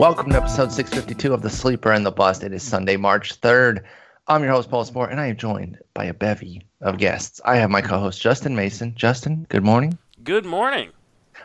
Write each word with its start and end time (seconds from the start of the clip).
Welcome 0.00 0.30
to 0.30 0.38
episode 0.38 0.72
652 0.72 1.34
of 1.34 1.42
The 1.42 1.50
Sleeper 1.50 1.92
and 1.92 2.06
the 2.06 2.10
Bust. 2.10 2.42
It 2.42 2.54
is 2.54 2.62
Sunday, 2.62 2.96
March 2.96 3.38
3rd. 3.38 3.82
I'm 4.26 4.42
your 4.42 4.52
host, 4.52 4.70
Paul 4.70 4.86
Sporer, 4.86 5.10
and 5.10 5.20
I 5.20 5.26
am 5.26 5.36
joined 5.36 5.76
by 5.92 6.06
a 6.06 6.14
bevy 6.14 6.62
of 6.80 6.96
guests. 6.96 7.38
I 7.44 7.56
have 7.56 7.68
my 7.68 7.82
co 7.82 7.98
host, 7.98 8.18
Justin 8.18 8.56
Mason. 8.56 8.94
Justin, 8.94 9.44
good 9.50 9.62
morning. 9.62 9.98
Good 10.24 10.46
morning. 10.46 10.88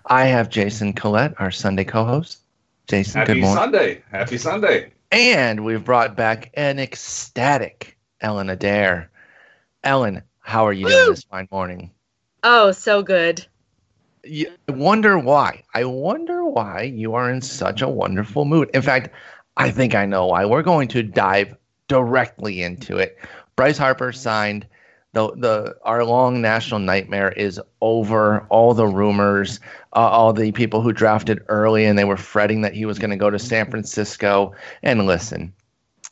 I 0.06 0.28
have 0.28 0.50
Jason 0.50 0.94
Collette, 0.94 1.34
our 1.38 1.52
Sunday 1.52 1.84
co 1.84 2.06
host. 2.06 2.40
Jason, 2.88 3.20
Happy 3.20 3.34
good 3.34 3.42
morning. 3.42 3.62
Sunday. 3.62 4.04
Happy 4.10 4.38
Sunday. 4.38 4.94
And 5.12 5.66
we've 5.66 5.84
brought 5.84 6.16
back 6.16 6.52
an 6.54 6.80
ecstatic 6.80 7.98
Ellen 8.22 8.50
Adair. 8.50 9.12
Ellen, 9.84 10.22
how 10.40 10.66
are 10.66 10.72
you 10.72 10.88
doing 10.88 11.10
this 11.10 11.26
fine 11.26 11.50
morning? 11.52 11.92
Oh, 12.42 12.72
so 12.72 13.04
good. 13.04 13.46
I 14.26 14.48
wonder 14.70 15.20
why. 15.20 15.64
I 15.74 15.86
wonder 15.86 16.46
why 16.46 16.84
you 16.84 17.14
are 17.14 17.30
in 17.30 17.42
such 17.42 17.82
a 17.82 17.90
wonderful 17.90 18.46
mood. 18.46 18.70
In 18.74 18.82
fact, 18.82 19.10
I 19.58 19.72
think 19.72 19.96
I 19.96 20.06
know 20.06 20.28
why. 20.28 20.46
We're 20.46 20.64
going 20.64 20.88
to 20.90 21.04
dive 21.04 21.56
directly 21.88 22.62
into 22.62 22.98
it. 22.98 23.18
Bryce 23.56 23.78
Harper 23.78 24.12
signed. 24.12 24.66
The, 25.14 25.32
the 25.38 25.78
our 25.84 26.04
long 26.04 26.42
national 26.42 26.82
nightmare 26.82 27.32
is 27.32 27.62
over. 27.80 28.46
All 28.50 28.74
the 28.74 28.88
rumors, 28.88 29.62
uh, 29.94 30.00
all 30.00 30.34
the 30.34 30.52
people 30.52 30.82
who 30.82 30.92
drafted 30.92 31.42
early 31.48 31.86
and 31.86 31.98
they 31.98 32.04
were 32.04 32.18
fretting 32.18 32.62
that 32.62 32.74
he 32.74 32.86
was 32.86 33.00
going 33.00 33.12
to 33.12 33.16
go 33.16 33.30
to 33.30 33.40
San 33.40 33.70
Francisco. 33.70 34.54
And 34.84 35.06
listen, 35.06 35.54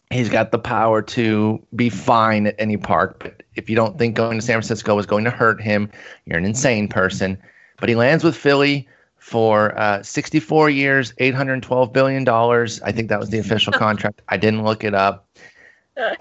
he's 0.10 0.30
got 0.30 0.52
the 0.52 0.60
power 0.60 1.02
to 1.02 1.62
be 1.76 1.90
fine 1.90 2.48
at 2.48 2.56
any 2.60 2.78
park. 2.78 3.20
But 3.20 3.44
if 3.56 3.70
you 3.70 3.76
don't 3.76 3.98
think 3.98 4.16
going 4.16 4.40
to 4.40 4.46
San 4.46 4.54
Francisco 4.54 4.98
is 5.00 5.06
going 5.06 5.26
to 5.26 5.32
hurt 5.32 5.62
him, 5.62 5.90
you're 6.26 6.38
an 6.38 6.46
insane 6.46 6.88
person. 6.88 7.38
But 7.84 7.90
he 7.90 7.96
lands 7.96 8.24
with 8.24 8.38
Philly 8.38 8.88
for 9.18 9.78
uh, 9.78 10.02
64 10.02 10.70
years, 10.70 11.14
812 11.18 11.92
billion 11.92 12.24
dollars. 12.24 12.82
I 12.82 12.94
think 12.94 13.10
that 13.10 13.20
was 13.20 13.30
the 13.30 13.40
official 13.40 13.74
contract. 13.78 14.22
I 14.30 14.38
didn't 14.38 14.64
look 14.64 14.86
it 14.86 14.96
up. 14.96 15.28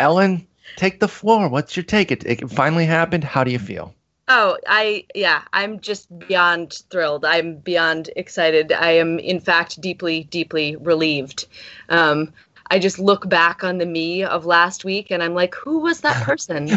Ellen, 0.00 0.44
take 0.74 0.98
the 0.98 1.06
floor. 1.06 1.48
What's 1.48 1.76
your 1.76 1.84
take? 1.84 2.10
It, 2.10 2.26
it 2.26 2.50
finally 2.50 2.84
happened. 2.84 3.22
How 3.22 3.44
do 3.44 3.52
you 3.52 3.60
feel? 3.60 3.94
Oh, 4.26 4.58
I 4.66 5.06
yeah, 5.14 5.42
I'm 5.52 5.78
just 5.78 6.08
beyond 6.26 6.82
thrilled. 6.90 7.24
I'm 7.24 7.58
beyond 7.58 8.10
excited. 8.16 8.72
I 8.72 8.90
am 8.90 9.20
in 9.20 9.38
fact 9.38 9.80
deeply 9.80 10.24
deeply 10.24 10.74
relieved. 10.74 11.46
Um 11.90 12.32
I 12.72 12.80
just 12.80 12.98
look 12.98 13.28
back 13.28 13.62
on 13.62 13.78
the 13.78 13.86
me 13.86 14.24
of 14.24 14.46
last 14.46 14.84
week 14.84 15.12
and 15.12 15.22
I'm 15.22 15.34
like, 15.34 15.54
who 15.54 15.78
was 15.78 16.00
that 16.00 16.20
person? 16.26 16.76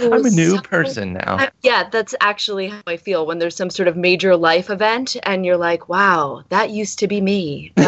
I'm 0.00 0.24
a 0.24 0.30
new 0.30 0.56
so- 0.56 0.62
person 0.62 1.12
now. 1.14 1.48
Yeah, 1.62 1.88
that's 1.90 2.14
actually 2.20 2.68
how 2.68 2.82
I 2.86 2.96
feel 2.96 3.26
when 3.26 3.38
there's 3.38 3.56
some 3.56 3.70
sort 3.70 3.88
of 3.88 3.96
major 3.96 4.36
life 4.36 4.70
event 4.70 5.16
and 5.22 5.44
you're 5.44 5.56
like, 5.56 5.88
wow, 5.88 6.44
that 6.48 6.70
used 6.70 6.98
to 7.00 7.08
be 7.08 7.20
me. 7.20 7.72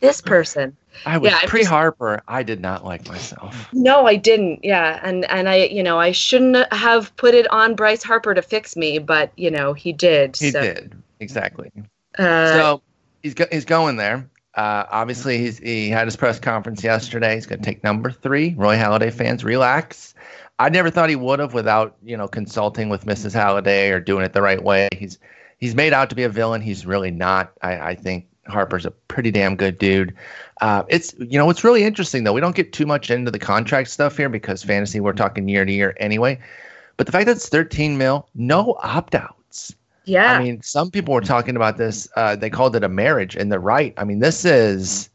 This 0.00 0.20
person. 0.20 0.76
I 1.06 1.18
was 1.18 1.32
yeah, 1.32 1.40
pre 1.46 1.64
Harper. 1.64 2.22
I 2.28 2.42
did 2.42 2.60
not 2.60 2.84
like 2.84 3.08
myself. 3.08 3.72
No, 3.72 4.06
I 4.06 4.16
didn't. 4.16 4.62
Yeah, 4.62 5.00
and 5.02 5.24
and 5.30 5.48
I, 5.48 5.64
you 5.64 5.82
know, 5.82 5.98
I 5.98 6.12
shouldn't 6.12 6.70
have 6.72 7.16
put 7.16 7.34
it 7.34 7.50
on 7.50 7.74
Bryce 7.74 8.02
Harper 8.02 8.34
to 8.34 8.42
fix 8.42 8.76
me, 8.76 8.98
but 8.98 9.32
you 9.36 9.50
know, 9.50 9.72
he 9.72 9.92
did. 9.92 10.36
He 10.36 10.50
so, 10.50 10.60
did 10.60 10.94
exactly. 11.20 11.72
Uh, 12.18 12.52
so 12.52 12.82
he's 13.22 13.34
go- 13.34 13.46
he's 13.50 13.64
going 13.64 13.96
there. 13.96 14.28
Uh, 14.54 14.84
obviously, 14.90 15.38
he's 15.38 15.58
he 15.58 15.88
had 15.88 16.06
his 16.06 16.16
press 16.16 16.38
conference 16.38 16.84
yesterday. 16.84 17.34
He's 17.34 17.46
going 17.46 17.60
to 17.60 17.64
take 17.64 17.82
number 17.82 18.10
three. 18.10 18.54
Roy 18.56 18.76
Halladay 18.76 19.12
fans, 19.12 19.42
relax. 19.42 20.14
I 20.58 20.68
never 20.68 20.90
thought 20.90 21.08
he 21.08 21.16
would 21.16 21.40
have 21.40 21.54
without 21.54 21.96
you 22.04 22.16
know 22.16 22.28
consulting 22.28 22.88
with 22.88 23.04
Mrs. 23.04 23.34
Halladay 23.34 23.90
or 23.90 24.00
doing 24.00 24.24
it 24.24 24.32
the 24.32 24.42
right 24.42 24.62
way. 24.62 24.88
He's 24.96 25.18
he's 25.58 25.74
made 25.74 25.92
out 25.92 26.10
to 26.10 26.16
be 26.16 26.22
a 26.22 26.28
villain. 26.28 26.60
He's 26.60 26.86
really 26.86 27.10
not. 27.10 27.52
I, 27.62 27.90
I 27.90 27.94
think 27.94 28.26
Harper's 28.46 28.86
a 28.86 28.90
pretty 28.90 29.30
damn 29.30 29.56
good 29.56 29.78
dude. 29.78 30.14
Uh, 30.60 30.84
it's 30.88 31.14
you 31.18 31.38
know 31.38 31.50
it's 31.50 31.64
really 31.64 31.84
interesting 31.84 32.24
though. 32.24 32.32
We 32.32 32.40
don't 32.40 32.56
get 32.56 32.72
too 32.72 32.86
much 32.86 33.10
into 33.10 33.30
the 33.30 33.38
contract 33.38 33.88
stuff 33.88 34.16
here 34.16 34.28
because 34.28 34.62
fantasy 34.62 35.00
we're 35.00 35.12
talking 35.12 35.48
year 35.48 35.64
to 35.64 35.72
year 35.72 35.96
anyway. 35.98 36.38
But 36.96 37.06
the 37.06 37.12
fact 37.12 37.26
that 37.26 37.36
it's 37.36 37.48
13 37.48 37.98
mil, 37.98 38.28
no 38.36 38.78
opt 38.82 39.16
outs. 39.16 39.74
yeah, 40.04 40.34
I 40.34 40.42
mean, 40.42 40.62
some 40.62 40.92
people 40.92 41.12
were 41.12 41.20
talking 41.20 41.56
about 41.56 41.76
this. 41.76 42.08
Uh, 42.14 42.36
they 42.36 42.50
called 42.50 42.76
it 42.76 42.84
a 42.84 42.88
marriage, 42.88 43.34
and 43.34 43.50
they're 43.50 43.58
right. 43.58 43.92
I 43.96 44.04
mean, 44.04 44.20
this 44.20 44.44
is 44.44 45.08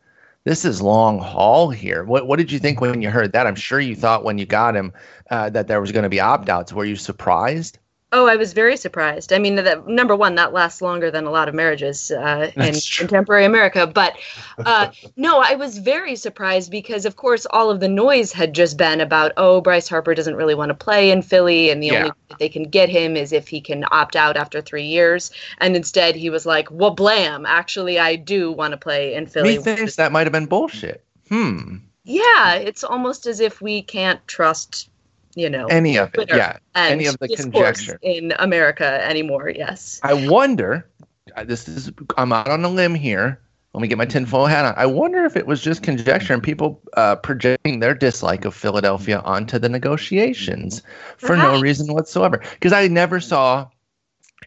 this 0.46 0.66
is 0.66 0.82
long 0.82 1.20
haul 1.20 1.70
here. 1.70 2.04
What 2.04 2.28
what 2.28 2.40
did 2.40 2.52
you 2.52 2.60
think 2.60 2.82
when 2.82 3.02
you 3.02 3.10
heard 3.10 3.34
that? 3.34 3.48
I'm 3.48 3.56
sure 3.56 3.80
you 3.80 3.96
thought 3.96 4.24
when 4.24 4.38
you 4.38 4.46
got 4.46 4.76
him 4.76 4.94
uh, 5.30 5.50
that 5.52 5.68
there 5.68 5.82
was 5.82 5.92
going 5.92 6.04
to 6.04 6.10
be 6.10 6.20
opt 6.20 6.50
outs. 6.50 6.74
Were 6.74 6.86
you 6.86 6.96
surprised? 6.96 7.80
Oh, 8.12 8.28
I 8.28 8.36
was 8.36 8.53
very 8.53 8.75
surprised. 8.75 9.31
I 9.31 9.38
mean, 9.38 9.56
that 9.56 9.88
number 9.88 10.16
one, 10.16 10.36
that 10.36 10.52
lasts 10.53 10.81
longer 10.81 11.12
than 11.12 11.25
a 11.25 11.31
lot 11.31 11.47
of 11.47 11.56
marriages 11.56 12.09
uh, 12.12 12.52
in 12.56 12.74
contemporary 12.97 13.46
America. 13.46 13.86
But 13.86 14.16
uh, 14.66 14.92
no, 15.16 15.42
I 15.46 15.56
was 15.56 15.78
very 15.78 16.16
surprised 16.16 16.72
because, 16.72 17.06
of 17.06 17.16
course, 17.16 17.46
all 17.52 17.70
of 17.70 17.80
the 17.80 17.88
noise 17.88 18.31
had 18.31 18.53
just 18.53 18.78
been 18.78 19.00
about, 19.02 19.31
oh, 19.38 19.62
Bryce 19.62 19.88
Harper 19.88 20.16
doesn't 20.16 20.36
really 20.36 20.56
want 20.56 20.70
to 20.70 20.74
play 20.75 21.12
in 21.12 21.22
Philly, 21.22 21.70
and 21.70 21.84
the 21.84 21.88
Yeah. 21.88 21.97
only 21.97 22.09
way 22.09 22.36
they 22.40 22.50
can 22.50 22.64
get 22.64 22.90
him 22.90 23.16
is 23.16 23.31
if 23.31 23.47
he 23.47 23.62
can 23.62 23.86
opt 23.92 24.16
out 24.16 24.38
after 24.38 24.62
three 24.62 24.86
years. 24.86 25.31
And 25.59 25.76
instead, 25.76 26.16
he 26.16 26.30
was 26.30 26.46
like, 26.46 26.68
well, 26.72 26.91
blam, 26.91 27.46
actually, 27.46 28.00
I 28.00 28.16
do 28.16 28.52
want 28.52 28.72
to 28.72 28.78
play 28.78 29.14
in 29.14 29.28
Philly. 29.28 29.58
Me 29.58 29.64
thinks 29.64 29.96
that 29.97 30.12
might 30.12 30.26
have 30.26 30.34
been 30.34 30.47
bullshit. 30.47 31.03
Hmm. 31.30 31.78
Yeah, 32.06 32.56
it's 32.56 32.84
almost 32.84 33.28
as 33.28 33.40
if 33.40 33.62
we 33.62 33.84
can't 33.84 34.26
trust, 34.28 34.90
you 35.35 35.50
know, 35.50 35.66
Any 35.67 35.97
of 35.97 36.13
it? 36.16 36.29
Yeah. 36.29 36.57
Any 36.75 37.06
of 37.06 37.17
the 37.19 37.28
conjecture. 37.29 38.00
in 38.01 38.34
America 38.40 39.03
anymore. 39.06 39.50
Yes. 39.50 40.00
I 40.03 40.13
wonder. 40.13 40.90
uh, 41.35 41.44
This 41.44 41.67
is. 41.67 41.91
I'm 42.17 42.31
out 42.34 42.47
on 42.50 42.63
a 42.63 42.69
limb 42.69 42.95
here. 42.95 43.40
Let 43.73 43.81
me 43.81 43.88
get 43.88 44.00
my 44.00 44.06
tinfoil 44.06 44.47
hat 44.47 44.66
on. 44.66 44.73
I 44.78 44.88
wonder 44.88 45.25
if 45.25 45.35
it 45.35 45.45
was 45.45 45.62
just 45.62 45.84
conjecture 45.84 46.34
and 46.34 46.41
people 46.41 46.81
uh, 46.97 47.17
projecting 47.17 47.79
their 47.81 47.94
dislike 47.94 48.44
of 48.44 48.56
Philadelphia 48.56 49.19
onto 49.19 49.59
the 49.59 49.69
negotiations 49.69 50.81
for 51.17 51.38
no 51.38 51.61
reason 51.61 51.94
whatsoever. 51.94 52.41
Because 52.53 52.73
I 52.73 52.88
never 52.88 53.19
saw 53.19 53.67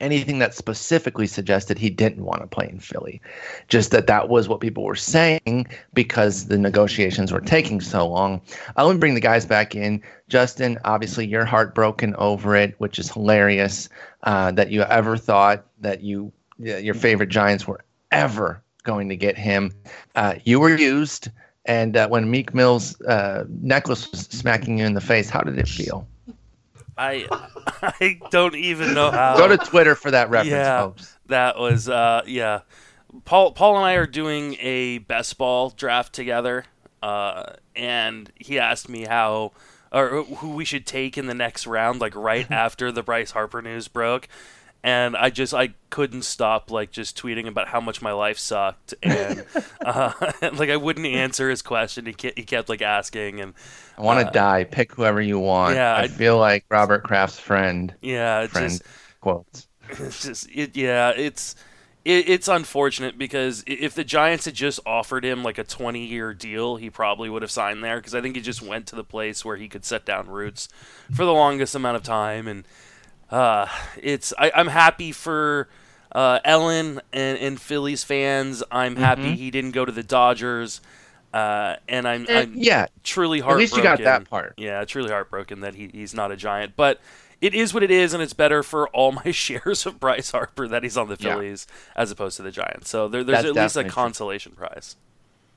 anything 0.03 0.41
that 0.41 0.55
specifically 0.55 1.27
suggested 1.27 1.79
he 1.79 1.89
didn't 1.89 2.25
want 2.25 2.43
to 2.43 2.47
play 2.47 2.69
in 2.69 2.79
Philly. 2.79 3.23
Just 3.69 3.93
that 3.93 4.09
that 4.09 4.29
was 4.29 4.49
what 4.49 4.61
people 4.61 4.85
were 4.85 4.97
saying 4.97 5.67
because 5.95 6.47
the 6.49 6.59
negotiations 6.59 7.33
were 7.33 7.41
taking 7.41 7.81
so 7.81 8.07
long. 8.07 8.41
I 8.77 8.83
let 8.83 8.95
me 8.95 8.99
bring 8.99 9.15
the 9.15 9.21
guys 9.21 9.47
back 9.47 9.75
in. 9.75 10.03
Justin, 10.29 10.79
obviously 10.85 11.27
you're 11.27 11.45
heartbroken 11.45 12.15
over 12.17 12.57
it, 12.57 12.75
which 12.79 12.99
is 12.99 13.11
hilarious 13.11 13.89
uh, 14.25 14.51
that 14.53 14.71
you 14.71 14.83
ever 14.83 15.17
thought 15.17 15.65
that 15.81 16.03
you 16.03 16.33
your 16.59 16.95
favorite 16.95 17.29
Giants 17.29 17.67
were 17.67 17.81
ever 18.11 18.63
going 18.83 19.09
to 19.09 19.17
get 19.17 19.37
him. 19.37 19.73
Uh, 20.15 20.35
you 20.45 20.61
were 20.61 20.77
used, 20.77 21.29
and 21.65 21.97
uh, 21.97 22.09
when 22.09 22.31
Meek 22.31 22.55
Mill's 22.55 23.01
uh, 23.03 23.45
necklace 23.49 24.11
was 24.11 24.21
smacking 24.21 24.79
you 24.79 24.85
in 24.85 24.95
the 24.95 25.01
face, 25.01 25.31
how 25.31 25.41
did 25.41 25.59
it 25.59 25.69
feel? 25.69 26.07
I 26.97 27.27
I 28.01 28.21
don't 28.31 28.55
even 28.55 28.95
know 28.95 29.11
how. 29.11 29.37
Go 29.37 29.49
to 29.49 29.59
Twitter 29.59 29.95
for 29.95 30.11
that 30.11 30.31
reference, 30.31 30.53
yeah, 30.53 30.81
folks. 30.81 31.17
that 31.27 31.59
was 31.59 31.89
uh 31.89 32.23
yeah. 32.27 32.61
Paul 33.25 33.53
Paul 33.53 33.77
and 33.77 33.85
I 33.85 33.95
are 33.95 34.07
doing 34.07 34.57
a 34.61 34.99
best 34.99 35.37
ball 35.37 35.71
draft 35.71 36.13
together, 36.13 36.65
uh, 37.03 37.55
and 37.77 38.31
he 38.37 38.59
asked 38.59 38.89
me 38.89 39.05
how 39.05 39.53
or 39.93 40.25
who 40.25 40.51
we 40.51 40.65
should 40.65 40.87
take 40.87 41.19
in 41.19 41.27
the 41.27 41.35
next 41.35 41.67
round, 41.67 42.01
like 42.01 42.15
right 42.17 42.51
after 42.51 42.91
the 42.91 43.03
Bryce 43.03 43.33
Harper 43.33 43.61
news 43.61 43.89
broke. 43.89 44.29
And 44.85 45.17
I 45.17 45.31
just 45.31 45.55
I 45.55 45.75
couldn't 45.91 46.23
stop 46.23 46.71
like 46.73 46.91
just 46.91 47.17
tweeting 47.17 47.47
about 47.47 47.69
how 47.69 47.81
much 47.81 48.03
my 48.03 48.11
life 48.13 48.37
sucked, 48.39 48.95
and 49.03 49.45
uh, 49.85 50.13
like 50.55 50.71
I 50.71 50.77
wouldn't 50.77 51.07
answer 51.07 51.49
his 51.49 51.63
question. 51.63 52.07
He 52.07 52.13
kept, 52.15 52.37
he 52.37 52.45
kept 52.45 52.69
like 52.69 52.83
asking, 52.83 53.41
and 53.41 53.55
I 53.97 54.03
want 54.03 54.21
to 54.21 54.27
Uh, 54.27 54.31
die. 54.31 54.65
Pick 54.65 54.93
whoever 54.93 55.21
you 55.21 55.39
want. 55.39 55.77
yeah, 55.77 55.95
I 55.95 56.03
I- 56.03 56.09
feel 56.09 56.37
like 56.37 56.65
Robert 56.69 57.05
Kraft's 57.05 57.39
friend. 57.39 57.95
yeah, 58.03 58.41
it's 58.41 58.53
Friend 58.55 58.69
just 58.71 58.83
quotes. 59.21 59.69
it's 59.89 60.25
just 60.25 60.49
it 60.53 60.77
yeah 60.77 61.11
it's 61.11 61.55
it, 62.05 62.29
it's 62.29 62.49
unfortunate 62.49 63.17
because 63.17 63.63
if 63.69 63.95
the 63.95 64.03
giants 64.03 64.47
had 64.47 64.55
just 64.55 64.81
offered 64.85 65.25
him 65.25 65.45
like 65.45 65.59
a 65.59 65.65
20 65.65 66.05
year 66.05 66.35
deal 66.35 66.75
he 66.77 66.91
probably 66.91 67.29
would 67.31 67.43
have 67.43 67.51
signed 67.51 67.85
there 67.85 67.99
because 67.99 68.15
i 68.15 68.21
think 68.21 68.35
he 68.35 68.43
just 68.43 68.63
went 68.63 68.87
to 68.89 68.97
the 68.97 69.05
place 69.05 69.45
where 69.45 69.57
he 69.57 69.69
could 69.69 69.85
set 69.85 70.05
down 70.05 70.29
roots 70.29 70.69
for 71.15 71.25
the 71.25 71.33
longest 71.33 71.75
amount 71.77 71.97
of 71.97 72.03
time 72.03 72.49
and 72.49 72.65
uh 73.33 73.67
it's 73.97 74.33
I, 74.39 74.53
i'm 74.55 74.69
happy 74.69 75.13
for 75.13 75.69
uh, 76.15 76.41
Ellen 76.45 77.01
and, 77.15 77.39
and 77.39 77.59
Phillies 77.61 78.05
fans, 78.05 78.63
I'm 78.71 78.97
happy 78.97 79.33
Mhm. 79.33 79.39
he 79.39 79.51
didn't 79.51 79.71
go 79.71 79.87
to 79.87 79.93
the 79.93 80.03
Dodgers, 80.03 80.83
uh, 81.33 81.77
and 81.89 82.07
I'm, 82.07 82.29
Eh, 82.29 82.41
I'm 82.41 82.55
Yeah, 82.55 82.87
truly 83.03 83.41
heartbroken. 83.41 83.55
at 83.55 83.59
least 83.61 83.77
you 83.77 83.83
got 83.83 83.99
that 84.05 84.31
part. 84.31 84.55
Yeah, 84.59 84.85
truly 84.85 85.11
heartbroken 85.11 85.61
that 85.61 85.75
he, 85.75 85.89
he's 85.93 86.15
not 86.15 86.31
a 86.31 86.37
giant. 86.37 86.77
But 86.77 87.01
it 87.41 87.55
is 87.55 87.73
what 87.75 87.83
it 87.83 87.91
is, 87.91 88.13
and 88.15 88.23
it's 88.23 88.35
better 88.35 88.63
for 88.63 88.89
all 88.91 89.13
my 89.13 89.31
shares 89.33 89.87
of 89.87 89.99
Bryce 89.99 90.33
Harper 90.33 90.69
that 90.69 90.83
he's 90.83 90.99
on 90.99 91.09
the 91.09 91.17
Yeah. 91.19 91.35
Phillies 91.35 91.67
as 91.97 92.11
opposed 92.11 92.37
to 92.37 92.43
the 92.43 92.51
Giants. 92.51 92.91
So 92.91 93.09
there, 93.09 93.25
there's 93.25 93.43
That's 93.43 93.45
at 93.45 93.55
least 93.57 93.77
a 93.77 93.85
definitely 93.85 93.93
true. 93.93 94.13
consolation 94.13 94.53
prize. 94.53 94.97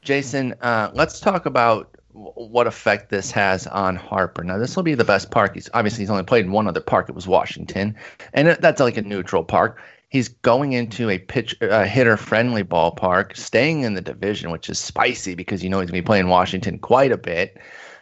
Jason, 0.02 0.54
uh, 0.62 0.92
let's 0.94 1.20
talk 1.20 1.46
about 1.46 1.95
what 2.16 2.66
effect 2.66 3.10
this 3.10 3.30
has 3.32 3.68
on 3.68 3.96
Harper. 3.96 4.44
Now, 4.44 4.58
this 4.58 4.76
will 4.76 4.84
be 4.84 4.96
the 4.96 5.04
best 5.04 5.32
park. 5.32 5.54
He's 5.54 5.70
obviously 5.74 6.04
he's 6.04 6.10
only 6.10 6.24
played 6.24 6.46
in 6.46 6.52
one 6.52 6.68
other 6.68 6.82
park. 6.82 7.10
It 7.10 7.16
was 7.16 7.28
Washington, 7.28 7.96
and 8.34 8.48
that's 8.48 8.80
like 8.80 8.98
a 8.98 9.02
neutral 9.02 9.44
park. 9.44 9.82
He's 10.10 10.30
going 10.30 10.74
into 10.74 11.10
a 11.10 11.18
pitch 11.18 11.56
uh, 11.62 11.84
hitter 11.84 12.16
friendly 12.16 12.64
ballpark, 12.64 13.36
staying 13.36 13.82
in 13.82 13.96
the 13.96 14.02
division, 14.02 14.52
which 14.52 14.70
is 14.70 14.80
spicy 14.80 15.36
because 15.36 15.64
you 15.64 15.70
know 15.70 15.80
he's 15.82 15.92
going 15.92 16.00
to 16.00 16.04
be 16.04 16.06
playing 16.06 16.30
Washington 16.30 16.80
quite 16.80 17.12
a 17.12 17.18
bit. 17.18 17.58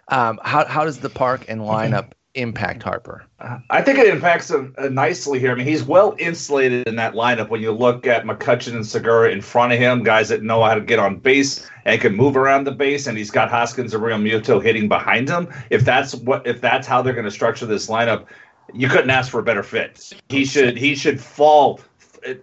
Um, 0.10 0.40
how 0.44 0.66
how 0.66 0.86
does 0.86 1.00
the 1.00 1.10
park 1.10 1.46
and 1.48 1.62
lineup 1.62 2.12
impact 2.36 2.84
Harper? 2.84 3.26
I 3.70 3.82
think 3.82 4.00
it 4.00 4.08
impacts 4.08 4.50
him 4.50 4.74
uh, 4.78 4.90
nicely 4.90 5.40
here. 5.40 5.52
I 5.52 5.56
mean, 5.56 5.68
he's 5.68 5.84
well 5.84 6.16
insulated 6.18 6.88
in 6.88 6.96
that 6.96 7.14
lineup 7.14 7.50
when 7.50 7.62
you 7.62 7.72
look 7.72 8.08
at 8.08 8.26
McCutchen 8.26 8.76
and 8.76 8.86
Segura 8.86 9.32
in 9.32 9.42
front 9.42 9.74
of 9.74 9.80
him, 9.80 10.04
guys 10.04 10.30
that 10.30 10.44
know 10.44 10.64
how 10.64 10.76
to 10.76 10.82
get 10.82 11.00
on 11.00 11.18
base 11.18 11.70
and 11.86 12.00
can 12.00 12.16
move 12.16 12.38
around 12.38 12.64
the 12.64 12.72
base, 12.72 13.08
and 13.08 13.18
he's 13.18 13.32
got 13.32 13.50
Hoskins 13.50 13.94
and 13.94 14.04
Realmuto 14.04 14.64
hitting 14.64 14.88
behind 14.88 15.30
him. 15.30 15.48
If 15.70 15.84
that's 15.84 16.16
what 16.16 16.46
if 16.48 16.62
that's 16.62 16.88
how 16.88 17.02
they're 17.02 17.14
going 17.14 17.26
to 17.26 17.32
structure 17.32 17.66
this 17.66 17.88
lineup, 17.88 18.26
you 18.74 18.88
couldn't 18.88 19.10
ask 19.10 19.30
for 19.30 19.40
a 19.40 19.44
better 19.44 19.64
fit. 19.64 20.14
He 20.30 20.46
should 20.46 20.78
he 20.78 20.96
should 20.96 21.20
fall 21.20 21.80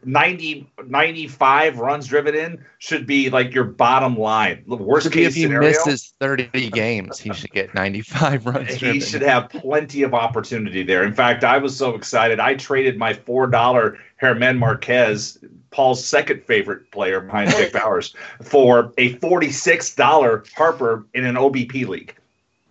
90, 0.04 0.70
95 0.86 1.78
runs 1.78 2.06
driven 2.06 2.34
in 2.34 2.64
should 2.78 3.06
be 3.06 3.30
like 3.30 3.54
your 3.54 3.64
bottom 3.64 4.18
line. 4.18 4.62
The 4.66 4.76
worst 4.76 5.04
Should 5.04 5.12
case 5.12 5.28
if 5.28 5.34
he 5.34 5.42
scenario. 5.42 5.68
misses 5.68 6.14
30 6.20 6.70
games, 6.70 7.18
he 7.18 7.32
should 7.32 7.50
get 7.52 7.74
95 7.74 8.46
runs. 8.46 8.70
he 8.72 8.78
driven. 8.78 9.00
should 9.00 9.22
have 9.22 9.48
plenty 9.50 10.02
of 10.02 10.14
opportunity 10.14 10.82
there. 10.82 11.04
In 11.04 11.14
fact, 11.14 11.44
I 11.44 11.58
was 11.58 11.76
so 11.76 11.94
excited. 11.94 12.40
I 12.40 12.54
traded 12.54 12.98
my 12.98 13.12
four 13.14 13.46
dollar 13.46 13.98
German 14.20 14.58
Marquez, 14.58 15.38
Paul's 15.70 16.04
second 16.04 16.42
favorite 16.44 16.90
player 16.90 17.20
behind 17.20 17.50
Dick 17.50 17.72
Bowers, 17.72 18.14
for 18.42 18.92
a 18.98 19.14
forty 19.14 19.50
six 19.50 19.94
dollar 19.94 20.44
Harper 20.56 21.06
in 21.14 21.24
an 21.24 21.36
OBP 21.36 21.86
league. 21.88 22.14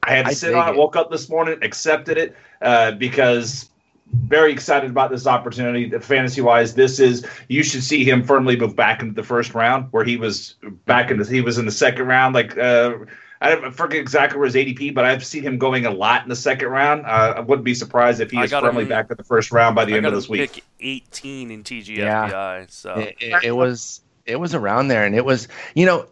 I 0.03 0.12
had 0.12 0.25
to 0.25 0.31
I 0.31 0.33
sit 0.33 0.53
on 0.53 0.69
it. 0.69 0.71
it. 0.71 0.77
Woke 0.77 0.95
up 0.95 1.12
this 1.12 1.29
morning, 1.29 1.59
accepted 1.62 2.17
it 2.17 2.35
uh, 2.62 2.91
because 2.91 3.69
very 4.13 4.51
excited 4.51 4.89
about 4.89 5.11
this 5.11 5.27
opportunity. 5.27 5.89
Fantasy 6.00 6.41
wise, 6.41 6.73
this 6.75 7.00
is 7.00 7.25
you 7.47 7.63
should 7.63 7.83
see 7.83 8.03
him 8.03 8.23
firmly 8.23 8.56
move 8.57 8.75
back 8.75 9.01
into 9.01 9.13
the 9.13 9.23
first 9.23 9.53
round, 9.53 9.88
where 9.91 10.03
he 10.03 10.17
was 10.17 10.56
back 10.85 11.11
in 11.11 11.17
the 11.19 11.25
he 11.25 11.41
was 11.41 11.57
in 11.57 11.65
the 11.65 11.71
second 11.71 12.07
round. 12.07 12.33
Like 12.35 12.57
uh, 12.57 12.94
I 13.41 13.50
don't- 13.51 13.65
I 13.65 13.69
forget 13.69 14.00
exactly 14.01 14.38
where 14.38 14.47
his 14.47 14.56
ADP, 14.56 14.94
but 14.94 15.06
I've 15.06 15.25
seen 15.25 15.44
him 15.44 15.57
going 15.57 15.85
a 15.85 15.91
lot 15.91 16.23
in 16.23 16.29
the 16.29 16.35
second 16.35 16.67
round. 16.69 17.06
Uh, 17.06 17.35
I 17.38 17.39
wouldn't 17.39 17.63
be 17.63 17.73
surprised 17.73 18.19
if 18.19 18.31
he 18.31 18.38
I 18.38 18.44
is 18.45 18.51
firmly 18.51 18.83
him- 18.83 18.89
back 18.89 19.09
in 19.09 19.15
the 19.17 19.23
first 19.23 19.51
round 19.51 19.75
by 19.75 19.85
the 19.85 19.94
I 19.94 19.97
end 19.97 20.03
got 20.03 20.09
of 20.09 20.13
him 20.13 20.19
this 20.19 20.29
week. 20.29 20.53
pick 20.53 20.63
18 20.81 21.51
in 21.51 21.63
TGFBI. 21.63 21.97
Yeah. 21.97 22.65
So 22.69 22.95
it, 22.95 23.15
it, 23.19 23.44
it 23.45 23.51
was 23.51 24.01
it 24.25 24.35
was 24.38 24.53
around 24.53 24.89
there 24.89 25.05
and 25.05 25.15
it 25.15 25.23
was 25.25 25.47
you 25.73 25.85
know 25.85 26.07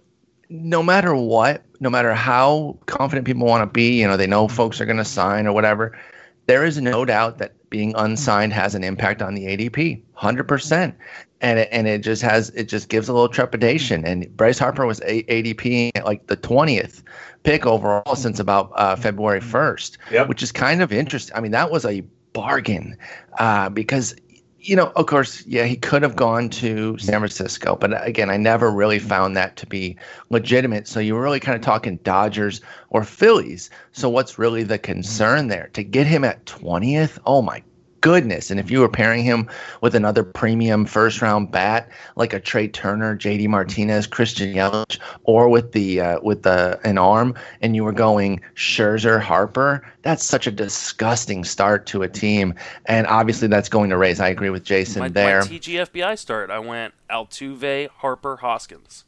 no 0.49 0.81
matter 0.81 1.13
what 1.13 1.63
no 1.81 1.89
matter 1.89 2.13
how 2.13 2.77
confident 2.85 3.25
people 3.27 3.45
want 3.45 3.61
to 3.61 3.71
be 3.71 3.99
you 3.99 4.07
know 4.07 4.15
they 4.17 4.25
know 4.27 4.47
folks 4.47 4.79
are 4.79 4.85
going 4.85 4.97
to 4.97 5.03
sign 5.05 5.45
or 5.45 5.51
whatever 5.53 5.97
there 6.47 6.63
is 6.65 6.79
no 6.81 7.03
doubt 7.05 7.37
that 7.39 7.53
being 7.69 7.93
unsigned 7.97 8.53
has 8.53 8.75
an 8.75 8.83
impact 8.83 9.21
on 9.21 9.35
the 9.35 9.45
ADP 9.45 10.01
100% 10.17 10.93
and 11.41 11.59
it, 11.59 11.69
and 11.71 11.87
it 11.87 11.99
just 11.99 12.21
has 12.21 12.49
it 12.51 12.65
just 12.65 12.89
gives 12.89 13.09
a 13.09 13.13
little 13.13 13.29
trepidation 13.29 14.05
and 14.05 14.35
Bryce 14.35 14.57
Harper 14.59 14.85
was 14.85 14.99
a, 15.01 15.23
ADP 15.23 15.91
at 15.95 16.05
like 16.05 16.27
the 16.27 16.37
20th 16.37 17.03
pick 17.43 17.65
overall 17.65 18.15
since 18.15 18.39
about 18.39 18.71
uh, 18.75 18.95
February 18.95 19.41
1st 19.41 19.97
Yep. 20.11 20.29
which 20.29 20.41
is 20.41 20.51
kind 20.51 20.81
of 20.81 20.91
interesting 20.91 21.35
I 21.35 21.39
mean 21.41 21.51
that 21.51 21.71
was 21.71 21.85
a 21.85 22.01
bargain 22.33 22.97
uh, 23.39 23.69
because 23.69 24.15
you 24.67 24.75
know, 24.75 24.91
of 24.97 25.05
course, 25.05 25.45
yeah, 25.47 25.63
he 25.63 25.77
could 25.77 26.03
have 26.03 26.17
gone 26.17 26.49
to 26.49 26.97
San 26.97 27.19
Francisco, 27.19 27.77
but 27.77 28.05
again, 28.05 28.29
I 28.29 28.35
never 28.35 28.69
really 28.69 28.99
found 28.99 29.37
that 29.37 29.55
to 29.57 29.65
be 29.65 29.95
legitimate. 30.29 30.89
So 30.89 30.99
you 30.99 31.15
were 31.15 31.21
really 31.21 31.39
kind 31.39 31.55
of 31.55 31.61
talking 31.61 31.97
Dodgers 32.03 32.59
or 32.89 33.05
Phillies. 33.05 33.69
So 33.93 34.09
what's 34.09 34.37
really 34.37 34.63
the 34.63 34.77
concern 34.77 35.47
there? 35.47 35.69
To 35.73 35.83
get 35.83 36.05
him 36.05 36.25
at 36.25 36.45
20th? 36.45 37.17
Oh 37.25 37.41
my 37.41 37.63
goodness. 38.01 38.51
And 38.51 38.59
if 38.59 38.69
you 38.71 38.79
were 38.79 38.89
pairing 38.89 39.23
him 39.23 39.47
with 39.81 39.95
another 39.95 40.23
premium 40.23 40.85
first 40.85 41.21
round 41.21 41.51
bat 41.51 41.89
like 42.15 42.33
a 42.33 42.39
Trea 42.39 42.67
Turner, 42.67 43.17
JD 43.17 43.47
Martinez, 43.47 44.07
Christian 44.07 44.53
Yelich, 44.53 44.99
or 45.23 45.49
with 45.49 45.71
the 45.71 46.01
uh, 46.01 46.19
with 46.21 46.43
the 46.43 46.79
an 46.83 46.97
arm, 46.97 47.35
and 47.61 47.75
you 47.75 47.83
were 47.83 47.91
going 47.91 48.41
Scherzer, 48.55 49.21
Harper, 49.21 49.85
that's 50.01 50.23
such 50.23 50.47
a 50.47 50.51
disgusting 50.51 51.43
start 51.43 51.85
to 51.87 52.03
a 52.03 52.07
team. 52.07 52.53
And 52.85 53.07
obviously 53.07 53.47
that's 53.47 53.69
going 53.69 53.89
to 53.89 53.97
raise. 53.97 54.19
I 54.19 54.29
agree 54.29 54.49
with 54.49 54.63
Jason 54.63 55.01
my, 55.01 55.09
there. 55.09 55.41
my 55.41 55.47
TGFBI 55.47 56.17
start, 56.17 56.49
I 56.49 56.59
went 56.59 56.93
Altuve, 57.09 57.89
Harper, 57.89 58.37
Hoskins. 58.37 59.03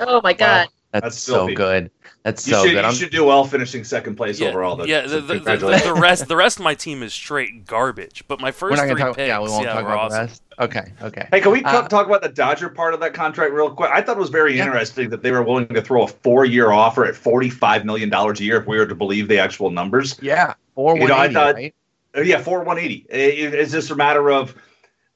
Oh 0.00 0.20
my 0.22 0.32
god. 0.32 0.68
That's, 1.00 1.14
That's 1.14 1.18
so 1.22 1.48
good. 1.54 1.90
That's 2.22 2.46
You 2.46 2.54
so 2.54 2.62
should 2.64 2.68
good. 2.72 2.78
you 2.80 2.80
I'm- 2.84 2.94
should 2.94 3.10
do 3.10 3.24
well 3.24 3.44
finishing 3.44 3.84
second 3.84 4.16
place 4.16 4.40
Yeah, 4.40 4.48
overall. 4.48 4.76
Though. 4.76 4.84
yeah. 4.84 5.06
So 5.06 5.20
The, 5.20 5.34
the, 5.38 5.56
the, 5.56 5.80
the 5.84 5.94
rest, 5.94 6.26
the 6.26 6.34
rest 6.36 6.58
of 6.58 6.64
my 6.64 6.74
team 6.74 7.02
is 7.04 7.14
straight 7.14 7.66
garbage. 7.66 8.24
But 8.26 8.40
my 8.40 8.50
1st 8.50 8.60
we're 8.62 8.70
not 8.70 8.76
three 8.78 8.86
going 8.88 8.96
to 8.96 9.02
talk. 9.04 9.16
picks, 9.16 9.28
yeah, 9.28 9.40
we 9.40 9.48
won't 9.48 9.64
yeah, 9.64 9.72
talk 9.74 9.82
about 9.84 9.98
awesome. 9.98 10.16
the 10.16 10.22
rest. 10.24 10.42
Okay, 10.58 10.92
okay. 11.02 11.28
Hey, 11.30 11.40
can 11.40 11.52
we 11.52 11.62
Uh, 11.62 11.70
talk 11.70 11.88
talk 11.88 12.06
about 12.06 12.22
the 12.22 12.28
Dodger 12.30 12.68
part 12.68 12.94
of 12.94 13.00
that 13.00 13.14
contract 13.14 13.52
real 13.52 13.70
quick? 13.70 13.90
I 13.92 14.00
thought 14.02 14.16
it 14.16 14.20
was 14.20 14.30
very 14.30 14.56
Yeah. 14.56 14.64
interesting 14.64 15.10
that 15.10 15.22
they 15.22 15.30
were 15.30 15.42
willing 15.42 15.68
to 15.68 15.82
throw 15.82 16.02
a 16.02 16.08
four-year 16.08 16.72
offer 16.72 17.04
at 17.04 17.14
forty-five 17.14 17.84
million 17.84 18.08
dollars 18.08 18.40
a 18.40 18.44
year 18.44 18.56
if 18.60 18.66
we 18.66 18.76
were 18.78 18.86
to 18.86 18.94
believe 18.94 19.28
the 19.28 19.38
actual 19.38 19.70
numbers. 19.70 20.18
Yeah, 20.22 20.54
four 20.74 20.96
You 20.98 21.06
know, 21.08 21.16
I 21.16 21.32
thought- 21.32 21.54
right? 21.54 21.74
Uh, 22.16 22.22
yeah, 22.22 22.40
four 22.40 22.62
one 22.64 22.78
eighty. 22.78 23.04
Is 23.10 23.70
this 23.70 23.90
a 23.90 23.94
matter 23.94 24.30
of 24.30 24.54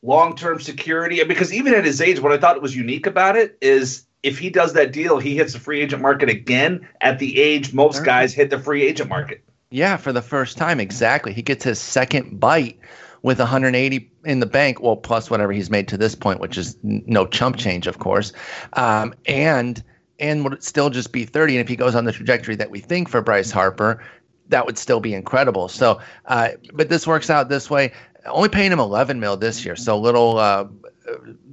long-term 0.02 0.60
security? 0.60 1.22
Because 1.24 1.52
even 1.52 1.74
at 1.74 1.84
his 1.84 2.00
age, 2.00 2.20
what 2.20 2.32
I 2.32 2.38
thought 2.38 2.60
was 2.62 2.76
unique 2.76 3.06
about 3.06 3.36
it 3.36 3.56
is 3.60 4.04
if 4.22 4.38
he 4.38 4.50
does 4.50 4.72
that 4.74 4.92
deal, 4.92 5.18
he 5.18 5.36
hits 5.36 5.52
the 5.54 5.60
free 5.60 5.80
agent 5.80 6.02
market 6.02 6.28
again 6.28 6.86
at 7.00 7.18
the 7.18 7.40
age 7.40 7.72
most 7.72 7.96
Sure. 7.96 8.04
guys 8.04 8.34
hit 8.34 8.50
the 8.50 8.58
free 8.58 8.82
agent 8.86 9.08
market. 9.08 9.42
Yeah, 9.70 9.96
for 9.96 10.12
the 10.12 10.22
first 10.22 10.56
time, 10.58 10.80
exactly. 10.80 11.32
He 11.32 11.42
gets 11.42 11.64
his 11.64 11.78
second 11.80 12.40
bite 12.40 12.78
with 13.22 13.38
180 13.38 14.10
in 14.24 14.40
the 14.40 14.46
bank, 14.46 14.80
well, 14.80 14.96
plus 14.96 15.30
whatever 15.30 15.52
he's 15.52 15.70
made 15.70 15.86
to 15.88 15.96
this 15.96 16.14
point, 16.14 16.40
which 16.40 16.58
is 16.58 16.76
n- 16.84 17.02
no 17.06 17.26
chump 17.26 17.56
change, 17.56 17.86
of 17.86 17.98
course, 17.98 18.32
um, 18.74 19.14
and 19.26 19.82
and 20.18 20.44
would 20.44 20.62
still 20.62 20.90
just 20.90 21.12
be 21.12 21.24
30. 21.24 21.54
And 21.56 21.60
if 21.62 21.68
he 21.68 21.76
goes 21.76 21.94
on 21.94 22.04
the 22.04 22.12
trajectory 22.12 22.54
that 22.56 22.70
we 22.70 22.78
think 22.80 23.08
for 23.08 23.22
Bryce 23.22 23.50
Harper, 23.50 24.02
that 24.48 24.66
would 24.66 24.76
still 24.76 25.00
be 25.00 25.14
incredible. 25.14 25.68
So, 25.68 25.98
uh, 26.26 26.50
but 26.74 26.90
this 26.90 27.06
works 27.06 27.30
out 27.30 27.48
this 27.48 27.70
way. 27.70 27.92
Only 28.26 28.50
paying 28.50 28.70
him 28.70 28.80
11 28.80 29.18
mil 29.18 29.36
this 29.38 29.64
year, 29.64 29.76
so 29.76 29.98
little 29.98 30.36
uh, 30.38 30.64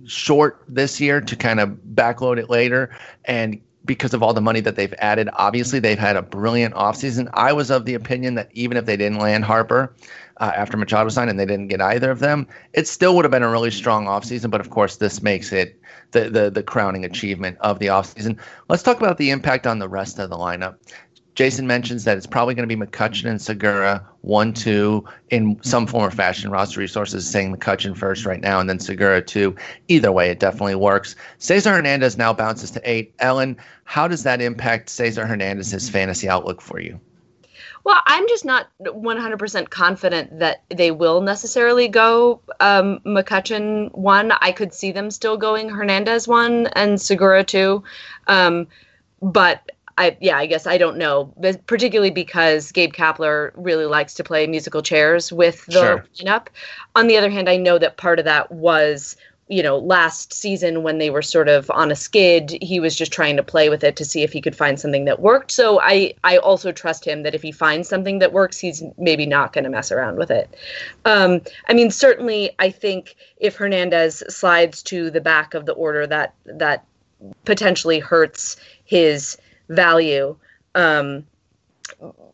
short 0.05 0.63
this 0.67 0.99
year 0.99 1.21
to 1.21 1.35
kind 1.35 1.59
of 1.59 1.69
backload 1.93 2.37
it 2.37 2.49
later. 2.49 2.95
And 3.25 3.61
because 3.85 4.13
of 4.13 4.21
all 4.21 4.33
the 4.33 4.41
money 4.41 4.59
that 4.59 4.75
they've 4.75 4.93
added, 4.99 5.29
obviously 5.33 5.79
they've 5.79 5.97
had 5.97 6.15
a 6.15 6.21
brilliant 6.21 6.75
offseason. 6.75 7.29
I 7.33 7.53
was 7.53 7.71
of 7.71 7.85
the 7.85 7.93
opinion 7.93 8.35
that 8.35 8.49
even 8.53 8.77
if 8.77 8.85
they 8.85 8.97
didn't 8.97 9.19
land 9.19 9.45
Harper 9.45 9.95
uh, 10.37 10.51
after 10.55 10.77
Machado 10.77 11.09
signed 11.09 11.29
and 11.29 11.39
they 11.39 11.45
didn't 11.45 11.69
get 11.69 11.81
either 11.81 12.11
of 12.11 12.19
them, 12.19 12.47
it 12.73 12.87
still 12.87 13.15
would 13.15 13.25
have 13.25 13.31
been 13.31 13.43
a 13.43 13.49
really 13.49 13.71
strong 13.71 14.05
offseason. 14.05 14.51
But 14.51 14.61
of 14.61 14.69
course, 14.69 14.97
this 14.97 15.23
makes 15.23 15.51
it 15.51 15.81
the, 16.11 16.29
the, 16.29 16.49
the 16.51 16.63
crowning 16.63 17.05
achievement 17.05 17.57
of 17.61 17.79
the 17.79 17.87
offseason. 17.87 18.37
Let's 18.69 18.83
talk 18.83 18.97
about 18.97 19.17
the 19.17 19.31
impact 19.31 19.65
on 19.65 19.79
the 19.79 19.89
rest 19.89 20.19
of 20.19 20.29
the 20.29 20.37
lineup. 20.37 20.75
Jason 21.37 21.67
mentions 21.67 22.03
that 22.03 22.17
it's 22.17 22.25
probably 22.25 22.55
going 22.55 22.67
to 22.67 22.75
be 22.75 22.83
McCutchen 22.83 23.29
and 23.29 23.39
Segura, 23.39 24.03
one, 24.21 24.51
two, 24.53 25.05
in 25.29 25.61
some 25.61 25.85
form 25.85 26.05
or 26.05 26.09
fashion. 26.09 26.49
Roster 26.49 26.79
Resources 26.79 27.25
is 27.25 27.29
saying 27.29 27.55
McCutchen 27.55 27.95
first 27.95 28.25
right 28.25 28.41
now, 28.41 28.59
and 28.59 28.67
then 28.67 28.79
Segura 28.79 29.21
two. 29.21 29.55
Either 29.87 30.11
way, 30.11 30.31
it 30.31 30.39
definitely 30.39 30.73
works. 30.73 31.15
Cesar 31.37 31.73
Hernandez 31.73 32.17
now 32.17 32.33
bounces 32.33 32.71
to 32.71 32.81
eight. 32.83 33.13
Ellen, 33.19 33.55
how 33.83 34.07
does 34.07 34.23
that 34.23 34.41
impact 34.41 34.89
Cesar 34.89 35.27
Hernandez's 35.27 35.87
fantasy 35.91 36.27
outlook 36.27 36.59
for 36.59 36.79
you? 36.79 36.99
Well, 37.83 38.01
I'm 38.07 38.27
just 38.27 38.43
not 38.43 38.69
100% 38.81 39.69
confident 39.69 40.39
that 40.39 40.63
they 40.69 40.89
will 40.89 41.21
necessarily 41.21 41.87
go 41.87 42.41
um, 42.59 42.99
McCutchen 43.05 43.93
one. 43.93 44.31
I 44.41 44.51
could 44.51 44.73
see 44.73 44.91
them 44.91 45.11
still 45.11 45.37
going 45.37 45.69
Hernandez 45.69 46.27
one 46.27 46.65
and 46.73 46.99
Segura 46.99 47.43
two. 47.43 47.83
Um, 48.25 48.67
but 49.21 49.71
I, 49.97 50.15
yeah, 50.21 50.37
I 50.37 50.45
guess 50.45 50.67
I 50.67 50.77
don't 50.77 50.97
know, 50.97 51.33
but 51.37 51.65
particularly 51.65 52.11
because 52.11 52.71
Gabe 52.71 52.93
Kapler 52.93 53.51
really 53.55 53.85
likes 53.85 54.13
to 54.15 54.23
play 54.23 54.45
musical 54.45 54.81
chairs 54.81 55.31
with 55.33 55.65
the 55.65 55.71
Sure. 55.71 56.05
lineup. 56.19 56.47
On 56.95 57.07
the 57.07 57.17
other 57.17 57.29
hand, 57.29 57.49
I 57.49 57.57
know 57.57 57.77
that 57.79 57.97
part 57.97 58.19
of 58.19 58.25
that 58.25 58.51
was 58.51 59.15
you 59.49 59.63
know, 59.63 59.77
last 59.77 60.33
season 60.33 60.83
when 60.83 60.97
they 60.97 61.09
were 61.09 61.21
sort 61.21 61.47
of 61.47 61.71
on 61.71 61.89
a 61.89 61.95
skid, 61.95 62.57
he 62.61 62.79
was 62.79 62.95
just 62.95 63.13
trying 63.13 63.37
to 63.37 63.43
play 63.43 63.69
with 63.69 63.83
it 63.83 63.95
to 63.95 64.03
see 64.03 64.23
if 64.23 64.33
he 64.33 64.41
could 64.41 64.55
find 64.55 64.79
something 64.79 65.05
that 65.05 65.21
worked. 65.21 65.51
So 65.51 65.79
I, 65.79 66.13
I 66.23 66.37
also 66.37 66.71
trust 66.71 67.05
him 67.05 67.23
that 67.23 67.33
if 67.33 67.41
he 67.41 67.51
finds 67.51 67.87
something 67.87 68.19
that 68.19 68.33
works, 68.33 68.59
he's 68.59 68.83
maybe 68.97 69.25
not 69.25 69.53
going 69.53 69.63
to 69.63 69.69
mess 69.69 69.91
around 69.91 70.17
with 70.17 70.31
it. 70.31 70.53
Um, 71.05 71.41
I 71.69 71.73
mean, 71.73 71.91
certainly, 71.91 72.51
I 72.59 72.69
think 72.69 73.15
if 73.37 73.55
Hernandez 73.55 74.21
slides 74.27 74.83
to 74.83 75.09
the 75.09 75.21
back 75.21 75.53
of 75.53 75.65
the 75.65 75.73
order, 75.73 76.05
that 76.07 76.33
that 76.45 76.83
potentially 77.45 77.99
hurts 77.99 78.57
his 78.83 79.37
value. 79.69 80.35
Um, 80.75 81.25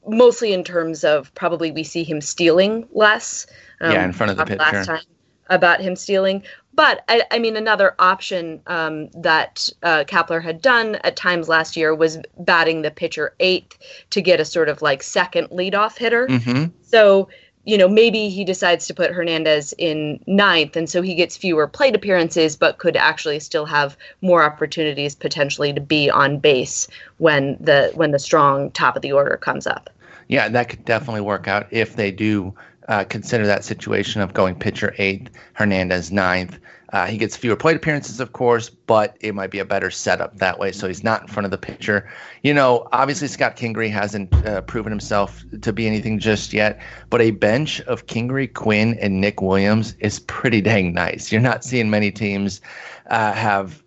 mostly 0.08 0.54
in 0.54 0.64
terms 0.64 1.04
of 1.04 1.34
probably 1.36 1.72
we 1.72 1.84
see 1.84 2.04
him 2.04 2.22
stealing 2.22 2.88
less. 2.92 3.48
Um, 3.82 3.92
Yeah, 3.92 4.06
in 4.06 4.14
front 4.14 4.32
of 4.32 4.38
the 4.38 4.46
pitcher. 4.46 4.58
Last 4.58 4.86
time 4.88 5.04
about 5.50 5.82
him 5.82 5.96
stealing, 5.96 6.42
but 6.74 7.04
I, 7.08 7.24
I 7.30 7.40
mean 7.40 7.56
another 7.56 7.96
option 8.00 8.62
um, 8.68 9.10
that 9.10 9.70
uh, 9.84 10.06
Kapler 10.06 10.42
had 10.42 10.62
done 10.62 10.96
at 11.04 11.16
times 11.16 11.48
last 11.48 11.76
year 11.76 11.94
was 11.94 12.18
batting 12.40 12.82
the 12.82 12.92
pitcher 12.92 13.36
eighth 13.40 13.78
to 14.12 14.22
get 14.22 14.40
a 14.40 14.46
sort 14.46 14.70
of 14.70 14.82
like 14.82 15.04
second 15.04 15.50
leadoff 15.50 15.98
hitter. 15.98 16.28
Mm-hmm. 16.28 16.66
So 16.82 17.30
you 17.66 17.78
know, 17.78 17.88
maybe 17.88 18.30
he 18.30 18.44
decides 18.44 18.88
to 18.88 18.94
put 18.94 19.12
Hernandez 19.12 19.74
in 19.78 20.22
ninth, 20.28 20.76
and 20.76 20.90
so 20.90 21.02
he 21.02 21.16
gets 21.16 21.38
fewer 21.38 21.68
plate 21.68 21.96
appearances, 21.96 22.58
but 22.58 22.78
could 22.78 22.98
actually 22.98 23.40
still 23.40 23.66
have 23.66 23.98
more 24.22 24.44
opportunities 24.44 25.16
potentially 25.16 25.72
to 25.72 25.80
be 25.80 26.10
on 26.10 26.40
base 26.40 26.88
when 27.18 27.58
the 27.60 27.92
when 27.96 28.12
the 28.12 28.20
strong 28.20 28.70
top 28.72 28.96
of 28.96 29.02
the 29.02 29.14
order 29.14 29.38
comes 29.38 29.66
up. 29.66 29.90
Yeah, 30.28 30.50
that 30.50 30.70
could 30.70 30.84
definitely 30.84 31.22
work 31.22 31.48
out 31.48 31.68
if 31.72 31.96
they 31.96 32.12
do 32.12 32.54
uh, 32.90 33.06
consider 33.06 33.46
that 33.46 33.64
situation 33.64 34.22
of 34.22 34.34
going 34.34 34.56
pitcher 34.56 34.94
eighth, 34.98 35.32
Hernandez 35.54 36.12
ninth. 36.12 36.60
Uh, 36.94 37.08
he 37.08 37.18
gets 37.18 37.36
fewer 37.36 37.56
plate 37.56 37.76
appearances, 37.76 38.20
of 38.20 38.34
course, 38.34 38.70
but 38.70 39.18
it 39.20 39.34
might 39.34 39.50
be 39.50 39.58
a 39.58 39.66
better 39.66 39.90
setup 39.90 40.38
that 40.38 40.60
way. 40.60 40.72
So 40.72 40.88
he's 40.88 41.04
not 41.04 41.24
in 41.24 41.28
front 41.28 41.46
of 41.46 41.52
the 41.52 41.58
pitcher. 41.58 42.08
You 42.44 42.54
know, 42.54 42.88
obviously 42.92 43.28
Scott 43.28 43.58
Kingery 43.58 43.90
hasn't 43.90 44.32
uh, 44.46 44.62
proven 44.62 44.92
himself 44.92 45.44
to 45.62 45.74
be 45.74 45.88
anything 45.88 46.20
just 46.20 46.54
yet, 46.54 46.80
but 47.10 47.20
a 47.20 47.32
bench 47.32 47.82
of 47.82 48.06
Kingery, 48.06 48.54
Quinn, 48.54 48.98
and 49.02 49.20
Nick 49.20 49.42
Williams 49.42 49.96
is 50.00 50.20
pretty 50.20 50.62
dang 50.62 50.94
nice. 50.94 51.32
You're 51.32 51.42
not 51.42 51.64
seeing 51.64 51.90
many 51.90 52.12
teams 52.12 52.62
uh, 53.08 53.34
have 53.34 53.84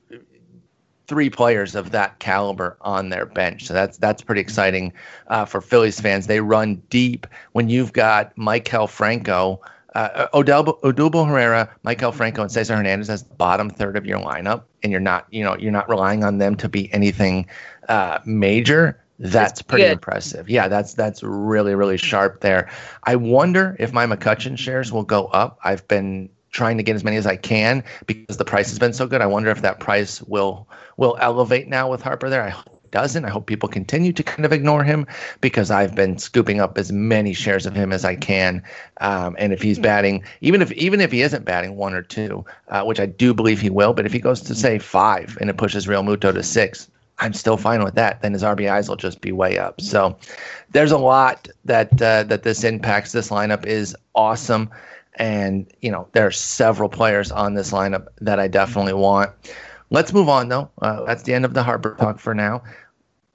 three 1.06 1.30
players 1.30 1.76
of 1.76 1.92
that 1.92 2.18
caliber 2.18 2.76
on 2.80 3.10
their 3.10 3.26
bench. 3.26 3.66
So 3.66 3.74
that's 3.74 3.98
that's 3.98 4.22
pretty 4.22 4.40
exciting 4.40 4.92
uh, 5.28 5.44
for 5.44 5.60
Phillies 5.60 6.00
fans. 6.00 6.26
They 6.26 6.40
run 6.40 6.82
deep 6.90 7.28
when 7.52 7.68
you've 7.68 7.92
got 7.92 8.34
Maikel 8.34 8.88
Franco 8.88 9.60
uh, 9.96 10.28
Odell, 10.34 10.64
Odubel 10.82 11.26
Herrera, 11.26 11.74
Maikel 11.84 12.12
Franco, 12.12 12.42
and 12.42 12.52
Cesar 12.52 12.76
Hernandez 12.76 13.08
as 13.08 13.22
the 13.22 13.34
bottom 13.34 13.70
third 13.70 13.96
of 13.96 14.04
your 14.04 14.20
lineup, 14.20 14.64
and 14.82 14.92
you're 14.92 15.00
not, 15.00 15.26
you 15.30 15.42
know, 15.42 15.56
you're 15.56 15.72
not 15.72 15.88
relying 15.88 16.22
on 16.22 16.36
them 16.36 16.54
to 16.56 16.68
be 16.68 16.92
anything 16.92 17.46
uh, 17.88 18.18
major. 18.26 19.02
That's 19.18 19.62
pretty 19.62 19.84
Good. 19.84 19.92
impressive. 19.92 20.50
Yeah, 20.50 20.68
that's 20.68 20.92
that's 20.92 21.22
really 21.22 21.74
really 21.74 21.96
sharp 21.96 22.42
there. 22.42 22.68
I 23.04 23.16
wonder 23.16 23.74
if 23.78 23.94
my 23.94 24.04
McCutchen 24.06 24.58
shares 24.58 24.92
will 24.92 25.04
go 25.04 25.28
up. 25.28 25.58
I've 25.64 25.88
been 25.88 26.28
trying 26.50 26.76
to 26.76 26.82
get 26.82 26.94
as 26.94 27.02
many 27.02 27.16
as 27.16 27.26
I 27.26 27.36
can 27.36 27.82
because 28.06 28.36
the 28.36 28.44
price 28.44 28.68
has 28.68 28.78
been 28.78 28.92
so 28.92 29.06
good. 29.06 29.22
I 29.22 29.26
wonder 29.26 29.50
if 29.50 29.62
that 29.62 29.80
price 29.80 30.20
will 30.22 30.68
will 30.98 31.16
elevate 31.20 31.68
now 31.68 31.90
with 31.90 32.02
Harper 32.02 32.28
there. 32.28 32.42
I 32.42 32.54
doesn't. 32.96 33.26
I 33.26 33.28
hope 33.28 33.44
people 33.44 33.68
continue 33.68 34.10
to 34.10 34.22
kind 34.22 34.46
of 34.46 34.54
ignore 34.54 34.82
him 34.82 35.06
because 35.42 35.70
I've 35.70 35.94
been 35.94 36.16
scooping 36.16 36.60
up 36.60 36.78
as 36.78 36.90
many 36.90 37.34
shares 37.34 37.66
of 37.66 37.74
him 37.74 37.92
as 37.92 38.06
I 38.06 38.16
can. 38.16 38.62
Um, 39.02 39.36
and 39.38 39.52
if 39.52 39.60
he's 39.60 39.78
batting, 39.78 40.24
even 40.40 40.62
if 40.62 40.72
even 40.72 41.02
if 41.02 41.12
he 41.12 41.20
isn't 41.20 41.44
batting 41.44 41.76
one 41.76 41.92
or 41.92 42.00
two, 42.00 42.42
uh, 42.68 42.84
which 42.84 42.98
I 42.98 43.04
do 43.04 43.34
believe 43.34 43.60
he 43.60 43.68
will, 43.68 43.92
but 43.92 44.06
if 44.06 44.14
he 44.14 44.18
goes 44.18 44.40
to 44.40 44.54
say 44.54 44.78
five 44.78 45.36
and 45.42 45.50
it 45.50 45.58
pushes 45.58 45.86
Realmuto 45.86 46.32
to 46.32 46.42
six, 46.42 46.88
I'm 47.18 47.34
still 47.34 47.58
fine 47.58 47.84
with 47.84 47.96
that. 47.96 48.22
Then 48.22 48.32
his 48.32 48.42
RBIs 48.42 48.88
will 48.88 48.96
just 48.96 49.20
be 49.20 49.30
way 49.30 49.58
up. 49.58 49.78
So 49.78 50.16
there's 50.70 50.92
a 50.92 50.96
lot 50.96 51.48
that 51.66 52.00
uh, 52.00 52.22
that 52.22 52.44
this 52.44 52.64
impacts. 52.64 53.12
This 53.12 53.28
lineup 53.28 53.66
is 53.66 53.94
awesome, 54.14 54.70
and 55.16 55.70
you 55.82 55.90
know 55.90 56.08
there 56.12 56.26
are 56.26 56.30
several 56.30 56.88
players 56.88 57.30
on 57.30 57.52
this 57.52 57.72
lineup 57.72 58.06
that 58.22 58.40
I 58.40 58.48
definitely 58.48 58.94
want. 58.94 59.32
Let's 59.90 60.12
move 60.12 60.28
on, 60.28 60.48
though. 60.48 60.68
Uh, 60.82 61.04
that's 61.04 61.22
the 61.22 61.34
end 61.34 61.44
of 61.44 61.54
the 61.54 61.62
Harper 61.62 61.94
talk 61.98 62.18
for 62.18 62.34
now. 62.34 62.62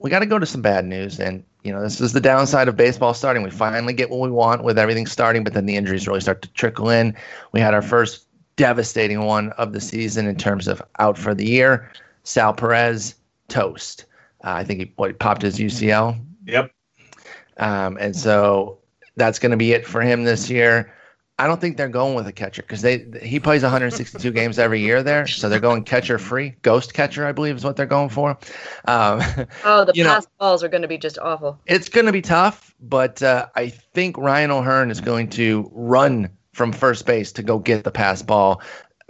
We 0.01 0.09
got 0.09 0.19
to 0.19 0.25
go 0.25 0.39
to 0.39 0.45
some 0.45 0.61
bad 0.61 0.85
news. 0.85 1.19
And, 1.19 1.43
you 1.63 1.71
know, 1.71 1.81
this 1.81 2.01
is 2.01 2.13
the 2.13 2.19
downside 2.19 2.67
of 2.67 2.75
baseball 2.75 3.13
starting. 3.13 3.43
We 3.43 3.51
finally 3.51 3.93
get 3.93 4.09
what 4.09 4.19
we 4.19 4.31
want 4.31 4.63
with 4.63 4.79
everything 4.79 5.05
starting, 5.05 5.43
but 5.43 5.53
then 5.53 5.67
the 5.67 5.75
injuries 5.75 6.07
really 6.07 6.21
start 6.21 6.41
to 6.41 6.51
trickle 6.53 6.89
in. 6.89 7.15
We 7.51 7.59
had 7.59 7.73
our 7.73 7.81
first 7.81 8.25
devastating 8.55 9.25
one 9.25 9.51
of 9.53 9.73
the 9.73 9.81
season 9.81 10.27
in 10.27 10.35
terms 10.35 10.67
of 10.67 10.81
out 10.99 11.17
for 11.17 11.33
the 11.35 11.47
year. 11.47 11.91
Sal 12.23 12.53
Perez, 12.53 13.15
toast. 13.47 14.05
Uh, 14.43 14.51
I 14.51 14.63
think 14.63 14.79
he, 14.79 14.91
what, 14.95 15.11
he 15.11 15.13
popped 15.13 15.43
his 15.43 15.59
UCL. 15.59 16.19
Yep. 16.45 16.71
Um, 17.57 17.97
and 17.99 18.15
so 18.15 18.79
that's 19.17 19.39
going 19.39 19.51
to 19.51 19.57
be 19.57 19.73
it 19.73 19.85
for 19.85 20.01
him 20.01 20.23
this 20.23 20.49
year. 20.49 20.91
I 21.41 21.47
don't 21.47 21.59
think 21.59 21.75
they're 21.75 21.89
going 21.89 22.13
with 22.13 22.27
a 22.27 22.31
catcher 22.31 22.61
because 22.61 22.83
they 22.83 23.03
he 23.23 23.39
plays 23.39 23.63
162 23.63 24.31
games 24.31 24.59
every 24.59 24.79
year 24.79 25.01
there, 25.01 25.25
so 25.25 25.49
they're 25.49 25.59
going 25.59 25.83
catcher 25.83 26.19
free, 26.19 26.53
ghost 26.61 26.93
catcher, 26.93 27.25
I 27.25 27.31
believe 27.31 27.55
is 27.55 27.63
what 27.63 27.75
they're 27.75 27.87
going 27.87 28.09
for. 28.09 28.37
Um, 28.85 29.21
oh, 29.65 29.83
the 29.83 29.93
pass 29.93 29.95
know, 29.95 30.31
balls 30.37 30.63
are 30.63 30.67
going 30.67 30.83
to 30.83 30.87
be 30.87 30.99
just 30.99 31.17
awful. 31.17 31.59
It's 31.65 31.89
going 31.89 32.05
to 32.05 32.11
be 32.11 32.21
tough, 32.21 32.75
but 32.79 33.23
uh, 33.23 33.47
I 33.55 33.69
think 33.69 34.19
Ryan 34.19 34.51
O'Hearn 34.51 34.91
is 34.91 35.01
going 35.01 35.31
to 35.31 35.67
run 35.73 36.29
from 36.53 36.71
first 36.71 37.07
base 37.07 37.31
to 37.31 37.41
go 37.41 37.57
get 37.57 37.85
the 37.85 37.91
pass 37.91 38.21
ball. 38.21 38.61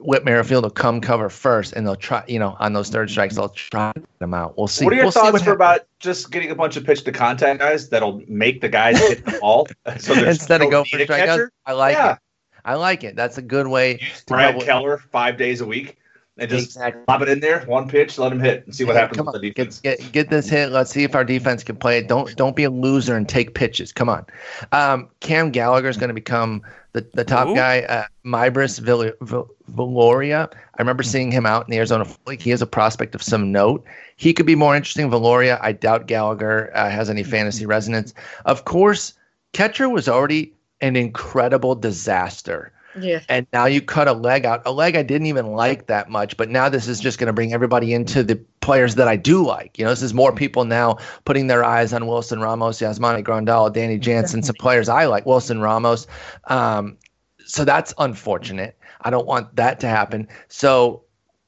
Whit 0.04 0.26
Merrifield 0.26 0.64
will 0.64 0.72
come 0.72 1.02
cover 1.02 1.30
first, 1.30 1.74
and 1.74 1.86
they'll 1.86 1.96
try. 1.96 2.24
You 2.28 2.40
know, 2.40 2.56
on 2.60 2.74
those 2.74 2.90
third 2.90 3.10
strikes, 3.10 3.36
they'll 3.36 3.50
try 3.50 3.94
them 4.20 4.34
out. 4.34 4.58
We'll 4.58 4.68
see. 4.68 4.86
What 4.86 4.94
are 4.94 4.98
your 4.98 5.06
we'll 5.06 5.12
thoughts 5.12 5.44
for 5.44 5.54
about 5.54 5.82
just 6.00 6.32
getting 6.32 6.52
a 6.52 6.56
bunch 6.56 6.78
of 6.78 6.86
pitch 6.86 7.04
to 7.04 7.12
contact 7.12 7.60
guys 7.60 7.90
that'll 7.90 8.22
make 8.28 8.62
the 8.62 8.70
guys 8.70 9.00
hit 9.00 9.26
the 9.26 9.38
ball 9.40 9.68
so 10.00 10.14
instead 10.14 10.62
of 10.62 10.70
go 10.70 10.84
for 10.84 10.98
strikeouts? 10.98 11.50
I 11.66 11.74
like 11.74 11.96
yeah. 11.96 12.14
it. 12.14 12.20
I 12.64 12.76
like 12.76 13.04
it. 13.04 13.16
That's 13.16 13.38
a 13.38 13.42
good 13.42 13.68
way. 13.68 14.02
Brad 14.28 14.62
Keller 14.62 14.98
five 14.98 15.38
days 15.38 15.62
a 15.62 15.66
week 15.66 15.98
and 16.38 16.50
just 16.50 16.66
exactly. 16.66 17.04
lob 17.08 17.22
it 17.22 17.30
in 17.30 17.40
there, 17.40 17.62
one 17.66 17.90
pitch, 17.90 18.18
let 18.18 18.32
him 18.32 18.40
hit, 18.40 18.66
and 18.66 18.76
see 18.76 18.84
what 18.86 18.96
happens 18.96 19.22
with 19.22 19.34
the 19.34 19.50
defense. 19.50 19.80
Get, 19.82 20.00
get, 20.00 20.12
get, 20.12 20.30
this 20.30 20.50
hit. 20.50 20.72
Let's 20.72 20.90
see 20.90 21.04
if 21.04 21.14
our 21.14 21.26
defense 21.26 21.64
can 21.64 21.76
play 21.76 21.98
it. 21.98 22.08
Don't 22.08 22.36
don't 22.36 22.56
be 22.56 22.64
a 22.64 22.70
loser 22.70 23.16
and 23.16 23.28
take 23.28 23.54
pitches. 23.54 23.92
Come 23.92 24.10
on. 24.10 24.26
Um, 24.72 25.10
Cam 25.20 25.52
Gallagher 25.52 25.90
is 25.90 25.98
going 25.98 26.08
to 26.08 26.14
become 26.14 26.62
the, 26.94 27.06
the 27.14 27.26
top 27.26 27.50
Ooh. 27.50 27.56
guy. 27.56 27.82
Uh, 27.82 28.06
Meibrys 28.26 28.80
Viloria. 28.80 30.52
I 30.54 30.82
remember 30.82 31.04
seeing 31.04 31.32
him 31.32 31.46
out 31.46 31.68
in 31.68 31.72
the 31.72 31.78
Arizona 31.78 32.06
League. 32.26 32.42
He 32.42 32.52
is 32.52 32.62
a 32.62 32.68
prospect 32.68 33.14
of 33.14 33.22
some 33.22 33.52
note. 33.52 33.84
He 34.16 34.34
could 34.34 34.46
be 34.46 34.56
more 34.56 34.76
interesting. 34.76 35.10
Viloria. 35.10 35.60
I 35.62 35.74
doubt 35.74 36.08
Gallagher 36.08 36.72
uh, 36.76 36.90
has 36.90 37.10
any 37.10 37.24
fantasy 37.24 37.66
resonance. 37.66 38.14
Of 38.46 38.66
course, 38.66 39.14
catcher 39.54 39.90
was 39.90 40.08
already 40.08 40.54
an 40.80 40.96
incredible 40.96 41.76
disaster. 41.76 42.72
Yeah. 43.00 43.22
And 43.30 43.48
now 43.54 43.66
you 43.66 43.82
cut 43.82 44.08
a 44.08 44.14
leg 44.14 44.46
out. 44.46 44.62
A 44.66 44.72
leg 44.72 44.96
I 44.96 45.04
didn't 45.04 45.28
even 45.28 45.48
like 45.48 45.88
that 45.88 46.10
much, 46.10 46.38
but 46.38 46.50
now 46.50 46.70
this 46.70 46.88
is 46.88 47.00
just 47.00 47.20
going 47.20 47.28
to 47.28 47.34
bring 47.34 47.54
everybody 47.54 47.94
into 47.94 48.24
the 48.24 48.36
players 48.62 48.96
that 48.96 49.08
I 49.08 49.16
do 49.16 49.46
like. 49.46 49.78
You 49.78 49.86
know, 49.86 49.92
this 49.92 50.02
is 50.02 50.14
more 50.14 50.34
people 50.34 50.66
now 50.66 50.98
putting 51.26 51.48
their 51.48 51.64
eyes 51.64 51.94
on 51.94 52.08
Wilson 52.08 52.42
Ramos, 52.42 52.80
Yasmani 52.80 53.24
Grandal, 53.24 53.72
Danny 53.72 53.98
Jansen, 53.98 54.44
some 54.44 54.56
players 54.56 54.90
I 54.90 55.06
like. 55.06 55.26
Wilson 55.26 55.62
Ramos. 55.62 56.08
Um, 56.46 56.98
so 57.46 57.66
that's 57.66 57.94
unfortunate. 57.98 58.78
I 59.02 59.10
don't 59.10 59.26
want 59.26 59.56
that 59.56 59.80
to 59.82 59.88
happen. 59.88 60.28
So 60.48 61.04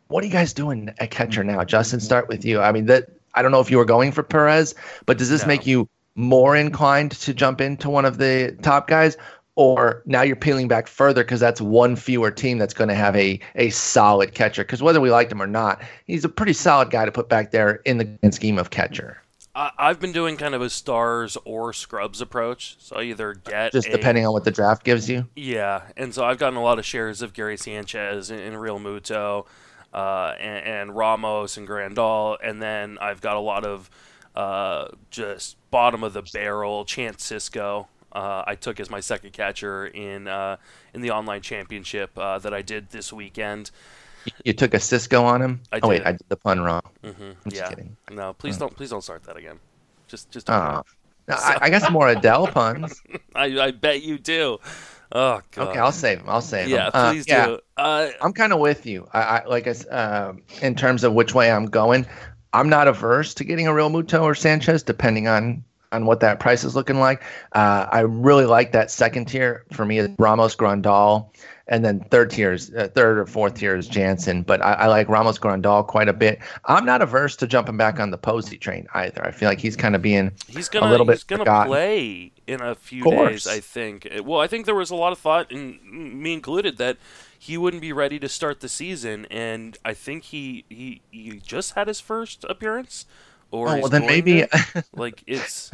what 0.07 0.23
are 0.23 0.27
you 0.27 0.33
guys 0.33 0.53
doing 0.53 0.93
at 0.99 1.11
catcher 1.11 1.43
now? 1.43 1.63
Justin, 1.63 1.99
start 1.99 2.27
with 2.27 2.45
you. 2.45 2.61
I 2.61 2.71
mean, 2.71 2.85
that 2.87 3.09
I 3.35 3.41
don't 3.41 3.51
know 3.51 3.59
if 3.59 3.71
you 3.71 3.77
were 3.77 3.85
going 3.85 4.11
for 4.11 4.23
Perez, 4.23 4.75
but 5.05 5.17
does 5.17 5.29
this 5.29 5.41
no. 5.41 5.47
make 5.47 5.65
you 5.65 5.89
more 6.15 6.55
inclined 6.55 7.11
to 7.11 7.33
jump 7.33 7.59
into 7.59 7.89
one 7.89 8.05
of 8.05 8.17
the 8.17 8.55
top 8.61 8.87
guys 8.87 9.17
or 9.55 10.01
now 10.05 10.21
you're 10.21 10.35
peeling 10.35 10.67
back 10.67 10.87
further 10.87 11.23
because 11.23 11.39
that's 11.39 11.61
one 11.61 11.95
fewer 11.95 12.31
team 12.31 12.57
that's 12.57 12.73
going 12.73 12.89
to 12.89 12.95
have 12.95 13.15
a 13.15 13.39
a 13.55 13.69
solid 13.69 14.33
catcher. 14.33 14.63
Because 14.63 14.81
whether 14.81 15.01
we 15.01 15.11
liked 15.11 15.31
him 15.31 15.41
or 15.41 15.47
not, 15.47 15.81
he's 16.05 16.25
a 16.25 16.29
pretty 16.29 16.53
solid 16.53 16.89
guy 16.89 17.05
to 17.05 17.11
put 17.11 17.29
back 17.29 17.51
there 17.51 17.75
in 17.85 17.97
the 17.97 18.31
scheme 18.31 18.57
of 18.57 18.69
catcher. 18.69 19.23
I've 19.55 19.99
been 19.99 20.13
doing 20.13 20.35
kind 20.37 20.55
of 20.55 20.63
a 20.63 20.69
stars 20.69 21.37
or 21.45 21.73
scrubs 21.73 22.21
approach. 22.21 22.75
So 22.79 22.95
I 22.95 23.03
either 23.03 23.35
get 23.35 23.71
just 23.71 23.89
depending 23.91 24.25
on 24.25 24.33
what 24.33 24.45
the 24.45 24.51
draft 24.51 24.83
gives 24.83 25.07
you. 25.07 25.27
Yeah, 25.35 25.83
and 25.95 26.13
so 26.13 26.25
I've 26.25 26.39
gotten 26.39 26.57
a 26.57 26.63
lot 26.63 26.79
of 26.79 26.85
shares 26.85 27.21
of 27.21 27.33
Gary 27.33 27.57
Sanchez 27.57 28.31
and, 28.31 28.39
and 28.39 28.55
Realmuto, 28.55 29.45
uh, 29.93 30.33
and, 30.39 30.65
and 30.65 30.95
Ramos 30.95 31.57
and 31.57 31.67
Grandal, 31.67 32.37
and 32.43 32.63
then 32.63 32.97
I've 32.99 33.21
got 33.21 33.35
a 33.35 33.39
lot 33.39 33.63
of 33.63 33.91
uh, 34.35 34.87
just 35.11 35.57
bottom 35.69 36.03
of 36.03 36.13
the 36.13 36.23
barrel 36.33 36.83
Chance 36.83 37.29
Sisco. 37.29 37.87
Uh, 38.13 38.43
I 38.45 38.55
took 38.55 38.79
as 38.79 38.89
my 38.89 38.99
second 38.99 39.33
catcher 39.33 39.87
in 39.87 40.27
uh, 40.27 40.57
in 40.93 41.01
the 41.01 41.11
online 41.11 41.41
championship 41.41 42.17
uh, 42.17 42.37
that 42.39 42.53
I 42.53 42.61
did 42.61 42.91
this 42.91 43.11
weekend. 43.11 43.71
You 44.45 44.53
took 44.53 44.73
a 44.73 44.79
Cisco 44.79 45.23
on 45.23 45.41
him. 45.41 45.61
I 45.71 45.79
oh 45.81 45.89
wait, 45.89 46.05
I 46.05 46.11
did 46.11 46.25
the 46.29 46.37
pun 46.37 46.61
wrong. 46.61 46.83
Mm-hmm. 47.03 47.49
yeah. 47.49 47.69
kidding. 47.69 47.97
No, 48.11 48.33
please 48.33 48.57
oh. 48.57 48.61
don't 48.61 48.77
please 48.77 48.91
don't 48.91 49.03
start 49.03 49.23
that 49.23 49.35
again. 49.35 49.59
Just 50.07 50.29
just. 50.31 50.49
Oh. 50.49 50.83
No, 51.25 51.35
I, 51.35 51.57
I, 51.61 51.69
got 51.69 51.81
some 51.81 51.93
more 51.93 52.13
Adell 52.13 52.51
puns. 52.51 53.01
I, 53.35 53.45
I 53.57 53.71
bet 53.71 54.03
you 54.03 54.17
do. 54.17 54.59
Oh 55.13 55.41
god. 55.51 55.69
Okay, 55.69 55.79
I'll 55.79 55.93
save 55.93 56.19
them. 56.19 56.29
I'll 56.29 56.41
save 56.41 56.67
yeah, 56.67 56.89
them. 56.89 56.91
Yeah, 56.93 57.11
please 57.11 57.31
uh, 57.31 57.45
do. 57.45 57.59
Uh, 57.77 58.09
I'm 58.21 58.33
kind 58.33 58.51
of 58.51 58.59
with 58.59 58.85
you. 58.85 59.07
I, 59.13 59.21
I 59.21 59.45
like 59.45 59.67
I, 59.67 59.71
uh, 59.89 60.33
in 60.61 60.75
terms 60.75 61.03
of 61.05 61.13
which 61.13 61.33
way 61.33 61.49
I'm 61.49 61.67
going. 61.67 62.05
I'm 62.51 62.69
not 62.69 62.87
averse 62.87 63.33
to 63.35 63.43
getting 63.43 63.67
a 63.67 63.71
Realmuto 63.71 64.21
or 64.21 64.35
Sanchez, 64.35 64.83
depending 64.83 65.27
on 65.27 65.63
on 65.93 66.05
what 66.05 66.19
that 66.19 66.39
price 66.39 66.63
is 66.63 66.75
looking 66.75 66.99
like. 66.99 67.23
Uh, 67.53 67.87
I 67.91 68.01
really 68.01 68.45
like 68.45 68.71
that 68.73 68.91
second 68.91 69.25
tier 69.25 69.65
for 69.71 69.85
me 69.85 69.99
is 69.99 70.09
Ramos 70.17 70.55
Grandal, 70.55 71.29
and 71.67 71.85
then 71.85 72.01
third 72.09 72.31
tier 72.31 72.51
is 72.51 72.73
uh, 72.73 72.89
third 72.93 73.19
or 73.19 73.25
fourth 73.25 73.53
tier 73.53 73.75
is 73.75 73.87
Jansen. 73.87 74.41
But 74.41 74.61
I, 74.61 74.73
I, 74.73 74.87
like 74.87 75.07
Ramos 75.07 75.37
Grandal 75.37 75.87
quite 75.87 76.09
a 76.09 76.13
bit. 76.13 76.39
I'm 76.65 76.85
not 76.85 77.01
averse 77.01 77.35
to 77.37 77.47
jumping 77.47 77.77
back 77.77 77.99
on 77.99 78.11
the 78.11 78.17
Posey 78.17 78.57
train 78.57 78.87
either. 78.93 79.25
I 79.25 79.31
feel 79.31 79.47
like 79.47 79.59
he's 79.59 79.75
kind 79.75 79.95
of 79.95 80.01
being 80.01 80.31
he's 80.47 80.67
gonna, 80.67 80.87
a 80.87 80.89
little 80.89 81.05
bit 81.05 81.13
he's 81.13 81.23
gonna 81.23 81.41
forgotten. 81.41 81.71
play 81.71 82.31
in 82.47 82.61
a 82.61 82.75
few 82.75 83.03
days. 83.03 83.47
I 83.47 83.59
think. 83.59 84.07
Well, 84.23 84.41
I 84.41 84.47
think 84.47 84.65
there 84.65 84.75
was 84.75 84.91
a 84.91 84.95
lot 84.95 85.13
of 85.13 85.19
thought, 85.19 85.51
and 85.51 85.81
me 85.83 86.33
included, 86.33 86.77
that 86.77 86.97
he 87.37 87.57
wouldn't 87.57 87.81
be 87.81 87.93
ready 87.93 88.19
to 88.19 88.29
start 88.29 88.59
the 88.59 88.69
season, 88.69 89.25
and 89.29 89.77
I 89.85 89.93
think 89.93 90.23
he 90.23 90.65
he, 90.69 91.01
he 91.11 91.39
just 91.39 91.75
had 91.75 91.87
his 91.87 91.99
first 91.99 92.43
appearance. 92.49 93.05
Or 93.53 93.75
oh, 93.75 93.79
well, 93.79 93.89
then 93.89 94.05
maybe 94.05 94.45
like 94.95 95.23
it's 95.27 95.71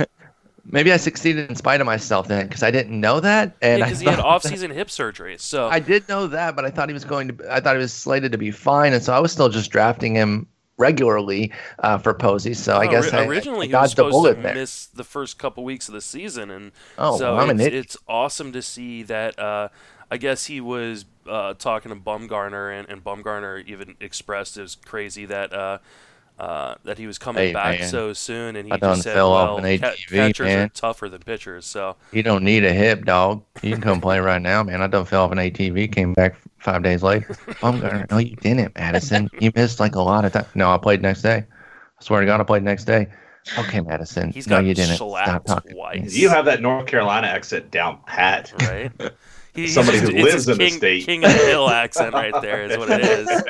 Maybe 0.65 0.93
I 0.93 0.97
succeeded 0.97 1.49
in 1.49 1.55
spite 1.55 1.81
of 1.81 1.87
myself 1.87 2.27
then 2.27 2.47
because 2.47 2.63
I 2.63 2.69
didn't 2.71 2.99
know 2.99 3.19
that. 3.19 3.57
And 3.61 3.83
because 3.83 3.99
I 3.99 3.99
he 3.99 4.09
had 4.09 4.19
off-season 4.19 4.71
hip 4.71 4.89
surgery. 4.89 5.37
So 5.37 5.69
I 5.71 5.79
did 5.79 6.07
know 6.09 6.27
that, 6.27 6.55
but 6.55 6.65
I 6.65 6.69
thought 6.69 6.89
he 6.89 6.93
was 6.93 7.05
going 7.05 7.27
to. 7.37 7.53
I 7.53 7.59
thought 7.59 7.75
he 7.75 7.81
was 7.81 7.93
slated 7.93 8.31
to 8.31 8.37
be 8.37 8.51
fine, 8.51 8.93
and 8.93 9.03
so 9.03 9.13
I 9.13 9.19
was 9.19 9.31
still 9.31 9.49
just 9.49 9.71
drafting 9.71 10.15
him 10.15 10.47
regularly 10.77 11.51
uh, 11.79 11.97
for 11.97 12.13
Posey. 12.13 12.53
So 12.53 12.77
I 12.77 12.81
No, 12.81 12.91
guess 12.91 13.05
ori- 13.05 13.13
I, 13.13 13.23
originally 13.25 13.67
I 13.67 13.67
he 13.67 13.75
was 13.75 13.89
supposed 13.91 14.11
bullet 14.11 14.35
to 14.41 14.43
there. 14.43 14.53
miss 14.53 14.85
the 14.85 15.03
first 15.03 15.37
couple 15.37 15.63
weeks 15.63 15.87
of 15.87 15.93
the 15.93 16.01
season, 16.01 16.49
and 16.51 16.71
Oh, 16.97 17.17
so 17.17 17.33
well, 17.35 17.49
it's, 17.49 17.65
it's 17.67 17.97
awesome 18.07 18.51
to 18.53 18.61
see 18.61 19.03
that. 19.03 19.37
Uh, 19.39 19.69
I 20.11 20.17
guess 20.17 20.45
he 20.45 20.61
was 20.61 21.05
uh, 21.27 21.53
talking 21.55 21.89
to 21.89 21.95
Bumgarner, 21.95 22.77
and, 22.77 22.89
and 22.89 23.03
Bumgarner 23.03 23.63
even 23.65 23.95
expressed 23.99 24.57
it 24.57 24.61
was 24.61 24.75
crazy 24.75 25.25
that. 25.25 25.53
Uh, 26.39 26.75
that 26.85 26.97
he 26.97 27.05
was 27.05 27.17
coming 27.17 27.43
Hey, 27.47 27.53
back 27.53 27.79
man. 27.81 27.89
so 27.89 28.13
soon, 28.13 28.55
and 28.55 28.65
he 28.65 28.71
I 28.71 28.77
done 28.77 28.93
just 28.95 29.03
said, 29.03 29.13
fell 29.13 29.31
"Well, 29.31 29.55
off 29.57 29.59
an 29.63 29.77
ca- 29.79 29.91
ATV, 29.91 30.09
catchers 30.15 30.47
are 30.53 30.69
tougher 30.69 31.09
than 31.09 31.21
pitchers." 31.21 31.65
So 31.65 31.97
You 32.13 32.23
don't 32.23 32.45
need 32.45 32.63
a 32.63 32.71
hip, 32.71 33.03
dog. 33.03 33.43
You 33.61 33.73
can 33.73 33.81
come 33.81 33.99
play 33.99 34.19
right 34.21 34.41
now, 34.41 34.63
man. 34.63 34.81
I 34.81 34.87
done 34.87 35.03
fell 35.03 35.25
off 35.25 35.33
an 35.33 35.37
ATV, 35.37 35.91
came 35.93 36.13
back 36.13 36.35
five 36.57 36.81
days 36.81 37.03
later. 37.03 37.35
I'm 37.61 37.81
going, 37.81 38.05
no, 38.09 38.19
you 38.19 38.37
didn't, 38.37 38.73
Madison. 38.77 39.29
You 39.41 39.51
missed 39.53 39.81
like 39.81 39.95
a 39.95 40.01
lot 40.01 40.23
of 40.23 40.31
time. 40.31 40.45
No, 40.55 40.71
I 40.71 40.77
played 40.77 41.01
next 41.01 41.23
day. 41.23 41.43
I 41.99 42.03
swear 42.03 42.21
to 42.21 42.25
God, 42.25 42.39
I 42.39 42.43
played 42.45 42.63
next 42.63 42.85
day. 42.85 43.07
Okay, 43.57 43.81
Madison. 43.81 44.31
He's 44.31 44.47
no, 44.47 44.57
got 44.57 44.65
you 44.65 44.73
didn't. 44.73 44.95
Stop 44.95 45.43
talking. 45.43 45.73
twice. 45.73 46.15
You 46.15 46.29
have 46.29 46.45
that 46.45 46.61
North 46.61 46.85
Carolina 46.85 47.27
exit 47.27 47.69
down 47.69 47.99
pat. 48.05 48.53
right? 48.61 48.91
He- 49.55 49.61
he's 49.63 49.73
Somebody 49.73 49.99
just- 49.99 50.11
who 50.11 50.17
lives 50.23 50.33
his 50.33 50.47
in 50.49 50.57
the 50.57 50.63
king, 50.65 50.73
state. 50.77 51.05
King 51.05 51.23
of 51.25 51.31
the 51.31 51.37
Hill 51.39 51.69
accent 51.69 52.13
right 52.13 52.33
there 52.41 52.63
is 52.65 52.77
what 52.77 52.89
it 52.91 53.01
is. 53.01 53.43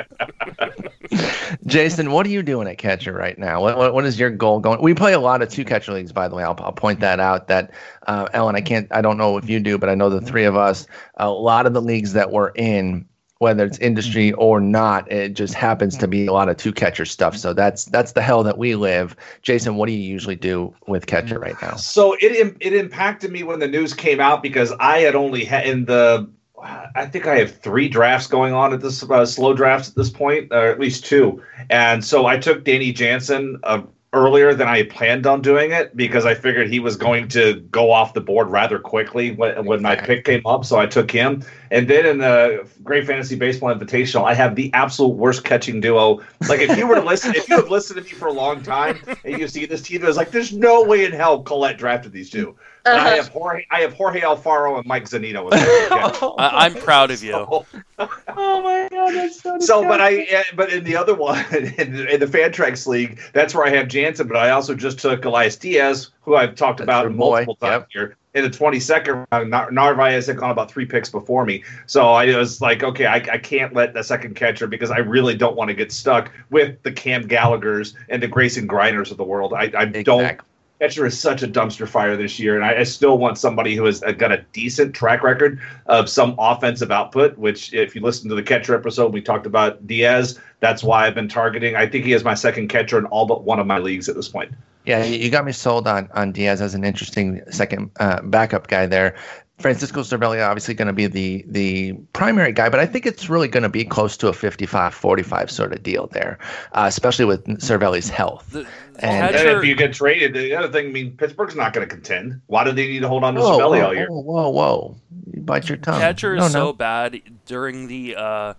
Jason, 1.66 2.10
what 2.12 2.26
are 2.26 2.30
you 2.30 2.42
doing 2.42 2.68
at 2.68 2.78
catcher 2.78 3.12
right 3.12 3.38
now? 3.38 3.60
What, 3.60 3.76
what, 3.76 3.94
what 3.94 4.04
is 4.04 4.18
your 4.18 4.30
goal 4.30 4.60
going? 4.60 4.80
We 4.80 4.94
play 4.94 5.12
a 5.12 5.20
lot 5.20 5.42
of 5.42 5.48
two 5.48 5.64
catcher 5.64 5.92
leagues, 5.92 6.12
by 6.12 6.28
the 6.28 6.34
way. 6.34 6.42
I'll, 6.44 6.58
I'll 6.60 6.72
point 6.72 7.00
that 7.00 7.20
out. 7.20 7.48
That 7.48 7.72
uh, 8.06 8.28
Ellen, 8.32 8.56
I 8.56 8.60
can't, 8.60 8.86
I 8.90 9.00
don't 9.02 9.18
know 9.18 9.36
if 9.36 9.48
you 9.48 9.60
do, 9.60 9.76
but 9.78 9.88
I 9.88 9.94
know 9.94 10.08
the 10.08 10.20
three 10.20 10.44
of 10.44 10.56
us. 10.56 10.86
A 11.16 11.30
lot 11.30 11.66
of 11.66 11.74
the 11.74 11.82
leagues 11.82 12.12
that 12.12 12.30
we're 12.30 12.50
in, 12.50 13.06
whether 13.40 13.64
it's 13.64 13.78
industry 13.78 14.32
or 14.34 14.60
not, 14.60 15.10
it 15.10 15.32
just 15.32 15.54
happens 15.54 15.96
to 15.96 16.06
be 16.06 16.26
a 16.26 16.32
lot 16.32 16.50
of 16.50 16.58
two 16.58 16.72
catcher 16.72 17.06
stuff. 17.06 17.34
So 17.34 17.54
that's 17.54 17.86
that's 17.86 18.12
the 18.12 18.20
hell 18.20 18.42
that 18.42 18.58
we 18.58 18.74
live. 18.74 19.16
Jason, 19.40 19.76
what 19.76 19.86
do 19.86 19.92
you 19.92 19.98
usually 19.98 20.36
do 20.36 20.74
with 20.86 21.06
catcher 21.06 21.38
right 21.38 21.56
now? 21.62 21.76
So 21.76 22.14
it 22.20 22.56
it 22.60 22.74
impacted 22.74 23.32
me 23.32 23.42
when 23.42 23.58
the 23.58 23.66
news 23.66 23.94
came 23.94 24.20
out 24.20 24.42
because 24.42 24.72
I 24.78 24.98
had 24.98 25.14
only 25.14 25.44
had 25.44 25.66
in 25.66 25.86
the 25.86 26.28
I 26.62 27.06
think 27.06 27.26
I 27.26 27.36
have 27.36 27.56
three 27.56 27.88
drafts 27.88 28.26
going 28.26 28.52
on 28.52 28.74
at 28.74 28.82
this 28.82 29.02
uh, 29.08 29.24
slow 29.24 29.54
drafts 29.54 29.88
at 29.88 29.94
this 29.94 30.10
point, 30.10 30.52
or 30.52 30.66
at 30.66 30.78
least 30.78 31.06
two. 31.06 31.42
And 31.70 32.04
so 32.04 32.26
I 32.26 32.36
took 32.36 32.64
Danny 32.64 32.92
Jansen 32.92 33.58
uh, 33.62 33.80
earlier 34.12 34.54
than 34.54 34.66
I 34.66 34.82
planned 34.82 35.26
on 35.26 35.40
doing 35.40 35.70
it 35.70 35.96
because 35.96 36.26
I 36.26 36.34
figured 36.34 36.68
he 36.68 36.80
was 36.80 36.96
going 36.96 37.28
to 37.28 37.60
go 37.70 37.92
off 37.92 38.12
the 38.12 38.20
board 38.20 38.48
rather 38.48 38.78
quickly 38.78 39.32
when, 39.32 39.64
when 39.64 39.82
my 39.82 39.94
pick 39.94 40.24
came 40.24 40.44
up. 40.46 40.64
So 40.64 40.78
I 40.78 40.86
took 40.86 41.10
him. 41.10 41.44
And 41.70 41.86
then 41.86 42.04
in 42.04 42.18
the 42.18 42.66
Great 42.82 43.06
Fantasy 43.06 43.36
Baseball 43.36 43.72
Invitational, 43.72 44.24
I 44.24 44.34
have 44.34 44.56
the 44.56 44.72
absolute 44.74 45.14
worst 45.14 45.44
catching 45.44 45.80
duo. 45.80 46.20
Like 46.48 46.60
if 46.60 46.76
you 46.76 46.88
were 46.88 46.96
to 46.96 47.04
listen, 47.04 47.36
if 47.36 47.48
you 47.48 47.56
have 47.56 47.70
listened 47.70 47.98
to 47.98 48.04
me 48.04 48.10
for 48.10 48.26
a 48.26 48.32
long 48.32 48.62
time 48.62 48.98
and 49.24 49.38
you 49.38 49.46
see 49.46 49.66
this 49.66 49.82
team, 49.82 50.04
it's 50.04 50.16
like 50.16 50.32
there's 50.32 50.52
no 50.52 50.82
way 50.82 51.04
in 51.04 51.12
hell 51.12 51.42
Collette 51.42 51.78
drafted 51.78 52.10
these 52.10 52.30
two. 52.30 52.56
And 52.86 52.96
I 52.96 52.98
Uh-huh. 53.00 53.16
have 53.16 53.28
Jorge, 53.28 53.66
I 53.70 53.80
have 53.80 53.92
Jorge 53.94 54.20
Alfaro 54.20 54.78
and 54.78 54.86
Mike 54.86 55.04
Zunino. 55.04 55.52
as. 55.52 55.60
I, 56.38 56.64
I'm 56.64 56.74
proud 56.74 57.10
of 57.10 57.22
you. 57.22 57.32
So- 57.32 57.66
Oh 58.28 58.62
my 58.62 58.88
god, 58.90 59.14
that's 59.14 59.42
so. 59.42 59.58
so, 59.58 59.82
but 59.82 60.00
I, 60.00 60.44
but 60.56 60.72
in 60.72 60.84
the 60.84 60.96
other 60.96 61.14
one, 61.14 61.44
in 61.54 61.92
the, 61.92 62.14
in 62.14 62.20
the 62.20 62.26
Fantrax 62.26 62.86
League, 62.86 63.20
that's 63.34 63.54
where 63.54 63.66
I 63.66 63.70
have 63.70 63.88
Jansen. 63.88 64.26
But 64.26 64.38
I 64.38 64.50
also 64.50 64.74
just 64.74 64.98
took 64.98 65.24
Elias 65.26 65.56
Diaz, 65.56 66.10
who 66.22 66.34
I've 66.36 66.54
talked 66.54 66.78
That's 66.78 66.86
about 66.86 67.02
your 67.04 67.10
boy, 67.10 67.44
multiple 67.44 67.56
times 67.56 67.82
yep. 67.82 67.88
here. 67.92 68.16
In 68.32 68.44
the 68.44 68.50
22nd 68.50 69.26
round, 69.32 69.74
Narvaez 69.74 70.28
had 70.28 70.36
gone 70.36 70.50
about 70.50 70.70
three 70.70 70.86
picks 70.86 71.10
before 71.10 71.44
me. 71.44 71.64
So 71.86 72.10
I 72.10 72.34
was 72.36 72.60
like, 72.60 72.82
okay, 72.84 73.04
I, 73.06 73.16
I 73.16 73.38
can't 73.38 73.74
let 73.74 73.92
the 73.92 74.04
second 74.04 74.36
catcher 74.36 74.68
because 74.68 74.90
I 74.92 74.98
really 74.98 75.34
don't 75.34 75.56
want 75.56 75.68
to 75.68 75.74
get 75.74 75.90
stuck 75.90 76.30
with 76.48 76.80
the 76.84 76.92
Cam 76.92 77.26
Gallagher's 77.26 77.94
and 78.08 78.22
the 78.22 78.28
Grayson 78.28 78.68
Greiners 78.68 79.10
of 79.10 79.16
the 79.16 79.24
world. 79.24 79.52
I, 79.52 79.64
I 79.76 79.84
don't 79.86 80.20
Exactly. 80.20 80.46
Catcher 80.80 81.06
is 81.06 81.18
such 81.18 81.42
a 81.42 81.48
dumpster 81.48 81.86
fire 81.86 82.16
this 82.16 82.38
year, 82.38 82.56
and 82.56 82.64
I, 82.64 82.80
I 82.80 82.82
still 82.84 83.18
want 83.18 83.38
somebody 83.38 83.76
who 83.76 83.84
has 83.84 84.02
uh, 84.02 84.12
got 84.12 84.32
a 84.32 84.44
decent 84.52 84.94
track 84.94 85.22
record 85.22 85.60
of 85.86 86.08
some 86.08 86.34
offensive 86.38 86.90
output. 86.90 87.36
Which, 87.38 87.72
if 87.74 87.94
you 87.94 88.00
listen 88.00 88.28
to 88.30 88.34
the 88.34 88.42
catcher 88.42 88.74
episode, 88.74 89.12
we 89.12 89.20
talked 89.20 89.46
about 89.46 89.86
Diaz. 89.86 90.38
That's 90.60 90.82
why 90.82 91.06
I've 91.06 91.14
been 91.14 91.28
targeting. 91.28 91.76
I 91.76 91.86
think 91.86 92.04
he 92.04 92.12
is 92.12 92.24
my 92.24 92.34
second 92.34 92.68
catcher 92.68 92.98
in 92.98 93.04
all 93.06 93.26
but 93.26 93.44
one 93.44 93.58
of 93.58 93.66
my 93.66 93.78
leagues 93.78 94.08
at 94.08 94.16
this 94.16 94.28
point. 94.28 94.52
Yeah, 94.86 95.04
you 95.04 95.30
got 95.30 95.44
me 95.44 95.52
sold 95.52 95.86
on 95.86 96.08
on 96.14 96.32
Diaz 96.32 96.60
as 96.60 96.74
an 96.74 96.84
interesting 96.84 97.42
second 97.50 97.90
uh, 98.00 98.22
backup 98.22 98.68
guy 98.68 98.86
there. 98.86 99.14
Francisco 99.60 100.00
Cervelli 100.02 100.44
obviously 100.46 100.74
going 100.74 100.86
to 100.86 100.92
be 100.92 101.06
the 101.06 101.44
the 101.48 101.92
primary 102.12 102.52
guy, 102.52 102.68
but 102.68 102.80
I 102.80 102.86
think 102.86 103.06
it's 103.06 103.28
really 103.28 103.48
going 103.48 103.62
to 103.62 103.68
be 103.68 103.84
close 103.84 104.16
to 104.18 104.28
a 104.28 104.32
55-45 104.32 105.50
sort 105.50 105.72
of 105.72 105.82
deal 105.82 106.06
there, 106.08 106.38
uh, 106.72 106.84
especially 106.88 107.24
with 107.26 107.44
Cervelli's 107.60 108.08
health. 108.08 108.46
The, 108.50 108.62
the 108.62 108.68
And- 109.06 109.26
And 109.26 109.34
catcher, 109.36 109.58
if 109.58 109.64
you 109.64 109.74
get 109.76 109.92
traded, 109.92 110.34
the 110.34 110.54
other 110.54 110.68
thing, 110.68 110.86
I 110.86 110.90
mean, 110.90 111.16
Pittsburgh's 111.16 111.54
not 111.54 111.72
going 111.72 111.86
to 111.88 111.94
contend. 111.94 112.40
Why 112.46 112.64
do 112.64 112.72
they 112.72 112.86
need 112.88 113.00
to 113.00 113.08
hold 113.08 113.24
on 113.24 113.34
to 113.34 113.40
Whoa, 113.40 113.58
Cervelli 113.58 113.78
whoa, 113.80 113.86
all 113.86 113.94
year? 113.94 114.08
whoa, 114.08 114.20
whoa, 114.20 114.48
whoa! 114.50 114.96
You 115.32 115.42
bite 115.42 115.68
your 115.68 115.78
tongue. 115.78 116.00
catcher 116.00 116.36
No, 116.36 116.46
is 116.46 116.54
no. 116.54 116.66
so 116.68 116.72
bad 116.72 117.20
during 117.46 117.86
the 117.86 118.16
uh, 118.16 118.54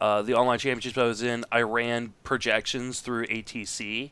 uh, 0.00 0.22
the 0.22 0.34
online 0.34 0.58
championships 0.58 0.96
I 0.98 1.04
was 1.04 1.22
in. 1.22 1.44
I 1.50 1.62
ran 1.62 2.12
projections 2.22 3.00
through 3.00 3.26
ATC, 3.26 4.10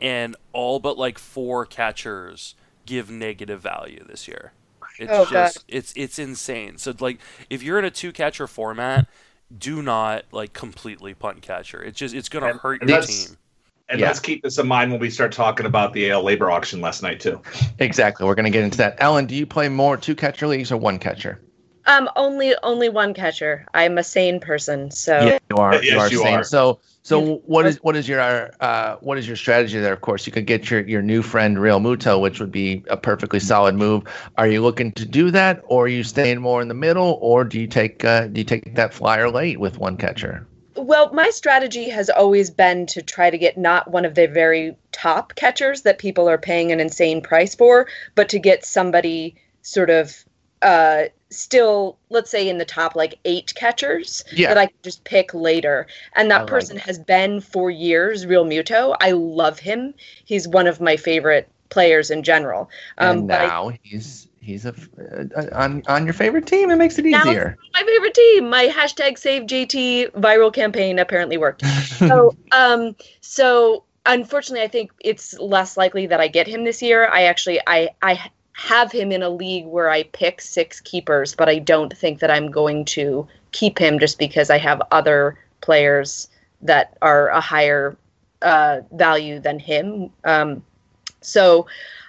and 0.00 0.36
all 0.52 0.78
but 0.80 0.96
like 0.98 1.18
four 1.18 1.66
catchers 1.66 2.54
give 2.86 3.10
negative 3.10 3.60
value 3.60 4.04
this 4.08 4.26
year. 4.28 4.52
It's 4.98 5.10
Oh, 5.12 5.24
God. 5.24 5.30
just 5.30 5.64
it's 5.68 5.92
it's 5.96 6.18
insane. 6.18 6.78
So 6.78 6.94
like 7.00 7.18
if 7.50 7.62
you're 7.62 7.78
in 7.78 7.84
a 7.84 7.90
two 7.90 8.12
catcher 8.12 8.46
format, 8.46 9.06
do 9.56 9.82
not 9.82 10.24
like 10.32 10.52
completely 10.52 11.14
punt 11.14 11.42
catcher. 11.42 11.82
It's 11.82 11.98
just 11.98 12.14
it's 12.14 12.28
gonna 12.28 12.48
And- 12.48 12.60
hurt 12.60 12.80
and 12.80 12.90
your 12.90 13.00
that's- 13.00 13.26
team. 13.28 13.36
And 13.88 14.00
Yeah. 14.00 14.08
let's 14.08 14.18
keep 14.18 14.42
this 14.42 14.58
in 14.58 14.66
mind 14.66 14.90
when 14.90 14.98
we 14.98 15.08
start 15.10 15.30
talking 15.30 15.64
about 15.64 15.92
the 15.92 16.10
AL 16.10 16.24
LABR 16.24 16.50
auction 16.52 16.80
last 16.80 17.04
night 17.04 17.20
too. 17.20 17.40
Exactly. 17.78 18.26
We're 18.26 18.34
going 18.34 18.44
to 18.46 18.50
get 18.50 18.64
into 18.64 18.76
that. 18.78 18.96
Ellen, 18.98 19.26
do 19.26 19.36
you 19.36 19.46
play 19.46 19.68
more 19.68 19.96
two 19.96 20.16
catcher 20.16 20.48
leagues 20.48 20.72
or 20.72 20.76
one 20.76 20.98
catcher? 20.98 21.40
Um, 21.86 22.10
only 22.16 22.54
only 22.62 22.88
one 22.88 23.14
catcher. 23.14 23.64
I'm 23.72 23.96
a 23.96 24.02
sane 24.02 24.40
person, 24.40 24.90
so 24.90 25.26
Yeah, 25.26 25.38
you 25.50 25.56
are. 25.56 25.74
Yes, 25.74 25.84
you 25.84 25.98
are. 25.98 26.08
you 26.10 26.18
same. 26.18 26.38
are. 26.40 26.44
So, 26.44 26.80
so 27.02 27.36
what 27.46 27.64
is 27.66 27.76
what 27.82 27.94
is 27.94 28.08
your 28.08 28.50
uh, 28.60 28.96
what 29.00 29.18
is 29.18 29.26
your 29.26 29.36
strategy 29.36 29.78
there? 29.78 29.92
Of 29.92 30.00
course, 30.00 30.26
you 30.26 30.32
could 30.32 30.46
get 30.46 30.68
your 30.68 30.80
your 30.80 31.02
new 31.02 31.22
friend 31.22 31.56
Realmuto, 31.56 32.20
which 32.20 32.40
would 32.40 32.50
be 32.50 32.84
a 32.88 32.96
perfectly 32.96 33.38
solid 33.38 33.76
move. 33.76 34.02
Are 34.36 34.48
you 34.48 34.62
looking 34.62 34.90
to 34.92 35.06
do 35.06 35.30
that, 35.30 35.62
or 35.66 35.84
are 35.84 35.88
you 35.88 36.02
staying 36.02 36.40
more 36.40 36.60
in 36.60 36.66
the 36.66 36.74
middle, 36.74 37.18
or 37.22 37.44
do 37.44 37.60
you 37.60 37.68
take 37.68 38.04
uh, 38.04 38.26
do 38.26 38.40
you 38.40 38.44
take 38.44 38.74
that 38.74 38.92
flyer 38.92 39.30
late 39.30 39.60
with 39.60 39.78
one 39.78 39.96
catcher? 39.96 40.46
Well, 40.74 41.12
my 41.12 41.30
strategy 41.30 41.88
has 41.88 42.10
always 42.10 42.50
been 42.50 42.86
to 42.86 43.00
try 43.00 43.30
to 43.30 43.38
get 43.38 43.56
not 43.56 43.90
one 43.90 44.04
of 44.04 44.14
the 44.14 44.26
very 44.26 44.76
top 44.92 45.34
catchers 45.36 45.82
that 45.82 45.98
people 45.98 46.28
are 46.28 46.36
paying 46.36 46.72
an 46.72 46.80
insane 46.80 47.22
price 47.22 47.54
for, 47.54 47.86
but 48.14 48.28
to 48.30 48.38
get 48.38 48.64
somebody 48.64 49.36
sort 49.62 49.88
of 49.88 50.24
uh, 50.62 51.04
still, 51.30 51.98
let's 52.10 52.30
say, 52.30 52.48
in 52.48 52.58
the 52.58 52.64
top 52.64 52.94
like 52.96 53.18
eight 53.24 53.52
catchers 53.54 54.22
Yeah. 54.32 54.48
that 54.48 54.58
I 54.58 54.66
can 54.66 54.76
just 54.82 55.04
pick 55.04 55.34
later. 55.34 55.86
And 56.14 56.32
I 56.32 56.36
that 56.36 56.42
like 56.42 56.50
person 56.50 56.76
has 56.78 56.98
been 56.98 57.40
for 57.40 57.70
years 57.70 58.26
Realmuto. 58.26 58.96
I 59.00 59.10
love 59.12 59.58
him. 59.58 59.94
He's 60.24 60.46
one 60.46 60.66
of 60.66 60.80
my 60.80 60.96
favorite 60.96 61.48
players 61.68 62.10
in 62.10 62.22
general. 62.22 62.70
Um, 62.98 63.18
and 63.18 63.28
but 63.28 63.40
I- 63.40 63.46
now 63.46 63.72
he's 63.82 64.28
he's 64.40 64.64
a, 64.64 64.72
uh, 65.36 65.46
on 65.52 65.82
on 65.88 66.04
your 66.04 66.14
favorite 66.14 66.46
team. 66.46 66.70
It 66.70 66.76
makes 66.76 66.96
it 66.98 67.04
Now- 67.06 67.22
easier. 67.24 67.56
my 67.74 67.82
favorite 67.82 68.14
team. 68.14 68.48
My 68.48 68.66
hashtag 68.68 69.18
save 69.18 69.42
JT 69.46 70.12
viral 70.12 70.52
campaign 70.52 70.98
apparently 71.00 71.36
worked. 71.36 71.64
so 71.98 72.36
um 72.52 72.94
so 73.20 73.82
unfortunately 74.06 74.62
I 74.64 74.68
think 74.68 74.92
it's 75.00 75.36
less 75.40 75.76
likely 75.76 76.06
that 76.06 76.20
I 76.20 76.28
get 76.28 76.46
him 76.46 76.62
this 76.62 76.80
year. 76.80 77.08
I 77.08 77.24
actually 77.24 77.60
I 77.66 77.88
I 78.00 78.30
have 78.56 78.90
him 78.90 79.12
in 79.12 79.22
a 79.22 79.28
league 79.28 79.66
where 79.66 79.90
I 79.90 80.04
pick 80.04 80.40
six 80.40 80.80
keepers, 80.80 81.34
but 81.34 81.48
I 81.48 81.58
don't 81.58 81.96
think 81.96 82.20
that 82.20 82.30
I'm 82.30 82.50
going 82.50 82.86
to 82.86 83.28
keep 83.52 83.78
him 83.78 83.98
just 83.98 84.18
because 84.18 84.48
I 84.48 84.56
have 84.58 84.80
other 84.90 85.38
players 85.60 86.28
that 86.62 86.96
are 87.02 87.28
a 87.28 87.40
higher 87.40 87.96
uh, 88.40 88.80
value 88.92 89.40
than 89.40 89.58
him. 89.58 90.10
Um, 90.24 90.64
so 91.20 91.66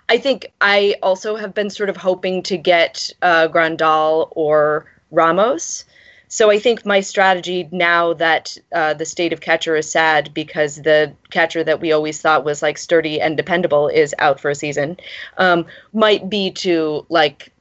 I 0.08 0.18
think 0.18 0.52
I 0.62 0.96
also 1.04 1.36
have 1.36 1.54
been 1.54 1.70
sort 1.70 1.90
of 1.90 1.98
hoping 1.98 2.42
to 2.44 2.58
get 2.58 3.12
uh, 3.22 3.50
Grandal 3.50 4.30
or 4.32 4.86
Ramos. 5.12 5.84
So 6.30 6.52
I 6.52 6.60
think 6.60 6.86
my 6.86 7.00
strategy 7.00 7.70
now 7.72 8.14
that 8.14 8.58
uh, 8.74 8.94
the 8.94 9.06
state 9.06 9.32
of 9.32 9.42
catcher 9.42 9.76
is 9.76 9.90
sad 9.90 10.34
because 10.34 10.78
the 10.78 11.14
catcher 11.30 11.64
that 11.64 11.80
we 11.80 11.92
always 11.92 12.22
thought 12.22 12.44
was 12.44 12.62
like 12.62 12.78
sturdy 12.78 13.22
and 13.22 13.38
dependable 13.38 13.88
is 13.88 14.14
out 14.20 14.40
for 14.40 14.52
a 14.52 14.56
season, 14.56 14.98
um, 15.38 15.66
might 15.94 16.30
be 16.30 16.52
to 16.52 17.06
like, 17.10 17.54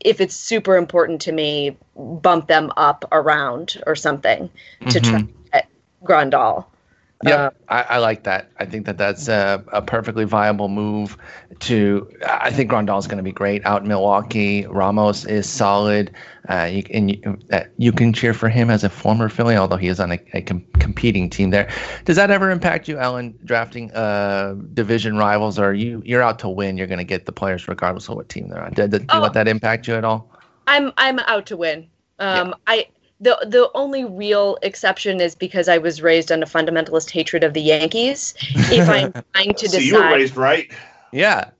if 0.00 0.20
it's 0.20 0.36
super 0.36 0.76
important 0.76 1.20
to 1.22 1.32
me, 1.32 1.76
bump 1.96 2.46
them 2.46 2.72
up 2.76 3.04
around 3.10 3.82
or 3.86 3.96
something 3.96 4.48
to 4.90 5.00
try 5.00 5.20
to 5.20 5.28
get 5.52 5.68
Grandal. 6.04 6.64
Yep, 7.24 7.56
Uh, 7.68 7.72
I, 7.72 7.82
I 7.82 7.98
like 7.98 8.22
that. 8.24 8.50
I 8.58 8.64
think 8.64 8.86
that 8.86 8.96
that's 8.96 9.26
a, 9.26 9.64
a 9.72 9.82
perfectly 9.82 10.24
viable 10.24 10.68
move. 10.68 11.16
To 11.60 12.08
I 12.24 12.52
think 12.52 12.70
Grandal 12.70 12.96
is 13.00 13.08
going 13.08 13.16
to 13.16 13.24
be 13.24 13.32
great 13.32 13.66
out 13.66 13.82
in 13.82 13.88
Milwaukee. 13.88 14.64
Ramos 14.66 15.24
is 15.24 15.48
solid, 15.48 16.12
uh, 16.48 16.68
you, 16.70 16.84
and 16.94 17.10
you, 17.10 17.38
uh, 17.50 17.62
you 17.76 17.90
can 17.90 18.12
cheer 18.12 18.32
for 18.34 18.48
him 18.48 18.70
as 18.70 18.84
a 18.84 18.88
former 18.88 19.28
Philly, 19.28 19.56
although 19.56 19.76
he 19.76 19.88
is 19.88 19.98
on 19.98 20.12
a, 20.12 20.18
a 20.34 20.42
com- 20.42 20.64
competing 20.78 21.28
team 21.28 21.50
there. 21.50 21.68
Does 22.04 22.14
that 22.14 22.30
ever 22.30 22.52
impact 22.52 22.86
you, 22.86 22.96
Ellen, 22.98 23.36
drafting 23.44 23.90
uh, 23.92 24.54
division 24.74 25.16
rivals, 25.16 25.58
or 25.58 25.74
you 25.74 26.00
you're 26.04 26.22
out 26.22 26.38
to 26.40 26.48
win? 26.48 26.76
You're 26.78 26.86
going 26.86 26.98
to 26.98 27.04
get 27.04 27.26
the 27.26 27.32
players 27.32 27.66
regardless 27.66 28.08
of 28.08 28.14
what 28.14 28.28
team 28.28 28.48
they're 28.48 28.62
on. 28.62 28.74
Did, 28.74 28.92
did, 28.92 29.06
Oh. 29.08 29.18
let 29.18 29.32
that 29.32 29.48
impact 29.48 29.88
you 29.88 29.94
at 29.94 30.04
all? 30.04 30.30
I'm 30.68 30.92
I'm 30.96 31.18
out 31.20 31.46
to 31.46 31.56
win. 31.56 31.88
Um, 32.20 32.54
I 32.68 32.86
the 33.20 33.36
the 33.48 33.70
only 33.74 34.04
real 34.04 34.58
exception 34.62 35.20
is 35.20 35.34
because 35.34 35.68
I 35.68 35.78
was 35.78 36.02
raised 36.02 36.30
on 36.30 36.42
a 36.42 36.46
fundamentalist 36.46 37.10
hatred 37.10 37.42
of 37.44 37.52
the 37.54 37.60
Yankees. 37.60 38.34
If 38.70 38.88
I'm 38.88 39.12
trying 39.34 39.54
to 39.54 39.68
So 39.68 39.78
you 39.78 39.94
were 39.96 40.02
raised 40.02 40.36
right. 40.36 40.70
Yeah. 41.12 41.50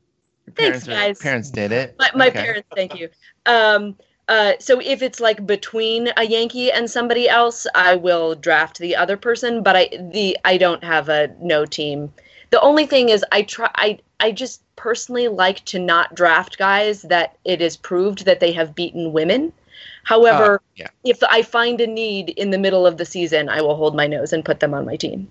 Your 0.46 0.54
Thanks, 0.54 0.86
parents, 0.86 0.88
are- 0.88 0.90
guys. 0.92 1.18
parents 1.18 1.50
did 1.50 1.72
it. 1.72 1.94
my, 1.98 2.10
my 2.14 2.28
Okay. 2.28 2.42
parents, 2.42 2.68
thank 2.74 2.98
you. 2.98 3.08
Um, 3.46 3.96
uh, 4.28 4.52
so 4.60 4.78
if 4.80 5.02
it's 5.02 5.20
like 5.20 5.46
between 5.46 6.10
a 6.16 6.24
Yankee 6.24 6.70
and 6.70 6.90
somebody 6.90 7.28
else, 7.28 7.66
I 7.74 7.96
will 7.96 8.34
draft 8.34 8.78
the 8.78 8.94
other 8.94 9.16
person. 9.16 9.62
But 9.62 9.74
I 9.76 9.88
the 10.12 10.36
I 10.44 10.58
don't 10.58 10.84
have 10.84 11.08
a 11.08 11.28
no 11.40 11.64
team. 11.64 12.12
The 12.50 12.60
only 12.60 12.86
thing 12.86 13.08
is 13.08 13.24
I 13.32 13.42
try 13.42 13.70
I 13.74 13.98
I 14.20 14.32
just 14.32 14.62
personally 14.76 15.28
like 15.28 15.64
to 15.66 15.78
not 15.78 16.14
draft 16.14 16.56
guys 16.58 17.02
that 17.02 17.36
it 17.44 17.60
is 17.60 17.76
proved 17.76 18.24
that 18.26 18.40
they 18.40 18.52
have 18.52 18.74
beaten 18.74 19.12
women. 19.12 19.52
However, 20.08 20.62
Oh, 20.62 20.66
yeah. 20.74 20.88
if 21.04 21.22
I 21.28 21.42
find 21.42 21.82
a 21.82 21.86
need 21.86 22.30
in 22.30 22.50
the 22.50 22.56
middle 22.56 22.86
of 22.86 22.96
the 22.96 23.04
season, 23.04 23.50
I 23.50 23.60
will 23.60 23.76
hold 23.76 23.94
my 23.94 24.06
nose 24.06 24.32
and 24.32 24.42
put 24.42 24.60
them 24.60 24.72
on 24.72 24.86
my 24.86 24.96
team. 24.96 25.28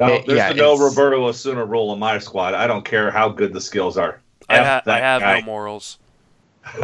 No, 0.00 0.22
there's 0.26 0.38
yeah, 0.38 0.48
the 0.48 0.54
no 0.62 0.72
it's- 0.72 0.80
Roberto 0.96 1.26
Osuna 1.26 1.62
rule 1.66 1.92
in 1.92 1.98
my 1.98 2.18
squad. 2.18 2.54
I 2.54 2.66
don't 2.66 2.86
care 2.86 3.10
how 3.10 3.28
good 3.28 3.52
the 3.52 3.60
skills 3.60 3.98
are. 3.98 4.18
I, 4.48 4.56
F 4.60 4.66
ha- 4.66 4.82
I 4.90 4.98
have 5.00 5.20
guy. 5.20 5.40
no 5.40 5.44
morals. 5.44 5.98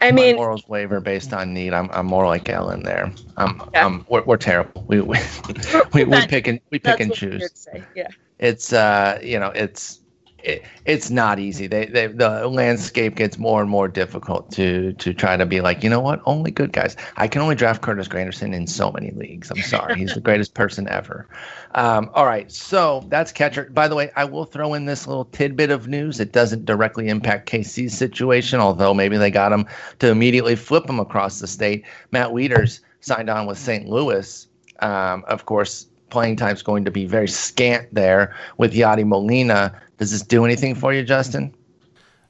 I 0.00 0.10
my 0.10 0.12
mean, 0.12 0.36
morals 0.36 0.66
waiver 0.68 1.00
based 1.00 1.34
on 1.34 1.52
need. 1.52 1.74
I'm 1.74 1.90
I'm 1.90 2.06
more 2.06 2.26
like 2.26 2.48
Ellen 2.48 2.82
there. 2.82 3.12
I'm 3.36 3.60
Yeah. 3.74 3.84
I'm 3.86 4.06
we're, 4.08 4.22
we're 4.22 4.36
terrible. 4.38 4.84
We 4.88 5.00
we 5.02 5.18
we, 5.92 6.04
we 6.04 6.26
pick 6.26 6.46
and 6.46 6.60
we 6.70 6.78
that's 6.78 6.96
pick 6.96 7.00
and 7.00 7.10
what 7.10 7.22
I'm 7.22 7.30
here 7.30 7.38
choose. 7.40 7.68
Yeah. 7.94 8.08
It's 8.38 8.72
uh 8.72 9.18
you 9.22 9.38
know 9.38 9.50
it's 9.50 10.00
it, 10.46 10.62
it's 10.84 11.10
not 11.10 11.38
easy. 11.40 11.66
They, 11.66 11.86
they 11.86 12.06
the 12.06 12.46
landscape 12.46 13.16
gets 13.16 13.36
more 13.36 13.60
and 13.60 13.68
more 13.68 13.88
difficult 13.88 14.50
to 14.52 14.92
to 14.92 15.12
try 15.12 15.36
to 15.36 15.44
be 15.44 15.60
like 15.60 15.82
you 15.82 15.90
know 15.90 16.00
what 16.00 16.22
only 16.24 16.52
good 16.52 16.72
guys. 16.72 16.96
I 17.16 17.26
can 17.26 17.42
only 17.42 17.56
draft 17.56 17.82
Curtis 17.82 18.06
Granderson 18.06 18.54
in 18.54 18.66
so 18.68 18.92
many 18.92 19.10
leagues. 19.10 19.50
I'm 19.50 19.58
sorry, 19.58 19.96
he's 19.96 20.14
the 20.14 20.20
greatest 20.20 20.54
person 20.54 20.88
ever. 20.88 21.26
Um, 21.74 22.10
all 22.14 22.26
right, 22.26 22.50
so 22.50 23.04
that's 23.08 23.32
catcher. 23.32 23.64
By 23.64 23.88
the 23.88 23.96
way, 23.96 24.10
I 24.14 24.24
will 24.24 24.44
throw 24.44 24.74
in 24.74 24.86
this 24.86 25.06
little 25.06 25.24
tidbit 25.26 25.70
of 25.70 25.88
news. 25.88 26.20
It 26.20 26.32
doesn't 26.32 26.64
directly 26.64 27.08
impact 27.08 27.50
KC's 27.50 27.96
situation, 27.96 28.60
although 28.60 28.94
maybe 28.94 29.16
they 29.16 29.30
got 29.30 29.52
him 29.52 29.66
to 29.98 30.08
immediately 30.08 30.54
flip 30.54 30.88
him 30.88 31.00
across 31.00 31.40
the 31.40 31.48
state. 31.48 31.84
Matt 32.12 32.30
Wieters 32.30 32.80
signed 33.00 33.28
on 33.28 33.46
with 33.46 33.58
St. 33.58 33.88
Louis. 33.88 34.46
Um, 34.80 35.24
of 35.26 35.46
course, 35.46 35.86
playing 36.10 36.36
time's 36.36 36.62
going 36.62 36.84
to 36.84 36.90
be 36.90 37.06
very 37.06 37.28
scant 37.28 37.92
there 37.92 38.34
with 38.58 38.74
Yadi 38.74 39.06
Molina. 39.06 39.80
Does 39.98 40.10
this 40.12 40.22
do 40.22 40.44
anything 40.44 40.74
for 40.74 40.92
you, 40.92 41.02
Justin? 41.02 41.54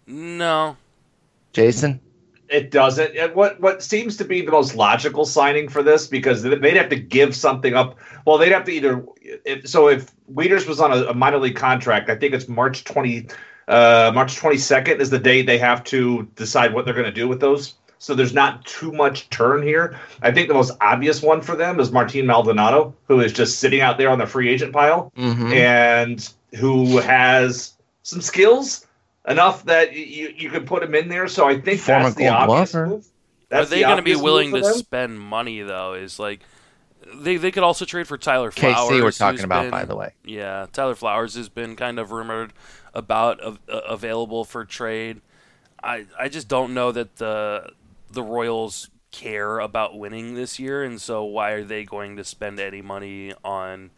No. 0.06 0.76
Jason? 1.52 2.00
It 2.48 2.70
doesn't. 2.70 3.16
And 3.16 3.34
what 3.34 3.60
what 3.60 3.82
seems 3.82 4.16
to 4.18 4.24
be 4.24 4.40
the 4.40 4.52
most 4.52 4.76
logical 4.76 5.24
signing 5.24 5.68
for 5.68 5.82
this 5.82 6.06
because 6.06 6.44
they'd 6.44 6.76
have 6.76 6.90
to 6.90 6.96
give 6.96 7.34
something 7.34 7.74
up. 7.74 7.98
Well, 8.24 8.38
they'd 8.38 8.52
have 8.52 8.64
to 8.66 8.70
either. 8.70 9.04
If, 9.20 9.68
so 9.68 9.88
if 9.88 10.12
Wieters 10.32 10.68
was 10.68 10.80
on 10.80 10.92
a, 10.92 11.06
a 11.06 11.14
minor 11.14 11.38
league 11.38 11.56
contract, 11.56 12.08
I 12.08 12.14
think 12.14 12.34
it's 12.34 12.46
March 12.46 12.84
twenty, 12.84 13.26
uh, 13.66 14.12
March 14.14 14.36
twenty 14.36 14.58
second 14.58 15.00
is 15.00 15.10
the 15.10 15.18
date 15.18 15.46
they 15.46 15.58
have 15.58 15.82
to 15.84 16.28
decide 16.36 16.72
what 16.72 16.84
they're 16.84 16.94
going 16.94 17.06
to 17.06 17.10
do 17.10 17.26
with 17.26 17.40
those. 17.40 17.74
So 17.98 18.14
there's 18.14 18.35
not 18.35 18.64
too 18.66 18.92
much 18.92 19.28
turn 19.30 19.62
here. 19.62 19.98
I 20.22 20.30
think 20.30 20.48
the 20.48 20.54
most 20.54 20.72
obvious 20.80 21.22
one 21.22 21.40
for 21.40 21.56
them 21.56 21.80
is 21.80 21.90
Martin 21.90 22.26
Maldonado, 22.26 22.94
who 23.09 23.20
is 23.20 23.32
just 23.32 23.59
sitting 23.59 23.80
out 23.80 23.96
there 23.98 24.11
on 24.11 24.18
the 24.18 24.26
free 24.26 24.48
agent 24.50 24.72
pile 24.72 25.11
Mm-hmm. 25.16 25.52
and 25.52 26.32
who 26.56 26.98
has 26.98 27.72
some 28.02 28.20
skills 28.20 28.87
enough 29.28 29.64
that 29.64 29.92
you 29.94 30.32
you 30.37 30.50
could 30.50 30.66
put 30.66 30.82
him 30.82 30.94
in 30.94 31.09
there. 31.09 31.26
So 31.28 31.48
I 31.48 31.59
think 31.61 31.80
Former 31.80 32.04
that's 32.04 32.16
the 32.16 32.24
Gold 32.24 32.35
obvious 32.35 32.72
Glover. 32.72 32.87
move. 32.87 33.06
Are 33.52 33.64
they 33.64 33.76
the 33.78 33.82
going 33.82 33.96
to 33.96 34.02
be 34.02 34.16
willing 34.16 34.52
to 34.52 34.61
them. 34.61 34.74
spend 34.74 35.20
money 35.20 35.62
though? 35.62 35.94
Is 35.94 36.18
like 36.18 36.40
they 37.14 37.37
they 37.37 37.50
could 37.50 37.62
also 37.62 37.85
trade 37.85 38.06
for 38.06 38.18
Tyler 38.18 38.50
Flowers. 38.50 38.90
KC, 38.92 39.02
we're 39.02 39.11
talking 39.12 39.44
about, 39.44 39.62
been- 39.62 39.70
by 39.70 39.85
the 39.85 39.96
way. 39.96 40.12
Yeah, 40.24 40.66
Tyler 40.72 40.94
Flowers 40.94 41.35
has 41.35 41.48
been 41.48 41.76
kind 41.76 41.98
of 41.98 42.11
rumored 42.12 42.52
about 42.94 43.40
uh, 43.42 43.54
available 43.68 44.44
for 44.44 44.64
trade. 44.64 45.20
I 45.82 46.06
I 46.18 46.28
just 46.28 46.48
don't 46.48 46.74
know 46.74 46.90
that 46.92 47.16
the 47.16 47.70
the 48.10 48.22
Royals 48.22 48.90
care 49.12 49.58
about 49.58 49.98
winning 49.98 50.34
this 50.34 50.58
year, 50.58 50.82
and 50.84 51.00
so 51.00 51.24
why 51.24 51.50
are 51.52 51.64
they 51.64 51.84
going 51.84 52.16
to 52.16 52.24
spend 52.24 52.60
any 52.60 52.82
money 52.82 53.32
on 53.44 53.90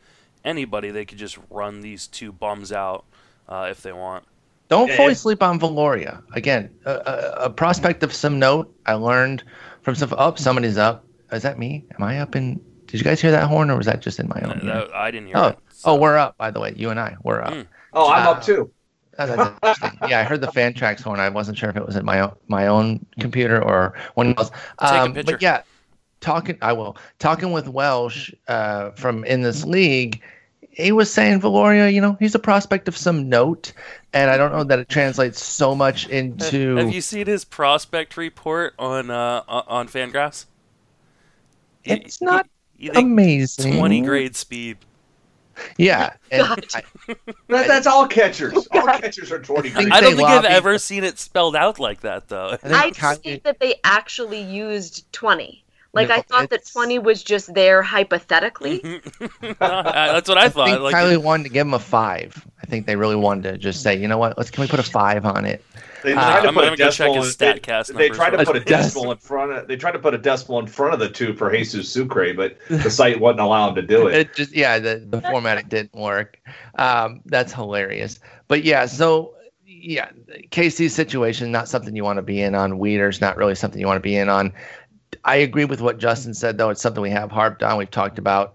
anybody? 0.44 0.90
They 0.90 1.04
could 1.04 1.18
just 1.18 1.38
run 1.50 1.80
these 1.80 2.06
two 2.06 2.32
bums 2.32 2.72
out 2.72 3.04
uh, 3.48 3.68
if 3.70 3.82
they 3.82 3.92
want. 3.92 4.24
Don't 4.68 4.90
fully 4.92 5.14
sleep 5.14 5.42
on 5.42 5.58
Viloria. 5.58 6.22
Again, 6.34 6.70
a, 6.84 6.92
a, 6.92 7.32
a 7.46 7.50
prospect 7.50 8.02
of 8.02 8.12
some 8.12 8.38
note. 8.38 8.74
I 8.84 8.94
learned 8.94 9.42
from 9.82 9.94
some. 9.94 10.12
Up, 10.12 10.38
somebody's 10.38 10.76
up. 10.76 11.04
Is 11.32 11.42
that 11.42 11.58
me? 11.58 11.84
Am 11.96 12.02
I 12.02 12.20
up 12.20 12.36
in? 12.36 12.60
Did 12.86 12.98
you 13.00 13.04
guys 13.04 13.20
hear 13.20 13.30
that 13.30 13.48
horn, 13.48 13.70
or 13.70 13.76
was 13.76 13.86
that 13.86 14.00
just 14.02 14.18
in 14.20 14.28
my 14.28 14.40
own? 14.42 14.60
No, 14.62 14.86
That- 14.86 14.94
I 14.94 15.10
didn't 15.10 15.28
hear 15.28 15.36
Oh, 15.38 15.46
it. 15.48 15.58
oh, 15.84 15.96
we're 15.96 16.16
up. 16.18 16.36
By 16.36 16.50
the 16.50 16.60
way, 16.60 16.74
you 16.76 16.90
and 16.90 17.00
I, 17.00 17.16
we're 17.22 17.40
up. 17.42 17.52
Mm. 17.54 17.66
Oh, 17.94 18.10
I'm 18.10 18.26
Uh, 18.26 18.30
up 18.32 18.42
too. 18.42 18.70
That's 19.18 19.32
interesting. 19.32 19.98
yeah, 20.08 20.20
I 20.20 20.22
heard 20.22 20.40
the 20.40 20.46
Fantrax 20.46 21.02
horn. 21.02 21.18
I 21.20 21.28
wasn't 21.28 21.58
sure 21.58 21.68
if 21.68 21.76
it 21.76 21.84
was 21.84 21.96
at 21.96 22.04
my 22.04 22.20
own, 22.20 22.34
my 22.46 22.68
own 22.68 23.04
computer 23.18 23.60
or 23.62 23.94
one 24.14 24.34
else. 24.38 24.50
Take 24.50 24.90
a 24.90 25.00
Um, 25.02 25.12
picture. 25.14 25.32
but 25.32 25.42
yeah, 25.42 25.62
talking. 26.20 26.56
I 26.62 26.72
will 26.72 26.96
talking 27.18 27.50
with 27.52 27.68
Welsh 27.68 28.32
uh, 28.46 28.90
from 28.92 29.24
in 29.24 29.42
this 29.42 29.64
league. 29.64 30.22
He 30.70 30.92
was 30.92 31.12
saying 31.12 31.40
Viloria, 31.40 31.92
you 31.92 32.00
know, 32.00 32.16
he's 32.20 32.36
a 32.36 32.38
prospect 32.38 32.86
of 32.86 32.96
some 32.96 33.28
note, 33.28 33.72
and 34.12 34.30
I 34.30 34.36
don't 34.36 34.52
know 34.52 34.62
that 34.62 34.78
it 34.78 34.88
translates 34.88 35.44
so 35.44 35.74
much 35.74 36.08
into. 36.08 36.76
Have 36.76 36.92
you 36.92 37.00
seen 37.00 37.26
his 37.26 37.44
prospect 37.44 38.16
report 38.16 38.74
on 38.78 39.10
uh, 39.10 39.42
on 39.48 39.64
on 39.66 39.88
Fangraphs? 39.88 40.46
It's 41.84 42.20
not 42.22 42.46
he- 42.76 42.90
he 42.94 43.00
amazing. 43.00 43.76
Twenty 43.78 44.00
grade 44.02 44.36
speed. 44.36 44.78
Yeah, 45.76 46.12
and 46.30 46.42
I, 46.42 46.82
That, 47.48 47.66
that's 47.66 47.86
all 47.86 48.06
catchers. 48.06 48.54
All 48.72 48.82
catchers 48.86 49.32
are 49.32 49.40
twenty. 49.40 49.70
think 49.70 49.92
I 49.92 50.00
don't 50.00 50.12
they 50.12 50.16
think 50.16 50.28
I've 50.28 50.44
ever 50.44 50.78
seen 50.78 51.04
it 51.04 51.18
spelled 51.18 51.56
out 51.56 51.78
like 51.78 52.00
that 52.02 52.28
though. 52.28 52.58
I 52.62 52.86
I 52.86 52.90
Kiley- 52.90 53.22
think 53.22 53.42
that 53.44 53.58
they 53.60 53.76
actually 53.84 54.42
used 54.42 55.10
20. 55.12 55.64
Like 55.94 56.08
No, 56.08 56.14
I 56.14 56.20
thought 56.22 56.50
that 56.50 56.66
20 56.66 56.98
was 56.98 57.22
just 57.22 57.54
there 57.54 57.82
hypothetically. 57.82 58.82
Uh, 59.40 59.54
That's 59.58 60.28
what 60.28 60.38
I 60.38 60.44
I 60.44 60.48
thought. 60.48 60.68
think 60.68 60.80
like, 60.80 60.94
Kiley 60.94 61.16
wanted 61.22 61.44
to 61.44 61.48
give 61.50 61.66
him 61.66 61.74
a 61.74 61.78
five. 61.78 62.46
I 62.62 62.66
think 62.66 62.86
they 62.86 62.96
really 62.96 63.16
wanted 63.16 63.50
to 63.52 63.58
just 63.58 63.82
say, 63.82 63.96
you 63.96 64.06
know 64.08 64.18
what? 64.18 64.36
Let's 64.36 64.50
can 64.50 64.62
we 64.62 64.68
put 64.68 64.80
a 64.80 64.84
five 64.84 65.24
on 65.24 65.44
it? 65.46 65.64
They 66.04 66.14
Uh, 66.14 66.20
tried 66.26 66.42
to 66.42 66.48
I'm 66.48 66.54
put 66.54 66.64
a 66.72 66.76
go 66.76 66.90
check 66.90 67.08
decimal. 67.08 67.14
his 67.14 67.36
they, 67.36 67.54
StatCast 67.54 67.96
they 67.96 68.08
tried 68.10 68.30
to 68.30 68.44
put 68.44 68.56
a 68.56 68.60
decimal 68.60 69.10
in 69.12 69.18
front 69.18 69.52
of. 69.52 69.66
They 69.66 69.76
tried 69.76 69.92
to 69.92 69.98
put 69.98 70.14
a 70.14 70.18
decimal 70.18 70.58
in 70.60 70.66
front 70.66 70.94
of 70.94 71.00
the 71.00 71.08
two 71.08 71.34
for 71.34 71.50
Jesus 71.50 71.88
Sucre, 71.88 72.34
but 72.34 72.56
the 72.68 72.90
site 72.90 73.20
wouldn't 73.20 73.40
allow 73.40 73.66
them 73.66 73.74
to 73.76 73.82
do 73.82 74.06
it. 74.06 74.14
It 74.14 74.34
just 74.34 74.54
yeah, 74.54 74.78
the 74.78 75.04
the 75.08 75.20
format 75.20 75.58
it 75.58 75.68
didn't 75.68 75.94
work. 75.94 76.38
Um, 76.76 77.22
that's 77.24 77.52
hilarious. 77.52 78.20
But 78.46 78.62
yeah, 78.62 78.86
so 78.86 79.34
yeah, 79.66 80.10
KC's 80.50 80.94
situation 80.94 81.50
not 81.50 81.68
something 81.68 81.96
you 81.96 82.04
want 82.04 82.18
to 82.18 82.22
be 82.22 82.40
in 82.42 82.54
on. 82.54 82.74
Wieters' 82.74 83.20
not 83.20 83.36
really 83.36 83.54
something 83.54 83.80
you 83.80 83.86
want 83.86 83.96
to 83.98 84.00
be 84.08 84.16
in 84.16 84.28
on. 84.28 84.52
I 85.24 85.36
agree 85.36 85.64
with 85.64 85.80
what 85.80 85.98
Justin 85.98 86.34
said 86.34 86.58
though. 86.58 86.70
It's 86.70 86.82
something 86.82 87.02
we 87.02 87.10
have 87.10 87.30
harped 87.30 87.62
on. 87.62 87.78
We've 87.78 87.90
talked 87.90 88.18
about. 88.18 88.54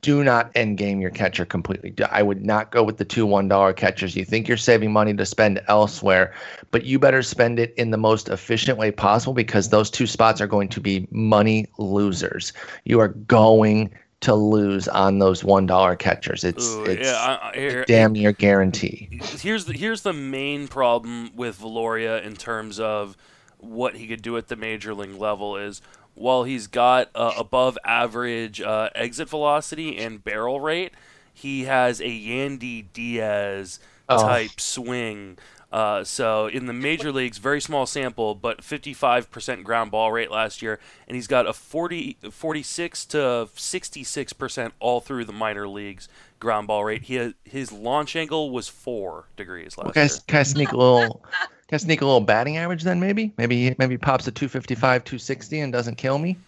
Do 0.00 0.22
not 0.22 0.52
end 0.54 0.78
game 0.78 1.00
your 1.00 1.10
catcher 1.10 1.44
completely. 1.44 1.92
I 2.08 2.22
would 2.22 2.44
not 2.44 2.70
go 2.70 2.84
with 2.84 2.98
the 2.98 3.04
two 3.04 3.26
one 3.26 3.48
dollar 3.48 3.72
catchers. 3.72 4.14
You 4.14 4.24
think 4.24 4.46
you're 4.46 4.56
saving 4.56 4.92
money 4.92 5.12
to 5.12 5.26
spend 5.26 5.60
elsewhere, 5.66 6.32
but 6.70 6.84
you 6.84 7.00
better 7.00 7.20
spend 7.20 7.58
it 7.58 7.74
in 7.76 7.90
the 7.90 7.96
most 7.96 8.28
efficient 8.28 8.78
way 8.78 8.92
possible 8.92 9.34
because 9.34 9.70
those 9.70 9.90
two 9.90 10.06
spots 10.06 10.40
are 10.40 10.46
going 10.46 10.68
to 10.68 10.80
be 10.80 11.08
money 11.10 11.66
losers. 11.78 12.52
You 12.84 13.00
are 13.00 13.08
going 13.08 13.90
to 14.20 14.34
lose 14.34 14.86
on 14.88 15.18
those 15.18 15.42
one 15.42 15.66
dollar 15.66 15.96
catchers. 15.96 16.44
It's 16.44 16.74
Ooh, 16.74 16.84
it's 16.84 17.08
yeah, 17.08 17.38
I, 17.42 17.56
here, 17.56 17.84
damn 17.84 18.12
near 18.12 18.32
guarantee. 18.32 19.20
here's 19.20 19.64
the 19.64 19.72
here's 19.72 20.02
the 20.02 20.12
main 20.12 20.68
problem 20.68 21.34
with 21.34 21.58
Viloria 21.60 22.22
in 22.24 22.34
terms 22.34 22.78
of 22.78 23.16
what 23.58 23.96
he 23.96 24.06
could 24.06 24.22
do 24.22 24.36
at 24.36 24.48
the 24.48 24.56
major 24.56 24.94
league 24.94 25.14
level 25.14 25.56
is 25.56 25.80
while 26.14 26.44
he's 26.44 26.66
got 26.66 27.10
uh, 27.14 27.32
above 27.38 27.78
average 27.84 28.60
uh, 28.60 28.90
exit 28.94 29.28
velocity 29.28 29.96
and 29.98 30.22
barrel 30.24 30.60
rate, 30.60 30.92
he 31.32 31.64
has 31.64 32.00
a 32.00 32.04
Yandy 32.04 32.86
Diaz 32.92 33.78
Oh. 34.08 34.16
type 34.16 34.58
swing 34.60 35.38
Uh, 35.70 36.02
so 36.02 36.46
in 36.46 36.64
the 36.64 36.72
major 36.72 37.12
leagues, 37.12 37.36
very 37.36 37.60
small 37.60 37.84
sample, 37.84 38.34
but 38.34 38.62
55% 38.62 39.64
ground 39.64 39.90
ball 39.90 40.10
rate 40.10 40.30
last 40.30 40.62
year, 40.62 40.80
and 41.06 41.14
he's 41.14 41.26
got 41.26 41.46
a 41.46 41.52
40, 41.52 42.16
46 42.30 43.04
to 43.06 43.48
66% 43.54 44.72
all 44.80 45.00
through 45.02 45.26
the 45.26 45.32
minor 45.32 45.68
leagues 45.68 46.08
ground 46.40 46.68
ball 46.68 46.84
rate. 46.84 47.02
He 47.04 47.34
his 47.44 47.70
launch 47.70 48.16
angle 48.16 48.50
was 48.50 48.68
four 48.68 49.26
degrees 49.36 49.76
last 49.76 49.96
Okay, 49.96 50.06
year. 50.06 50.22
can 50.26 50.40
I 50.40 50.42
sneak 50.44 50.72
a 50.72 50.76
little? 50.76 51.24
Can 51.68 51.76
I 51.76 51.78
sneak 51.78 52.00
a 52.00 52.04
little 52.06 52.20
batting 52.20 52.56
average 52.56 52.82
then? 52.82 52.98
Maybe, 52.98 53.32
maybe, 53.36 53.74
maybe 53.78 53.94
he 53.94 53.98
pops 53.98 54.26
a 54.26 54.32
255, 54.32 55.04
260, 55.04 55.60
and 55.60 55.72
doesn't 55.72 55.96
kill 55.96 56.18
me. 56.18 56.38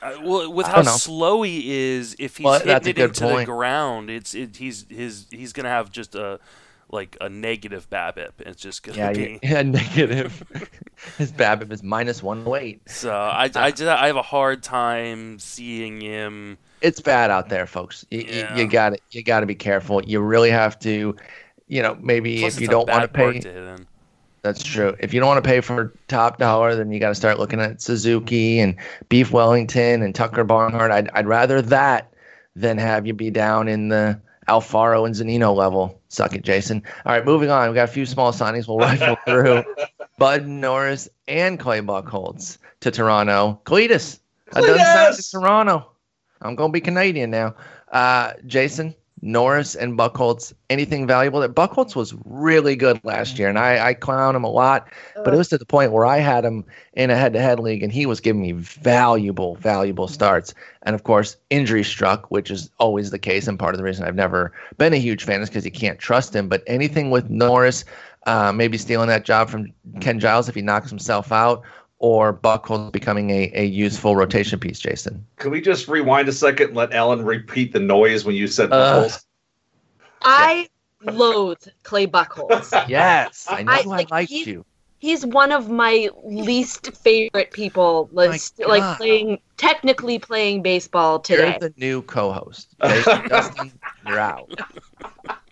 Uh, 0.00 0.16
well, 0.22 0.52
with 0.52 0.66
how 0.66 0.82
know. 0.82 0.90
slow 0.92 1.42
he 1.42 1.70
is, 1.96 2.16
if 2.18 2.36
he's 2.38 2.44
Well, 2.44 2.60
hitting 2.60 2.88
it 2.90 2.98
into 2.98 3.24
point. 3.24 3.38
the 3.40 3.44
ground, 3.52 4.10
it's 4.10 4.34
it, 4.34 4.56
he's 4.56 4.86
his 4.90 5.26
he's 5.30 5.52
gonna 5.52 5.68
have 5.70 5.90
just 5.90 6.14
a 6.14 6.40
like 6.90 7.16
a 7.20 7.28
negative 7.28 7.88
BABIP. 7.90 8.32
It's 8.40 8.60
just 8.60 8.82
gonna 8.82 8.98
Yeah, 8.98 9.12
be. 9.12 9.38
yeah, 9.42 9.62
negative. 9.62 10.42
His 11.18 11.32
BABIP 11.32 11.72
is 11.72 11.82
minus 11.82 12.22
one 12.22 12.44
weight. 12.44 12.82
So 12.88 13.12
I, 13.12 13.50
I, 13.54 13.70
just, 13.70 13.82
I 13.82 14.06
have 14.06 14.16
a 14.16 14.22
hard 14.22 14.62
time 14.62 15.38
seeing 15.38 16.00
him. 16.00 16.58
It's 16.82 17.00
bad 17.00 17.30
out 17.30 17.48
there, 17.48 17.66
folks. 17.66 18.04
You, 18.10 18.24
Yeah. 18.28 18.56
you 18.56 18.66
got 18.68 18.90
to 18.90 18.98
You 19.10 19.22
got 19.22 19.40
to 19.40 19.46
be 19.46 19.54
careful. 19.54 20.02
You 20.04 20.20
really 20.20 20.50
have 20.50 20.78
to. 20.80 21.16
You 21.66 21.80
know, 21.82 21.96
maybe 22.00 22.40
Plus 22.40 22.56
if 22.56 22.60
you 22.60 22.68
don't 22.68 22.86
want 22.88 23.02
to 23.02 23.08
pay, 23.08 23.40
to 23.40 23.48
hit 23.52 23.56
in. 23.56 23.86
That's 24.44 24.62
true. 24.62 24.94
If 25.00 25.14
you 25.14 25.20
don't 25.20 25.28
want 25.28 25.42
to 25.42 25.48
pay 25.48 25.62
for 25.62 25.94
top 26.06 26.36
dollar, 26.36 26.76
then 26.76 26.92
you 26.92 27.00
got 27.00 27.08
to 27.08 27.14
start 27.14 27.38
looking 27.38 27.60
at 27.60 27.80
Suzuki 27.80 28.60
and 28.60 28.76
Beef 29.08 29.32
Wellington 29.32 30.02
and 30.02 30.14
Tucker 30.14 30.44
Barnhart. 30.44 30.90
I'd, 30.90 31.08
I'd 31.14 31.26
rather 31.26 31.62
that 31.62 32.12
than 32.54 32.76
have 32.76 33.06
you 33.06 33.14
be 33.14 33.30
down 33.30 33.68
in 33.68 33.88
the 33.88 34.20
Alfaro 34.46 35.06
and 35.06 35.14
Zunino 35.14 35.56
level. 35.56 35.98
Suck 36.10 36.34
it, 36.34 36.44
Jason. 36.44 36.82
All 37.06 37.12
right, 37.12 37.24
moving 37.24 37.48
on. 37.48 37.70
We 37.70 37.74
got 37.74 37.88
a 37.88 37.92
few 37.92 38.04
small 38.04 38.32
signings. 38.32 38.68
We'll 38.68 38.76
rifle 38.76 39.16
through. 39.26 39.64
Bud 40.18 40.46
Norris 40.46 41.08
and 41.26 41.58
Clay 41.58 41.80
Buchholz 41.80 42.58
to 42.80 42.90
Toronto. 42.90 43.58
Cletus. 43.64 44.20
That 44.52 44.60
doesn't 44.60 44.76
sound 44.76 45.16
to 45.16 45.30
Toronto. 45.30 45.90
I'm 46.42 46.54
going 46.54 46.68
to 46.68 46.72
be 46.74 46.82
Canadian 46.82 47.30
now. 47.30 47.54
Uh, 47.90 48.34
Jason, 48.46 48.94
Norris 49.24 49.74
and 49.74 49.98
Buchholz, 49.98 50.52
anything 50.68 51.06
valuable? 51.06 51.40
That 51.40 51.54
Buchholz 51.54 51.96
was 51.96 52.14
really 52.26 52.76
good 52.76 53.00
last 53.04 53.38
year, 53.38 53.48
and 53.48 53.58
I, 53.58 53.88
I 53.88 53.94
clown 53.94 54.36
him 54.36 54.44
a 54.44 54.50
lot, 54.50 54.86
but 55.24 55.32
it 55.32 55.36
was 55.38 55.48
to 55.48 55.58
the 55.58 55.64
point 55.64 55.92
where 55.92 56.04
I 56.04 56.18
had 56.18 56.44
him 56.44 56.62
in 56.92 57.08
a 57.08 57.16
head-to-head 57.16 57.58
league, 57.58 57.82
and 57.82 57.90
he 57.90 58.04
was 58.04 58.20
giving 58.20 58.42
me 58.42 58.52
valuable, 58.52 59.56
valuable 59.56 60.08
starts. 60.08 60.52
And 60.82 60.94
of 60.94 61.04
course, 61.04 61.38
injury 61.48 61.84
struck, 61.84 62.30
which 62.30 62.50
is 62.50 62.70
always 62.78 63.10
the 63.10 63.18
case, 63.18 63.48
and 63.48 63.58
part 63.58 63.74
of 63.74 63.78
the 63.78 63.84
reason 63.84 64.06
I've 64.06 64.14
never 64.14 64.52
been 64.76 64.92
a 64.92 64.98
huge 64.98 65.24
fan 65.24 65.40
is 65.40 65.48
because 65.48 65.64
you 65.64 65.72
can't 65.72 65.98
trust 65.98 66.36
him. 66.36 66.48
But 66.48 66.62
anything 66.66 67.10
with 67.10 67.30
Norris, 67.30 67.86
uh, 68.26 68.52
maybe 68.52 68.76
stealing 68.76 69.08
that 69.08 69.24
job 69.24 69.48
from 69.48 69.72
Ken 70.00 70.20
Giles 70.20 70.50
if 70.50 70.54
he 70.54 70.62
knocks 70.62 70.90
himself 70.90 71.32
out, 71.32 71.62
or 72.04 72.34
Buchholz 72.34 72.92
becoming 72.92 73.30
a, 73.30 73.50
a 73.54 73.64
useful 73.64 74.14
rotation 74.14 74.58
piece, 74.58 74.78
Jason. 74.78 75.26
Can 75.38 75.50
we 75.50 75.62
just 75.62 75.88
rewind 75.88 76.28
a 76.28 76.32
second 76.32 76.66
and 76.68 76.76
let 76.76 76.92
Ellen 76.92 77.24
repeat 77.24 77.72
the 77.72 77.80
noise 77.80 78.26
when 78.26 78.34
you 78.34 78.46
said 78.46 78.70
Uh, 78.70 79.04
Buchholz? 79.04 79.24
I 80.20 80.68
loathe 81.02 81.66
Clay 81.82 82.06
Buchholz. 82.06 82.72
Yes, 82.90 83.46
I 83.48 83.62
know 83.62 83.72
I- 83.72 83.78
I, 83.78 83.82
like, 83.84 84.10
liked 84.10 84.30
he- 84.30 84.44
you. 84.44 84.66
He's 84.98 85.24
one 85.24 85.50
of 85.50 85.70
my 85.70 86.10
least 86.24 86.94
favorite 86.94 87.52
people. 87.52 88.10
Like, 88.12 88.40
like 88.58 88.96
playing, 88.98 89.38
technically 89.56 90.18
playing 90.18 90.60
baseball 90.62 91.20
today. 91.20 91.56
You're 91.58 91.70
the 91.70 91.74
new 91.78 92.02
co-host. 92.02 92.74
Jason 92.82 93.28
Dustin, 93.28 93.72
you're 94.06 94.18
out. 94.18 94.50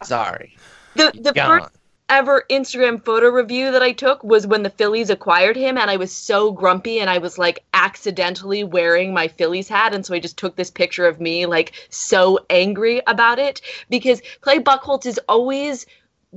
Sorry. 0.02 0.56
The 0.96 1.12
the 1.18 1.32
first 1.34 1.70
ever 2.18 2.44
Instagram 2.50 3.04
photo 3.04 3.28
review 3.28 3.72
that 3.72 3.82
I 3.82 3.92
took 3.92 4.22
was 4.22 4.46
when 4.46 4.62
the 4.62 4.70
Phillies 4.70 5.10
acquired 5.10 5.56
him, 5.56 5.78
and 5.78 5.90
I 5.90 5.96
was 5.96 6.12
so 6.12 6.52
grumpy, 6.52 7.00
and 7.00 7.08
I 7.08 7.18
was 7.18 7.38
like 7.38 7.64
accidentally 7.74 8.64
wearing 8.64 9.14
my 9.14 9.28
Phillies 9.28 9.68
hat, 9.68 9.94
and 9.94 10.04
so 10.04 10.14
I 10.14 10.18
just 10.20 10.36
took 10.36 10.56
this 10.56 10.70
picture 10.70 11.06
of 11.06 11.20
me 11.20 11.46
like 11.46 11.72
so 11.90 12.38
angry 12.50 13.02
about 13.06 13.38
it 13.38 13.60
because 13.88 14.22
Clay 14.40 14.58
Buchholz 14.58 15.06
is 15.06 15.20
always 15.28 15.86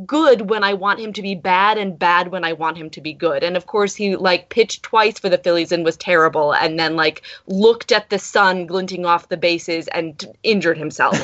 good 0.05 0.49
when 0.49 0.63
I 0.63 0.73
want 0.73 0.99
him 0.99 1.13
to 1.13 1.21
be 1.21 1.35
bad 1.35 1.77
and 1.77 1.97
bad 1.97 2.27
when 2.27 2.43
I 2.43 2.51
want 2.51 2.77
him 2.77 2.89
to 2.91 3.01
be 3.01 3.13
good. 3.13 3.43
And 3.43 3.55
of 3.55 3.65
course 3.65 3.95
he 3.95 4.17
like 4.17 4.49
pitched 4.49 4.83
twice 4.83 5.17
for 5.19 5.29
the 5.29 5.37
Phillies 5.37 5.71
and 5.71 5.85
was 5.85 5.95
terrible 5.95 6.53
and 6.53 6.77
then 6.77 6.97
like 6.97 7.21
looked 7.47 7.93
at 7.93 8.09
the 8.09 8.19
sun 8.19 8.65
glinting 8.65 9.05
off 9.05 9.29
the 9.29 9.37
bases 9.37 9.87
and 9.87 10.19
t- 10.19 10.27
injured 10.43 10.77
himself. 10.77 11.17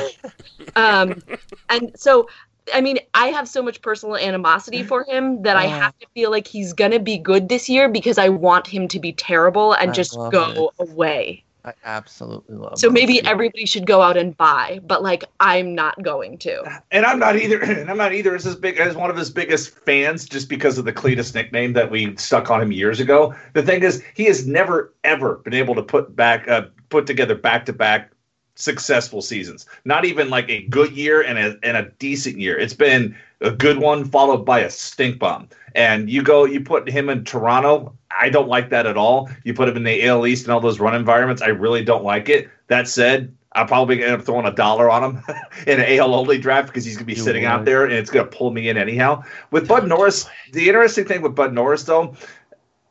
um 0.78 1.22
and 1.70 1.92
so 2.00 2.30
I 2.74 2.82
mean, 2.82 3.00
I 3.14 3.28
have 3.28 3.48
so 3.48 3.62
much 3.62 3.82
personal 3.82 4.16
animosity 4.16 4.84
for 4.84 5.04
him 5.04 5.44
that 5.44 5.58
I 5.58 5.66
Oh. 5.66 5.70
have 5.70 5.98
to 6.00 6.08
feel 6.14 6.32
like 6.32 6.48
he's 6.48 6.74
gonna 6.74 7.00
be 7.00 7.18
good 7.18 7.50
this 7.50 7.70
year 7.70 7.90
because 7.90 8.18
I 8.18 8.30
want 8.30 8.68
him 8.68 8.88
to 8.90 9.00
be 9.00 9.14
terrible 9.14 9.74
and 9.74 9.92
I 9.92 9.94
just 9.94 10.16
love 10.16 10.32
go 10.32 10.72
away. 10.80 11.44
I 11.64 11.74
absolutely 11.86 12.56
love. 12.56 12.80
So 12.80 12.90
maybe 12.90 13.20
of 13.20 13.26
you. 13.26 13.32
everybody 13.32 13.66
should 13.68 13.86
go 13.86 14.02
out 14.02 14.18
and 14.18 14.36
buy, 14.36 14.80
but 14.88 15.04
like 15.04 15.26
I'm 15.40 15.76
not 15.76 16.02
going 16.02 16.40
to. 16.40 16.82
And 16.92 17.06
I'm 17.06 17.20
not 17.20 17.36
either. 17.36 17.62
And 17.82 17.90
I'm 17.90 17.98
not 17.98 18.14
either 18.14 18.36
as 18.36 18.46
his 18.46 18.56
big 18.56 18.78
as 18.78 18.96
one 18.96 19.10
of 19.10 19.16
his 19.16 19.30
biggest 19.30 19.70
fans, 19.70 20.26
just 20.26 20.50
because 20.50 20.78
of 20.78 20.86
the 20.86 20.94
Cletus 20.94 21.36
nickname 21.36 21.74
that 21.74 21.92
we 21.92 22.16
stuck 22.18 22.50
on 22.50 22.62
him 22.62 22.72
years 22.72 23.00
ago. 23.00 23.36
The 23.54 23.62
thing 23.62 23.84
is, 23.84 24.04
he 24.16 24.26
has 24.26 24.48
never 24.48 24.94
ever 25.04 25.36
been 25.36 25.54
able 25.54 25.76
to 25.76 25.84
put 25.84 26.16
back 26.16 26.48
uh, 26.48 26.64
put 26.90 27.06
together 27.06 27.36
back 27.36 27.66
to 27.68 27.74
back 27.74 28.12
successful 28.56 29.22
seasons. 29.22 29.66
Not 29.86 30.06
even 30.06 30.30
like 30.30 30.50
a 30.50 30.64
good 30.64 30.92
year 30.92 31.22
and 31.22 31.38
a 31.38 31.58
and 31.64 31.78
a 31.78 31.92
decent 32.00 32.40
year. 32.40 32.58
It's 32.58 32.74
been 32.74 33.16
a 33.42 33.52
good 33.52 33.78
one 33.78 34.06
followed 34.06 34.46
by 34.46 34.60
a 34.60 34.70
stink 34.70 35.20
bomb. 35.20 35.50
And 35.74 36.10
you 36.10 36.22
go, 36.22 36.46
you 36.46 36.62
put 36.62 36.90
him 36.90 37.10
in 37.10 37.24
Toronto. 37.24 37.96
I 38.20 38.30
don't 38.30 38.50
like 38.50 38.70
that 38.70 38.86
at 38.86 38.98
all. 38.98 39.30
You 39.44 39.54
put 39.54 39.70
him 39.70 39.78
in 39.78 39.84
the 39.84 40.06
AL 40.06 40.28
East 40.28 40.46
and 40.46 40.54
all 40.54 40.60
those 40.60 40.80
run 40.80 40.94
environments. 40.94 41.42
I 41.42 41.48
really 41.48 41.84
don't 41.84 42.04
like 42.04 42.30
it. 42.30 42.50
That 42.68 42.88
said, 42.88 43.34
I'll 43.54 43.66
probably 43.66 44.04
end 44.04 44.14
up 44.14 44.22
throwing 44.22 44.46
a 44.46 44.54
dollar 44.54 44.90
on 44.90 45.04
him 45.04 45.24
in 45.68 45.80
an 45.80 46.00
AL 46.00 46.14
only 46.14 46.38
draft 46.38 46.68
because 46.68 46.86
he's 46.86 46.96
going 46.96 47.06
to 47.06 47.14
be 47.14 47.18
You 47.18 47.24
sitting 47.24 47.46
out 47.46 47.66
there 47.66 47.84
and 47.86 47.94
it's 47.94 48.10
going 48.10 48.30
to 48.30 48.38
pull 48.38 48.52
me 48.52 48.70
in 48.70 48.78
anyhow. 48.78 49.24
With 49.52 49.68
Bud 49.68 49.88
Norris, 49.88 50.30
the 50.54 50.68
interesting 50.68 51.06
thing 51.06 51.22
with 51.22 51.36
Bud 51.36 51.54
Norris, 51.54 51.84
though, 51.84 52.16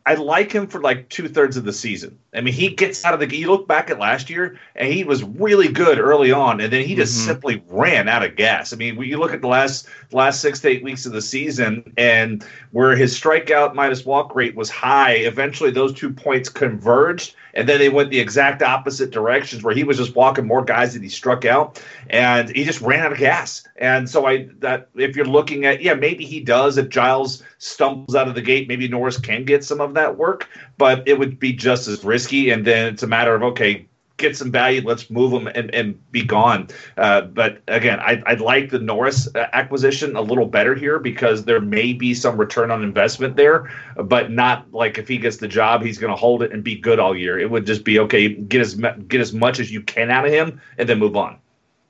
I 0.06 0.14
like 0.14 0.52
him 0.52 0.66
for 0.66 0.80
like 0.80 1.08
two 1.08 1.28
thirds 1.28 1.56
of 1.56 1.64
the 1.64 1.72
season. 1.72 2.18
I 2.32 2.40
mean, 2.40 2.54
he 2.54 2.68
gets 2.68 3.04
out 3.04 3.12
of 3.12 3.18
the. 3.18 3.26
Game. 3.26 3.40
You 3.40 3.50
look 3.50 3.66
back 3.66 3.90
at 3.90 3.98
last 3.98 4.30
year, 4.30 4.56
and 4.76 4.92
he 4.92 5.02
was 5.02 5.24
really 5.24 5.66
good 5.66 5.98
early 5.98 6.30
on, 6.30 6.60
and 6.60 6.72
then 6.72 6.84
he 6.84 6.94
just 6.94 7.18
Mhm. 7.18 7.26
simply 7.26 7.62
ran 7.68 8.08
out 8.08 8.22
of 8.24 8.36
gas. 8.36 8.72
I 8.72 8.76
mean, 8.76 8.94
when 8.94 9.08
you 9.08 9.18
look 9.18 9.32
at 9.32 9.40
the 9.40 9.48
last 9.48 9.88
last 10.12 10.40
six 10.40 10.60
to 10.60 10.68
eight 10.68 10.84
weeks 10.84 11.06
of 11.06 11.12
the 11.12 11.22
season, 11.22 11.82
and 11.96 12.44
where 12.70 12.94
his 12.94 13.18
strikeout 13.18 13.74
minus 13.74 14.04
walk 14.04 14.34
rate 14.36 14.54
was 14.54 14.70
high, 14.70 15.12
eventually 15.14 15.70
those 15.72 15.92
two 15.92 16.10
points 16.10 16.48
converged, 16.48 17.34
and 17.54 17.68
then 17.68 17.78
they 17.80 17.88
went 17.88 18.10
the 18.10 18.20
exact 18.20 18.62
opposite 18.62 19.10
directions, 19.10 19.64
where 19.64 19.74
he 19.74 19.82
was 19.82 19.96
just 19.96 20.14
walking 20.14 20.46
more 20.46 20.64
guys 20.64 20.94
than 20.94 21.02
he 21.02 21.08
struck 21.08 21.44
out, 21.44 21.82
and 22.10 22.54
he 22.54 22.62
just 22.62 22.80
ran 22.80 23.00
out 23.00 23.12
of 23.12 23.18
gas. 23.18 23.64
And 23.76 24.08
so 24.08 24.26
I 24.26 24.46
that 24.60 24.88
if 24.94 25.16
you're 25.16 25.26
looking 25.26 25.64
at 25.66 25.82
yeah, 25.82 25.94
maybe 25.94 26.24
he 26.24 26.38
does 26.38 26.78
if 26.78 26.90
Giles 26.90 27.42
stumbles 27.58 28.14
out 28.14 28.28
of 28.28 28.36
the 28.36 28.42
gate, 28.42 28.68
maybe 28.68 28.86
Norris 28.86 29.18
can 29.18 29.44
get 29.44 29.64
some 29.64 29.80
of 29.80 29.94
that 29.94 30.16
work, 30.16 30.48
but 30.78 31.02
it 31.06 31.18
would 31.18 31.40
be 31.40 31.52
just 31.52 31.88
as 31.88 32.04
risky. 32.04 32.19
And 32.50 32.66
then 32.66 32.92
it's 32.92 33.02
a 33.02 33.06
matter 33.06 33.34
of 33.34 33.42
okay, 33.42 33.86
get 34.20 34.36
some 34.36 34.52
value, 34.52 34.82
let's 34.84 35.10
move 35.10 35.32
them 35.32 35.48
and, 35.48 35.74
and 35.74 36.12
be 36.12 36.22
gone. 36.22 36.68
Uh, 36.96 37.22
but 37.22 37.60
again, 37.66 37.98
I, 38.00 38.22
I 38.26 38.34
like 38.34 38.70
the 38.70 38.78
Norris 38.78 39.28
uh, 39.34 39.46
acquisition 39.52 40.14
a 40.14 40.20
little 40.20 40.46
better 40.46 40.74
here 40.74 40.98
because 40.98 41.44
there 41.44 41.60
may 41.60 41.92
be 41.92 42.14
some 42.14 42.36
return 42.36 42.70
on 42.70 42.84
investment 42.84 43.36
there, 43.36 43.70
but 43.96 44.30
not 44.30 44.72
like 44.72 44.98
if 44.98 45.08
he 45.08 45.18
gets 45.18 45.38
the 45.38 45.48
job, 45.48 45.82
he's 45.82 45.98
going 45.98 46.12
to 46.12 46.16
hold 46.16 46.42
it 46.42 46.52
and 46.52 46.62
be 46.62 46.76
good 46.76 47.00
all 47.00 47.16
year. 47.16 47.38
It 47.38 47.50
would 47.50 47.66
just 47.66 47.84
be 47.84 47.98
okay, 47.98 48.28
get 48.34 48.60
as 48.60 48.74
get 49.08 49.20
as 49.20 49.32
much 49.32 49.58
as 49.58 49.72
you 49.72 49.82
can 49.82 50.10
out 50.10 50.26
of 50.26 50.32
him, 50.32 50.60
and 50.78 50.88
then 50.88 50.98
move 50.98 51.16
on. 51.16 51.38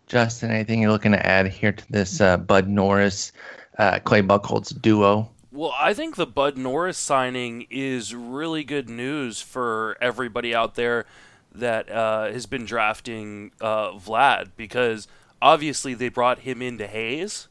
Justin, 0.06 0.50
anything 0.50 0.80
you're 0.80 0.90
looking 0.90 1.12
to 1.12 1.26
add 1.26 1.46
here 1.46 1.72
to 1.72 1.92
this 1.92 2.20
uh, 2.20 2.36
Bud 2.36 2.68
Norris, 2.68 3.32
uh, 3.78 3.98
Clay 4.00 4.22
Buchholz 4.22 4.80
duo? 4.80 5.30
Well, 5.52 5.74
I 5.76 5.94
think 5.94 6.14
the 6.14 6.26
Bud 6.26 6.56
Norris 6.56 6.96
signing 6.96 7.66
is 7.70 8.14
really 8.14 8.62
good 8.62 8.88
news 8.88 9.42
for 9.42 9.96
everybody 10.00 10.54
out 10.54 10.76
there 10.76 11.06
that 11.52 11.90
uh, 11.90 12.26
has 12.26 12.46
been 12.46 12.64
drafting 12.64 13.50
uh, 13.60 13.90
Vlad 13.92 14.50
because 14.56 15.08
obviously 15.42 15.92
they 15.94 16.08
brought 16.08 16.40
him 16.40 16.62
into 16.62 16.86
Hayes. 16.86 17.48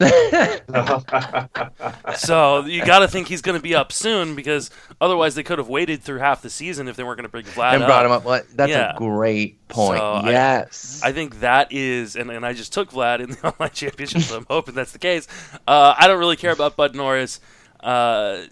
so 2.16 2.64
you 2.64 2.84
got 2.84 3.00
to 3.00 3.08
think 3.08 3.28
he's 3.28 3.42
going 3.42 3.56
to 3.58 3.62
be 3.62 3.74
up 3.74 3.92
soon 3.92 4.34
because 4.34 4.70
otherwise 5.00 5.34
they 5.34 5.42
could 5.42 5.58
have 5.58 5.68
waited 5.68 6.02
through 6.02 6.18
half 6.18 6.42
the 6.42 6.50
season 6.50 6.88
if 6.88 6.96
they 6.96 7.04
weren't 7.04 7.18
going 7.18 7.24
to 7.24 7.30
bring 7.30 7.44
Vlad 7.44 7.74
and 7.74 7.82
up. 7.82 7.88
brought 7.88 8.06
him 8.06 8.12
up. 8.12 8.46
That's 8.54 8.70
Yeah. 8.70 8.94
a 8.94 8.98
great 8.98 9.66
point. 9.68 9.98
So 10.00 10.22
yes. 10.26 11.00
I 11.04 11.12
think 11.12 11.40
that 11.40 11.72
is, 11.72 12.16
and, 12.16 12.30
and 12.30 12.44
I 12.46 12.52
just 12.52 12.72
took 12.72 12.90
Vlad 12.90 13.20
in 13.20 13.30
the 13.30 13.46
online 13.52 13.70
championship, 13.70 14.22
so 14.22 14.36
I'm 14.38 14.46
hoping 14.48 14.74
that's 14.74 14.92
the 14.92 14.98
case. 14.98 15.26
Uh, 15.66 15.94
I 15.98 16.06
don't 16.08 16.18
really 16.18 16.36
care 16.36 16.52
about 16.52 16.76
Bud 16.76 16.94
Norris. 16.94 17.40
Uh, 17.80 18.42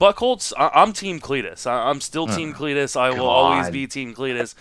Buchholz, 0.00 0.52
I, 0.58 0.70
I'm 0.74 0.92
Team 0.92 1.20
Cletus. 1.20 1.66
I, 1.66 1.88
I'm 1.88 2.00
still 2.00 2.26
Team 2.26 2.52
Cletus. 2.52 2.98
I 2.98 3.10
will 3.10 3.28
always 3.28 3.70
be 3.70 3.86
Team 3.86 4.14
Cletus. 4.14 4.54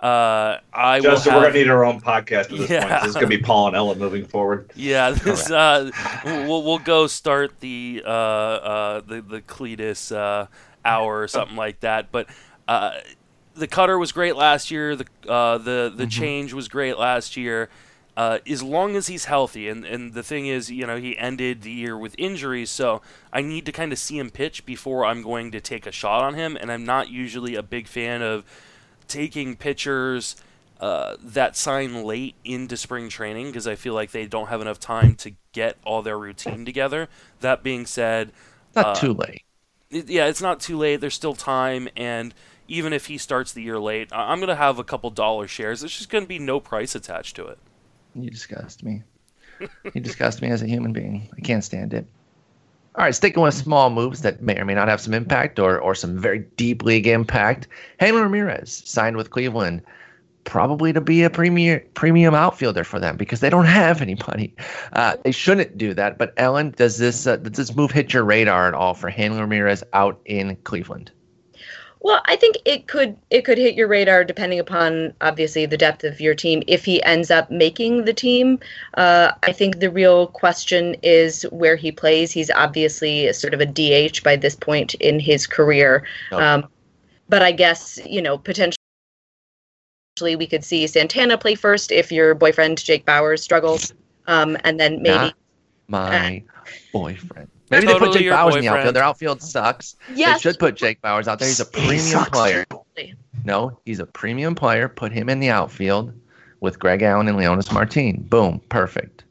Uh, 0.00 0.58
I 0.72 1.00
Justin, 1.00 1.34
will 1.34 1.40
we're 1.40 1.46
gonna 1.48 1.58
need 1.58 1.68
our 1.68 1.84
own 1.84 2.00
podcast 2.00 2.52
at 2.52 2.58
this 2.58 2.70
Yeah. 2.70 2.86
point. 2.88 3.00
This 3.02 3.08
is 3.10 3.14
gonna 3.14 3.26
be 3.26 3.38
Paul 3.38 3.66
and 3.68 3.76
Ella 3.76 3.96
moving 3.96 4.24
forward. 4.24 4.70
Yeah, 4.76 5.10
this 5.10 5.50
uh, 5.50 5.90
we'll 6.24 6.62
we'll 6.62 6.78
go 6.78 7.08
start 7.08 7.58
the 7.60 8.02
uh, 8.06 8.08
uh, 8.08 9.00
the 9.00 9.20
the 9.22 9.40
Cletus 9.42 10.14
uh, 10.14 10.46
hour 10.84 11.20
or 11.20 11.26
something 11.26 11.56
like 11.56 11.80
that. 11.80 12.12
But 12.12 12.28
uh, 12.68 12.92
the 13.56 13.66
cutter 13.66 13.98
was 13.98 14.12
great 14.12 14.36
last 14.36 14.70
year. 14.70 14.94
The 14.94 15.06
uh, 15.28 15.58
the 15.58 15.92
the 15.94 16.06
change 16.06 16.52
was 16.52 16.68
great 16.68 16.96
last 16.96 17.36
year. 17.36 17.68
Uh, 18.16 18.38
as 18.48 18.64
long 18.64 18.96
as 18.96 19.06
he's 19.06 19.26
healthy, 19.26 19.68
and, 19.68 19.84
and 19.84 20.12
the 20.12 20.24
thing 20.24 20.48
is, 20.48 20.72
you 20.72 20.84
know, 20.84 20.96
he 20.96 21.16
ended 21.18 21.62
the 21.62 21.70
year 21.70 21.96
with 21.96 22.16
injuries, 22.18 22.68
so 22.68 23.00
I 23.32 23.42
need 23.42 23.64
to 23.66 23.70
kind 23.70 23.92
of 23.92 23.98
see 24.00 24.18
him 24.18 24.30
pitch 24.30 24.66
before 24.66 25.04
I'm 25.06 25.22
going 25.22 25.52
to 25.52 25.60
take 25.60 25.86
a 25.86 25.92
shot 25.92 26.22
on 26.24 26.34
him. 26.34 26.56
And 26.56 26.72
I'm 26.72 26.84
not 26.84 27.10
usually 27.10 27.54
a 27.54 27.62
big 27.62 27.86
fan 27.86 28.20
of 28.22 28.44
taking 29.08 29.56
pitchers 29.56 30.36
uh, 30.80 31.16
that 31.20 31.56
sign 31.56 32.04
late 32.04 32.36
into 32.44 32.76
spring 32.76 33.08
training 33.08 33.46
because 33.46 33.66
I 33.66 33.74
feel 33.74 33.94
like 33.94 34.12
they 34.12 34.26
don't 34.26 34.48
have 34.48 34.60
enough 34.60 34.78
time 34.78 35.16
to 35.16 35.32
get 35.52 35.76
all 35.84 36.02
their 36.02 36.18
routine 36.18 36.64
together. 36.64 37.08
That 37.40 37.62
being 37.64 37.84
said, 37.86 38.30
Not 38.76 38.86
Uh, 38.86 38.94
too 38.94 39.12
late. 39.14 39.42
it- 39.90 40.08
yeah, 40.08 40.26
it's 40.26 40.40
not 40.42 40.60
too 40.60 40.76
late. 40.78 41.00
There's 41.00 41.14
still 41.14 41.34
time, 41.34 41.88
and 41.96 42.32
even 42.68 42.92
if 42.92 43.06
he 43.06 43.18
starts 43.18 43.52
the 43.52 43.62
year 43.62 43.80
late, 43.80 44.12
I- 44.12 44.30
I'm 44.30 44.38
gonna 44.38 44.54
have 44.54 44.78
a 44.78 44.84
couple 44.84 45.10
dollar 45.10 45.48
shares. 45.48 45.80
There's 45.80 45.96
just 45.96 46.10
gonna 46.10 46.26
be 46.26 46.38
no 46.38 46.60
price 46.60 46.94
attached 46.94 47.34
to 47.36 47.46
it. 47.46 47.58
You 48.14 48.30
disgust 48.30 48.84
me. 48.84 49.02
you 49.92 50.00
disgust 50.00 50.40
me 50.42 50.48
as 50.50 50.62
a 50.62 50.66
human 50.68 50.92
being. 50.92 51.28
I 51.36 51.40
can't 51.40 51.64
stand 51.64 51.92
it. 51.92 52.06
All 52.98 53.04
right, 53.04 53.14
sticking 53.14 53.40
with 53.44 53.54
small 53.54 53.90
moves 53.90 54.22
that 54.22 54.42
may 54.42 54.58
or 54.58 54.64
may 54.64 54.74
not 54.74 54.88
have 54.88 55.00
some 55.00 55.14
impact 55.14 55.60
or, 55.60 55.78
or 55.78 55.94
some 55.94 56.18
very 56.18 56.40
deep 56.56 56.82
league 56.82 57.06
impact. 57.06 57.68
Hanley 58.00 58.22
Ramirez 58.22 58.82
signed 58.84 59.16
with 59.16 59.30
Cleveland, 59.30 59.82
probably 60.42 60.92
to 60.92 61.00
be 61.00 61.22
a 61.22 61.30
premier 61.30 61.86
premium 61.94 62.34
outfielder 62.34 62.82
for 62.82 62.98
them 62.98 63.16
because 63.16 63.38
they 63.38 63.50
don't 63.50 63.66
have 63.82 64.02
anybody. 64.02 64.52
Uh, 64.94 65.16
they 65.22 65.30
shouldn't 65.30 65.78
do 65.78 65.94
that. 65.94 66.18
But 66.18 66.34
Ellen, 66.38 66.74
does 66.76 66.98
this 66.98 67.24
uh, 67.28 67.36
does 67.36 67.52
this 67.52 67.76
move 67.76 67.92
hit 67.92 68.12
your 68.12 68.24
radar 68.24 68.66
at 68.66 68.74
all 68.74 68.94
for 68.94 69.10
Hanley 69.10 69.42
Ramirez 69.42 69.84
out 69.92 70.20
in 70.24 70.56
Cleveland? 70.64 71.12
Well, 72.00 72.22
I 72.26 72.36
think 72.36 72.56
it 72.64 72.86
could 72.86 73.16
it 73.30 73.44
could 73.44 73.58
hit 73.58 73.74
your 73.74 73.88
radar 73.88 74.22
depending 74.22 74.60
upon 74.60 75.14
obviously 75.20 75.66
the 75.66 75.76
depth 75.76 76.04
of 76.04 76.20
your 76.20 76.34
team. 76.34 76.62
If 76.66 76.84
he 76.84 77.02
ends 77.02 77.30
up 77.30 77.50
making 77.50 78.04
the 78.04 78.12
team, 78.12 78.60
uh, 78.94 79.32
I 79.42 79.52
think 79.52 79.80
the 79.80 79.90
real 79.90 80.28
question 80.28 80.94
is 81.02 81.42
where 81.50 81.76
he 81.76 81.90
plays. 81.90 82.30
He's 82.30 82.50
obviously 82.50 83.32
sort 83.32 83.52
of 83.52 83.60
a 83.60 83.66
DH 83.66 84.22
by 84.22 84.36
this 84.36 84.54
point 84.54 84.94
in 84.94 85.18
his 85.18 85.46
career, 85.46 86.04
Oh. 86.30 86.38
um, 86.38 86.68
but 87.28 87.42
I 87.42 87.52
guess 87.52 87.98
you 88.06 88.22
know 88.22 88.38
potentially 88.38 88.76
we 90.20 90.46
could 90.46 90.64
see 90.64 90.86
Santana 90.86 91.36
play 91.36 91.56
first 91.56 91.90
if 91.90 92.12
your 92.12 92.34
boyfriend 92.34 92.82
Jake 92.82 93.06
Bauers 93.06 93.40
struggles, 93.40 93.92
um, 94.26 94.56
and 94.62 94.78
then 94.78 95.02
maybe 95.02 95.14
Not 95.14 95.34
my 95.88 96.42
boyfriend. 96.92 97.48
Maybe 97.70 97.86
they 97.86 97.98
put 97.98 98.12
Jake 98.12 98.22
your 98.22 98.34
Bauers 98.34 98.54
in 98.56 98.60
the 98.62 98.68
outfield. 98.68 98.94
Their 98.96 99.02
outfield 99.02 99.42
sucks. 99.42 99.96
yes, 100.14 100.42
They 100.42 100.50
should 100.50 100.58
put 100.58 100.74
Jake 100.76 101.00
Bauers 101.02 101.26
out 101.28 101.38
there. 101.38 101.48
He's 101.48 101.60
a 101.60 101.64
premium 101.64 101.98
sucks. 101.98 102.30
player. 102.30 102.64
No, 103.44 103.78
he's 103.84 104.00
a 104.00 104.06
premium 104.06 104.54
player. 104.54 104.88
Put 104.88 105.12
him 105.12 105.28
in 105.28 105.40
the 105.40 105.50
outfield 105.50 106.12
with 106.60 106.78
Greg 106.78 107.02
Allen 107.02 107.28
and 107.28 107.38
Leonys 107.38 107.72
Martin. 107.72 108.22
Boom, 108.28 108.60
perfect. 108.68 109.24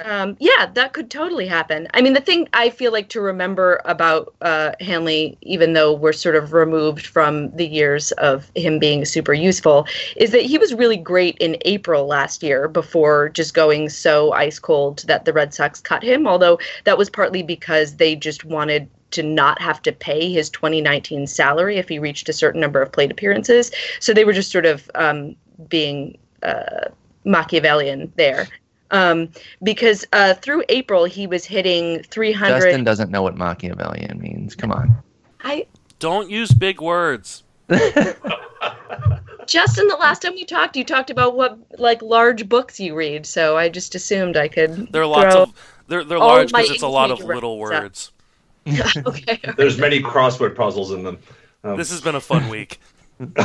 Um, 0.00 0.36
yeah, 0.40 0.66
that 0.74 0.92
could 0.92 1.08
totally 1.08 1.46
happen. 1.46 1.86
I 1.94 2.02
mean, 2.02 2.14
the 2.14 2.20
thing 2.20 2.48
I 2.52 2.70
feel 2.70 2.90
like 2.90 3.08
to 3.10 3.20
remember 3.20 3.80
about 3.84 4.34
uh, 4.40 4.72
Hanley, 4.80 5.38
even 5.42 5.72
though 5.72 5.92
we're 5.92 6.12
sort 6.12 6.34
of 6.34 6.52
removed 6.52 7.06
from 7.06 7.50
the 7.52 7.66
years 7.66 8.10
of 8.12 8.50
him 8.56 8.80
being 8.80 9.04
super 9.04 9.32
useful, 9.32 9.86
is 10.16 10.32
that 10.32 10.42
he 10.42 10.58
was 10.58 10.74
really 10.74 10.96
great 10.96 11.38
in 11.38 11.56
April 11.62 12.06
last 12.06 12.42
year 12.42 12.66
before 12.66 13.28
just 13.28 13.54
going 13.54 13.88
so 13.88 14.32
ice 14.32 14.58
cold 14.58 15.04
that 15.06 15.24
the 15.24 15.32
Red 15.32 15.54
Sox 15.54 15.80
cut 15.80 16.02
him. 16.02 16.26
Although 16.26 16.58
that 16.84 16.98
was 16.98 17.08
partly 17.08 17.44
because 17.44 17.96
they 17.96 18.16
just 18.16 18.44
wanted 18.44 18.88
to 19.12 19.22
not 19.22 19.60
have 19.60 19.80
to 19.82 19.92
pay 19.92 20.32
his 20.32 20.50
2019 20.50 21.28
salary 21.28 21.76
if 21.76 21.88
he 21.88 22.00
reached 22.00 22.28
a 22.28 22.32
certain 22.32 22.60
number 22.60 22.82
of 22.82 22.90
plate 22.90 23.12
appearances. 23.12 23.70
So 24.00 24.12
they 24.12 24.24
were 24.24 24.32
just 24.32 24.50
sort 24.50 24.66
of 24.66 24.90
um, 24.96 25.36
being 25.68 26.18
uh, 26.42 26.88
Machiavellian 27.24 28.12
there. 28.16 28.48
Um, 28.94 29.28
because 29.62 30.06
uh, 30.12 30.34
through 30.34 30.62
April 30.68 31.04
he 31.04 31.26
was 31.26 31.44
hitting 31.44 32.02
300. 32.04 32.60
Justin 32.60 32.84
doesn't 32.84 33.10
know 33.10 33.22
what 33.22 33.36
Machiavellian 33.36 34.20
means. 34.20 34.54
Come 34.54 34.70
on. 34.70 34.94
I 35.42 35.66
Don't 35.98 36.30
use 36.30 36.52
big 36.52 36.80
words. 36.80 37.42
Justin, 39.46 39.88
the 39.88 39.96
last 39.98 40.22
time 40.22 40.34
we 40.34 40.44
talked, 40.44 40.76
you 40.76 40.84
talked 40.84 41.10
about 41.10 41.36
what 41.36 41.58
like 41.78 42.00
large 42.02 42.48
books 42.48 42.78
you 42.78 42.94
read, 42.94 43.26
so 43.26 43.56
I 43.56 43.68
just 43.68 43.96
assumed 43.96 44.36
I 44.36 44.46
could. 44.48 44.92
There 44.92 45.02
are 45.02 45.06
lots 45.06 45.34
throw- 45.34 45.42
of 45.42 45.52
they're 45.88 46.04
they're 46.04 46.18
large 46.18 46.52
because 46.52 46.70
it's 46.70 46.82
a 46.82 46.88
lot 46.88 47.10
of 47.10 47.18
little 47.18 47.58
words. 47.58 48.12
okay. 49.06 49.40
There's 49.56 49.76
many 49.76 50.00
crossword 50.00 50.54
puzzles 50.54 50.92
in 50.92 51.02
them. 51.02 51.18
Um, 51.64 51.76
This 51.76 51.90
has 51.90 52.00
been 52.00 52.14
a 52.14 52.20
fun 52.20 52.48
week. 52.48 52.80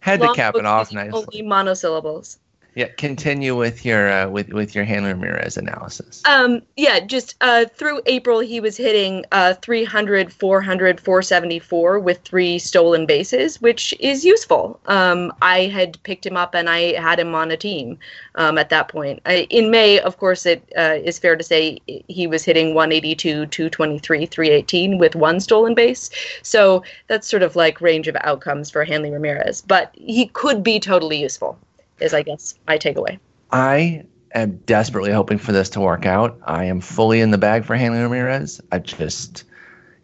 Had 0.00 0.20
to 0.20 0.32
cap 0.34 0.56
it 0.56 0.66
off 0.66 0.90
using 0.90 1.10
nicely. 1.10 1.42
Only 1.42 1.42
monosyllables. 1.42 2.38
Yeah, 2.76 2.88
continue 2.88 3.56
with 3.56 3.84
your 3.84 4.10
uh, 4.10 4.28
with 4.28 4.48
with 4.48 4.74
your 4.74 4.84
Hanley 4.84 5.12
Ramirez 5.12 5.56
analysis. 5.56 6.22
Um, 6.24 6.60
yeah, 6.76 6.98
just 6.98 7.36
uh, 7.40 7.66
through 7.66 8.00
April, 8.06 8.40
he 8.40 8.58
was 8.58 8.76
hitting 8.76 9.24
uh, 9.30 9.54
300, 9.54 10.32
400, 10.32 11.00
474 11.00 12.00
with 12.00 12.18
three 12.22 12.58
stolen 12.58 13.06
bases, 13.06 13.60
which 13.60 13.94
is 14.00 14.24
useful. 14.24 14.80
Um, 14.86 15.32
I 15.40 15.66
had 15.66 16.02
picked 16.02 16.26
him 16.26 16.36
up 16.36 16.54
and 16.54 16.68
I 16.68 17.00
had 17.00 17.20
him 17.20 17.32
on 17.34 17.52
a 17.52 17.56
team 17.56 17.96
um, 18.34 18.58
at 18.58 18.70
that 18.70 18.88
point. 18.88 19.22
I, 19.24 19.46
in 19.50 19.70
May, 19.70 20.00
of 20.00 20.18
course, 20.18 20.44
it 20.44 20.68
uh, 20.76 20.98
is 21.02 21.18
fair 21.20 21.36
to 21.36 21.44
say 21.44 21.78
he 21.86 22.26
was 22.26 22.44
hitting 22.44 22.74
182, 22.74 23.46
223, 23.46 24.26
318 24.26 24.98
with 24.98 25.14
one 25.14 25.38
stolen 25.38 25.74
base. 25.74 26.10
So 26.42 26.82
that's 27.06 27.28
sort 27.28 27.44
of 27.44 27.54
like 27.54 27.80
range 27.80 28.08
of 28.08 28.16
outcomes 28.22 28.68
for 28.68 28.84
Hanley 28.84 29.10
Ramirez. 29.10 29.60
But 29.62 29.94
he 29.94 30.26
could 30.26 30.64
be 30.64 30.80
totally 30.80 31.20
useful, 31.20 31.56
is 32.00 32.14
I 32.14 32.22
guess 32.22 32.54
my 32.66 32.78
takeaway. 32.78 33.18
I 33.50 34.04
am 34.34 34.56
desperately 34.66 35.12
hoping 35.12 35.38
for 35.38 35.52
this 35.52 35.68
to 35.70 35.80
work 35.80 36.06
out. 36.06 36.38
I 36.44 36.64
am 36.64 36.80
fully 36.80 37.20
in 37.20 37.30
the 37.30 37.38
bag 37.38 37.64
for 37.64 37.76
Hanley 37.76 38.00
Ramirez. 38.00 38.60
I 38.72 38.78
just 38.78 39.44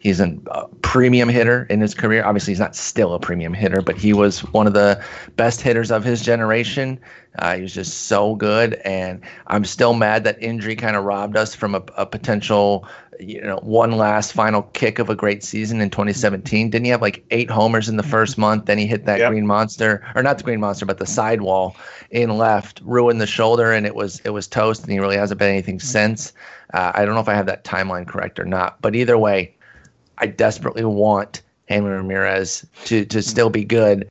he's 0.01 0.19
a 0.19 0.35
premium 0.81 1.29
hitter 1.29 1.67
in 1.69 1.79
his 1.79 1.93
career. 1.93 2.25
Obviously, 2.25 2.51
he's 2.51 2.59
not 2.59 2.75
still 2.75 3.13
a 3.13 3.19
premium 3.19 3.53
hitter, 3.53 3.81
but 3.81 3.95
he 3.95 4.13
was 4.13 4.39
one 4.51 4.65
of 4.65 4.73
the 4.73 5.01
best 5.35 5.61
hitters 5.61 5.91
of 5.91 6.03
his 6.03 6.21
generation. 6.23 6.99
Uh, 7.37 7.55
he 7.55 7.61
was 7.61 7.73
just 7.73 8.07
so 8.07 8.35
good, 8.35 8.73
and 8.83 9.21
I'm 9.47 9.63
still 9.63 9.93
mad 9.93 10.23
that 10.25 10.41
injury 10.41 10.75
kind 10.75 10.95
of 10.95 11.03
robbed 11.05 11.37
us 11.37 11.53
from 11.55 11.75
a, 11.75 11.83
a 11.95 12.05
potential, 12.05 12.85
you 13.19 13.41
know, 13.41 13.59
one 13.61 13.91
last 13.91 14.33
final 14.33 14.63
kick 14.73 14.97
of 14.97 15.09
a 15.09 15.15
great 15.15 15.43
season 15.43 15.79
in 15.81 15.91
2017. 15.91 16.71
Didn't 16.71 16.83
he 16.83 16.91
have 16.91 17.01
like 17.01 17.23
eight 17.29 17.49
homers 17.49 17.87
in 17.87 17.95
the 17.95 18.03
first 18.03 18.37
month? 18.39 18.65
Then 18.65 18.79
he 18.79 18.87
hit 18.87 19.05
that 19.05 19.19
Yep. 19.19 19.29
green 19.29 19.45
monster, 19.47 20.03
or 20.15 20.23
not 20.23 20.39
the 20.39 20.43
green 20.43 20.59
monster, 20.59 20.85
but 20.85 20.97
the 20.97 21.05
sidewall 21.05 21.75
in 22.09 22.37
left, 22.37 22.81
ruined 22.83 23.21
the 23.21 23.27
shoulder, 23.27 23.71
and 23.71 23.85
it 23.85 23.93
was 23.95 24.19
it 24.25 24.31
was 24.31 24.47
toast. 24.47 24.81
And 24.81 24.91
he 24.91 24.99
really 24.99 25.15
hasn't 25.17 25.39
been 25.39 25.49
anything 25.51 25.79
since. 25.79 26.33
Uh, 26.73 26.91
I 26.95 27.05
don't 27.05 27.13
know 27.13 27.21
if 27.21 27.29
I 27.29 27.35
have 27.35 27.45
that 27.45 27.63
timeline 27.63 28.07
correct 28.07 28.39
or 28.39 28.45
not, 28.45 28.81
but 28.81 28.95
either 28.95 29.17
way, 29.17 29.53
I 30.21 30.27
desperately 30.27 30.85
want 30.85 31.41
Hanley 31.67 31.89
Ramirez 31.89 32.65
to 32.85 33.05
to 33.05 33.21
still 33.21 33.49
be 33.49 33.65
good. 33.65 34.09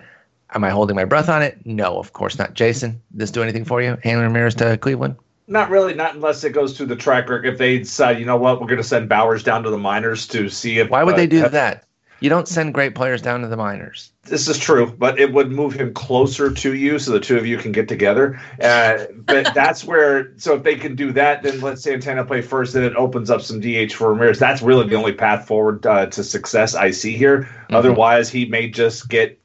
Am 0.53 0.65
I 0.65 0.71
holding 0.71 0.97
my 0.97 1.05
breath 1.05 1.29
on 1.29 1.43
it? 1.43 1.65
No, 1.65 1.99
of 1.99 2.13
course 2.13 2.37
not. 2.37 2.55
Jason, 2.55 3.01
this 3.13 3.31
do 3.31 3.43
anything 3.43 3.65
for 3.65 3.81
you? 3.81 3.97
Hanley 4.03 4.25
Ramirez 4.25 4.57
to 4.57 4.77
Cleveland? 4.79 5.15
Not 5.47 5.71
really, 5.71 5.95
not 5.95 6.15
unless 6.15 6.43
it 6.45 6.51
goes 6.51 6.77
through 6.77 6.87
the 6.87 6.97
tracker. 6.97 7.43
If 7.45 7.59
they 7.59 7.79
decide, 7.79 8.19
you 8.19 8.25
know 8.25 8.37
what, 8.37 8.61
we're 8.61 8.67
going 8.67 8.79
to 8.79 8.85
send 8.85 9.09
Bauers 9.09 9.45
down 9.45 9.63
to 9.63 9.71
the 9.71 9.79
minors 9.79 10.27
to 10.29 10.49
see 10.49 10.79
if. 10.79 10.91
Why 10.91 11.05
would 11.05 11.15
uh, 11.15 11.19
they 11.19 11.27
do 11.27 11.49
that? 11.49 11.85
You 12.21 12.29
don't 12.29 12.47
send 12.47 12.75
great 12.75 12.95
players 12.95 13.23
down 13.23 13.41
to 13.41 13.49
the 13.49 13.57
minors. 13.57 14.13
This 14.25 14.47
is 14.47 14.59
true, 14.59 14.95
but 14.99 15.19
it 15.19 15.33
would 15.33 15.51
move 15.51 15.73
him 15.73 15.95
closer 15.95 16.53
to 16.53 16.75
you 16.75 16.99
so 16.99 17.13
the 17.13 17.21
two 17.21 17.39
of 17.39 17.47
you 17.47 17.57
can 17.57 17.73
get 17.73 17.89
together. 17.89 18.39
Uh, 18.63 19.07
but 19.15 19.53
that's 19.55 19.85
where, 19.85 20.33
so 20.37 20.55
if 20.55 20.63
they 20.63 20.77
can 20.77 20.95
do 20.95 21.13
that, 21.13 21.43
then 21.43 21.63
let 21.63 21.79
Santana 21.79 22.25
play 22.25 22.43
first, 22.43 22.75
then 22.75 22.85
it 22.85 22.95
opens 22.95 23.31
up 23.31 23.41
some 23.41 23.61
DH 23.61 23.93
for 23.93 24.13
Ramirez. 24.13 24.39
That's 24.39 24.61
really 24.61 24.87
the 24.87 24.97
only 24.97 25.15
path 25.15 25.47
forward 25.47 25.87
uh, 25.87 26.07
to 26.07 26.23
success 26.23 26.75
I 26.75 26.91
see 26.91 27.17
here. 27.17 27.49
Otherwise, 27.71 28.29
he 28.29 28.45
may 28.45 28.69
just 28.69 29.09
get 29.09 29.41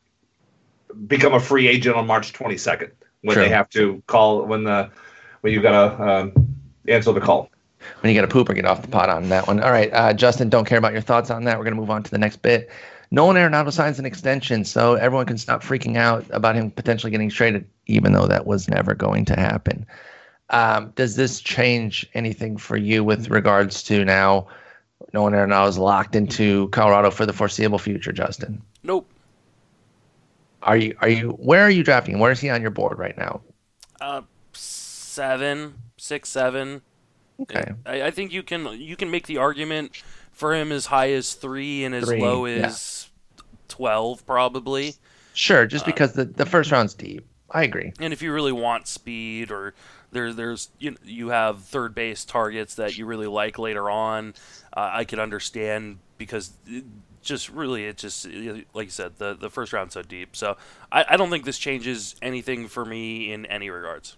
become 1.08 1.34
a 1.34 1.40
free 1.40 1.68
agent 1.68 1.96
on 1.96 2.08
March 2.08 2.34
22nd 2.34 2.92
when 3.22 3.36
True. 3.36 3.44
they 3.44 3.50
have 3.50 3.70
to 3.72 4.02
call 4.08 4.46
when 4.46 4.64
the 4.64 4.90
when 5.42 5.54
you've 5.54 5.64
got 5.64 5.98
to 5.98 6.04
um, 6.04 6.56
answer 6.88 7.12
the 7.12 7.22
call. 7.22 7.50
When 8.00 8.14
you 8.14 8.20
got 8.20 8.28
to 8.28 8.32
poop 8.32 8.50
or 8.50 8.54
get 8.54 8.66
off 8.66 8.82
the 8.82 8.88
pot 8.88 9.10
on 9.10 9.30
that 9.30 9.48
one. 9.48 9.62
All 9.62 9.72
right, 9.72 9.92
uh, 9.94 10.14
Justin, 10.14 10.50
don't 10.50 10.66
care 10.66 10.78
about 10.78 10.94
your 10.94 11.02
thoughts 11.02 11.30
on 11.30 11.44
that. 11.46 11.58
We're 11.58 11.64
going 11.64 11.76
to 11.76 11.80
move 11.80 11.90
on 11.90 12.04
to 12.04 12.12
the 12.12 12.18
next 12.18 12.42
bit. 12.42 12.70
Nolan 13.12 13.38
Arenado 13.38 13.72
signs 13.72 14.00
an 14.00 14.06
extension, 14.06 14.66
so 14.66 14.96
everyone 14.96 15.26
can 15.26 15.38
stop 15.38 15.64
freaking 15.64 15.96
out 15.96 16.26
about 16.32 16.56
him 16.56 16.72
potentially 16.72 17.12
getting 17.12 17.30
traded, 17.30 17.68
even 17.86 18.14
though 18.14 18.28
that 18.28 18.46
was 18.46 18.68
never 18.68 18.94
going 18.94 19.26
to 19.26 19.36
happen. 19.36 19.86
Um, 20.50 20.92
does 20.96 21.16
this 21.16 21.40
change 21.40 22.08
anything 22.14 22.58
for 22.58 22.78
you 22.78 23.04
with 23.04 23.30
regards 23.30 23.84
to 23.84 24.06
now 24.06 24.48
Nolan 25.14 25.34
Arenado 25.34 25.68
is 25.68 25.78
locked 25.78 26.16
into 26.16 26.68
Colorado 26.70 27.10
for 27.10 27.26
the 27.26 27.34
foreseeable 27.34 27.80
future, 27.80 28.12
Justin? 28.12 28.62
Nope. 28.84 29.10
Are 30.62 30.78
you 30.78 30.96
are 31.00 31.10
you 31.10 31.30
where 31.30 31.62
are 31.62 31.70
you 31.70 31.84
drafting? 31.84 32.20
Where 32.20 32.32
is 32.32 32.40
he 32.40 32.50
on 32.50 32.62
your 32.62 32.72
board 32.72 32.98
right 32.98 33.18
now? 33.18 33.42
Uh, 34.02 34.22
seven, 34.54 35.76
six, 35.98 36.30
seven. 36.30 36.82
Okay. 37.42 37.74
I, 37.86 38.04
I 38.04 38.12
think 38.12 38.32
you 38.32 38.44
can 38.44 38.80
you 38.80 38.96
can 38.96 39.12
make 39.12 39.28
the 39.28 39.38
argument 39.38 40.02
for 40.32 40.54
him 40.54 40.72
as 40.72 40.88
high 40.88 41.12
as 41.12 41.34
three 41.34 41.84
and 41.84 41.94
as 41.96 42.06
Three, 42.06 42.22
low 42.22 42.46
yeah. 42.46 42.68
as 42.68 43.10
twelve, 43.68 44.26
probably. 44.26 44.96
Sure, 45.34 45.66
just 45.66 45.86
because 45.86 46.14
the, 46.14 46.26
the 46.26 46.46
first 46.46 46.72
round's 46.72 46.94
deep. 46.94 47.26
I 47.52 47.64
agree. 47.64 47.94
And 48.00 48.14
if 48.14 48.22
you 48.22 48.34
really 48.34 48.52
want 48.52 48.88
speed, 48.88 49.52
or 49.52 49.74
there, 50.12 50.34
there's 50.34 50.70
you 50.80 50.96
you 51.04 51.30
have 51.30 51.64
third 51.64 51.94
base 51.94 52.26
targets 52.26 52.76
that 52.76 52.98
you 52.98 53.06
really 53.06 53.28
like 53.28 53.60
later 53.60 53.90
on, 53.90 54.34
uh, 54.74 54.90
I 54.94 55.04
could 55.04 55.20
understand 55.20 56.00
because 56.18 56.54
it 56.66 56.86
just 57.22 57.50
really 57.50 57.86
it 57.86 57.98
just 57.98 58.26
like 58.74 58.86
you 58.86 58.92
said 58.92 59.18
the 59.18 59.34
the 59.34 59.50
first 59.50 59.74
round's 59.74 59.94
so 59.94 60.02
deep. 60.02 60.36
So 60.36 60.58
I, 60.92 61.06
I 61.10 61.18
don't 61.18 61.30
think 61.30 61.46
this 61.46 61.58
changes 61.58 62.16
anything 62.22 62.68
for 62.68 62.86
me 62.86 63.32
in 63.32 63.46
any 63.48 63.70
regards. 63.70 64.16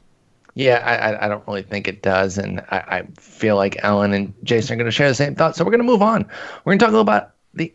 Yeah, 0.58 0.80
I, 0.84 1.26
I- 1.26 1.28
don't 1.30 1.46
really 1.48 1.62
think 1.62 1.88
it 1.88 2.02
does, 2.02 2.38
and 2.40 2.62
I, 2.72 2.78
I 2.78 3.04
feel 3.20 3.56
like 3.58 3.78
Ellen 3.84 4.12
and 4.14 4.34
Jason 4.44 4.74
are 4.74 4.78
going 4.78 4.86
to 4.88 4.92
share 4.92 5.08
the 5.08 5.14
same 5.16 5.36
thoughts. 5.36 5.58
So 5.58 5.64
we're 5.64 5.70
going 5.72 5.82
to 5.82 5.86
move 5.86 6.02
on. 6.02 6.24
We're 6.66 6.72
going 6.72 6.80
to 6.80 6.86
talk 6.86 6.90
a 6.90 6.98
little 6.98 7.02
about 7.02 7.34
the 7.54 7.72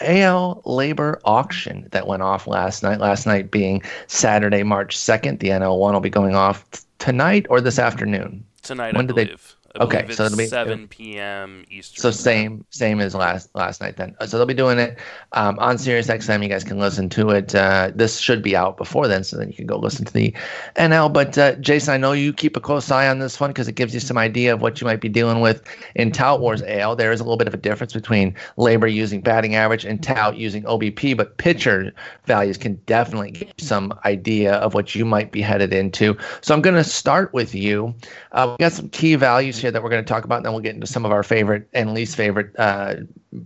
AL 0.00 0.62
LABR 0.64 1.20
auction 1.24 1.88
that 1.90 2.06
went 2.06 2.22
off 2.22 2.46
last 2.46 2.82
night. 2.84 3.00
Last 3.00 3.26
night 3.26 3.50
being 3.50 3.82
Saturday, 4.06 4.62
March 4.62 4.96
second. 4.96 5.40
The 5.40 5.48
NL 5.48 5.78
one 5.78 5.92
will 5.92 6.00
be 6.00 6.10
going 6.10 6.36
off 6.36 6.68
t- 6.70 6.80
tonight 7.00 7.46
or 7.50 7.60
this 7.60 7.78
afternoon. 7.80 8.44
Tonight, 8.62 8.94
When 8.94 9.06
I 9.10 9.12
they- 9.12 9.24
believe. 9.24 9.56
I 9.76 9.84
Okay, 9.84 10.06
so 10.10 10.24
it'll 10.24 10.36
be- 10.36 10.46
7 10.46 10.88
p.m. 10.88 11.64
Eastern. 11.70 12.02
So 12.02 12.10
same 12.10 12.64
same 12.70 13.00
as 13.00 13.14
last 13.14 13.54
last 13.54 13.80
night 13.80 13.96
then. 13.96 14.16
So 14.26 14.36
they'll 14.36 14.46
be 14.46 14.54
doing 14.54 14.80
it 14.80 14.98
um, 15.32 15.58
on 15.60 15.78
Sirius 15.78 16.08
XM. 16.08 16.42
You 16.42 16.48
guys 16.48 16.64
can 16.64 16.78
listen 16.78 17.08
to 17.10 17.30
it. 17.30 17.54
Uh, 17.54 17.92
this 17.94 18.18
should 18.18 18.42
be 18.42 18.56
out 18.56 18.76
before 18.76 19.06
then, 19.06 19.22
so 19.22 19.36
then 19.36 19.48
you 19.48 19.54
can 19.54 19.66
go 19.66 19.78
listen 19.78 20.04
to 20.04 20.12
the 20.12 20.34
NL. 20.74 21.12
But 21.12 21.38
uh, 21.38 21.54
Jason, 21.56 21.94
I 21.94 21.98
know 21.98 22.12
you 22.12 22.32
keep 22.32 22.56
a 22.56 22.60
close 22.60 22.90
eye 22.90 23.08
on 23.08 23.20
this 23.20 23.38
one 23.38 23.50
because 23.50 23.68
it 23.68 23.76
gives 23.76 23.94
you 23.94 24.00
some 24.00 24.18
idea 24.18 24.52
of 24.52 24.60
what 24.60 24.80
you 24.80 24.86
might 24.86 25.00
be 25.00 25.08
dealing 25.08 25.40
with 25.40 25.62
in 25.94 26.10
Tout 26.10 26.40
Wars 26.40 26.62
AL. 26.66 26.96
There 26.96 27.12
is 27.12 27.20
a 27.20 27.22
little 27.22 27.36
bit 27.36 27.46
of 27.46 27.54
a 27.54 27.58
difference 27.58 27.92
between 27.92 28.34
LABR 28.58 28.92
using 28.92 29.20
batting 29.20 29.54
average 29.54 29.84
and 29.84 30.02
Tout 30.02 30.36
using 30.36 30.64
OBP, 30.64 31.16
but 31.16 31.36
pitcher 31.36 31.92
values 32.24 32.58
can 32.58 32.74
definitely 32.86 33.30
give 33.30 33.48
you 33.56 33.64
some 33.64 33.96
idea 34.04 34.54
of 34.54 34.74
what 34.74 34.96
you 34.96 35.04
might 35.04 35.30
be 35.30 35.40
headed 35.40 35.72
into. 35.72 36.16
So 36.40 36.54
I'm 36.54 36.60
going 36.60 36.74
to 36.74 36.84
start 36.84 37.32
with 37.32 37.54
you. 37.54 37.94
Uh, 38.32 38.56
we 38.58 38.62
got 38.64 38.72
some 38.72 38.88
key 38.88 39.14
values 39.14 39.59
here 39.60 39.70
that 39.70 39.82
we're 39.82 39.90
going 39.90 40.04
to 40.04 40.08
talk 40.08 40.24
about, 40.24 40.36
and 40.36 40.44
then 40.46 40.52
we'll 40.52 40.62
get 40.62 40.74
into 40.74 40.86
some 40.86 41.04
of 41.04 41.12
our 41.12 41.22
favorite 41.22 41.68
and 41.72 41.94
least 41.94 42.16
favorite 42.16 42.52
uh, 42.58 42.96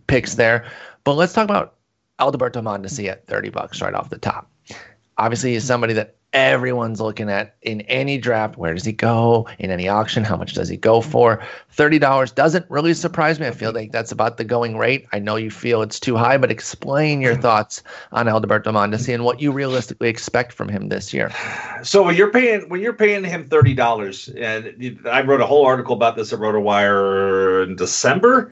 picks 0.06 0.34
there. 0.34 0.64
But 1.04 1.14
let's 1.14 1.32
talk 1.32 1.44
about 1.44 1.74
Alberto 2.20 2.60
Mondesi 2.60 3.08
at 3.08 3.26
30 3.26 3.50
bucks 3.50 3.80
right 3.80 3.94
off 3.94 4.10
the 4.10 4.18
top. 4.18 4.50
Obviously, 5.18 5.52
he's 5.52 5.64
somebody 5.64 5.94
that 5.94 6.16
everyone's 6.34 7.00
looking 7.00 7.30
at 7.30 7.54
in 7.62 7.80
any 7.82 8.18
draft. 8.18 8.58
Where 8.58 8.74
does 8.74 8.84
he 8.84 8.92
go 8.92 9.48
in 9.58 9.70
any 9.70 9.88
auction? 9.88 10.24
How 10.24 10.36
much 10.36 10.54
does 10.54 10.68
he 10.68 10.76
go 10.76 11.00
for? 11.00 11.42
Thirty 11.70 11.98
dollars 11.98 12.32
doesn't 12.32 12.66
really 12.68 12.92
surprise 12.92 13.38
me. 13.38 13.46
I 13.46 13.52
feel 13.52 13.72
like 13.72 13.92
that's 13.92 14.12
about 14.12 14.36
the 14.36 14.44
going 14.44 14.76
rate. 14.76 15.06
I 15.12 15.20
know 15.20 15.36
you 15.36 15.50
feel 15.50 15.80
it's 15.80 16.00
too 16.00 16.16
high, 16.16 16.36
but 16.36 16.50
explain 16.50 17.20
your 17.20 17.36
thoughts 17.36 17.82
on 18.12 18.28
Alberto 18.28 18.72
Mondesi 18.72 19.14
and 19.14 19.24
what 19.24 19.40
you 19.40 19.52
realistically 19.52 20.08
expect 20.08 20.52
from 20.52 20.68
him 20.68 20.88
this 20.88 21.14
year. 21.14 21.30
So 21.82 22.02
when 22.02 22.16
you're 22.16 22.32
paying 22.32 22.68
when 22.68 22.80
you're 22.80 22.92
paying 22.92 23.24
him 23.24 23.46
thirty 23.46 23.74
dollars, 23.74 24.28
and 24.28 24.98
I 25.10 25.22
wrote 25.22 25.40
a 25.40 25.46
whole 25.46 25.64
article 25.64 25.94
about 25.94 26.16
this 26.16 26.32
at 26.32 26.40
RotoWire 26.40 27.64
in 27.64 27.76
December. 27.76 28.50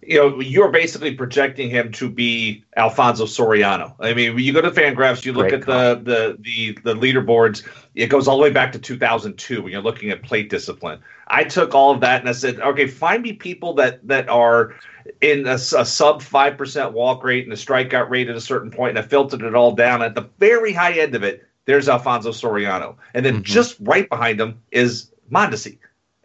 You 0.00 0.18
know, 0.18 0.40
you're 0.40 0.70
basically 0.70 1.14
projecting 1.14 1.70
him 1.70 1.90
to 1.92 2.08
be 2.08 2.64
Alfonso 2.76 3.24
Soriano. 3.24 3.94
I 3.98 4.14
mean, 4.14 4.34
when 4.34 4.44
you 4.44 4.52
go 4.52 4.60
to 4.60 4.70
Fangraphs, 4.70 5.24
you 5.24 5.32
look 5.32 5.48
Great 5.48 5.68
at 5.68 6.04
the, 6.04 6.36
the 6.38 6.38
the 6.40 6.94
the 6.94 6.94
leaderboards. 6.94 7.66
It 7.94 8.06
goes 8.06 8.28
all 8.28 8.36
the 8.36 8.42
way 8.44 8.50
back 8.50 8.72
to 8.72 8.78
2002 8.78 9.60
when 9.60 9.72
you're 9.72 9.82
looking 9.82 10.10
at 10.10 10.22
plate 10.22 10.50
discipline. 10.50 11.00
I 11.26 11.44
took 11.44 11.74
all 11.74 11.92
of 11.92 12.00
that 12.00 12.20
and 12.20 12.28
I 12.28 12.32
said, 12.32 12.60
okay, 12.60 12.86
find 12.86 13.22
me 13.22 13.32
people 13.32 13.74
that 13.74 14.06
that 14.06 14.28
are 14.28 14.74
in 15.20 15.46
a 15.46 15.58
sub 15.58 16.22
five 16.22 16.56
percent 16.56 16.92
walk 16.92 17.24
rate 17.24 17.44
and 17.44 17.52
a 17.52 17.56
strikeout 17.56 18.08
rate 18.08 18.28
at 18.28 18.36
a 18.36 18.40
certain 18.40 18.70
point, 18.70 18.90
and 18.90 18.98
I 18.98 19.02
filtered 19.02 19.42
it 19.42 19.54
all 19.54 19.72
down. 19.72 20.02
At 20.02 20.14
the 20.14 20.28
very 20.38 20.72
high 20.72 20.92
end 20.92 21.14
of 21.16 21.24
it, 21.24 21.46
there's 21.64 21.88
Alfonso 21.88 22.30
Soriano, 22.30 22.96
and 23.14 23.26
then 23.26 23.38
Mhm. 23.38 23.42
just 23.42 23.76
right 23.80 24.08
behind 24.08 24.40
him 24.40 24.60
is 24.70 25.10
Mondesi, 25.30 25.78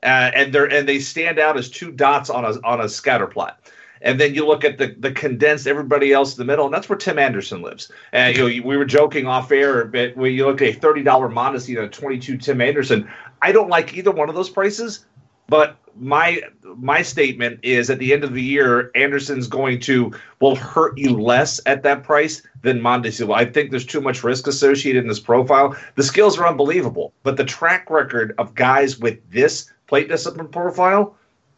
uh, 0.03 0.31
and 0.35 0.53
they're 0.53 0.71
and 0.71 0.87
they 0.87 0.99
stand 0.99 1.39
out 1.39 1.57
as 1.57 1.69
two 1.69 1.91
dots 1.91 2.29
on 2.29 2.45
a 2.45 2.59
on 2.63 2.81
a 2.81 2.89
scatter 2.89 3.27
plot. 3.27 3.59
And 4.01 4.19
then 4.19 4.35
you 4.35 4.45
look 4.45 4.65
at 4.65 4.77
the 4.77 4.95
the 4.99 5.11
condensed 5.11 5.65
everybody 5.65 6.11
else 6.11 6.33
in 6.33 6.39
the 6.39 6.45
middle, 6.45 6.65
and 6.65 6.73
that's 6.73 6.89
where 6.89 6.97
Tim 6.97 7.17
Anderson 7.17 7.61
lives. 7.61 7.89
And 8.11 8.35
you 8.35 8.41
know, 8.41 8.67
we 8.67 8.77
were 8.77 8.85
joking 8.85 9.27
off 9.27 9.51
air 9.51 9.85
but 9.85 10.15
when 10.17 10.33
you 10.33 10.45
look 10.45 10.61
at 10.61 10.67
a 10.67 10.73
thirty 10.73 11.03
dollar 11.03 11.29
Mondesi 11.29 11.77
and 11.77 11.85
a 11.85 11.89
twenty 11.89 12.19
two 12.19 12.37
Tim 12.37 12.61
Anderson. 12.61 13.09
I 13.41 13.51
don't 13.51 13.69
like 13.69 13.93
either 13.93 14.11
one 14.11 14.29
of 14.29 14.35
those 14.35 14.49
prices, 14.49 15.05
but 15.47 15.77
my 15.95 16.41
my 16.75 17.01
statement 17.01 17.59
is 17.61 17.89
at 17.89 17.99
the 17.99 18.13
end 18.13 18.23
of 18.23 18.33
the 18.33 18.41
year, 18.41 18.91
Anderson's 18.95 19.47
going 19.47 19.79
to 19.81 20.11
will 20.39 20.55
hurt 20.55 20.97
you 20.97 21.17
less 21.19 21.61
at 21.65 21.83
that 21.83 22.03
price 22.03 22.41
than 22.61 22.81
Mondesi 22.81 23.25
will. 23.25 23.35
I 23.35 23.45
think 23.45 23.69
there's 23.69 23.85
too 23.85 24.01
much 24.01 24.23
risk 24.23 24.47
associated 24.47 25.03
in 25.03 25.07
this 25.07 25.19
profile. 25.19 25.75
The 25.95 26.03
skills 26.03 26.37
are 26.39 26.47
unbelievable, 26.47 27.13
but 27.23 27.37
the 27.37 27.45
track 27.45 27.89
record 27.89 28.33
of 28.37 28.55
guys 28.55 28.97
with 28.97 29.19
this 29.31 29.71
plate 29.87 30.07
discipline 30.07 30.47
profile, 30.47 31.15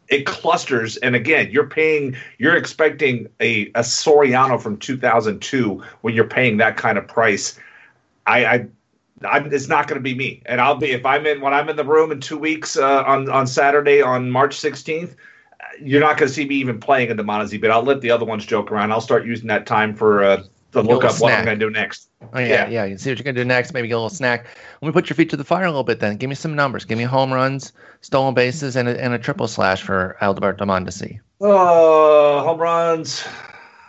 it 0.08 0.26
clusters. 0.26 0.96
And 0.98 1.16
again, 1.16 1.50
you're 1.50 1.68
paying, 1.68 2.16
you're 2.38 2.56
expecting 2.56 3.28
a, 3.40 3.66
a 3.68 3.80
Soriano 3.80 4.60
from 4.60 4.76
2002 4.78 5.82
when 6.02 6.14
you're 6.14 6.28
paying 6.28 6.56
that 6.58 6.76
kind 6.76 6.98
of 6.98 7.08
price. 7.08 7.58
I, 8.26 8.44
I 8.46 8.66
I'm, 9.24 9.52
it's 9.52 9.68
not 9.68 9.88
going 9.88 9.96
to 9.96 10.02
be 10.02 10.14
me, 10.14 10.42
and 10.46 10.60
I'll 10.60 10.74
be 10.74 10.90
if 10.90 11.06
I'm 11.06 11.26
in 11.26 11.40
when 11.40 11.54
I'm 11.54 11.68
in 11.70 11.76
the 11.76 11.84
room 11.84 12.12
in 12.12 12.20
two 12.20 12.36
weeks 12.36 12.76
uh, 12.76 13.02
on 13.04 13.30
on 13.30 13.46
Saturday 13.46 14.02
on 14.02 14.30
March 14.30 14.56
16th. 14.56 15.12
uh, 15.12 15.14
You're 15.80 16.02
not 16.02 16.18
going 16.18 16.28
to 16.28 16.34
see 16.34 16.46
me 16.46 16.56
even 16.56 16.78
playing 16.78 17.10
in 17.10 17.16
the 17.16 17.22
Mondesi, 17.22 17.58
but 17.58 17.70
I'll 17.70 17.82
let 17.82 18.02
the 18.02 18.10
other 18.10 18.26
ones 18.26 18.44
joke 18.44 18.70
around. 18.70 18.92
I'll 18.92 19.00
start 19.00 19.24
using 19.24 19.46
that 19.48 19.64
time 19.66 19.94
for 19.94 20.22
uh, 20.22 20.42
to 20.72 20.82
look 20.82 21.04
up 21.04 21.20
what 21.20 21.32
I'm 21.32 21.44
going 21.44 21.58
to 21.58 21.64
do 21.66 21.70
next. 21.70 22.08
Oh 22.32 22.38
yeah, 22.38 22.46
Yeah. 22.46 22.68
yeah. 22.68 22.84
You 22.84 22.90
can 22.92 22.98
see 22.98 23.10
what 23.10 23.18
you're 23.18 23.24
gonna 23.24 23.34
do 23.34 23.44
next. 23.44 23.72
Maybe 23.72 23.88
get 23.88 23.94
a 23.94 23.96
little 23.98 24.08
snack. 24.10 24.46
Let 24.80 24.88
me 24.88 24.92
put 24.92 25.08
your 25.08 25.14
feet 25.14 25.30
to 25.30 25.36
the 25.36 25.44
fire 25.44 25.64
a 25.64 25.68
little 25.68 25.84
bit. 25.84 26.00
Then 26.00 26.16
give 26.16 26.28
me 26.28 26.34
some 26.34 26.54
numbers. 26.54 26.84
Give 26.84 26.98
me 26.98 27.04
home 27.04 27.32
runs, 27.32 27.72
stolen 28.00 28.34
bases, 28.34 28.74
and 28.76 28.88
a, 28.88 29.00
and 29.02 29.14
a 29.14 29.18
triple 29.18 29.48
slash 29.48 29.82
for 29.82 30.16
Alberto 30.20 30.64
Mondesi. 30.64 31.20
Uh, 31.40 32.42
home 32.42 32.58
runs. 32.58 33.24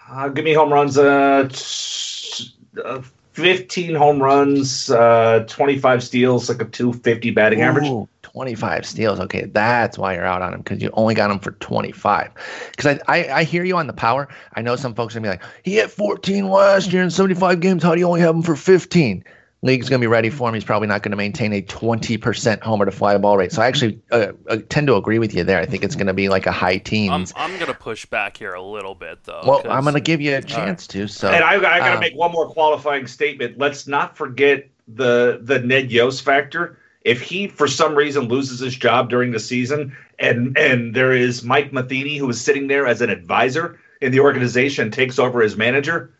Uh, 0.09 0.27
give 0.29 0.45
me 0.45 0.53
home 0.53 0.71
runs. 0.71 0.97
Uh, 0.97 1.47
t- 1.51 2.53
uh, 2.83 3.01
15 3.37 3.93
home 3.93 4.19
runs, 4.19 4.89
uh, 4.89 5.45
25 5.47 6.03
steals, 6.03 6.49
like 6.49 6.59
a 6.59 6.65
250 6.65 7.29
batting 7.29 7.61
average. 7.61 8.07
25 8.23 8.83
steals. 8.83 9.19
Okay, 9.19 9.45
that's 9.45 9.95
why 9.95 10.15
you're 10.15 10.25
out 10.25 10.41
on 10.41 10.55
him 10.55 10.61
because 10.61 10.81
you 10.81 10.89
only 10.93 11.13
got 11.13 11.29
him 11.29 11.37
for 11.37 11.51
25. 11.51 12.31
Because 12.71 12.99
I, 13.07 13.19
I 13.19 13.33
I 13.39 13.43
hear 13.43 13.63
you 13.63 13.77
on 13.77 13.85
the 13.85 13.93
power. 13.93 14.27
I 14.53 14.61
know 14.63 14.75
some 14.75 14.95
folks 14.95 15.15
are 15.15 15.19
gonna 15.19 15.27
be 15.27 15.37
like, 15.37 15.43
he 15.61 15.75
hit 15.75 15.91
14 15.91 16.49
last 16.49 16.91
year 16.91 17.03
in 17.03 17.11
75 17.11 17.59
games. 17.59 17.83
How 17.83 17.93
do 17.93 17.99
you 17.99 18.07
only 18.07 18.21
have 18.21 18.33
him 18.33 18.41
for 18.41 18.55
15? 18.55 19.23
League's 19.63 19.89
gonna 19.89 19.99
be 19.99 20.07
ready 20.07 20.29
for 20.29 20.47
him. 20.47 20.53
He's 20.53 20.63
probably 20.63 20.87
not 20.87 21.01
gonna 21.01 21.15
maintain 21.15 21.51
a 21.51 21.61
20% 21.63 22.61
homer 22.61 22.85
to 22.85 22.91
fly 22.91 23.17
ball 23.17 23.37
rate. 23.37 23.51
So 23.51 23.61
I 23.61 23.67
actually 23.67 23.99
uh, 24.11 24.27
uh, 24.47 24.57
tend 24.69 24.87
to 24.87 24.95
agree 24.95 25.17
with 25.17 25.33
you 25.33 25.43
there. 25.43 25.59
I 25.59 25.65
think 25.65 25.83
it's 25.83 25.95
gonna 25.95 26.13
be 26.13 26.29
like 26.29 26.45
a 26.45 26.51
high 26.51 26.73
I'm, 26.73 26.79
teens. 26.81 27.33
I'm 27.35 27.57
gonna 27.59 27.73
push 27.73 28.05
back 28.05 28.37
here 28.37 28.53
a 28.53 28.61
little 28.61 28.93
bit 28.93 29.23
though. 29.23 29.41
well, 29.45 29.61
'cause- 29.61 29.71
I'm 29.71 29.83
gonna 29.83 29.99
give 29.99 30.21
you 30.21 30.35
a 30.35 30.41
chance 30.41 30.85
to. 30.87 31.07
So 31.07 31.29
and 31.29 31.43
I, 31.43 31.55
I 31.55 31.59
got 31.59 31.79
to 31.79 31.97
uh, 31.97 31.99
make 31.99 32.15
one 32.15 32.31
more 32.31 32.47
qualifying 32.47 33.07
statement. 33.07 33.57
Let's 33.57 33.87
not 33.87 34.15
forget 34.15 34.69
the 34.87 35.39
the 35.41 35.59
Ned 35.59 35.91
Yost 35.91 36.23
factor. 36.23 36.77
If 37.01 37.21
he, 37.21 37.47
for 37.47 37.67
some 37.67 37.95
reason, 37.95 38.27
loses 38.27 38.59
his 38.59 38.75
job 38.75 39.09
during 39.09 39.31
the 39.31 39.39
season, 39.39 39.95
and 40.19 40.57
and 40.57 40.93
there 40.93 41.13
is 41.13 41.43
Mike 41.43 41.73
Matheny 41.73 42.17
who 42.17 42.29
is 42.29 42.39
sitting 42.39 42.67
there 42.67 42.85
as 42.85 43.01
an 43.01 43.09
advisor 43.09 43.79
in 44.01 44.11
the 44.11 44.19
organization, 44.19 44.91
takes 44.91 45.17
over 45.17 45.41
as 45.41 45.57
manager, 45.57 46.11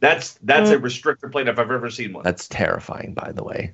that's 0.00 0.34
that's 0.42 0.70
a 0.70 0.78
restrictor 0.78 1.30
plate 1.30 1.48
if 1.48 1.58
I've 1.58 1.70
ever 1.70 1.90
seen 1.90 2.12
one. 2.12 2.22
That's 2.22 2.48
terrifying, 2.48 3.14
by 3.14 3.32
the 3.32 3.42
way. 3.42 3.72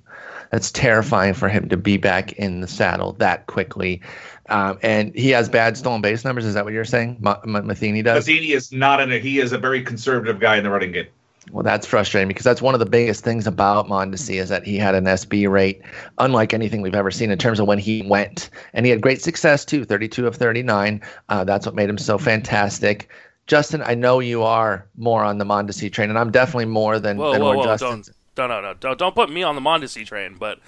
That's 0.51 0.71
terrifying 0.71 1.35
for 1.35 1.49
him 1.49 1.69
to 1.71 1.77
be 1.77 1.97
back 1.97 2.33
in 2.33 2.61
the 2.61 2.69
saddle 2.69 3.15
that 3.15 3.47
quickly. 3.47 4.03
Um, 4.49 4.79
and 4.83 5.15
he 5.15 5.31
has 5.31 5.49
bad 5.49 5.77
stolen 5.77 6.01
base 6.01 6.25
numbers. 6.25 6.45
Is 6.45 6.55
that 6.55 6.65
what 6.65 6.75
you're 6.75 6.85
saying? 6.85 7.17
Ma- 7.21 7.41
Ma- 7.45 7.63
Matheny 7.63 8.03
does. 8.03 8.27
Matheny 8.27 8.53
is 8.53 8.71
not 8.71 9.01
in 9.01 9.11
a. 9.11 9.19
He 9.19 9.41
is 9.41 9.53
a 9.53 9.59
very 9.59 9.83
conservative 9.83 10.39
guy 10.39 10.57
in 10.57 10.65
the 10.65 10.71
running 10.71 10.93
game. 10.93 11.07
Well, 11.51 11.65
that's 11.65 11.87
frustrating 11.87 12.29
because 12.29 12.45
that's 12.45 12.63
one 12.63 12.75
of 12.75 12.81
the 12.81 12.87
biggest 12.87 13.25
things 13.25 13.49
about 13.49 13.89
Mondesi 13.89 14.41
is 14.41 14.49
that 14.49 14.65
he 14.65 14.77
had 14.77 14.95
an 14.95 15.05
SB 15.05 15.51
rate 15.51 15.83
unlike 16.19 16.55
anything 16.55 16.83
we've 16.83 16.95
ever 16.95 17.11
seen 17.11 17.33
in 17.33 17.39
terms 17.39 17.59
of 17.59 17.67
when 17.67 17.79
he 17.79 18.03
went, 18.03 18.49
and 18.75 18.87
he 18.87 18.91
had 18.91 19.01
great 19.01 19.21
success 19.21 19.65
too, 19.65 19.85
32 19.85 20.27
of 20.29 20.37
39. 20.37 21.01
Uh, 21.29 21.43
that's 21.43 21.67
what 21.67 21.75
made 21.75 21.89
him 21.89 21.99
so 21.99 22.17
fantastic. 22.17 23.09
Justin, 23.47 23.83
I 23.83 23.95
know 23.95 24.21
you 24.21 24.43
are 24.43 24.87
more 24.97 25.25
on 25.25 25.39
the 25.39 25.45
Mondesi 25.45 25.93
train, 25.93 26.11
and 26.11 26.19
I'm 26.19 26.31
definitely 26.31 26.67
more 26.67 26.99
than, 26.99 27.17
Whoa, 27.17 27.33
than 27.33 27.43
whoa, 27.43 27.57
whoa! 27.57 27.65
Justin's. 27.65 28.11
Don't, 28.35 28.49
no, 28.49 28.61
no, 28.61 28.69
no! 28.69 28.75
Don't, 28.75 28.99
don't 28.99 29.15
put 29.15 29.31
me 29.31 29.43
on 29.43 29.55
the 29.55 29.61
Mondesi 29.61 30.07
train, 30.07 30.37
but 30.39 30.61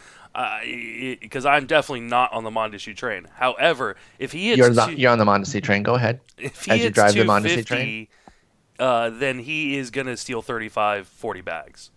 because 1.21 1.47
I'm 1.47 1.67
definitely 1.67 2.01
not 2.01 2.33
on 2.33 2.43
the 2.43 2.51
Mondesi 2.51 2.97
train. 2.97 3.29
However, 3.35 3.97
if 4.19 4.33
he 4.33 4.49
hits 4.49 4.59
You're, 4.59 4.71
the, 4.71 4.87
two- 4.87 4.95
you're 4.95 5.13
on 5.13 5.19
the 5.19 5.25
Mondesi 5.25 5.63
train. 5.63 5.83
Go 5.83 5.95
ahead. 5.95 6.21
if 6.37 6.65
he 6.65 6.73
as 6.73 6.81
you 6.83 6.91
drive 6.91 7.15
the 7.15 7.21
Mondesi 7.21 7.65
250, 7.65 8.11
uh, 8.81 9.11
then 9.11 9.39
he 9.39 9.77
is 9.77 9.91
gonna 9.91 10.17
steal 10.17 10.43
35, 10.43 11.07
40 11.07 11.41
bags. 11.41 11.91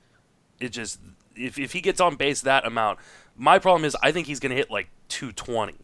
It 0.60 0.70
just 0.70 1.00
if 1.36 1.58
if 1.58 1.74
he 1.74 1.82
gets 1.82 2.00
on 2.00 2.16
base 2.16 2.42
that 2.42 2.66
amount, 2.66 3.00
my 3.36 3.60
problem 3.60 3.86
is 3.86 3.96
I 4.02 4.12
think 4.12 4.28
he's 4.28 4.40
going 4.40 4.50
to 4.50 4.56
hit 4.56 4.72
like 4.72 4.90
220. 5.10 5.76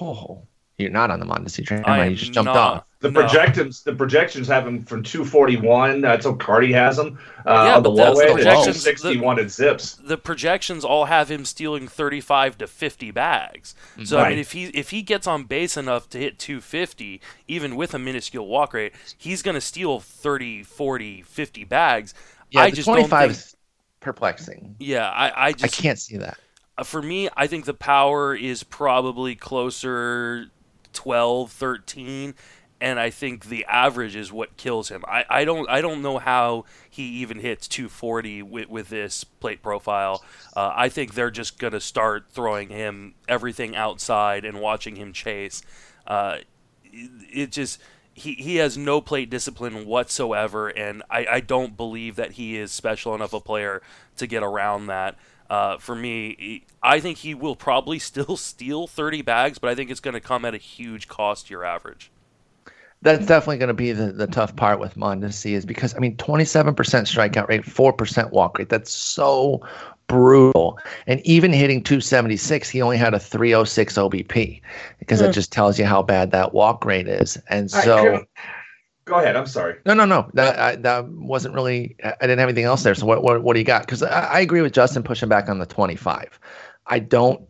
Oh, 0.00 0.42
you're 0.84 0.92
not 0.92 1.10
on 1.10 1.20
the 1.20 1.26
Mondesi 1.26 1.66
train. 1.66 1.84
I 1.84 1.98
right? 1.98 2.10
You 2.10 2.16
just 2.16 2.32
jumped 2.32 2.54
not. 2.54 2.56
off. 2.56 2.84
The 3.00 3.10
No. 3.10 3.20
projections, 3.20 3.82
the 3.82 3.94
projections 3.94 4.48
have 4.48 4.66
him 4.66 4.84
from 4.84 5.02
241. 5.02 6.00
That's 6.00 6.24
how 6.24 6.34
Cardi 6.34 6.72
has 6.72 6.98
him 6.98 7.18
uh, 7.46 7.52
Yeah, 7.66 7.76
on 7.76 7.82
the 7.82 7.90
but 7.90 7.90
low 7.90 8.14
the 8.14 8.22
end. 8.22 8.38
and 8.38 8.38
projections. 8.38 8.82
261 8.82 9.38
at 9.38 9.50
Zips. 9.50 9.98
the 9.98 10.16
projections 10.16 10.84
all 10.84 11.06
have 11.06 11.30
him 11.30 11.44
stealing 11.44 11.88
35 11.88 12.58
to 12.58 12.66
50 12.66 13.10
bags. 13.10 13.74
So 14.04 14.18
I 14.18 14.24
mean 14.24 14.38
if 14.38 14.52
he 14.52 14.64
if 14.66 14.90
he 14.90 15.02
gets 15.02 15.26
on 15.26 15.44
base 15.44 15.76
enough 15.76 16.08
to 16.10 16.18
hit 16.18 16.38
250 16.38 17.20
even 17.48 17.76
with 17.76 17.94
a 17.94 17.98
minuscule 17.98 18.46
walk 18.46 18.72
rate, 18.74 18.92
he's 19.18 19.42
going 19.42 19.54
to 19.54 19.60
steal 19.60 20.00
30, 20.00 20.62
40, 20.62 21.22
50 21.22 21.64
bags. 21.64 22.14
Yeah, 22.50 22.62
I 22.62 22.70
the 22.70 22.76
just 22.76 22.86
25 22.88 23.10
don't 23.10 23.28
think 23.28 23.32
is 23.32 23.56
perplexing. 24.00 24.76
Yeah, 24.78 25.08
I 25.10 25.48
I 25.48 25.52
just, 25.52 25.78
I 25.78 25.82
can't 25.82 25.98
see 25.98 26.16
that. 26.18 26.38
uh, 26.78 26.84
for 26.84 27.02
me, 27.02 27.28
I 27.36 27.46
think 27.46 27.64
the 27.66 27.74
power 27.74 28.34
is 28.34 28.62
probably 28.62 29.34
closer 29.34 30.46
12, 30.94 31.50
13, 31.52 32.34
and 32.80 33.00
I 33.00 33.10
think 33.10 33.46
the 33.46 33.64
average 33.66 34.16
is 34.16 34.32
what 34.32 34.56
kills 34.56 34.88
him. 34.88 35.04
I, 35.08 35.24
I 35.30 35.44
don't 35.44 35.68
I 35.70 35.80
don't 35.80 36.02
know 36.02 36.18
how 36.18 36.64
he 36.90 37.02
even 37.20 37.38
hits 37.38 37.68
240 37.68 38.42
with, 38.42 38.68
with 38.68 38.88
this 38.88 39.24
plate 39.24 39.62
profile. 39.62 40.22
Uh, 40.56 40.72
I 40.74 40.88
think 40.88 41.14
they're 41.14 41.30
just 41.30 41.58
gonna 41.58 41.80
start 41.80 42.26
throwing 42.30 42.68
him 42.68 43.14
everything 43.28 43.74
outside 43.74 44.44
and 44.44 44.60
watching 44.60 44.96
him 44.96 45.12
chase. 45.12 45.62
Uh, 46.06 46.38
it, 46.84 47.10
it 47.32 47.52
just 47.52 47.80
he, 48.14 48.34
he 48.34 48.56
has 48.56 48.78
no 48.78 49.00
plate 49.00 49.28
discipline 49.28 49.86
whatsoever, 49.86 50.68
and 50.68 51.02
I, 51.10 51.26
I 51.26 51.40
don't 51.40 51.76
believe 51.76 52.16
that 52.16 52.32
he 52.32 52.56
is 52.56 52.70
special 52.70 53.14
enough 53.14 53.32
a 53.32 53.40
player 53.40 53.82
to 54.16 54.26
get 54.26 54.42
around 54.42 54.86
that. 54.86 55.16
Uh, 55.50 55.78
for 55.78 55.94
me, 55.94 56.64
I 56.82 57.00
think 57.00 57.18
he 57.18 57.34
will 57.34 57.56
probably 57.56 57.98
still 58.00 58.36
steal 58.36 58.86
30 58.86 59.22
bags, 59.22 59.58
but 59.58 59.70
I 59.70 59.74
think 59.74 59.90
it's 59.90 60.00
going 60.00 60.14
to 60.14 60.20
come 60.20 60.44
at 60.44 60.54
a 60.54 60.58
huge 60.58 61.08
cost 61.08 61.46
to 61.46 61.50
your 61.54 61.64
average. 61.64 62.10
That's 63.02 63.26
definitely 63.26 63.58
going 63.58 63.68
to 63.68 63.74
be 63.74 63.92
the, 63.92 64.12
the 64.12 64.26
tough 64.26 64.56
part 64.56 64.80
with 64.80 64.94
Mondesi 64.94 65.52
is 65.52 65.66
because 65.66 65.94
I 65.94 65.98
mean 65.98 66.16
27% 66.16 66.74
strikeout 66.74 67.48
rate, 67.48 67.62
4% 67.62 68.30
walk 68.32 68.58
rate. 68.58 68.70
That's 68.70 68.90
so 68.90 69.60
brutal. 70.06 70.78
And 71.06 71.20
even 71.26 71.52
hitting 71.52 71.82
276, 71.82 72.70
he 72.70 72.80
only 72.80 72.96
had 72.96 73.12
a 73.12 73.18
306 73.20 73.94
OBP 73.98 74.62
because 74.98 75.20
Hmm. 75.20 75.26
it 75.26 75.30
just 75.32 75.52
tells 75.52 75.78
you 75.78 75.84
how 75.84 76.02
bad 76.02 76.30
that 76.30 76.54
walk 76.54 76.84
rate 76.86 77.06
is. 77.08 77.36
And 77.50 77.70
so 77.70 77.94
Kevin, 77.96 78.26
go 79.04 79.16
ahead. 79.16 79.36
I'm 79.36 79.46
sorry. 79.46 79.76
no, 79.86 79.94
no, 79.94 80.04
no. 80.04 80.30
That 80.34 80.58
I, 80.58 80.76
that 80.76 81.08
wasn't 81.08 81.54
really. 81.54 81.96
I 82.02 82.14
didn't 82.20 82.38
have 82.38 82.48
anything 82.48 82.64
else 82.64 82.82
there. 82.82 82.94
So 82.94 83.06
what 83.06 83.22
what, 83.22 83.42
what 83.42 83.54
do 83.54 83.60
you 83.60 83.64
got? 83.66 83.82
Because 83.82 84.02
I, 84.02 84.20
I 84.26 84.40
agree 84.40 84.60
with 84.62 84.72
Justin 84.72 85.02
pushing 85.02 85.28
back 85.28 85.48
on 85.48 85.58
the 85.58 85.66
25. 85.66 86.38
I 86.86 86.98
don't 86.98 87.40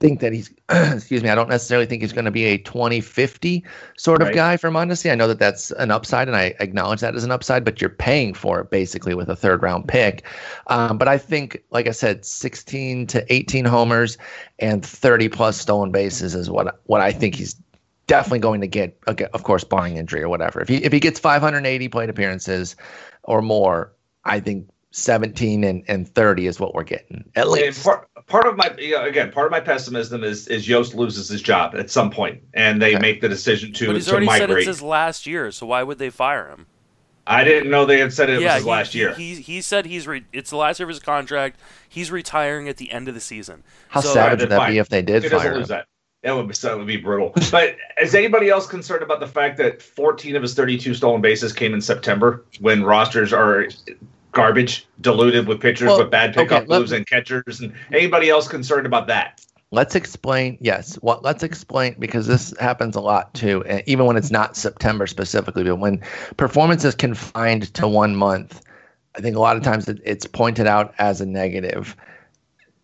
think 0.00 0.20
that 0.20 0.32
he's. 0.32 0.52
excuse 0.68 1.22
me. 1.22 1.28
I 1.28 1.34
don't 1.34 1.48
necessarily 1.48 1.86
think 1.86 2.02
he's 2.02 2.12
going 2.12 2.24
to 2.24 2.30
be 2.30 2.44
a 2.44 2.58
2050 2.58 3.64
sort 3.96 4.20
of 4.20 4.28
Right. 4.28 4.34
guy 4.34 4.56
for 4.56 4.68
Mondesi. 4.70 5.10
I 5.12 5.14
know 5.14 5.28
that 5.28 5.38
that's 5.38 5.70
an 5.72 5.90
upside, 5.90 6.26
and 6.28 6.36
I 6.36 6.54
acknowledge 6.60 7.00
that 7.00 7.14
as 7.14 7.24
an 7.24 7.30
upside. 7.30 7.64
But 7.64 7.80
you're 7.80 7.88
paying 7.90 8.34
for 8.34 8.60
it 8.60 8.70
basically 8.70 9.14
with 9.14 9.28
a 9.28 9.36
third 9.36 9.62
round 9.62 9.86
pick. 9.88 10.24
Um, 10.66 10.98
but 10.98 11.08
I 11.08 11.18
think, 11.18 11.62
like 11.70 11.86
I 11.86 11.92
said, 11.92 12.24
16 12.24 13.06
to 13.08 13.32
18 13.32 13.64
homers 13.64 14.18
and 14.58 14.84
30 14.84 15.28
plus 15.28 15.56
stolen 15.58 15.92
bases 15.92 16.34
is 16.34 16.50
what 16.50 16.80
what 16.84 17.00
I 17.00 17.12
think 17.12 17.34
he's 17.36 17.54
definitely 18.06 18.38
going 18.40 18.60
to 18.60 18.66
get, 18.66 18.98
uh, 19.06 19.14
of 19.32 19.42
course, 19.42 19.64
barring 19.64 19.96
injury 19.96 20.22
or 20.22 20.28
whatever. 20.28 20.60
If 20.60 20.68
he 20.68 20.76
if 20.76 20.92
he 20.92 21.00
gets 21.00 21.18
580 21.20 21.88
plate 21.88 22.08
appearances 22.10 22.76
or 23.24 23.42
more, 23.42 23.92
I 24.24 24.40
think 24.40 24.68
17 24.92 25.62
and, 25.64 25.84
and 25.88 26.08
30 26.08 26.46
is 26.46 26.58
what 26.58 26.74
we're 26.74 26.82
getting 26.84 27.24
at 27.34 27.48
least. 27.50 27.84
part, 27.84 28.08
part 28.26 28.46
of 28.46 28.56
my 28.56 28.74
you 28.78 28.92
know, 28.92 29.04
again, 29.04 29.30
part 29.30 29.46
of 29.46 29.50
my 29.52 29.60
pessimism 29.60 30.24
is 30.24 30.48
is 30.48 30.66
Yost 30.68 30.94
loses 30.94 31.28
his 31.28 31.42
job 31.42 31.74
at 31.76 31.90
some 31.90 32.10
point, 32.10 32.42
and 32.54 32.80
they 32.80 32.94
Okay. 32.94 33.02
make 33.02 33.20
the 33.20 33.28
decision 33.28 33.72
to 33.74 33.86
but 33.86 33.96
he's 33.96 34.06
to 34.06 34.12
already 34.12 34.26
said 34.26 34.34
it's 34.42 34.48
migrate. 34.48 34.66
his 34.66 34.82
last 34.82 35.26
year, 35.26 35.50
so 35.50 35.66
why 35.66 35.82
would 35.82 35.98
they 35.98 36.10
fire 36.10 36.48
him? 36.48 36.66
I 37.28 37.42
didn't 37.42 37.70
know 37.70 37.84
they 37.84 37.98
had 37.98 38.12
said 38.12 38.30
it 38.30 38.40
was 38.40 38.52
his 38.54 38.62
he, 38.62 38.70
last 38.70 38.92
he- 38.92 38.98
year. 39.00 39.12
He, 39.14 39.34
he 39.34 39.60
said 39.60 39.84
he's 39.84 40.06
re- 40.06 40.24
it's 40.32 40.50
the 40.50 40.56
last 40.56 40.78
year 40.78 40.84
of 40.84 40.90
his 40.90 41.00
contract. 41.00 41.58
He's 41.88 42.08
retiring 42.12 42.68
at 42.68 42.76
the 42.76 42.92
end 42.92 43.08
of 43.08 43.14
the 43.14 43.20
season. 43.20 43.64
How 43.88 44.00
So- 44.00 44.14
savage 44.14 44.40
would 44.40 44.50
that 44.50 44.56
fine. 44.58 44.72
be 44.72 44.78
if 44.78 44.88
they 44.88 45.02
did 45.02 45.24
he 45.24 45.28
doesn't 45.28 45.40
fire 45.46 45.56
lose 45.58 45.64
him? 45.68 45.76
that. 45.78 45.86
That 46.26 46.34
would 46.34 46.48
be 46.48 46.54
that 46.54 46.76
would 46.76 46.88
be 46.88 46.96
brutal. 46.96 47.32
But 47.52 47.76
is 48.02 48.12
anybody 48.12 48.48
else 48.48 48.66
concerned 48.66 49.04
about 49.04 49.20
the 49.20 49.28
fact 49.28 49.56
that 49.58 49.80
14 49.80 50.34
of 50.34 50.42
his 50.42 50.54
32 50.54 50.94
stolen 50.94 51.20
bases 51.20 51.52
came 51.52 51.72
in 51.72 51.80
September 51.80 52.44
when 52.58 52.82
rosters 52.82 53.32
are 53.32 53.68
garbage, 54.32 54.88
diluted 55.00 55.46
with 55.46 55.60
pitchers 55.60 55.86
Well, 55.86 55.98
with 55.98 56.10
bad 56.10 56.34
pickup 56.34 56.64
okay, 56.64 56.78
moves 56.78 56.90
and 56.90 57.06
catchers? 57.06 57.60
And 57.60 57.72
anybody 57.92 58.28
else 58.28 58.48
concerned 58.48 58.86
about 58.86 59.06
that? 59.06 59.40
Let's 59.70 59.94
explain. 59.94 60.58
Yes, 60.60 60.96
what? 60.96 61.22
Let's 61.22 61.44
explain 61.44 61.94
because 61.96 62.26
this 62.26 62.52
happens 62.58 62.96
a 62.96 63.00
lot 63.00 63.32
too, 63.32 63.62
and 63.64 63.84
even 63.86 64.04
when 64.06 64.16
it's 64.16 64.32
not 64.32 64.56
September 64.56 65.06
specifically, 65.06 65.62
but 65.62 65.76
when 65.76 66.02
performance 66.36 66.84
is 66.84 66.96
confined 66.96 67.72
to 67.74 67.86
one 67.86 68.16
month, 68.16 68.62
I 69.14 69.20
think 69.20 69.36
a 69.36 69.40
lot 69.40 69.56
of 69.56 69.62
times 69.62 69.88
it, 69.88 70.00
it's 70.04 70.26
pointed 70.26 70.66
out 70.66 70.92
as 70.98 71.20
a 71.20 71.26
negative. 71.26 71.94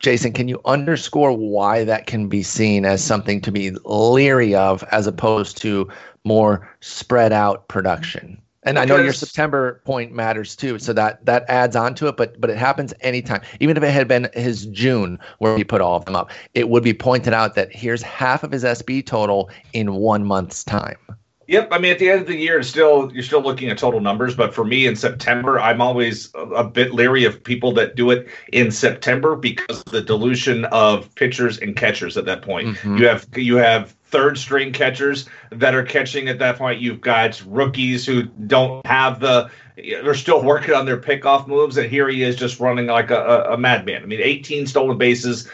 Jason, 0.03 0.32
can 0.32 0.48
you 0.48 0.61
underscore 0.64 1.32
why 1.32 1.84
that 1.84 2.07
can 2.07 2.28
be 2.28 2.42
seen 2.42 2.84
as 2.84 3.03
something 3.03 3.40
to 3.40 3.53
be 3.53 3.70
leery 3.84 4.55
of, 4.55 4.82
as 4.90 5.07
opposed 5.07 5.57
to 5.59 5.88
more 6.24 6.68
spread 6.80 7.32
out 7.32 7.68
production? 7.68 8.42
And 8.64 8.78
I 8.78 8.84
know 8.84 8.96
your 8.96 9.12
September 9.12 9.80
point 9.84 10.12
matters 10.12 10.55
too, 10.55 10.78
so 10.78 10.92
that 10.92 11.24
that 11.26 11.44
adds 11.48 11.74
on 11.74 11.94
to 11.96 12.07
it. 12.07 12.16
But 12.16 12.40
but 12.40 12.48
it 12.48 12.57
happens 12.57 12.94
anytime. 13.00 13.40
Even 13.59 13.76
if 13.76 13.82
it 13.82 13.90
had 13.90 14.07
been 14.07 14.28
his 14.34 14.66
June 14.66 15.18
where 15.38 15.57
he 15.57 15.64
put 15.64 15.80
all 15.80 15.96
of 15.96 16.05
them 16.05 16.14
up, 16.14 16.30
it 16.55 16.68
would 16.68 16.84
be 16.84 16.94
pointed 16.94 17.32
out 17.32 17.57
that 17.57 17.74
here's 17.74 18.03
half 18.03 18.44
of 18.44 18.53
his 18.53 18.62
SB 18.62 19.05
total 19.05 19.50
in 19.72 19.94
one 19.94 20.24
month's 20.24 20.62
time. 20.62 20.96
Yep, 21.53 21.68
I 21.70 21.78
mean 21.78 21.92
at 21.92 21.98
the 21.98 22.09
end 22.09 22.22
of 22.22 22.26
the 22.26 22.36
year, 22.36 22.61
it's 22.61 22.68
still 22.70 23.12
you're 23.12 23.22
still 23.22 23.42
looking 23.42 23.68
at 23.68 23.76
total 23.76 24.00
numbers. 24.00 24.34
But 24.34 24.55
for 24.55 24.64
me 24.64 24.86
in 24.86 24.96
September, 24.96 25.61
I'm 25.61 25.82
always 25.82 26.30
a, 26.34 26.64
bit 26.64 26.94
leery 26.94 27.26
of 27.26 27.44
people 27.44 27.72
that 27.72 27.94
do 27.94 28.11
it 28.11 28.26
in 28.55 28.70
September 28.70 29.36
because 29.36 29.80
of 29.80 29.92
the 29.92 30.00
dilution 30.00 30.64
of 30.64 31.14
pitchers 31.14 31.59
and 31.59 31.76
catchers 31.76 32.16
at 32.16 32.24
that 32.24 32.40
point. 32.40 32.78
Mhm. 32.78 32.98
You 32.98 33.07
have 33.07 33.26
you 33.36 33.57
have 33.57 33.94
third 34.07 34.38
string 34.38 34.72
catchers 34.72 35.28
that 35.50 35.74
are 35.74 35.82
catching 35.82 36.28
at 36.28 36.38
that 36.38 36.57
point. 36.57 36.80
You've 36.80 37.03
got 37.03 37.42
rookies 37.46 38.07
who 38.07 38.22
don't 38.22 38.86
have 38.86 39.20
the 39.20 39.50
they're 39.76 40.14
still 40.14 40.42
working 40.42 40.72
on 40.74 40.86
their 40.86 40.98
pickoff 40.98 41.46
moves, 41.46 41.76
and 41.76 41.90
here 41.90 42.09
he 42.09 42.22
is 42.22 42.34
just 42.34 42.61
running 42.61 42.86
like 42.86 43.11
a, 43.11 43.20
a, 43.20 43.55
a 43.55 43.59
madman. 43.59 44.03
I 44.03 44.07
mean, 44.07 44.20
18 44.22 44.66
stolen 44.66 44.96
bases. 44.96 45.48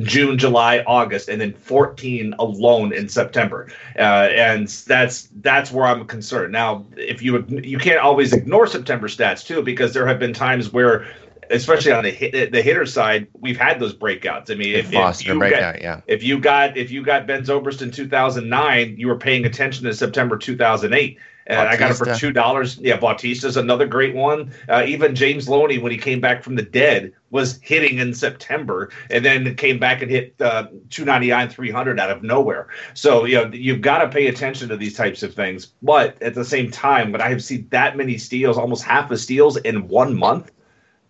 June, 0.00 0.38
July, 0.38 0.82
August, 0.86 1.28
and 1.28 1.40
then 1.40 1.52
14 1.52 2.34
alone 2.38 2.92
in 2.92 3.08
September, 3.08 3.68
uh, 3.98 4.28
and 4.32 4.68
that's 4.68 5.28
that's 5.40 5.70
where 5.70 5.86
I'm 5.86 6.06
concerned. 6.06 6.52
Now, 6.52 6.86
if 6.96 7.20
you 7.20 7.44
you 7.48 7.78
can't 7.78 8.00
always 8.00 8.32
ignore 8.32 8.66
September 8.66 9.08
stats 9.08 9.44
too, 9.44 9.62
because 9.62 9.92
there 9.92 10.06
have 10.06 10.18
been 10.18 10.32
times 10.32 10.72
where, 10.72 11.06
especially 11.50 11.92
on 11.92 12.04
the 12.04 12.10
hit, 12.10 12.52
the 12.52 12.62
hitter 12.62 12.86
side, 12.86 13.26
we've 13.38 13.58
had 13.58 13.80
those 13.80 13.94
breakouts. 13.94 14.50
I 14.50 14.54
mean, 14.54 14.74
if, 14.74 14.86
if 14.86 15.26
you 15.26 15.38
got, 15.38 15.82
yeah. 15.82 16.00
if 16.06 16.22
you 16.22 16.38
got 16.38 16.76
if 16.78 16.90
you 16.90 17.02
got 17.02 17.26
Ben 17.26 17.42
Zobrist 17.42 17.82
in 17.82 17.90
2009, 17.90 18.94
you 18.96 19.08
were 19.08 19.18
paying 19.18 19.44
attention 19.44 19.84
to 19.84 19.92
September 19.92 20.38
2008. 20.38 21.18
And 21.46 21.58
I 21.68 21.76
got 21.76 21.90
it 21.90 21.94
for 21.94 22.14
two 22.14 22.32
dollars. 22.32 22.78
Yeah, 22.78 22.98
Bautista's 22.98 23.56
another 23.56 23.86
great 23.86 24.14
one. 24.14 24.52
Uh, 24.68 24.84
even 24.86 25.14
James 25.14 25.48
Loney, 25.48 25.78
when 25.78 25.90
he 25.90 25.98
came 25.98 26.20
back 26.20 26.42
from 26.42 26.54
the 26.54 26.62
dead, 26.62 27.12
was 27.30 27.58
hitting 27.62 27.98
in 27.98 28.14
September, 28.14 28.90
and 29.10 29.24
then 29.24 29.54
came 29.56 29.78
back 29.78 30.02
and 30.02 30.10
hit 30.10 30.34
uh, 30.40 30.68
299, 30.90 31.48
300 31.48 31.98
out 31.98 32.10
of 32.10 32.22
nowhere. 32.22 32.68
So 32.94 33.24
you 33.24 33.36
know 33.36 33.50
you've 33.52 33.80
got 33.80 33.98
to 33.98 34.08
pay 34.08 34.28
attention 34.28 34.68
to 34.68 34.76
these 34.76 34.96
types 34.96 35.22
of 35.22 35.34
things. 35.34 35.66
But 35.82 36.20
at 36.22 36.34
the 36.34 36.44
same 36.44 36.70
time, 36.70 37.12
when 37.12 37.20
I 37.20 37.28
have 37.28 37.42
seen 37.42 37.66
that 37.70 37.96
many 37.96 38.18
steals, 38.18 38.56
almost 38.56 38.84
half 38.84 39.08
the 39.08 39.18
steals 39.18 39.56
in 39.58 39.88
one 39.88 40.14
month, 40.14 40.52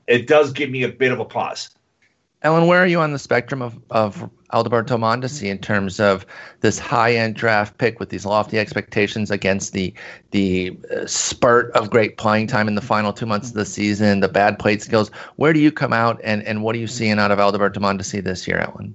it 0.07 0.27
does 0.27 0.53
give 0.53 0.71
me 0.71 0.83
a 0.85 0.89
bit 0.89 1.13
of 1.13 1.21
a 1.21 1.25
pause. 1.25 1.71
Ellen, 2.43 2.67
where 2.67 2.83
are 2.83 2.87
you 2.87 3.01
on 3.01 3.13
the 3.13 3.19
spectrum 3.19 3.63
of, 3.63 3.79
of 3.91 4.29
Alberto 4.53 4.97
Mondesi 4.97 5.49
in 5.49 5.59
terms 5.59 6.01
of 6.01 6.27
this 6.61 6.79
high 6.79 7.15
end 7.15 7.35
draft 7.35 7.79
pick 7.79 7.99
with 7.99 8.11
these 8.11 8.27
lofty 8.27 8.59
expectations 8.59 9.31
against 9.31 9.73
the 9.73 9.93
the 10.31 10.77
uh, 10.95 11.07
spurt 11.07 11.71
of 11.73 11.91
great 11.91 12.17
playing 12.17 12.47
time 12.47 12.69
in 12.69 12.75
the 12.75 12.81
final 12.81 13.13
two 13.13 13.27
months 13.27 13.49
of 13.49 13.55
the 13.55 13.67
season, 13.67 14.21
the 14.21 14.29
bad 14.29 14.59
plate 14.59 14.83
skills? 14.83 15.11
Where 15.37 15.53
do 15.53 15.61
you 15.61 15.73
come 15.73 15.93
out, 15.93 16.21
and, 16.25 16.43
and 16.45 16.63
what 16.63 16.75
are 16.75 16.79
you 16.79 16.87
seeing 16.87 17.19
out 17.19 17.31
of 17.31 17.39
Alberto 17.39 17.81
Mondesi 17.81 18.23
this 18.23 18.47
year, 18.47 18.59
Ellen? 18.59 18.95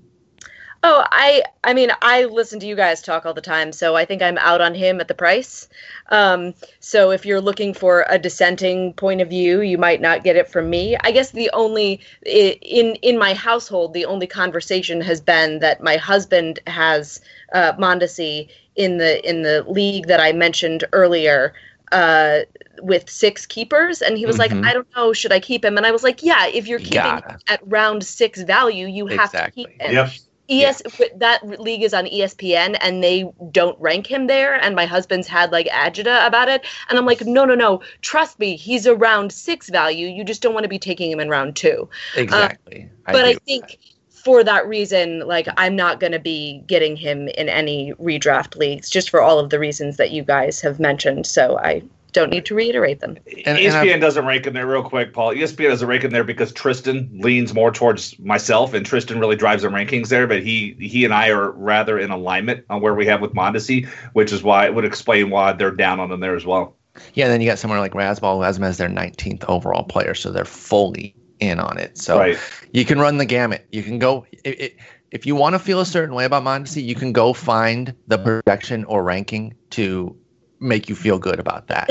Oh, 0.83 1.03
I 1.11 1.43
I 1.63 1.73
mean, 1.73 1.89
I 2.01 2.25
listen 2.25 2.59
to 2.59 2.67
you 2.67 2.75
guys 2.75 3.01
talk 3.01 3.25
all 3.25 3.33
the 3.33 3.41
time, 3.41 3.71
so 3.71 3.95
I 3.95 4.05
think 4.05 4.21
I'm 4.21 4.37
out 4.37 4.61
on 4.61 4.75
him 4.75 4.99
at 5.01 5.07
the 5.07 5.13
price. 5.15 5.67
Um, 6.11 6.53
so 6.79 7.11
if 7.11 7.25
you're 7.25 7.41
looking 7.41 7.73
for 7.73 8.05
a 8.09 8.17
dissenting 8.19 8.93
point 8.93 9.21
of 9.21 9.29
view, 9.29 9.61
you 9.61 9.77
might 9.77 10.01
not 10.01 10.23
get 10.23 10.35
it 10.35 10.47
from 10.49 10.69
me. 10.69 10.95
I 11.03 11.11
guess 11.11 11.31
the 11.31 11.49
only 11.53 11.99
in 12.23 12.95
in 13.01 13.17
my 13.17 13.33
household, 13.33 13.93
the 13.93 14.05
only 14.05 14.27
conversation 14.27 15.01
has 15.01 15.19
been 15.19 15.59
that 15.59 15.81
my 15.81 15.97
husband 15.97 16.59
has 16.67 17.19
uh, 17.53 17.73
Mondesi 17.73 18.47
in 18.75 18.97
the 18.97 19.27
in 19.27 19.41
the 19.41 19.63
league 19.67 20.07
that 20.07 20.19
I 20.19 20.31
mentioned 20.31 20.83
earlier. 20.93 21.53
uh, 21.93 22.39
with 22.81 23.09
six 23.09 23.45
keepers, 23.45 24.01
and 24.01 24.17
he 24.17 24.25
was 24.25 24.35
Mhm. 24.35 24.39
like, 24.39 24.57
"I 24.63 24.73
don't 24.73 24.87
know, 24.95 25.13
should 25.13 25.31
I 25.31 25.39
keep 25.39 25.63
him?" 25.63 25.77
And 25.77 25.85
I 25.85 25.91
was 25.91 26.03
like, 26.03 26.21
"Yeah, 26.21 26.45
if 26.47 26.67
you're 26.67 26.79
keeping 26.79 27.21
gotta. 27.21 27.37
at 27.47 27.61
round 27.65 28.03
six 28.05 28.41
value, 28.41 28.87
you 28.87 29.07
have 29.07 29.33
Exactly. 29.33 29.63
to 29.63 29.69
keep 29.69 29.69
him." 29.79 29.93
Yep. 29.93 30.09
ES 30.49 30.81
that 31.15 31.59
league 31.59 31.83
is 31.83 31.93
on 31.93 32.05
ESPN 32.05 32.77
and 32.81 33.03
they 33.03 33.29
don't 33.51 33.79
rank 33.79 34.07
him 34.07 34.27
there 34.27 34.55
and 34.55 34.75
my 34.75 34.85
husband's 34.85 35.27
had 35.27 35.51
like 35.51 35.67
agita 35.67 36.25
about 36.25 36.47
it 36.47 36.65
and 36.89 36.97
I'm 36.97 37.05
like 37.05 37.21
no 37.21 37.45
no 37.45 37.55
no 37.55 37.81
trust 38.01 38.39
me 38.39 38.55
he's 38.55 38.87
around 38.87 39.31
6 39.31 39.69
value 39.69 40.07
you 40.07 40.23
just 40.23 40.41
don't 40.41 40.53
want 40.53 40.63
to 40.63 40.69
be 40.69 40.79
taking 40.79 41.11
him 41.11 41.19
in 41.19 41.29
round 41.29 41.55
2 41.55 41.69
uh, 41.69 42.19
Exactly. 42.19 42.89
but 43.05 43.15
I 43.15 43.19
agree 43.19 43.33
with 43.33 43.43
think 43.43 43.79
for 44.09 44.43
that 44.43 44.67
reason 44.67 45.19
like 45.27 45.47
I'm 45.57 45.75
not 45.75 45.99
going 45.99 46.13
to 46.13 46.19
be 46.19 46.63
getting 46.67 46.95
him 46.95 47.27
in 47.29 47.49
any 47.49 47.93
redraft 47.93 48.55
leagues 48.55 48.89
just 48.89 49.09
for 49.09 49.21
all 49.21 49.39
of 49.39 49.49
the 49.49 49.59
reasons 49.59 49.97
that 49.97 50.11
you 50.11 50.23
guys 50.23 50.61
have 50.61 50.79
mentioned 50.79 51.25
so 51.25 51.57
I 51.57 51.83
don't 52.13 52.29
need 52.29 52.45
to 52.45 52.55
reiterate 52.55 52.99
them 52.99 53.17
And- 53.45 53.47
and 53.47 53.59
ESPN 53.59 53.99
doesn't 54.01 54.25
rank 54.25 54.47
in 54.47 54.53
there 54.53 54.65
real 54.65 54.83
quick, 54.83 55.13
Paul. 55.13 55.33
ESPN 55.33 55.69
doesn't 55.69 55.87
rank 55.87 56.03
in 56.03 56.11
there 56.11 56.23
because 56.23 56.51
Tristan 56.51 57.09
leans 57.21 57.53
more 57.53 57.71
towards 57.71 58.17
myself, 58.19 58.73
and 58.73 58.85
Tristan 58.85 59.19
really 59.19 59.35
drives 59.35 59.63
the 59.63 59.69
rankings 59.69 60.09
there. 60.09 60.27
But 60.27 60.43
he 60.43 60.75
he 60.79 61.05
and 61.05 61.13
I 61.13 61.29
are 61.29 61.51
rather 61.51 61.99
in 61.99 62.09
alignment 62.11 62.65
on 62.69 62.81
where 62.81 62.93
we 62.93 63.05
have 63.07 63.21
with 63.21 63.33
Mondesi, 63.33 63.87
which 64.13 64.31
is 64.31 64.43
why 64.43 64.65
it 64.65 64.73
would 64.75 64.85
explain 64.85 65.29
why 65.29 65.53
they're 65.53 65.71
down 65.71 65.99
on 65.99 66.09
them 66.09 66.19
there 66.19 66.35
as 66.35 66.45
well. 66.45 66.75
Yeah, 67.13 67.25
and 67.25 67.33
then 67.33 67.41
you 67.41 67.47
got 67.49 67.59
somewhere 67.59 67.79
like 67.79 67.93
Razzball 67.93 68.37
who 68.37 68.41
has 68.41 68.55
them 68.55 68.63
as 68.63 68.77
their 68.77 68.89
19th 68.89 69.43
overall 69.47 69.83
player, 69.83 70.15
so 70.15 70.31
they're 70.31 70.45
fully 70.45 71.15
in 71.39 71.59
on 71.59 71.77
it. 71.77 71.97
So 71.97 72.17
Right. 72.17 72.37
you 72.73 72.83
can 72.85 72.99
run 72.99 73.17
the 73.17 73.25
gamut. 73.25 73.65
You 73.71 73.83
can 73.83 73.99
go 73.99 74.25
it, 74.43 74.59
it, 74.59 74.75
if 75.11 75.25
you 75.25 75.35
want 75.35 75.53
to 75.53 75.59
feel 75.59 75.79
a 75.79 75.85
certain 75.85 76.15
way 76.15 76.25
about 76.25 76.43
Mondesi, 76.43 76.83
you 76.83 76.95
can 76.95 77.11
go 77.13 77.33
find 77.33 77.93
the 78.07 78.17
projection 78.17 78.83
or 78.85 79.03
ranking 79.03 79.53
to 79.71 80.15
make 80.59 80.89
you 80.89 80.95
feel 80.95 81.19
good 81.19 81.39
about 81.39 81.67
that 81.67 81.89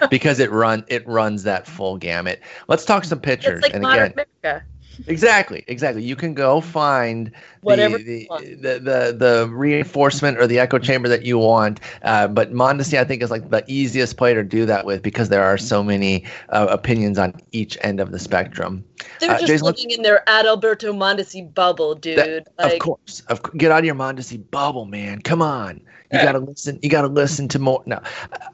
because 0.10 0.38
it 0.38 0.50
run 0.50 0.84
it 0.88 1.06
runs 1.06 1.42
that 1.44 1.66
full 1.66 1.96
gamut. 1.96 2.40
Let's 2.68 2.84
talk 2.84 3.04
some 3.04 3.20
pitchers. 3.20 3.62
it's 3.64 3.74
like 3.74 3.74
and 3.74 3.84
again, 3.86 4.12
America 4.12 4.64
exactly, 5.06 5.64
exactly. 5.68 6.02
You 6.02 6.16
can 6.16 6.34
go 6.34 6.60
find 6.60 7.30
Whatever 7.60 7.98
the, 7.98 8.28
the, 8.40 8.78
the 8.78 9.16
the 9.18 9.48
reinforcement 9.52 10.38
or 10.38 10.46
the 10.46 10.58
echo 10.58 10.78
chamber 10.78 11.08
that 11.08 11.24
you 11.24 11.38
want. 11.38 11.80
Uh, 12.02 12.28
but 12.28 12.52
Mondesi, 12.52 12.98
I 12.98 13.04
think, 13.04 13.22
is 13.22 13.30
like 13.30 13.50
the 13.50 13.64
easiest 13.66 14.16
player 14.16 14.34
to 14.34 14.44
do 14.44 14.64
that 14.66 14.86
with 14.86 15.02
because 15.02 15.28
there 15.28 15.44
are 15.44 15.58
so 15.58 15.82
many 15.82 16.24
uh, 16.50 16.66
opinions 16.70 17.18
on 17.18 17.34
each 17.52 17.76
end 17.82 18.00
of 18.00 18.10
the 18.12 18.18
spectrum. 18.18 18.84
they're 19.20 19.30
Uh, 19.30 19.34
just 19.38 19.46
Jason, 19.48 19.66
living 19.66 19.90
in 19.90 20.02
their 20.02 20.22
Adalberto 20.26 20.94
Mondesi 20.94 21.52
bubble 21.52 21.94
dude 21.94 22.18
That- 22.18 22.48
like 22.58 22.74
of 22.74 22.78
course, 22.78 23.22
of 23.28 23.42
get 23.56 23.70
out 23.70 23.80
of 23.80 23.84
your 23.84 23.94
Mondesi 23.94 24.42
bubble, 24.50 24.84
man. 24.84 25.20
Come 25.20 25.42
on, 25.42 25.80
you 26.12 26.22
gotta 26.22 26.38
listen. 26.38 26.78
You 26.82 26.90
gotta 26.90 27.08
listen 27.08 27.48
to 27.48 27.58
more. 27.58 27.82
No, 27.86 28.00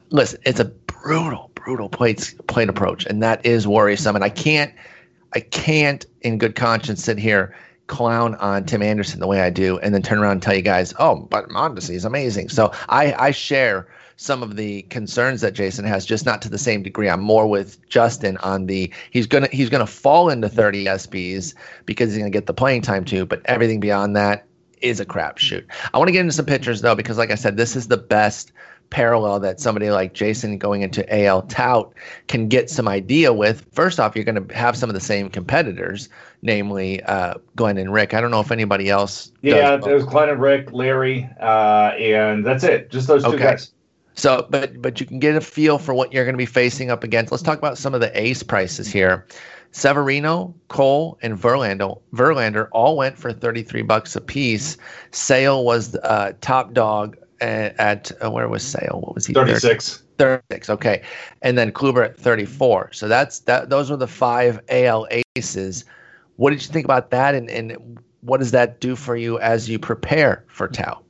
listen. 0.09 0.39
It's 0.45 0.59
a 0.59 0.65
brutal, 0.65 1.51
brutal 1.55 1.89
plate 1.89 2.33
plate 2.47 2.69
approach, 2.69 3.05
and 3.05 3.21
that 3.23 3.45
is 3.45 3.67
worrisome. 3.67 4.15
And 4.15 4.23
I 4.23 4.29
can't, 4.29 4.73
I 5.33 5.39
can't, 5.39 6.05
in 6.21 6.37
good 6.37 6.55
conscience, 6.55 7.03
sit 7.03 7.17
here 7.17 7.55
clown 7.87 8.35
on 8.35 8.65
Tim 8.65 8.81
Anderson 8.81 9.19
the 9.19 9.27
way 9.27 9.41
I 9.41 9.49
do, 9.49 9.77
and 9.79 9.93
then 9.93 10.01
turn 10.01 10.17
around 10.17 10.31
and 10.33 10.41
tell 10.41 10.55
you 10.55 10.61
guys, 10.61 10.93
oh, 10.99 11.15
but 11.29 11.49
Mondesi 11.49 11.93
is 11.95 12.05
amazing. 12.05 12.49
So 12.49 12.71
I, 12.89 13.13
I 13.13 13.31
share 13.31 13.87
some 14.17 14.41
of 14.41 14.55
the 14.55 14.83
concerns 14.83 15.41
that 15.41 15.53
Jason 15.53 15.85
has, 15.85 16.05
just 16.05 16.25
not 16.25 16.41
to 16.41 16.49
the 16.49 16.57
same 16.57 16.81
degree. 16.83 17.09
I'm 17.09 17.21
more 17.21 17.47
with 17.47 17.87
Justin 17.89 18.37
on 18.37 18.65
the 18.65 18.91
he's 19.11 19.27
gonna 19.27 19.49
he's 19.51 19.69
gonna 19.69 19.87
fall 19.87 20.29
into 20.29 20.49
30 20.49 20.85
SBs 20.85 21.53
because 21.85 22.11
he's 22.11 22.17
gonna 22.17 22.29
get 22.29 22.45
the 22.45 22.53
playing 22.53 22.81
time 22.81 23.05
too, 23.05 23.25
but 23.25 23.41
everything 23.45 23.79
beyond 23.79 24.15
that 24.15 24.45
is 24.85 24.99
a 24.99 25.05
crapshoot. 25.05 25.65
I 25.93 25.97
want 25.97 26.07
to 26.07 26.11
get 26.11 26.21
into 26.21 26.33
some 26.33 26.45
pitchers 26.45 26.81
though, 26.81 26.95
because 26.95 27.17
like 27.17 27.31
I 27.31 27.35
said, 27.35 27.57
this 27.57 27.75
is 27.75 27.87
the 27.87 27.97
best 27.97 28.51
parallel 28.91 29.39
that 29.39 29.59
somebody 29.59 29.89
like 29.89 30.13
Jason 30.13 30.57
going 30.57 30.81
into 30.81 31.03
AL 31.25 31.43
tout 31.43 31.91
can 32.27 32.47
get 32.47 32.69
some 32.69 32.87
idea 32.87 33.33
with. 33.33 33.65
First 33.71 33.99
off, 33.99 34.15
you're 34.15 34.25
going 34.25 34.47
to 34.47 34.55
have 34.55 34.77
some 34.77 34.89
of 34.89 34.93
the 34.93 34.99
same 35.01 35.29
competitors, 35.29 36.07
namely 36.43 37.01
uh, 37.03 37.35
Glenn 37.55 37.77
and 37.77 37.91
Rick. 37.91 38.13
I 38.13 38.21
don't 38.21 38.31
know 38.31 38.41
if 38.41 38.51
anybody 38.51 38.89
else. 38.89 39.31
Yeah, 39.41 39.73
it 39.73 39.81
was 39.85 40.05
Glenn 40.05 40.29
and 40.29 40.39
Rick, 40.39 40.71
Larry, 40.71 41.27
uh, 41.41 41.93
and 41.97 42.45
that's 42.45 42.63
it. 42.63 42.91
Just 42.91 43.07
those 43.07 43.23
two 43.23 43.31
Okay. 43.31 43.43
guys. 43.43 43.71
So, 44.17 44.47
but 44.49 44.81
but 44.81 45.01
you 45.01 45.05
can 45.05 45.19
get 45.19 45.35
a 45.35 45.41
feel 45.41 45.77
for 45.77 45.93
what 45.93 46.13
you're 46.13 46.23
going 46.23 46.35
to 46.35 46.37
be 46.37 46.45
facing 46.45 46.89
up 46.89 47.03
against. 47.03 47.31
Let's 47.31 47.43
talk 47.43 47.57
about 47.57 47.77
some 47.77 47.93
of 47.93 47.99
the 47.99 48.17
ace 48.17 48.43
prices 48.43 48.87
here. 48.87 49.27
Severino, 49.75 50.55
Cole, 50.69 51.19
and 51.21 51.37
Verlander, 51.37 51.99
Verlander 52.13 52.69
all 52.71 52.95
went 52.95 53.17
for 53.17 53.33
33 53.33 53.81
bucks 53.81 54.15
a 54.15 54.21
piece. 54.21 54.77
Sale 55.11 55.65
was 55.65 55.97
uh, 55.97 56.31
top 56.39 56.71
dog 56.71 57.17
at, 57.41 57.77
at 57.77 58.09
uh, 58.23 58.31
where 58.31 58.47
was 58.47 58.63
Sale? 58.63 59.01
What 59.03 59.15
was 59.15 59.25
he? 59.25 59.33
36. 59.33 60.03
36. 60.17 60.69
Okay, 60.69 61.01
and 61.41 61.57
then 61.57 61.73
Kluber 61.73 62.05
at 62.05 62.17
34. 62.17 62.93
So 62.93 63.09
that's 63.09 63.39
that. 63.41 63.69
Those 63.69 63.91
were 63.91 63.97
the 63.97 64.07
five 64.07 64.61
AL 64.69 65.09
aces. 65.35 65.83
What 66.37 66.51
did 66.51 66.65
you 66.65 66.71
think 66.71 66.85
about 66.85 67.09
that, 67.09 67.35
and 67.35 67.49
and 67.49 67.99
what 68.21 68.37
does 68.37 68.51
that 68.51 68.79
do 68.79 68.95
for 68.95 69.17
you 69.17 69.39
as 69.39 69.67
you 69.67 69.77
prepare 69.77 70.45
for 70.47 70.69
Tout? 70.69 71.03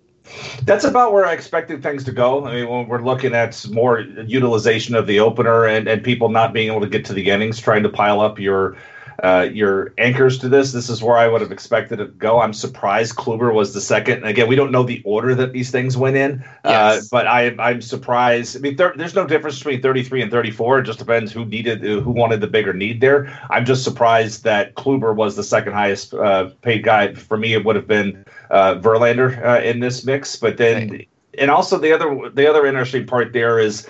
That's 0.63 0.83
about 0.83 1.13
where 1.13 1.25
I 1.25 1.33
expected 1.33 1.83
things 1.83 2.03
to 2.05 2.11
go. 2.11 2.45
I 2.45 2.55
mean, 2.55 2.69
when 2.69 2.87
we're 2.87 3.01
looking 3.01 3.33
at 3.33 3.65
more 3.69 3.99
utilization 3.99 4.95
of 4.95 5.07
the 5.07 5.19
opener 5.19 5.65
and, 5.65 5.87
and 5.87 6.03
people 6.03 6.29
not 6.29 6.53
being 6.53 6.69
able 6.71 6.81
to 6.81 6.87
get 6.87 7.05
to 7.05 7.13
the 7.13 7.29
innings, 7.29 7.59
trying 7.59 7.83
to 7.83 7.89
pile 7.89 8.21
up 8.21 8.39
your 8.39 8.75
uh, 9.23 9.47
your 9.51 9.93
anchors 9.97 10.37
to 10.39 10.49
this, 10.49 10.71
this 10.71 10.89
is 10.89 11.01
where 11.01 11.17
I 11.17 11.27
would 11.27 11.41
have 11.41 11.51
expected 11.51 11.99
it 11.99 12.05
to 12.05 12.11
go. 12.11 12.39
I'm 12.39 12.53
surprised 12.53 13.15
Kluber 13.15 13.53
was 13.53 13.73
the 13.73 13.81
second. 13.81 14.17
And 14.17 14.25
again, 14.25 14.47
we 14.47 14.55
don't 14.55 14.71
know 14.71 14.83
the 14.83 15.01
order 15.05 15.35
that 15.35 15.53
these 15.53 15.71
things 15.71 15.95
went 15.97 16.15
in, 16.17 16.43
uh, 16.63 17.01
but 17.11 17.27
I, 17.27 17.55
I'm 17.59 17.81
surprised. 17.81 18.57
I 18.57 18.59
mean, 18.59 18.75
there, 18.75 18.93
there's 18.95 19.15
no 19.15 19.25
difference 19.25 19.57
between 19.57 19.81
33 19.81 20.23
and 20.23 20.31
34. 20.31 20.79
It 20.79 20.83
just 20.83 20.99
depends 20.99 21.31
who 21.31 21.45
needed, 21.45 21.81
who 21.81 22.11
wanted 22.11 22.41
the 22.41 22.47
bigger 22.47 22.73
need 22.73 23.01
there. 23.01 23.39
I'm 23.49 23.65
just 23.65 23.83
surprised 23.83 24.43
that 24.43 24.75
Kluber 24.75 25.15
was 25.15 25.35
the 25.35 25.43
second 25.43 25.73
highest 25.73 26.13
uh, 26.13 26.49
paid 26.61 26.83
guy. 26.83 27.13
For 27.13 27.37
me, 27.37 27.53
it 27.53 27.63
would 27.65 27.75
have 27.75 27.87
been 27.87 28.25
uh, 28.49 28.75
Verlander 28.75 29.43
uh, 29.45 29.61
in 29.61 29.79
this 29.79 30.05
mix, 30.05 30.35
but 30.35 30.57
then 30.57 31.05
and 31.37 31.51
also 31.51 31.77
the 31.77 31.91
other 31.91 32.29
the 32.29 32.49
other 32.49 32.65
interesting 32.65 33.05
part 33.05 33.33
there 33.33 33.59
is 33.59 33.87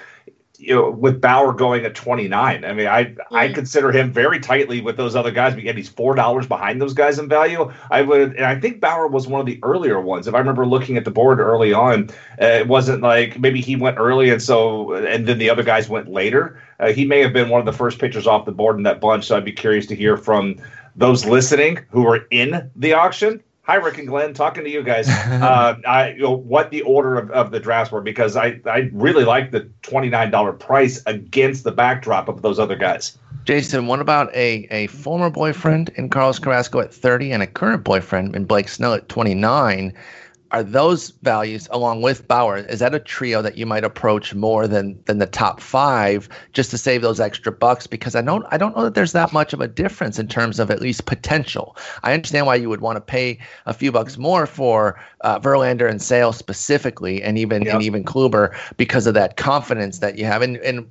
you 0.60 0.74
know 0.76 0.90
with 0.90 1.22
Bauer 1.22 1.54
going 1.54 1.86
at 1.86 1.96
29 1.96 2.64
I 2.66 2.74
mean 2.74 2.88
I 2.88 3.16
I 3.32 3.48
Mm. 3.50 3.56
consider 3.56 3.92
him 3.92 4.12
very 4.12 4.40
tightly 4.40 4.82
with 4.82 4.98
those 4.98 5.16
other 5.16 5.32
guys 5.32 5.54
again 5.56 5.76
he's 5.78 5.90
four 5.90 6.16
dollars 6.16 6.48
behind 6.48 6.82
those 6.82 6.94
guys 6.94 7.20
in 7.20 7.28
value. 7.30 7.72
I 7.92 8.02
would 8.02 8.36
and 8.36 8.46
I 8.46 8.60
think 8.60 8.80
Bauer 8.82 9.08
was 9.08 9.28
one 9.28 9.40
of 9.40 9.46
the 9.46 9.60
earlier 9.64 10.00
ones. 10.02 10.28
If 10.28 10.34
I 10.36 10.40
remember 10.40 10.66
looking 10.66 10.98
at 10.98 11.06
the 11.06 11.12
board 11.12 11.40
early 11.40 11.74
on 11.74 12.10
uh, 12.42 12.46
it 12.46 12.68
wasn't 12.68 13.02
like 13.02 13.40
maybe 13.40 13.62
he 13.62 13.76
went 13.76 13.98
early 13.98 14.30
and 14.30 14.42
so 14.42 14.94
and 14.94 15.28
then 15.28 15.38
the 15.38 15.50
other 15.50 15.64
guys 15.64 15.90
went 15.90 16.08
later. 16.10 16.62
Uh, 16.80 16.92
he 16.92 17.06
may 17.06 17.22
have 17.22 17.34
been 17.34 17.50
one 17.50 17.60
of 17.60 17.66
the 17.66 17.74
first 17.74 18.00
pitchers 18.00 18.28
off 18.28 18.46
the 18.46 18.52
board 18.52 18.78
in 18.78 18.84
that 18.84 19.00
bunch 19.00 19.26
so 19.26 19.38
I'd 19.38 19.46
be 19.46 19.52
curious 19.52 19.86
to 19.88 19.96
hear 19.96 20.18
from 20.18 20.56
those 20.96 21.26
listening 21.26 21.80
who 21.90 22.04
were 22.04 22.26
in 22.32 22.72
the 22.76 22.94
auction 22.94 23.42
Hi, 23.66 23.76
Rick 23.76 23.98
and 23.98 24.08
Glenn. 24.08 24.36
Talking 24.36 24.64
to 24.64 24.70
you 24.70 24.84
guys. 24.84 25.10
uh, 25.10 25.76
I, 25.88 26.10
you 26.12 26.22
know, 26.22 26.38
what 26.38 26.70
the 26.70 26.84
order 26.84 27.18
of, 27.18 27.32
of 27.32 27.50
the 27.50 27.60
drafts 27.60 27.92
were 27.92 28.02
because 28.02 28.36
I, 28.36 28.60
I 28.66 28.90
really 28.94 29.24
like 29.24 29.50
the 29.50 29.70
twenty 29.82 30.10
nine 30.10 30.30
dollar 30.30 30.54
price 30.54 31.02
against 31.08 31.64
the 31.64 31.72
backdrop 31.72 32.28
of 32.28 32.44
those 32.44 32.60
other 32.60 32.76
guys. 32.76 33.18
Jason, 33.46 33.88
what 33.88 34.00
about 34.00 34.34
a, 34.36 34.68
a 34.72 34.88
former 34.88 35.30
boyfriend 35.30 35.90
in 35.96 36.10
Carlos 36.10 36.40
Carrasco 36.40 36.80
at 36.80 36.92
30 36.92 37.32
and 37.32 37.44
a 37.44 37.48
current 37.48 37.84
boyfriend 37.84 38.36
in 38.36 38.46
Blake 38.46 38.68
Snell 38.68 38.94
at 38.94 39.08
29? 39.08 39.94
Are 40.56 40.64
those 40.64 41.10
values, 41.22 41.68
along 41.72 42.02
with 42.02 42.30
Bauer, 42.30 42.60
is 42.60 42.80
that 42.80 42.96
a 42.96 43.00
trio 43.00 43.42
that 43.42 43.58
you 43.58 43.66
might 43.66 43.84
approach 43.84 44.34
more 44.34 44.70
than 44.70 44.98
than 45.04 45.18
the 45.18 45.26
top 45.26 45.60
five 45.60 46.30
just 46.54 46.72
to 46.72 46.78
save 46.78 47.02
those 47.02 47.20
extra 47.20 47.52
bucks? 47.52 47.88
Because 47.88 48.16
I 48.16 48.22
don't 48.22 48.46
I 48.52 48.58
don't 48.58 48.74
know 48.74 48.86
that 48.86 48.94
there's 48.94 49.12
that 49.12 49.34
much 49.34 49.52
of 49.52 49.60
a 49.60 49.68
difference 49.68 50.18
in 50.18 50.30
terms 50.30 50.58
of 50.62 50.72
at 50.72 50.80
least 50.80 51.08
potential. 51.08 51.76
I 52.04 52.14
understand 52.14 52.46
why 52.46 52.56
you 52.56 52.70
would 52.70 52.80
want 52.80 52.96
to 52.96 53.02
pay 53.02 53.38
a 53.66 53.74
few 53.74 53.92
bucks 53.92 54.18
more 54.18 54.46
for 54.48 54.98
uh, 55.22 55.42
Verlander 55.42 55.90
and 55.90 56.02
Sale 56.02 56.32
specifically, 56.32 57.22
and 57.22 57.38
even 57.38 57.68
and 57.68 57.84
even 57.84 58.06
Kluber 58.06 58.58
because 58.78 59.08
of 59.08 59.14
that 59.14 59.36
confidence 59.36 60.00
that 60.00 60.18
you 60.18 60.24
have. 60.24 60.42
And 60.42 60.56
and 60.60 60.90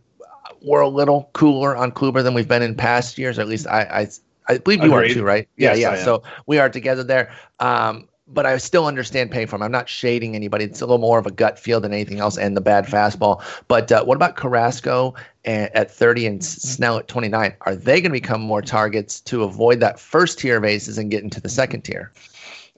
we're 0.61 0.83
a 0.83 0.89
little 0.91 1.31
cooler 1.33 1.75
on 1.75 1.91
Kluber 1.91 2.23
than 2.23 2.35
we've 2.35 2.49
been 2.49 2.61
in 2.61 2.75
past 2.75 3.17
years. 3.17 3.39
Or 3.39 3.41
at 3.41 3.49
least 3.49 3.67
I, 3.67 3.81
I, 3.81 4.09
I 4.53 4.59
believe 4.59 4.85
you 4.85 4.93
Agreed. 4.93 5.13
are 5.13 5.15
too, 5.15 5.25
right? 5.25 5.49
Yeah, 5.57 5.73
yeah. 5.73 6.05
So 6.05 6.23
we 6.45 6.59
are 6.59 6.69
together 6.69 7.03
there. 7.03 7.33
Um, 7.61 8.09
but 8.27 8.47
I 8.47 8.57
still 8.57 8.87
understand 8.87 9.31
paying 9.31 9.47
for 9.47 9.57
him. 9.57 9.63
I'm 9.63 9.73
not 9.73 9.89
shading 9.89 10.35
anybody. 10.35 10.65
It's 10.65 10.81
a 10.81 10.87
little 10.87 10.99
more 10.99 11.19
of 11.19 11.27
a 11.27 11.31
gut 11.31 11.59
feel 11.59 11.81
than 11.81 11.93
anything 11.93 12.21
else, 12.21 12.39
and 12.39 12.57
the 12.57 12.61
bad 12.61 12.87
fastball. 12.87 13.43
But 13.69 13.93
uh, 13.93 14.05
what 14.05 14.17
about 14.17 14.37
Carrasco 14.37 15.15
at, 15.45 15.75
at 15.75 15.91
30 15.91 16.27
and 16.27 16.45
Snell 16.45 16.99
at 16.99 17.09
29? 17.09 17.55
Are 17.63 17.77
they 17.77 18.01
going 18.01 18.11
to 18.11 18.21
become 18.21 18.41
more 18.41 18.63
targets 18.63 19.21
to 19.23 19.43
avoid 19.43 19.81
that 19.81 20.01
first 20.01 20.39
tier 20.39 20.57
of 20.57 20.65
aces 20.65 20.97
and 20.97 21.11
get 21.11 21.23
into 21.23 21.41
the 21.41 21.49
second 21.49 21.83
tier? 21.83 22.13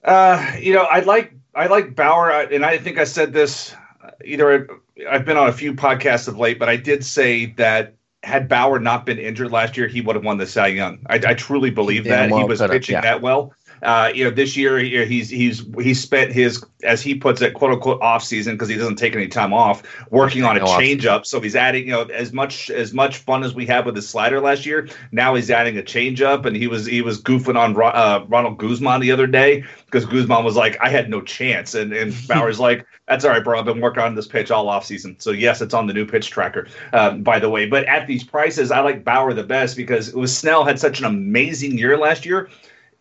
Uh, 0.03 0.55
you 0.59 0.73
know, 0.73 0.83
I 0.83 0.99
like 1.01 1.33
I 1.55 1.67
like 1.67 1.95
Bauer, 1.95 2.29
and 2.29 2.65
I 2.65 2.77
think 2.77 2.97
I 2.97 3.03
said 3.03 3.33
this 3.33 3.73
uh, 4.03 4.11
either. 4.23 4.67
I've 5.09 5.25
been 5.25 5.37
on 5.37 5.47
a 5.47 5.53
few 5.53 5.73
podcasts 5.73 6.27
of 6.27 6.37
late, 6.37 6.59
but 6.59 6.69
I 6.69 6.75
did 6.75 7.05
say 7.05 7.47
that 7.57 7.93
had 8.23 8.49
Bauer 8.49 8.79
not 8.79 9.05
been 9.05 9.19
injured 9.19 9.51
last 9.51 9.77
year, 9.77 9.87
he 9.87 10.01
would 10.01 10.15
have 10.15 10.25
won 10.25 10.37
the 10.37 10.47
Cy 10.47 10.67
Young. 10.67 10.99
I, 11.05 11.15
I 11.15 11.33
truly 11.33 11.69
believe 11.69 12.03
that 12.05 12.29
he 12.29 12.43
was 12.43 12.61
pitching 12.61 12.93
yeah. 12.93 13.01
that 13.01 13.21
well. 13.21 13.53
Uh, 13.83 14.11
you 14.13 14.23
know, 14.23 14.31
this 14.31 14.57
year 14.57 14.79
he's 14.79 15.29
he's 15.29 15.65
he's 15.79 16.01
spent 16.01 16.31
his 16.31 16.63
as 16.83 17.01
he 17.01 17.15
puts 17.15 17.41
it, 17.41 17.53
quote 17.53 17.71
unquote, 17.71 18.01
off 18.01 18.23
season 18.23 18.55
because 18.55 18.69
he 18.69 18.75
doesn't 18.75 18.97
take 18.97 19.15
any 19.15 19.27
time 19.27 19.53
off 19.53 19.83
working 20.11 20.43
on 20.43 20.57
a 20.57 20.59
no 20.59 20.65
changeup. 20.65 21.25
So 21.25 21.41
he's 21.41 21.55
adding, 21.55 21.85
you 21.85 21.91
know, 21.91 22.03
as 22.03 22.33
much 22.33 22.69
as 22.69 22.93
much 22.93 23.17
fun 23.17 23.43
as 23.43 23.53
we 23.53 23.65
had 23.65 23.85
with 23.85 23.95
his 23.95 24.07
slider 24.07 24.39
last 24.39 24.65
year. 24.65 24.87
Now 25.11 25.35
he's 25.35 25.49
adding 25.49 25.77
a 25.77 25.81
changeup, 25.81 26.45
and 26.45 26.55
he 26.55 26.67
was 26.67 26.85
he 26.85 27.01
was 27.01 27.21
goofing 27.21 27.57
on 27.57 27.75
uh, 27.81 28.25
Ronald 28.27 28.57
Guzman 28.57 29.01
the 29.01 29.11
other 29.11 29.27
day 29.27 29.63
because 29.85 30.05
Guzman 30.05 30.43
was 30.43 30.55
like, 30.55 30.77
I 30.81 30.89
had 30.89 31.09
no 31.09 31.21
chance, 31.21 31.73
and 31.73 31.93
and 31.93 32.13
Bauer's 32.27 32.59
like, 32.59 32.85
that's 33.07 33.25
all 33.25 33.31
right, 33.31 33.43
bro. 33.43 33.59
I've 33.59 33.65
been 33.65 33.81
working 33.81 34.03
on 34.03 34.15
this 34.15 34.27
pitch 34.27 34.51
all 34.51 34.69
off 34.69 34.85
season. 34.85 35.15
So 35.19 35.31
yes, 35.31 35.61
it's 35.61 35.73
on 35.73 35.87
the 35.87 35.93
new 35.93 36.05
pitch 36.05 36.29
tracker, 36.29 36.67
um, 36.93 37.23
by 37.23 37.39
the 37.39 37.49
way. 37.49 37.67
But 37.67 37.85
at 37.85 38.07
these 38.07 38.23
prices, 38.23 38.71
I 38.71 38.81
like 38.81 39.03
Bauer 39.03 39.33
the 39.33 39.43
best 39.43 39.75
because 39.77 40.09
it 40.09 40.15
was 40.15 40.35
Snell 40.35 40.63
had 40.63 40.79
such 40.79 40.99
an 40.99 41.05
amazing 41.05 41.77
year 41.77 41.97
last 41.97 42.25
year 42.25 42.49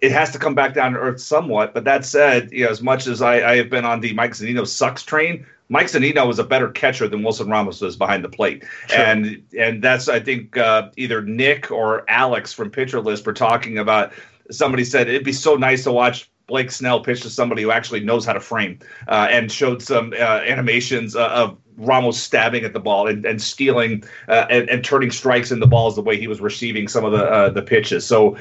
it 0.01 0.13
has 0.13 0.31
to 0.33 0.39
come 0.39 0.55
back 0.55 0.75
down 0.75 0.93
to 0.93 0.99
earth 0.99 1.21
somewhat. 1.21 1.73
But 1.75 1.85
that 1.85 2.05
said, 2.05 2.51
you 2.53 2.65
know, 2.65 2.71
as 2.71 2.83
much 2.83 3.07
as 3.07 3.23
I, 3.23 3.53
I 3.53 3.57
have 3.57 3.71
been 3.71 3.85
on 3.85 4.01
the 4.01 4.13
Mike 4.15 4.33
Zunino 4.33 4.67
sucks 4.67 5.03
train, 5.03 5.47
Mike 5.69 5.87
Zunino 5.87 6.27
was 6.27 6.39
a 6.39 6.45
better 6.45 6.69
catcher 6.69 7.09
than 7.09 7.23
Wilson 7.23 7.49
Ramos 7.49 7.81
was 7.81 7.97
behind 7.97 8.23
the 8.23 8.29
plate, 8.29 8.65
sure. 8.89 8.99
and 8.99 9.43
and 9.59 9.83
that's 9.83 10.09
I 10.09 10.21
think 10.21 10.57
uh, 10.57 10.91
either 10.97 11.23
Nick 11.23 11.71
or 11.71 12.09
Alex 12.09 12.53
from 12.53 12.71
Pitcher 12.71 13.01
List 13.01 13.27
were 13.27 13.33
talking 13.33 13.79
about. 13.79 14.13
Somebody 14.49 14.85
said 14.85 15.09
it'd 15.09 15.25
be 15.25 15.33
so 15.33 15.57
nice 15.57 15.83
to 15.83 15.93
watch 15.93 16.31
Blake 16.47 16.71
Snell 16.71 17.01
pitch 17.01 17.23
to 17.23 17.31
somebody 17.31 17.63
who 17.63 17.73
actually 17.73 17.99
knows 17.99 18.25
how 18.25 18.33
to 18.33 18.39
frame, 18.39 18.79
uh, 19.09 19.27
and 19.29 19.51
showed 19.51 19.83
some 19.83 20.13
uh, 20.13 20.43
animations 20.47 21.17
uh, 21.17 21.27
of 21.31 21.59
Ramos 21.77 22.17
stabbing 22.17 22.65
at 22.65 22.73
the 22.73 22.81
ball 22.81 23.09
and, 23.09 23.25
and 23.27 23.43
stealing 23.43 24.05
uh, 24.29 24.47
and, 24.49 24.71
and, 24.71 24.85
turning 24.85 25.11
strikes 25.11 25.51
in 25.51 25.61
the 25.61 25.67
balls 25.67 25.95
the 25.95 26.03
way 26.03 26.17
he 26.17 26.29
was 26.29 26.41
receiving 26.41 26.89
some 26.89 27.05
of 27.05 27.13
the 27.13 27.25
uh, 27.25 27.51
the 27.51 27.63
pitches. 27.63 28.07
So 28.07 28.37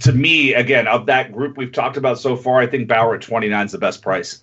to 0.00 0.12
me, 0.12 0.54
again, 0.54 0.86
of 0.86 1.06
that 1.06 1.32
group 1.32 1.56
we've 1.56 1.72
talked 1.72 1.96
about 1.96 2.18
so 2.18 2.36
far, 2.36 2.60
I 2.60 2.66
think 2.66 2.88
Bauer 2.88 3.14
at 3.14 3.22
29 3.22 3.66
is 3.66 3.72
the 3.72 3.78
best 3.78 4.02
price. 4.02 4.42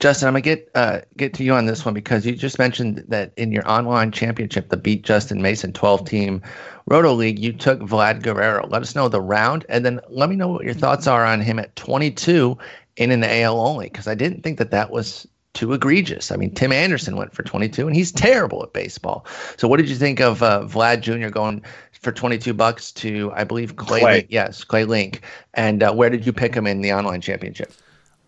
Justin, 0.00 0.26
I'm 0.26 0.32
gonna 0.32 0.40
get 0.40 0.68
uh, 0.74 1.00
get 1.16 1.32
to 1.34 1.44
you 1.44 1.54
on 1.54 1.66
this 1.66 1.84
one 1.84 1.94
because 1.94 2.26
you 2.26 2.34
just 2.34 2.58
mentioned 2.58 3.04
that 3.06 3.32
in 3.36 3.52
your 3.52 3.68
online 3.70 4.10
championship, 4.10 4.68
the 4.68 4.76
beat 4.76 5.02
Justin 5.02 5.40
Mason 5.42 5.72
12 5.72 6.04
team 6.04 6.42
Roto 6.86 7.12
League, 7.12 7.38
you 7.38 7.52
took 7.52 7.78
Vlad 7.78 8.22
Guerrero. 8.22 8.66
Let 8.66 8.82
us 8.82 8.96
know 8.96 9.08
the 9.08 9.20
round, 9.20 9.64
and 9.68 9.86
then 9.86 10.00
let 10.08 10.28
me 10.28 10.34
know 10.34 10.48
what 10.48 10.64
your 10.64 10.74
thoughts 10.74 11.06
are 11.06 11.24
on 11.24 11.40
him 11.40 11.60
at 11.60 11.76
22 11.76 12.58
in 12.96 13.10
an 13.12 13.22
AL 13.22 13.60
only 13.60 13.86
because 13.86 14.08
I 14.08 14.16
didn't 14.16 14.42
think 14.42 14.58
that 14.58 14.72
that 14.72 14.90
was 14.90 15.26
too 15.54 15.72
egregious. 15.72 16.32
I 16.32 16.36
mean, 16.36 16.52
Tim 16.52 16.72
Anderson 16.72 17.16
went 17.16 17.34
for 17.34 17.42
22, 17.42 17.86
and 17.86 17.94
he's 17.94 18.10
terrible 18.10 18.62
at 18.62 18.72
baseball. 18.72 19.26
So, 19.56 19.68
what 19.68 19.76
did 19.76 19.88
you 19.88 19.96
think 19.96 20.20
of 20.20 20.42
uh, 20.42 20.62
Vlad 20.62 21.00
Jr. 21.00 21.28
going 21.28 21.62
for 22.02 22.12
22 22.12 22.52
bucks 22.52 22.92
to 22.92 23.32
I 23.34 23.44
believe 23.44 23.76
Clay, 23.76 24.00
Clay. 24.00 24.26
yes 24.28 24.64
Clay 24.64 24.84
Link. 24.84 25.22
And 25.54 25.82
uh, 25.82 25.92
where 25.92 26.10
did 26.10 26.26
you 26.26 26.32
pick 26.32 26.54
him 26.54 26.66
in 26.66 26.82
the 26.82 26.92
online 26.92 27.20
championship? 27.20 27.72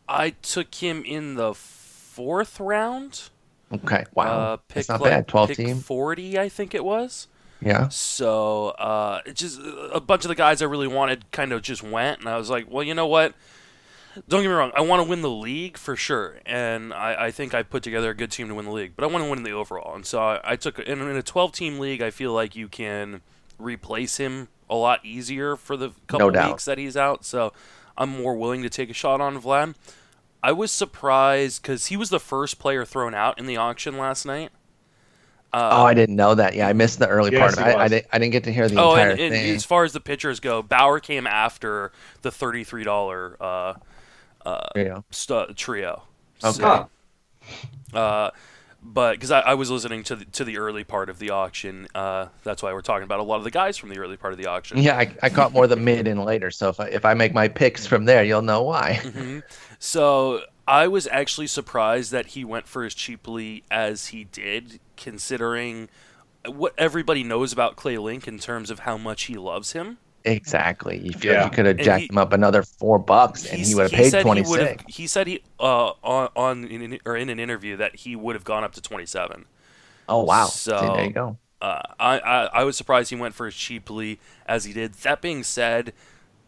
I 0.08 0.30
took 0.30 0.74
him 0.74 1.02
in 1.04 1.34
the 1.34 1.54
fourth 1.54 2.60
round. 2.60 3.30
Okay. 3.72 4.04
Wow. 4.14 4.52
Uh, 4.52 4.56
that's 4.68 4.88
not 4.88 5.00
like, 5.00 5.10
bad 5.10 5.28
12 5.28 5.52
team. 5.54 5.76
40 5.78 6.38
I 6.38 6.48
think 6.48 6.74
it 6.74 6.84
was. 6.84 7.26
Yeah. 7.60 7.88
So 7.88 8.68
uh, 8.68 9.22
just 9.32 9.60
a 9.92 10.00
bunch 10.00 10.24
of 10.24 10.28
the 10.28 10.34
guys 10.34 10.62
I 10.62 10.66
really 10.66 10.88
wanted 10.88 11.30
kind 11.32 11.52
of 11.52 11.62
just 11.62 11.82
went 11.82 12.20
and 12.20 12.28
I 12.28 12.36
was 12.36 12.50
like 12.50 12.70
well 12.70 12.84
you 12.84 12.94
know 12.94 13.06
what 13.06 13.34
don't 14.28 14.42
get 14.42 14.48
me 14.48 14.54
wrong, 14.54 14.72
I 14.74 14.82
want 14.82 15.02
to 15.02 15.08
win 15.08 15.22
the 15.22 15.30
league 15.30 15.76
for 15.76 15.96
sure, 15.96 16.38
and 16.46 16.92
I, 16.92 17.26
I, 17.26 17.30
think 17.30 17.54
I 17.54 17.62
put 17.62 17.82
together 17.82 18.10
a 18.10 18.14
good 18.14 18.30
team 18.30 18.48
to 18.48 18.54
win 18.54 18.64
the 18.64 18.72
league. 18.72 18.92
But 18.96 19.04
I 19.04 19.08
want 19.08 19.24
to 19.24 19.30
win 19.30 19.38
in 19.38 19.44
the 19.44 19.52
overall, 19.52 19.94
and 19.94 20.06
so 20.06 20.20
I, 20.20 20.40
I 20.44 20.56
took 20.56 20.78
in, 20.78 21.00
in, 21.00 21.16
a 21.16 21.22
12-team 21.22 21.78
league. 21.78 22.02
I 22.02 22.10
feel 22.10 22.32
like 22.32 22.54
you 22.56 22.68
can 22.68 23.22
replace 23.58 24.16
him 24.16 24.48
a 24.68 24.74
lot 24.74 25.04
easier 25.04 25.56
for 25.56 25.76
the 25.76 25.90
couple 26.06 26.30
no 26.30 26.48
weeks 26.48 26.64
that 26.64 26.78
he's 26.78 26.96
out. 26.96 27.24
So 27.24 27.52
I'm 27.96 28.10
more 28.10 28.34
willing 28.34 28.62
to 28.62 28.70
take 28.70 28.90
a 28.90 28.94
shot 28.94 29.20
on 29.20 29.40
Vlad. 29.40 29.74
I 30.42 30.52
was 30.52 30.70
surprised 30.70 31.62
because 31.62 31.86
he 31.86 31.96
was 31.96 32.10
the 32.10 32.20
first 32.20 32.58
player 32.58 32.84
thrown 32.84 33.14
out 33.14 33.38
in 33.38 33.46
the 33.46 33.56
auction 33.56 33.96
last 33.96 34.26
night. 34.26 34.50
Uh, 35.54 35.70
oh, 35.72 35.84
I 35.84 35.94
didn't 35.94 36.16
know 36.16 36.34
that. 36.34 36.54
Yeah, 36.54 36.66
I 36.66 36.72
missed 36.72 36.98
the 36.98 37.06
early 37.06 37.30
yes, 37.30 37.54
part 37.54 37.66
of 37.66 37.72
it. 37.72 37.78
I, 37.78 37.84
I, 37.84 37.88
didn't, 37.88 38.06
I 38.12 38.18
didn't 38.18 38.32
get 38.32 38.44
to 38.44 38.52
hear 38.52 38.68
the 38.68 38.80
oh, 38.80 38.90
entire 38.90 39.10
and, 39.10 39.20
and 39.20 39.32
thing. 39.32 39.54
As 39.54 39.64
far 39.64 39.84
as 39.84 39.92
the 39.92 40.00
pitchers 40.00 40.40
go, 40.40 40.62
Bauer 40.62 40.98
came 40.98 41.28
after 41.28 41.92
the 42.22 42.32
thirty-three 42.32 42.82
dollar 42.82 43.36
uh, 43.40 43.74
uh, 44.44 44.68
trio. 44.74 45.04
St- 45.10 45.56
trio. 45.56 46.02
Okay. 46.42 46.52
So, 46.52 46.88
uh, 47.94 48.30
but 48.84 49.12
because 49.12 49.30
I, 49.30 49.40
I, 49.40 49.54
was 49.54 49.70
listening 49.70 50.02
to 50.04 50.16
the, 50.16 50.24
to 50.26 50.44
the 50.44 50.58
early 50.58 50.84
part 50.84 51.08
of 51.08 51.18
the 51.18 51.30
auction, 51.30 51.88
uh, 51.94 52.26
that's 52.42 52.62
why 52.62 52.72
we're 52.74 52.82
talking 52.82 53.04
about 53.04 53.18
a 53.18 53.22
lot 53.22 53.36
of 53.36 53.44
the 53.44 53.50
guys 53.50 53.78
from 53.78 53.88
the 53.88 53.98
early 53.98 54.18
part 54.18 54.34
of 54.34 54.38
the 54.38 54.46
auction. 54.46 54.76
Yeah, 54.78 54.98
I, 54.98 55.16
I 55.22 55.30
caught 55.30 55.52
more 55.52 55.66
the 55.66 55.76
mid 55.76 56.06
and 56.06 56.22
later. 56.22 56.50
So 56.50 56.68
if 56.68 56.78
I, 56.78 56.88
if 56.88 57.04
I 57.06 57.14
make 57.14 57.32
my 57.32 57.48
picks 57.48 57.86
from 57.86 58.04
there, 58.04 58.22
you'll 58.22 58.42
know 58.42 58.62
why. 58.62 59.00
Mm-hmm. 59.14 59.40
So 59.78 60.40
I 60.66 60.88
was 60.88 61.06
actually 61.06 61.46
surprised 61.46 62.10
that 62.10 62.28
he 62.28 62.44
went 62.44 62.66
for 62.66 62.84
as 62.84 62.94
cheaply 62.94 63.62
as 63.70 64.08
he 64.08 64.24
did, 64.24 64.80
considering 64.96 65.88
what 66.46 66.74
everybody 66.76 67.22
knows 67.22 67.52
about 67.52 67.76
Clay 67.76 67.98
Link 67.98 68.26
in 68.26 68.38
terms 68.38 68.70
of 68.70 68.80
how 68.80 68.96
much 68.96 69.24
he 69.24 69.34
loves 69.34 69.72
him. 69.72 69.98
Exactly. 70.24 70.98
You 70.98 71.12
feel 71.12 71.34
yeah. 71.34 71.44
you 71.44 71.50
could 71.50 71.66
have 71.66 71.76
jacked 71.76 72.02
he, 72.02 72.08
him 72.08 72.16
up 72.16 72.32
another 72.32 72.62
four 72.62 72.98
bucks, 72.98 73.44
and 73.46 73.60
he 73.60 73.74
would 73.74 73.90
have 73.90 73.92
paid 73.92 74.22
twenty 74.22 74.42
six. 74.42 74.82
He 74.88 75.06
said 75.06 75.26
he 75.26 75.42
uh, 75.60 75.92
on 76.02 76.28
on 76.34 76.64
in, 76.64 76.98
or 77.04 77.14
in 77.14 77.28
an 77.28 77.38
interview 77.38 77.76
that 77.76 77.96
he 77.96 78.16
would 78.16 78.34
have 78.34 78.44
gone 78.44 78.64
up 78.64 78.72
to 78.72 78.80
twenty 78.80 79.04
seven. 79.04 79.44
Oh 80.08 80.24
wow! 80.24 80.46
So 80.46 80.78
See, 80.78 80.86
there 80.86 81.04
you 81.04 81.12
go. 81.12 81.36
Uh, 81.60 81.82
I, 82.00 82.18
I 82.18 82.44
I 82.46 82.64
was 82.64 82.76
surprised 82.76 83.10
he 83.10 83.16
went 83.16 83.34
for 83.34 83.46
as 83.46 83.54
cheaply 83.54 84.18
as 84.46 84.64
he 84.64 84.72
did. 84.72 84.94
That 84.94 85.20
being 85.20 85.42
said, 85.42 85.92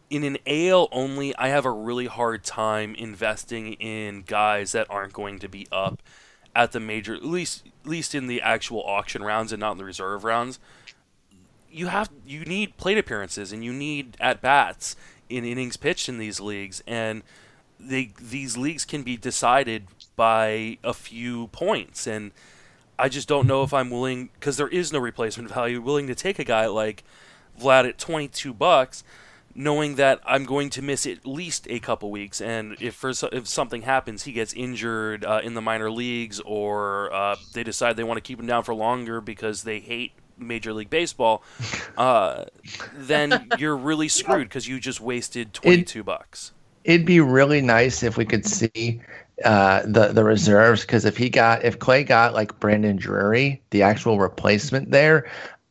in 0.09 0.23
an 0.23 0.37
AL 0.47 0.89
only, 0.91 1.35
I 1.35 1.49
have 1.49 1.65
a 1.65 1.71
really 1.71 2.07
hard 2.07 2.43
time 2.43 2.95
investing 2.95 3.73
in 3.73 4.23
guys 4.23 4.71
that 4.71 4.87
aren't 4.89 5.13
going 5.13 5.37
to 5.39 5.47
be 5.47 5.67
up 5.71 6.01
at 6.55 6.71
the 6.71 6.79
major, 6.79 7.13
at 7.13 7.23
least 7.23 7.63
at 7.83 7.89
least 7.89 8.15
in 8.15 8.25
the 8.25 8.41
actual 8.41 8.81
auction 8.83 9.23
rounds 9.23 9.51
and 9.51 9.59
not 9.59 9.73
in 9.73 9.77
the 9.77 9.85
reserve 9.85 10.23
rounds 10.23 10.59
you 11.71 11.87
have 11.87 12.09
you 12.25 12.41
need 12.41 12.77
plate 12.77 12.97
appearances 12.97 13.51
and 13.51 13.63
you 13.63 13.73
need 13.73 14.17
at 14.19 14.41
bats 14.41 14.95
in 15.29 15.43
innings 15.43 15.77
pitched 15.77 16.09
in 16.09 16.17
these 16.17 16.39
leagues, 16.39 16.81
and 16.87 17.23
they 17.79 18.11
these 18.21 18.57
leagues 18.57 18.85
can 18.85 19.03
be 19.03 19.17
decided 19.17 19.87
by 20.15 20.77
a 20.83 20.93
few 20.93 21.47
points, 21.47 22.07
and 22.07 22.31
I 22.97 23.09
just 23.09 23.27
don't 23.27 23.47
know 23.47 23.63
if 23.63 23.73
I'm 23.73 23.89
willing 23.89 24.29
because 24.33 24.57
there 24.57 24.67
is 24.67 24.91
no 24.91 24.99
replacement 24.99 25.49
value 25.49 25.81
willing 25.81 26.07
to 26.07 26.15
take 26.15 26.39
a 26.39 26.43
guy 26.43 26.65
like 26.67 27.03
Vlad 27.59 27.87
at 27.87 27.97
22 27.97 28.53
bucks 28.53 29.03
knowing 29.57 29.95
that 29.95 30.21
I'm 30.23 30.45
going 30.45 30.69
to 30.69 30.83
miss 30.83 31.07
at 31.07 31.25
least 31.25 31.65
a 31.69 31.79
couple 31.79 32.11
weeks, 32.11 32.39
and 32.39 32.77
if 32.79 32.93
for 32.93 33.11
if 33.31 33.47
something 33.47 33.81
happens, 33.81 34.23
he 34.23 34.31
gets 34.31 34.53
injured 34.53 35.25
uh, 35.25 35.41
in 35.43 35.55
the 35.55 35.61
minor 35.61 35.89
leagues, 35.89 36.39
or 36.41 37.11
uh, 37.11 37.35
they 37.53 37.63
decide 37.63 37.97
they 37.97 38.03
want 38.03 38.17
to 38.17 38.21
keep 38.21 38.39
him 38.39 38.45
down 38.45 38.63
for 38.63 38.75
longer 38.75 39.19
because 39.19 39.63
they 39.63 39.79
hate 39.79 40.11
Major 40.37 40.73
League 40.73 40.89
Baseball, 40.89 41.43
uh, 41.97 42.45
then 42.93 43.49
you're 43.57 43.77
really 43.77 44.07
screwed 44.07 44.47
because 44.47 44.67
you 44.67 44.79
just 44.79 45.01
wasted 45.01 45.53
twenty 45.53 45.83
two 45.83 46.03
bucks. 46.03 46.53
It'd 46.83 47.05
be 47.05 47.19
really 47.19 47.61
nice 47.61 48.01
if 48.01 48.15
we 48.15 48.25
could 48.25 48.45
see 48.45 49.01
uh, 49.43 49.83
the 49.85 50.07
the 50.13 50.23
reserves 50.23 50.81
because 50.81 51.05
if 51.05 51.17
he 51.17 51.29
got 51.29 51.63
if 51.63 51.79
Clay 51.79 52.03
got 52.03 52.33
like 52.33 52.59
Brandon 52.59 52.95
Drury, 52.95 53.61
the 53.69 53.81
actual 53.83 54.19
replacement 54.19 54.91
there, 54.91 55.29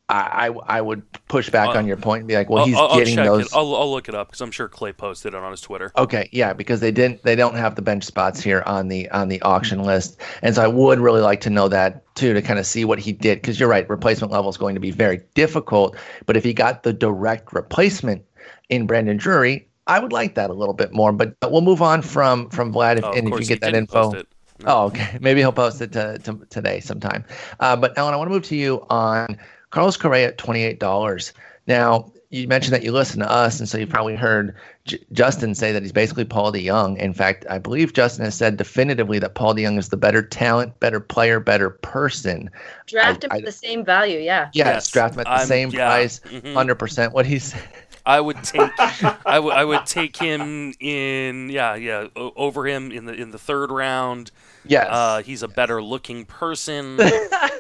I, 0.09 0.55
I, 0.67 0.81
would 0.81 1.03
push 1.27 1.51
back 1.51 1.71
uh, 1.71 1.79
on 1.79 1.87
your 1.87 1.97
point 1.97 2.21
and 2.21 2.29
be 2.29 2.37
like, 2.37 2.49
well, 2.49 2.65
he's 2.65 2.77
I'll, 2.77 2.97
getting 2.97 3.19
I'll 3.19 3.39
those. 3.39 3.53
I'll, 3.53 3.75
I'll, 3.75 3.91
look 3.91 4.09
it 4.09 4.15
up 4.15 4.29
because 4.29 4.41
I'm 4.41 4.53
sure 4.53 4.69
Clay 4.69 4.93
posted 4.93 5.35
it 5.35 5.43
on 5.43 5.51
his 5.51 5.61
Twitter. 5.61 5.91
Okay, 5.97 6.29
yeah, 6.31 6.53
because 6.53 6.79
they 6.79 6.93
didn't 6.93 7.25
they 7.25 7.35
don't 7.35 7.57
have 7.57 7.75
the 7.75 7.83
bench 7.83 8.05
spots 8.05 8.41
here 8.41 8.63
on 8.67 8.87
the 8.87 9.11
on 9.11 9.29
the 9.29 9.43
auction 9.43 9.83
list, 9.83 10.21
and 10.43 10.55
so 10.55 10.63
I 10.63 10.69
would 10.69 11.01
really 11.01 11.23
like 11.23 11.41
to 11.43 11.51
know 11.51 11.67
that 11.69 12.15
too 12.15 12.35
to 12.35 12.41
kind 12.41 12.61
of 12.61 12.67
see 12.67 12.85
what 12.85 13.01
he 13.01 13.13
did 13.13 13.41
because 13.41 13.59
you're 13.59 13.69
right, 13.69 13.89
replacement 13.91 14.33
level 14.33 14.49
is 14.49 14.57
going 14.57 14.75
to 14.75 14.81
be 14.81 14.93
very 14.93 15.21
difficult. 15.35 15.97
But 16.25 16.37
if 16.37 16.45
he 16.45 16.55
got 16.55 16.85
the 16.85 16.93
direct 16.93 17.53
replacement 17.53 18.25
in 18.69 18.87
Brandon 18.87 19.17
Drury, 19.17 19.67
I 19.89 19.99
would 19.99 20.13
like 20.13 20.37
that 20.37 20.51
a 20.51 20.55
little 20.55 20.75
bit 20.75 20.93
more. 20.93 21.13
But 21.13 21.35
we'll 21.43 21.63
move 21.63 21.83
on 21.83 22.03
from 22.03 22.49
from 22.51 22.73
Vlad, 22.73 22.99
if, 22.99 23.05
oh, 23.05 23.13
and 23.13 23.33
if 23.33 23.41
you 23.41 23.47
get 23.47 23.61
that 23.63 23.75
info. 23.75 24.13
No. 24.13 24.23
Oh, 24.65 24.85
okay. 24.87 25.19
Maybe 25.21 25.41
he'll 25.41 25.53
post 25.53 25.83
it 25.83 25.93
to, 25.93 26.19
to 26.21 26.41
today 26.49 26.81
sometime. 26.81 27.25
Uh, 27.61 27.77
but 27.77 27.97
Ellen, 27.99 28.15
I 28.15 28.17
want 28.17 28.29
to 28.29 28.33
move 28.33 28.45
to 28.45 28.57
you 28.57 28.87
on 28.89 29.39
Carlos 29.71 29.97
Correa 29.97 30.29
at 30.29 30.39
$28. 30.39 31.33
Now, 31.67 32.13
you 32.37 32.49
mentioned 32.49 32.75
that 32.75 32.83
you 32.83 32.93
listen 32.93 33.21
to 33.21 33.31
us, 33.31 33.59
and 33.59 33.69
so 33.69 33.79
you've 33.79 33.89
probably 33.89 34.15
heard 34.15 34.55
J- 34.85 34.99
Justin 35.13 35.55
say 35.55 35.73
that 35.73 35.83
he's 35.83 35.93
basically 35.93 36.25
Paul 36.25 36.53
DeJong. 36.53 36.99
In 36.99 37.15
fact, 37.15 37.47
I 37.49 37.59
believe 37.59 37.93
Justin 37.93 38.25
has 38.25 38.35
said 38.35 38.57
definitively 38.57 39.19
that 39.19 39.35
Paul 39.35 39.55
DeJong 39.55 39.79
is 39.79 39.89
the 39.89 39.97
better 39.97 40.23
talent, 40.23 40.79
better 40.81 41.01
player, 41.01 41.41
better 41.41 41.71
person. 41.71 42.51
Draft 42.87 43.25
I, 43.25 43.27
him 43.27 43.33
I, 43.33 43.37
at 43.39 43.45
the 43.45 43.53
same 43.53 43.85
value, 43.85 44.19
yeah. 44.19 44.51
Yes, 44.53 44.67
yes. 44.67 44.91
draft 44.91 45.15
him 45.15 45.21
at 45.21 45.27
the 45.27 45.33
I'm, 45.33 45.47
same 45.47 45.71
yeah. 45.71 45.89
price, 45.89 46.21
mm-hmm. 46.21 46.57
100%. 46.57 47.13
What 47.13 47.27
he 47.27 47.39
said. 47.39 47.63
I 48.07 48.21
would 48.21 48.43
take 48.45 48.71
I, 48.79 49.35
w- 49.35 49.53
I 49.53 49.65
would 49.65 49.85
take 49.85 50.17
him 50.17 50.73
in 50.79 51.51
yeah 51.51 51.75
yeah 51.75 52.07
over 52.15 52.67
him 52.67 52.93
in 52.93 53.05
the 53.05 53.13
in 53.13 53.33
the 53.33 53.39
third 53.39 53.73
round. 53.73 54.31
Yes. 54.65 54.87
Uh, 54.89 55.23
he's 55.23 55.43
a 55.43 55.49
better 55.49 55.83
looking 55.83 56.25
person. 56.25 57.01
uh, 57.01 57.09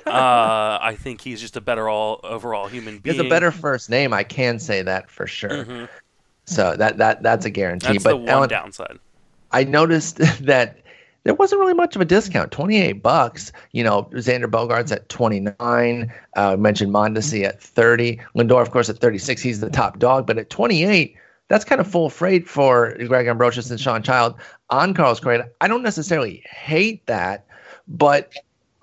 I 0.07 0.97
think 0.99 1.21
he's 1.21 1.41
just 1.41 1.57
a 1.57 1.61
better 1.61 1.89
all 1.89 2.21
overall 2.23 2.69
human 2.69 2.99
being. 2.99 3.15
He 3.15 3.19
has 3.19 3.27
a 3.27 3.29
better 3.29 3.51
first 3.51 3.91
name. 3.91 4.13
I 4.13 4.23
can 4.23 4.59
say 4.67 4.83
that 4.83 5.11
for 5.11 5.27
sure. 5.27 5.51
Mm-hmm. 5.51 5.85
So 6.47 6.77
that 6.77 6.99
that 6.99 7.23
that's 7.23 7.45
a 7.45 7.51
guarantee. 7.51 7.95
That's 7.95 8.05
but 8.05 8.11
the 8.11 8.17
one 8.17 8.29
Ellen, 8.29 8.49
downside. 8.49 8.99
I 9.53 9.65
noticed 9.65 10.17
that 10.45 10.79
there 11.25 11.35
wasn't 11.35 11.61
really 11.61 11.75
much 11.75 11.97
of 11.97 12.03
a 12.03 12.05
discount. 12.05 12.53
Twenty 12.53 12.81
eight 12.81 13.03
bucks. 13.03 13.53
You 13.73 13.83
know, 13.83 14.05
Xander 14.13 14.47
Bogaerts 14.47 14.93
at 14.93 15.09
twenty 15.09 15.41
nine. 15.41 16.13
Uh, 16.37 16.53
I 16.53 16.57
mentioned 16.57 16.93
Mondesi 16.93 17.45
at 17.45 17.61
thirty. 17.61 18.21
Lindor, 18.37 18.63
of 18.63 18.71
course, 18.71 18.89
at 18.89 18.99
thirty 18.99 19.19
six. 19.19 19.43
He's 19.43 19.61
the 19.61 19.71
top 19.71 19.99
dog. 19.99 20.27
But 20.27 20.39
at 20.39 20.51
twenty 20.51 20.85
eight, 20.85 21.17
that's 21.49 21.65
kind 21.65 21.81
of 21.81 21.87
full 21.87 22.11
freight 22.11 22.49
for 22.49 22.97
Greg 23.07 23.27
Ambrosius 23.27 23.71
and 23.71 23.81
Shawn 23.81 24.03
Child 24.03 24.37
on 24.71 24.95
Carlos 24.95 25.21
Correa. 25.21 25.49
I 25.61 25.69
don't 25.69 25.83
necessarily 25.83 26.45
hate 26.49 27.05
that, 27.07 27.45
but 27.89 28.33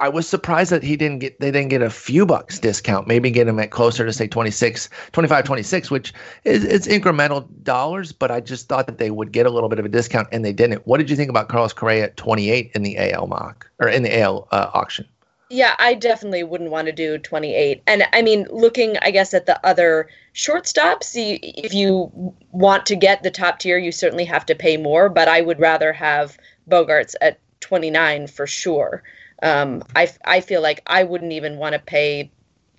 I 0.04 0.10
was 0.10 0.28
surprised 0.28 0.70
that 0.74 0.84
he 0.84 0.98
didn't 0.98 1.20
get 1.20 1.40
they 1.40 1.50
didn't 1.50 1.70
get 1.70 1.82
a 1.82 1.90
few 1.90 2.26
bucks 2.26 2.60
discount, 2.60 3.08
maybe 3.08 3.32
get 3.32 3.48
him 3.48 3.58
at 3.58 3.72
closer 3.72 4.06
to 4.06 4.12
say 4.12 4.28
26, 4.28 4.90
25, 5.14 5.46
26, 5.46 5.90
which 5.90 6.14
is 6.44 6.66
it's 6.66 6.88
incremental 6.88 7.48
dollars, 7.64 8.12
but 8.12 8.30
I 8.30 8.42
just 8.42 8.68
thought 8.68 8.86
that 8.88 8.98
they 8.98 9.12
would 9.12 9.32
get 9.32 9.46
a 9.46 9.50
little 9.50 9.70
bit 9.70 9.80
of 9.80 9.86
a 9.86 9.90
discount 9.90 10.28
and 10.34 10.44
they 10.44 10.52
didn't. 10.52 10.86
What 10.86 10.98
did 10.98 11.10
you 11.10 11.16
think 11.16 11.30
about 11.30 11.48
Carlos 11.48 11.72
Correa 11.72 12.04
at 12.04 12.18
28 12.18 12.72
in 12.76 12.84
the 12.84 12.98
AL 13.14 13.28
mock 13.28 13.70
or 13.80 13.88
in 13.88 14.04
the 14.04 14.20
AL 14.20 14.50
uh, 14.52 14.72
auction? 14.74 15.08
Yeah, 15.50 15.74
I 15.80 15.94
definitely 15.94 16.44
wouldn't 16.44 16.72
want 16.72 16.88
to 16.88 16.92
do 16.92 17.18
28. 17.18 17.82
And 17.88 18.04
I 18.12 18.24
mean, 18.24 18.46
looking, 18.52 18.98
I 19.04 19.12
guess, 19.12 19.34
at 19.34 19.46
the 19.46 19.66
other 19.66 20.10
shortstops, 20.36 21.14
if 21.16 21.74
you 21.74 22.12
want 22.52 22.86
to 22.88 22.98
get 22.98 23.24
the 23.24 23.32
top 23.32 23.60
tier, 23.60 23.78
you 23.78 23.94
certainly 23.94 24.26
have 24.26 24.46
to 24.48 24.56
pay 24.56 24.76
more, 24.76 25.08
but 25.08 25.30
I 25.30 25.40
would 25.40 25.62
rather 25.62 25.94
have 25.94 26.38
Bogaerts 26.70 27.16
at 27.22 27.40
29 27.62 28.28
for 28.28 28.46
sure. 28.46 29.02
Um, 29.44 29.84
I, 29.96 30.10
I 30.26 30.40
feel 30.40 30.62
like 30.62 30.82
I 30.88 31.04
wouldn't 31.04 31.34
even 31.34 31.58
want 31.58 31.74
to 31.74 31.80
pay, 31.80 32.32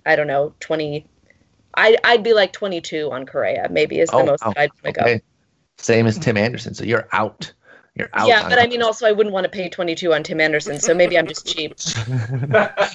I 0.05 0.15
don't 0.15 0.27
know, 0.27 0.53
20. 0.59 1.05
I, 1.75 1.97
I'd 2.03 2.23
be 2.23 2.33
like 2.33 2.53
22 2.53 3.11
on 3.11 3.25
Correa, 3.25 3.67
maybe 3.69 3.99
is 3.99 4.09
the 4.09 4.17
Oh, 4.17 4.25
most 4.25 4.43
I'd 4.43 4.71
okay. 4.83 5.15
up. 5.15 5.21
Same 5.77 6.07
as 6.07 6.17
Tim 6.17 6.37
Anderson. 6.37 6.73
So 6.73 6.83
you're 6.83 7.07
out. 7.11 7.53
You're 7.95 8.09
out. 8.13 8.27
Yeah, 8.27 8.49
but 8.49 8.59
I 8.59 8.67
mean, 8.67 8.81
also, 8.81 9.07
I 9.07 9.13
wouldn't 9.13 9.33
want 9.33 9.45
to 9.45 9.49
pay 9.49 9.69
22 9.69 10.13
on 10.13 10.21
Tim 10.21 10.41
Anderson, 10.41 10.81
so 10.81 10.93
maybe 10.93 11.17
I'm 11.17 11.27
just 11.27 11.47
cheap. 11.55 11.75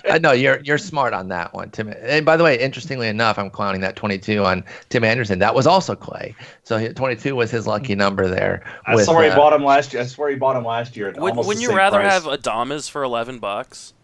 I 0.05 0.19
know 0.21 0.33
you're 0.33 0.61
you're 0.61 0.77
smart 0.77 1.15
on 1.15 1.29
that 1.29 1.55
one, 1.55 1.71
Tim. 1.71 1.89
And 1.89 2.27
by 2.27 2.37
the 2.37 2.45
way, 2.45 2.59
interestingly 2.59 3.09
enough, 3.09 3.39
I'm 3.39 3.49
clowning 3.49 3.81
that 3.81 3.97
22 3.97 4.45
on 4.45 4.63
Tim 4.91 5.03
Anderson. 5.03 5.39
That 5.39 5.55
was 5.55 5.67
also 5.67 5.97
Clay. 5.97 6.35
So 6.65 6.93
22 6.93 7.35
was 7.35 7.51
his 7.51 7.67
lucky 7.67 7.95
number 7.95 8.29
there. 8.29 8.63
I 8.85 8.95
with, 8.95 9.07
swear 9.07 9.25
he 9.25 9.31
uh, 9.31 9.37
bought 9.37 9.55
him 9.55 9.65
last 9.65 9.95
year. 9.95 10.03
I 10.03 10.07
swear 10.07 10.29
he 10.29 10.37
bought 10.37 10.57
him 10.57 10.65
last 10.65 10.95
year. 10.99 11.09
At 11.09 11.17
would, 11.17 11.35
wouldn't 11.35 11.57
the 11.57 11.63
you 11.63 11.75
rather 11.75 12.01
price. 12.01 12.13
have 12.13 12.25
Adames 12.25 12.91
for 12.91 13.03
eleven 13.03 13.39
bucks? 13.39 13.95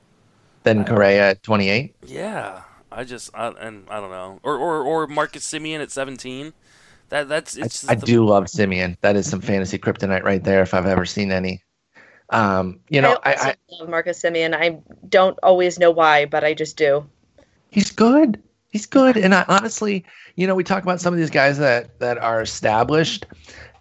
Then 0.62 0.84
Correa 0.84 1.30
at 1.30 1.42
28. 1.42 1.94
Yeah, 2.06 2.62
I 2.90 3.04
just 3.04 3.30
I, 3.34 3.48
and 3.48 3.86
I 3.90 4.00
don't 4.00 4.10
know, 4.10 4.40
or 4.42 4.56
or 4.56 4.82
or 4.82 5.06
Marcus 5.06 5.46
Semien 5.46 5.80
at 5.80 5.90
seventeen. 5.90 6.54
That 7.08 7.28
that's 7.28 7.56
I, 7.56 7.62
it's 7.62 7.80
just 7.80 7.90
I 7.90 7.94
the- 7.94 8.06
do 8.06 8.24
love 8.24 8.44
Semien. 8.44 8.96
That 9.00 9.16
is 9.16 9.28
some 9.28 9.40
fantasy 9.40 9.78
kryptonite 9.78 10.22
right 10.22 10.42
there, 10.42 10.62
if 10.62 10.74
I've 10.74 10.86
ever 10.86 11.04
seen 11.04 11.32
any. 11.32 11.62
Um, 12.30 12.80
you 12.88 13.00
know, 13.00 13.18
I, 13.24 13.34
I, 13.34 13.48
I 13.50 13.56
love 13.78 13.88
Marcus 13.88 14.20
Semien. 14.20 14.52
I 14.54 14.80
don't 15.08 15.38
always 15.44 15.78
know 15.78 15.92
why, 15.92 16.26
but 16.26 16.42
I 16.42 16.54
just 16.54 16.76
do. 16.76 17.06
he's 17.70 17.92
good. 17.92 18.42
He's 18.70 18.86
good. 18.86 19.16
And 19.16 19.34
I 19.34 19.44
honestly, 19.48 20.04
you 20.34 20.46
know, 20.46 20.54
we 20.54 20.64
talk 20.64 20.82
about 20.82 21.00
some 21.00 21.14
of 21.14 21.18
these 21.20 21.30
guys 21.30 21.58
that 21.58 21.98
that 22.00 22.18
are 22.18 22.42
established 22.42 23.26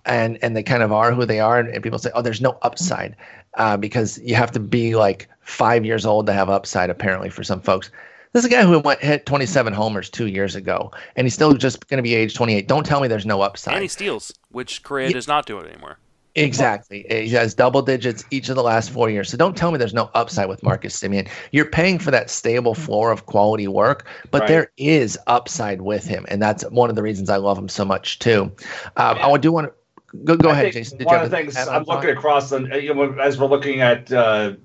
and 0.05 0.37
and 0.43 0.55
they 0.55 0.63
kind 0.63 0.83
of 0.83 0.91
are 0.91 1.11
who 1.11 1.25
they 1.25 1.39
are, 1.39 1.59
and, 1.59 1.69
and 1.69 1.81
people 1.81 1.97
say, 1.97 2.11
oh, 2.13 2.21
there's 2.21 2.41
no 2.41 2.57
upside 2.61 3.15
uh, 3.55 3.75
because 3.77 4.19
you 4.19 4.35
have 4.35 4.51
to 4.51 4.59
be 4.59 4.95
like 4.95 5.27
five 5.41 5.83
years 5.83 6.05
old 6.05 6.27
to 6.27 6.33
have 6.33 6.49
upside. 6.49 6.89
Apparently, 6.91 7.29
for 7.29 7.43
some 7.43 7.61
folks. 7.61 7.89
This 8.35 8.43
is 8.43 8.51
a 8.51 8.53
guy 8.53 8.63
who 8.65 8.77
went 8.79 8.99
hit 8.99 9.25
27 9.25 9.71
homers 9.71 10.09
two 10.09 10.25
years 10.27 10.55
ago, 10.57 10.91
and 11.15 11.25
he's 11.25 11.33
still 11.33 11.53
just 11.53 11.87
going 11.87 11.99
to 11.99 12.03
be 12.03 12.13
age 12.13 12.33
28. 12.33 12.67
Don't 12.67 12.85
tell 12.85 12.99
me 12.99 13.07
there's 13.07 13.25
no 13.25 13.39
upside. 13.41 13.75
and 13.75 13.81
he 13.81 13.87
steals, 13.87 14.33
which 14.49 14.83
Correa 14.83 15.07
Yeah. 15.07 15.13
does 15.13 15.25
not 15.29 15.45
do 15.45 15.57
it 15.59 15.71
anymore. 15.71 15.99
Exactly. 16.35 17.05
He 17.09 17.29
has 17.29 17.53
double 17.53 17.81
digits 17.81 18.25
each 18.31 18.49
of 18.49 18.57
the 18.57 18.61
last 18.61 18.89
four 18.89 19.09
years. 19.09 19.29
So 19.29 19.37
don't 19.37 19.55
tell 19.55 19.71
me 19.71 19.77
there's 19.77 19.93
no 19.93 20.09
upside 20.15 20.49
with 20.49 20.61
Marcus 20.63 20.99
Semien. 20.99 21.29
You're 21.53 21.63
paying 21.69 21.97
for 21.97 22.11
that 22.11 22.29
stable 22.29 22.75
floor 22.75 23.09
of 23.09 23.25
quality 23.25 23.69
work, 23.69 24.05
but 24.31 24.41
Right. 24.41 24.47
there 24.49 24.71
is 24.75 25.17
upside 25.27 25.79
with 25.81 26.05
him. 26.05 26.25
And 26.27 26.41
that's 26.41 26.63
one 26.71 26.89
of 26.89 26.97
the 26.97 27.03
reasons 27.03 27.29
I 27.29 27.37
love 27.37 27.57
him 27.57 27.69
so 27.69 27.85
much, 27.85 28.19
too. 28.19 28.51
Um, 28.97 29.17
I 29.21 29.37
do 29.37 29.53
want 29.53 29.67
to 29.67 30.17
go, 30.25 30.35
go 30.35 30.49
ahead, 30.49 30.73
Jason. 30.73 30.97
Did 30.97 31.07
one 31.07 31.19
you 31.19 31.23
of 31.23 31.31
the 31.31 31.37
things 31.37 31.55
I'm 31.55 31.85
looking 31.85 32.09
across, 32.09 32.49
the, 32.49 32.59
you 32.83 32.93
know, 32.93 33.13
as 33.17 33.39
we're 33.39 33.47
looking 33.47 33.79
at 33.79 34.11
uh, 34.11 34.55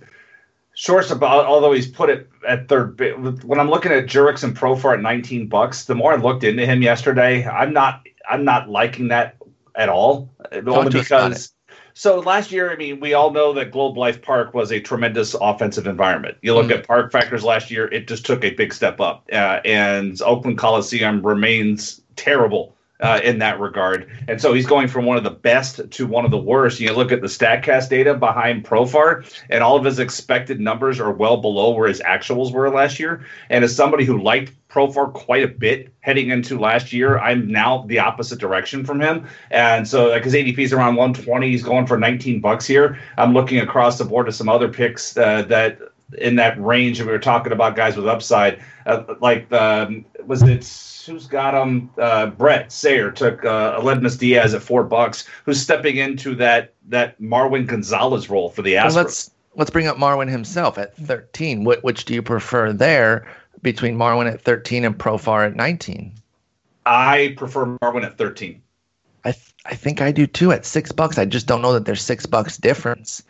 shortstop, 0.74 1.22
al- 1.22 1.44
although 1.46 1.72
he's 1.72 1.86
put 1.88 2.10
it 2.10 2.28
at 2.46 2.68
third. 2.68 2.98
When 3.44 3.60
I'm 3.60 3.70
looking 3.70 3.92
at 3.92 4.06
Jurickson 4.06 4.52
Profar 4.54 4.94
at 4.94 5.00
19 5.00 5.48
bucks, 5.48 5.84
the 5.84 5.94
more 5.94 6.12
I 6.12 6.16
looked 6.16 6.44
into 6.44 6.66
him 6.66 6.82
yesterday, 6.82 7.46
I'm 7.46 7.72
not, 7.72 8.02
I'm 8.28 8.44
not 8.44 8.68
liking 8.68 9.08
that 9.08 9.36
at 9.74 9.88
all. 9.88 10.30
Only 10.52 10.70
about 10.70 10.92
because. 10.92 11.52
So 11.92 12.20
last 12.20 12.52
year, 12.52 12.70
I 12.70 12.76
mean, 12.76 13.00
we 13.00 13.14
all 13.14 13.30
know 13.32 13.52
that 13.54 13.72
Globe 13.72 13.98
Life 13.98 14.22
Park 14.22 14.54
was 14.54 14.70
a 14.70 14.80
tremendous 14.80 15.34
offensive 15.34 15.86
environment. 15.86 16.38
You 16.40 16.54
look 16.54 16.68
Mhm. 16.68 16.78
at 16.78 16.86
park 16.86 17.10
factors 17.12 17.42
last 17.44 17.70
year; 17.70 17.88
it 17.88 18.06
just 18.08 18.24
took 18.24 18.44
a 18.44 18.50
big 18.50 18.72
step 18.72 19.00
up, 19.00 19.26
uh, 19.32 19.60
and 19.64 20.20
Oakland 20.22 20.56
Coliseum 20.56 21.20
remains 21.26 22.00
terrible 22.16 22.74
uh, 23.00 23.20
in 23.22 23.38
that 23.38 23.60
regard. 23.60 24.10
And 24.28 24.40
so 24.40 24.52
he's 24.52 24.66
going 24.66 24.88
from 24.88 25.06
one 25.06 25.16
of 25.16 25.24
the 25.24 25.30
best 25.30 25.90
to 25.90 26.06
one 26.06 26.24
of 26.24 26.30
the 26.30 26.38
worst. 26.38 26.80
You 26.80 26.92
look 26.92 27.12
at 27.12 27.20
the 27.20 27.26
Statcast 27.26 27.88
data 27.88 28.14
behind 28.14 28.64
Profar, 28.64 29.24
and 29.48 29.62
all 29.62 29.76
of 29.76 29.84
his 29.84 29.98
expected 29.98 30.60
numbers 30.60 31.00
are 31.00 31.12
well 31.12 31.38
below 31.38 31.70
where 31.70 31.88
his 31.88 32.00
actuals 32.00 32.52
were 32.52 32.70
last 32.70 32.98
year. 32.98 33.24
And 33.48 33.64
as 33.64 33.74
somebody 33.74 34.04
who 34.04 34.22
liked 34.22 34.52
Profar 34.68 35.12
quite 35.12 35.42
a 35.42 35.48
bit 35.48 35.92
heading 36.00 36.30
into 36.30 36.58
last 36.58 36.92
year, 36.92 37.18
I'm 37.18 37.50
now 37.50 37.84
the 37.88 37.98
opposite 37.98 38.38
direction 38.38 38.84
from 38.84 39.00
him. 39.00 39.26
And 39.50 39.86
so, 39.86 40.10
like 40.10 40.24
his 40.24 40.34
ADP 40.34 40.58
is 40.58 40.72
around 40.72 40.94
120, 40.96 41.50
he's 41.50 41.62
going 41.62 41.86
for 41.86 41.98
19 41.98 42.40
bucks 42.40 42.66
here. 42.66 42.98
I'm 43.18 43.34
looking 43.34 43.58
across 43.58 43.98
the 43.98 44.04
board 44.04 44.26
to 44.26 44.32
some 44.32 44.48
other 44.48 44.68
picks 44.68 45.16
uh, 45.16 45.42
that 45.42 45.80
in 46.18 46.36
that 46.36 46.60
range. 46.62 47.00
And 47.00 47.06
we 47.06 47.12
were 47.12 47.18
talking 47.18 47.52
about 47.52 47.76
guys 47.76 47.96
with 47.96 48.06
upside, 48.06 48.62
uh, 48.86 49.04
like 49.20 49.50
um, 49.52 50.04
was 50.26 50.42
it 50.42 50.64
who's 51.06 51.26
got 51.26 51.54
him? 51.54 51.90
Uh, 51.98 52.26
Bret 52.26 52.70
Sayre 52.72 53.10
took 53.10 53.44
uh, 53.44 53.80
Aledmys 53.80 54.18
Diaz 54.18 54.54
at 54.54 54.62
four 54.62 54.84
bucks, 54.84 55.26
who's 55.44 55.60
stepping 55.60 55.96
into 55.96 56.34
that 56.36 56.74
that 56.88 57.20
Marwin 57.20 57.66
Gonzalez 57.66 58.30
role 58.30 58.50
for 58.50 58.62
the 58.62 58.74
Astros. 58.74 58.94
let's 58.94 59.30
let's 59.56 59.70
bring 59.70 59.86
up 59.86 59.96
Marwin 59.96 60.28
himself 60.28 60.78
at 60.78 60.96
13. 60.96 61.64
Which, 61.64 61.80
which 61.80 62.04
do 62.04 62.14
you 62.14 62.22
prefer 62.22 62.72
there 62.72 63.26
between 63.62 63.96
Marwin 63.96 64.32
at 64.32 64.40
13 64.40 64.84
and 64.84 64.96
Profar 64.96 65.46
at 65.46 65.56
19? 65.56 66.12
I 66.86 67.34
prefer 67.36 67.76
Marwin 67.82 68.04
at 68.04 68.16
13. 68.16 68.62
I 69.24 69.32
th- 69.32 69.54
I 69.66 69.74
think 69.74 70.00
I 70.00 70.12
do 70.12 70.26
too 70.26 70.52
at 70.52 70.64
six 70.64 70.92
bucks. 70.92 71.18
I 71.18 71.26
just 71.26 71.46
don't 71.46 71.60
know 71.60 71.74
that 71.74 71.84
there's 71.84 72.02
six 72.02 72.24
bucks 72.24 72.56
difference. 72.56 73.22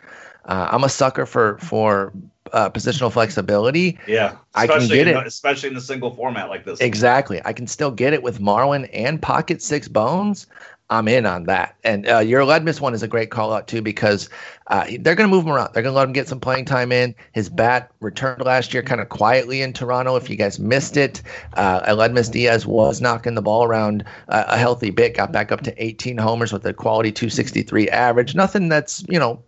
Uh, 0.45 0.69
I'm 0.71 0.83
a 0.83 0.89
sucker 0.89 1.25
for 1.25 1.57
for 1.57 2.13
uh, 2.53 2.69
positional 2.69 3.11
flexibility. 3.11 3.97
Yeah, 4.07 4.35
I 4.55 4.67
can 4.67 4.77
especially 4.77 4.97
get 4.97 5.07
in 5.07 5.17
it. 5.17 5.27
especially 5.27 5.69
in 5.69 5.75
the 5.75 5.81
single 5.81 6.13
format 6.13 6.49
like 6.49 6.65
this. 6.65 6.79
Exactly. 6.79 7.41
I 7.45 7.53
can 7.53 7.67
still 7.67 7.91
get 7.91 8.13
it 8.13 8.23
with 8.23 8.39
Marwin 8.39 8.89
and 8.93 9.21
pocket 9.21 9.61
six 9.61 9.87
bones. 9.87 10.47
I'm 10.91 11.07
in 11.07 11.25
on 11.25 11.45
that. 11.45 11.75
And 11.85 12.07
uh, 12.07 12.19
your 12.19 12.41
Ledmus 12.41 12.81
one 12.81 12.93
is 12.93 13.01
a 13.01 13.07
great 13.07 13.31
call 13.31 13.53
out 13.53 13.69
too 13.69 13.81
because 13.81 14.29
uh, 14.67 14.85
they're 14.99 15.15
going 15.15 15.29
to 15.29 15.33
move 15.33 15.45
him 15.45 15.53
around. 15.53 15.73
They're 15.73 15.81
going 15.81 15.93
to 15.93 15.97
let 15.97 16.05
him 16.05 16.13
get 16.13 16.27
some 16.27 16.41
playing 16.41 16.65
time 16.65 16.91
in. 16.91 17.15
His 17.31 17.49
bat 17.49 17.89
returned 18.01 18.43
last 18.43 18.73
year 18.73 18.83
kind 18.83 18.99
of 18.99 19.07
quietly 19.07 19.61
in 19.61 19.71
Toronto. 19.71 20.17
If 20.17 20.29
you 20.29 20.35
guys 20.35 20.59
missed 20.59 20.97
it, 20.97 21.21
uh, 21.53 21.95
Ledmus 21.95 22.29
Diaz 22.29 22.65
was 22.65 22.99
knocking 22.99 23.35
the 23.35 23.41
ball 23.41 23.63
around 23.63 24.03
uh, 24.27 24.43
a 24.49 24.57
healthy 24.57 24.89
bit. 24.89 25.15
Got 25.15 25.31
back 25.31 25.53
up 25.53 25.61
to 25.61 25.83
18 25.83 26.17
homers 26.17 26.51
with 26.51 26.65
a 26.65 26.73
quality 26.73 27.13
263 27.13 27.87
average. 27.87 28.35
Nothing 28.35 28.67
that's 28.67 29.05
you 29.07 29.17
know 29.17 29.41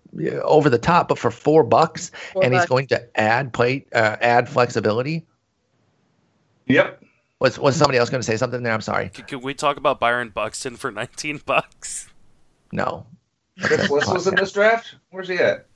over 0.44 0.70
the 0.70 0.78
top, 0.78 1.08
but 1.08 1.18
for 1.18 1.32
four 1.32 1.64
bucks, 1.64 2.12
Four 2.34 2.44
and 2.44 2.54
he's 2.54 2.66
going 2.66 2.88
to 2.88 3.20
add 3.20 3.54
plate, 3.54 3.88
uh, 3.94 4.18
add 4.22 4.48
flexibility. 4.48 5.26
Yep. 6.68 7.04
Was 7.40 7.60
was 7.60 7.76
somebody 7.76 7.98
else 7.98 8.10
going 8.10 8.22
to 8.22 8.26
say 8.26 8.38
something 8.38 8.64
there? 8.64 8.74
I'm 8.74 8.82
sorry. 8.82 9.10
Can, 9.10 9.26
can 9.26 9.42
we 9.42 9.54
talk 9.54 9.78
about 9.78 10.00
Byron 10.00 10.30
Buxton 10.30 10.78
for 10.78 10.92
19 10.94 11.42
bucks? 11.46 12.10
No. 12.72 13.06
Chris 13.62 13.90
Liss 13.90 14.08
was 14.08 14.28
in 14.28 14.36
this 14.36 14.52
draft. 14.52 14.96
Where's 15.12 15.28
he 15.28 15.36
at? 15.36 15.68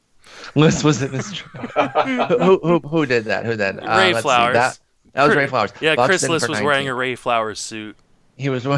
Liss 0.56 0.84
was 0.84 1.02
in 1.02 1.12
this. 1.12 1.40
who, 1.40 2.60
who 2.64 2.80
who 2.80 3.06
did 3.06 3.26
that? 3.26 3.46
Who 3.46 3.56
did? 3.56 3.80
Uh, 3.80 3.98
Ray 3.98 4.14
let's 4.14 4.20
see, 4.20 4.22
Flowers. 4.24 4.54
That, 4.54 4.80
that 5.14 5.24
was 5.24 5.34
Chris- 5.34 5.38
Ray 5.38 5.48
Flowers. 5.48 5.74
Yeah, 5.82 5.96
Chris 5.96 6.08
Buxton 6.08 6.32
Liss 6.32 6.46
for 6.46 6.52
was 6.52 6.62
wearing 6.62 6.88
a 6.88 6.96
Ray 6.96 7.16
Flowers 7.16 7.60
suit. 7.60 7.96
He 8.38 8.50
was. 8.50 8.64
he 8.64 8.70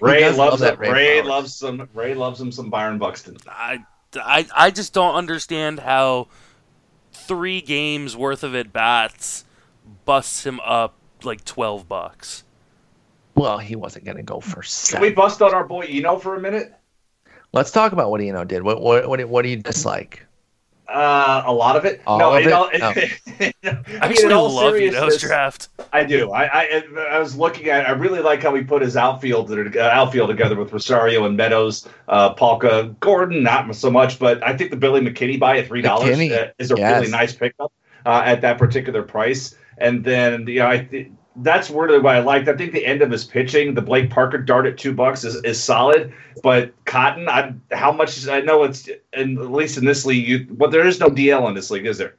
Ray 0.00 0.20
does 0.20 0.36
love 0.38 0.50
loves 0.50 0.62
that 0.62 0.74
it. 0.74 0.78
Ray 0.78 0.92
Ray, 0.92 1.22
loves 1.22 1.54
some. 1.54 1.88
Ray 1.94 2.14
loves 2.14 2.40
him 2.40 2.50
some 2.50 2.70
Byron 2.70 2.98
Buxton. 2.98 3.36
I, 3.46 3.84
I, 4.16 4.46
I 4.54 4.70
just 4.70 4.92
don't 4.92 5.14
understand 5.14 5.80
how 5.80 6.28
three 7.12 7.60
games 7.60 8.16
worth 8.16 8.42
of 8.42 8.54
at 8.54 8.72
bats 8.72 9.44
busts 10.04 10.44
him 10.46 10.60
up 10.60 10.94
like 11.22 11.44
12 11.44 11.88
bucks. 11.88 12.44
Well, 13.34 13.58
he 13.58 13.76
wasn't 13.76 14.04
going 14.04 14.16
to 14.16 14.22
go 14.22 14.40
for 14.40 14.62
Can 14.90 15.00
we 15.00 15.10
bust 15.10 15.42
on 15.42 15.54
our 15.54 15.64
boy 15.64 15.86
Eno 15.88 16.18
for 16.18 16.34
a 16.34 16.40
minute? 16.40 16.74
Let's 17.52 17.70
talk 17.70 17.92
about 17.92 18.10
what 18.10 18.20
Eno 18.20 18.44
did. 18.44 18.62
What 18.62 18.80
what 18.80 19.08
what, 19.08 19.18
do- 19.18 19.26
what 19.26 19.42
do 19.42 19.48
you 19.48 19.56
dislike? 19.56 20.26
Uh, 20.88 21.42
a 21.44 21.52
lot 21.52 21.76
of 21.76 21.84
it. 21.84 22.00
All 22.06 22.18
no, 22.18 22.34
of 22.34 22.42
in 22.42 22.48
it? 22.48 22.52
all- 22.52 22.70
No. 22.78 22.88
I 22.96 23.52
I 23.62 23.72
mean, 23.72 23.84
actually 24.00 24.34
love 24.34 24.52
Udo's 24.74 24.94
seriousness, 24.94 25.20
draft. 25.20 25.68
I 25.92 26.04
do. 26.04 26.32
I, 26.32 26.44
I 26.62 26.82
I 27.10 27.18
was 27.18 27.36
looking 27.36 27.68
at. 27.68 27.86
I 27.86 27.92
really 27.92 28.20
like 28.20 28.42
how 28.42 28.54
he 28.54 28.62
put 28.62 28.80
his 28.82 28.96
outfield 28.96 29.50
uh, 29.52 29.80
outfield 29.82 30.30
together 30.30 30.56
with 30.56 30.72
Rosario 30.72 31.26
and 31.26 31.36
Meadows, 31.36 31.86
uh, 32.08 32.32
Polka, 32.34 32.94
Gordon. 33.00 33.42
Not 33.42 33.74
so 33.76 33.90
much, 33.90 34.18
but 34.18 34.42
I 34.42 34.56
think 34.56 34.70
the 34.70 34.76
Billy 34.76 35.00
McKinney 35.02 35.38
buy 35.38 35.58
at 35.58 35.66
three 35.66 35.82
dollars 35.82 36.18
uh, 36.18 36.50
is 36.58 36.70
a 36.70 36.76
yes. 36.76 37.00
really 37.00 37.10
nice 37.10 37.34
pickup 37.34 37.72
uh, 38.06 38.22
at 38.24 38.40
that 38.40 38.56
particular 38.56 39.02
price. 39.02 39.54
And 39.76 40.02
then 40.04 40.46
you 40.46 40.60
know, 40.60 40.68
I 40.68 40.78
th- 40.78 41.10
that's 41.38 41.70
really 41.70 41.98
what 41.98 42.16
I 42.16 42.20
liked. 42.20 42.48
I 42.48 42.56
think 42.56 42.72
the 42.72 42.84
end 42.84 43.02
of 43.02 43.10
his 43.10 43.24
pitching, 43.24 43.74
the 43.74 43.82
Blake 43.82 44.10
Parker 44.10 44.38
dart 44.38 44.66
at 44.66 44.76
two 44.78 44.92
bucks 44.92 45.24
is, 45.24 45.36
is 45.44 45.62
solid. 45.62 46.12
But 46.42 46.72
Cotton, 46.84 47.28
I 47.28 47.54
how 47.72 47.92
much? 47.92 48.26
I 48.28 48.40
know 48.40 48.64
it's 48.64 48.88
in, 49.12 49.38
at 49.38 49.50
least 49.50 49.78
in 49.78 49.84
this 49.84 50.04
league. 50.06 50.26
You, 50.28 50.46
but 50.50 50.70
there 50.70 50.86
is 50.86 51.00
no 51.00 51.08
DL 51.08 51.48
in 51.48 51.54
this 51.54 51.70
league, 51.70 51.86
is 51.86 51.98
there? 51.98 52.14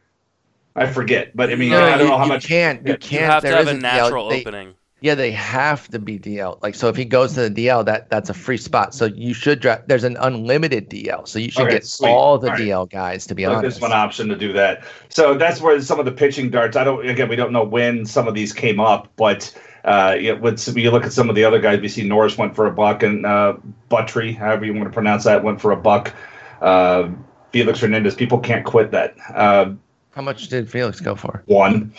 I 0.76 0.86
forget, 0.86 1.36
but 1.36 1.49
I 1.51 1.55
mean, 1.55 1.70
No, 1.72 1.84
I 1.84 1.91
don't 1.91 1.99
you, 2.01 2.05
know 2.07 2.17
how 2.17 2.24
you 2.26 2.30
much. 2.30 2.45
can't. 2.47 2.86
You 2.86 2.93
You 2.93 2.97
can't. 2.97 3.11
You 3.22 3.28
have 3.28 3.41
to 3.43 3.47
have 3.49 3.57
a 3.59 3.61
isn't 3.72 3.80
DL. 3.80 3.82
natural 3.82 4.30
They- 4.30 4.41
opening. 4.41 4.74
Yeah, 5.02 5.16
they 5.16 5.32
have 5.32 5.88
to 5.89 6.00
be 6.00 6.20
DL. 6.20 6.62
Like, 6.62 6.76
so 6.76 6.89
if 6.89 6.95
he 6.97 7.06
goes 7.06 7.34
to 7.36 7.47
the 7.47 7.68
DL, 7.68 7.86
that 7.86 8.10
that's 8.10 8.30
a 8.30 8.34
free 8.34 8.58
spot. 8.58 8.93
So 8.93 9.06
you 9.06 9.34
should 9.34 9.62
draft. 9.62 9.88
There's 9.88 10.04
an 10.04 10.18
unlimited 10.18 10.89
DL, 10.89 11.26
so 11.28 11.39
you 11.39 11.50
should 11.52 11.64
Okay, 11.68 11.76
get 11.76 11.86
sweet. 11.86 12.10
all 12.10 12.38
the 12.38 12.47
All 12.50 12.54
right. 12.54 12.62
DL 12.62 12.89
guys. 12.89 13.26
To 13.28 13.36
be 13.36 13.47
Like, 13.47 13.58
honest, 13.60 13.80
there's 13.80 13.82
one 13.89 13.97
option 13.97 14.28
to 14.28 14.36
do 14.36 14.52
that. 14.54 14.84
So 15.08 15.36
that's 15.36 15.62
where 15.62 15.80
some 15.82 16.00
of 16.00 16.06
the 16.06 16.12
pitching 16.12 16.50
darts. 16.50 16.76
I 16.76 16.84
don't. 16.84 17.08
Again, 17.08 17.30
we 17.30 17.38
don't 17.38 17.54
know 17.54 17.64
when 17.64 18.06
some 18.06 18.28
of 18.28 18.34
these 18.34 18.52
came 18.52 18.82
up, 18.82 19.08
but 19.16 19.58
uh, 19.86 20.18
yeah, 20.20 20.34
when 20.34 20.58
so 20.58 20.72
you 20.74 20.91
look 20.91 21.06
at 21.06 21.14
some 21.14 21.30
of 21.30 21.36
the 21.36 21.45
other 21.45 21.60
guys, 21.60 21.80
we 21.80 21.88
see 21.88 22.04
Norris 22.04 22.38
went 22.38 22.54
for 22.54 22.66
a 22.66 22.72
buck, 22.72 23.02
and 23.02 23.26
uh, 23.26 23.56
Buttrey, 23.89 24.36
however 24.36 24.66
you 24.66 24.74
want 24.74 24.86
to 24.86 24.91
pronounce 24.93 25.24
that, 25.24 25.43
went 25.45 25.62
for 25.62 25.72
a 25.72 25.78
buck. 25.78 26.14
Uh, 26.62 27.10
Felix 27.54 27.80
Hernandez, 27.80 28.16
people 28.16 28.38
can't 28.39 28.66
quit 28.66 28.91
that. 28.91 29.16
Uh, 29.34 29.72
How 30.12 30.22
much 30.22 30.50
did 30.50 30.70
Felix 30.70 31.00
go 31.00 31.16
for? 31.16 31.41
one. 31.45 31.93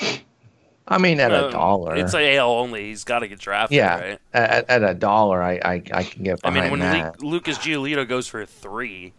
I 0.91 0.99
mean, 0.99 1.21
at 1.21 1.33
Uh, 1.33 1.47
a 1.47 1.51
dollar. 1.53 1.95
It's 1.97 2.13
a 2.15 2.37
AL 2.37 2.51
only. 2.51 2.89
He's 2.89 3.05
got 3.05 3.21
to 3.21 3.29
get 3.29 3.39
drafted, 3.39 3.77
yeah, 3.77 4.01
right? 4.01 4.19
at, 4.35 4.69
at 4.69 4.83
a 4.83 4.93
dollar, 4.95 5.41
I, 5.43 5.61
I 5.65 5.83
I 5.93 6.03
can 6.03 6.25
get 6.25 6.41
I 6.45 6.51
mean, 6.51 6.71
when 6.71 6.81
that. 6.81 7.23
Le- 7.23 7.27
Lucas 7.29 7.59
Giolito 7.59 8.07
goes 8.09 8.27
for 8.27 8.45
three, 8.45 9.13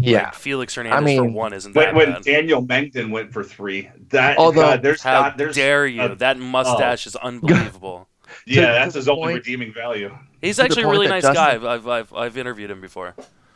yeah, 0.00 0.24
like 0.26 0.34
Felix 0.34 0.74
Hernandez 0.76 1.16
for 1.16 1.22
mean, 1.24 1.32
one 1.34 1.52
isn't 1.52 1.72
that 1.74 1.94
When, 1.94 2.06
when 2.06 2.12
bad. 2.14 2.22
Daniel 2.22 2.64
Mengden 2.64 3.10
went 3.10 3.32
for 3.32 3.42
three, 3.42 3.90
that 4.10 4.38
Although- 4.38 4.62
God, 4.62 4.82
there's 4.82 5.02
How 5.02 5.22
not, 5.22 5.36
there's 5.36 5.56
dare 5.56 5.86
you? 5.86 6.00
uh, 6.02 6.14
that 6.14 6.38
mustache 6.38 7.06
is 7.06 7.16
unbelievable. 7.16 8.08
yeah, 8.46 8.72
that's 8.72 8.94
his 8.94 9.06
the 9.06 9.12
only 9.12 9.34
redeeming 9.34 9.72
value. 9.72 10.16
He's 10.40 10.58
actually 10.60 10.84
a 10.84 10.88
really 10.88 11.08
nice 11.08 11.22
Justin- 11.22 11.34
guy. 11.34 11.54
I've, 11.54 11.64
I've, 11.64 11.88
I've, 11.88 12.12
I've 12.14 12.36
interviewed 12.38 12.70
him 12.70 12.80
before. 12.80 13.14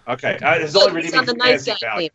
Okay, 0.09 0.39
uh, 0.43 0.59
his 0.59 0.73
So 0.73 0.89
only 0.89 1.03
he's 1.03 1.13
redeeming 1.13 1.19
on 1.21 1.27
the 1.27 1.35
nice 1.35 1.67
guy 1.67 1.75
value. 1.81 2.09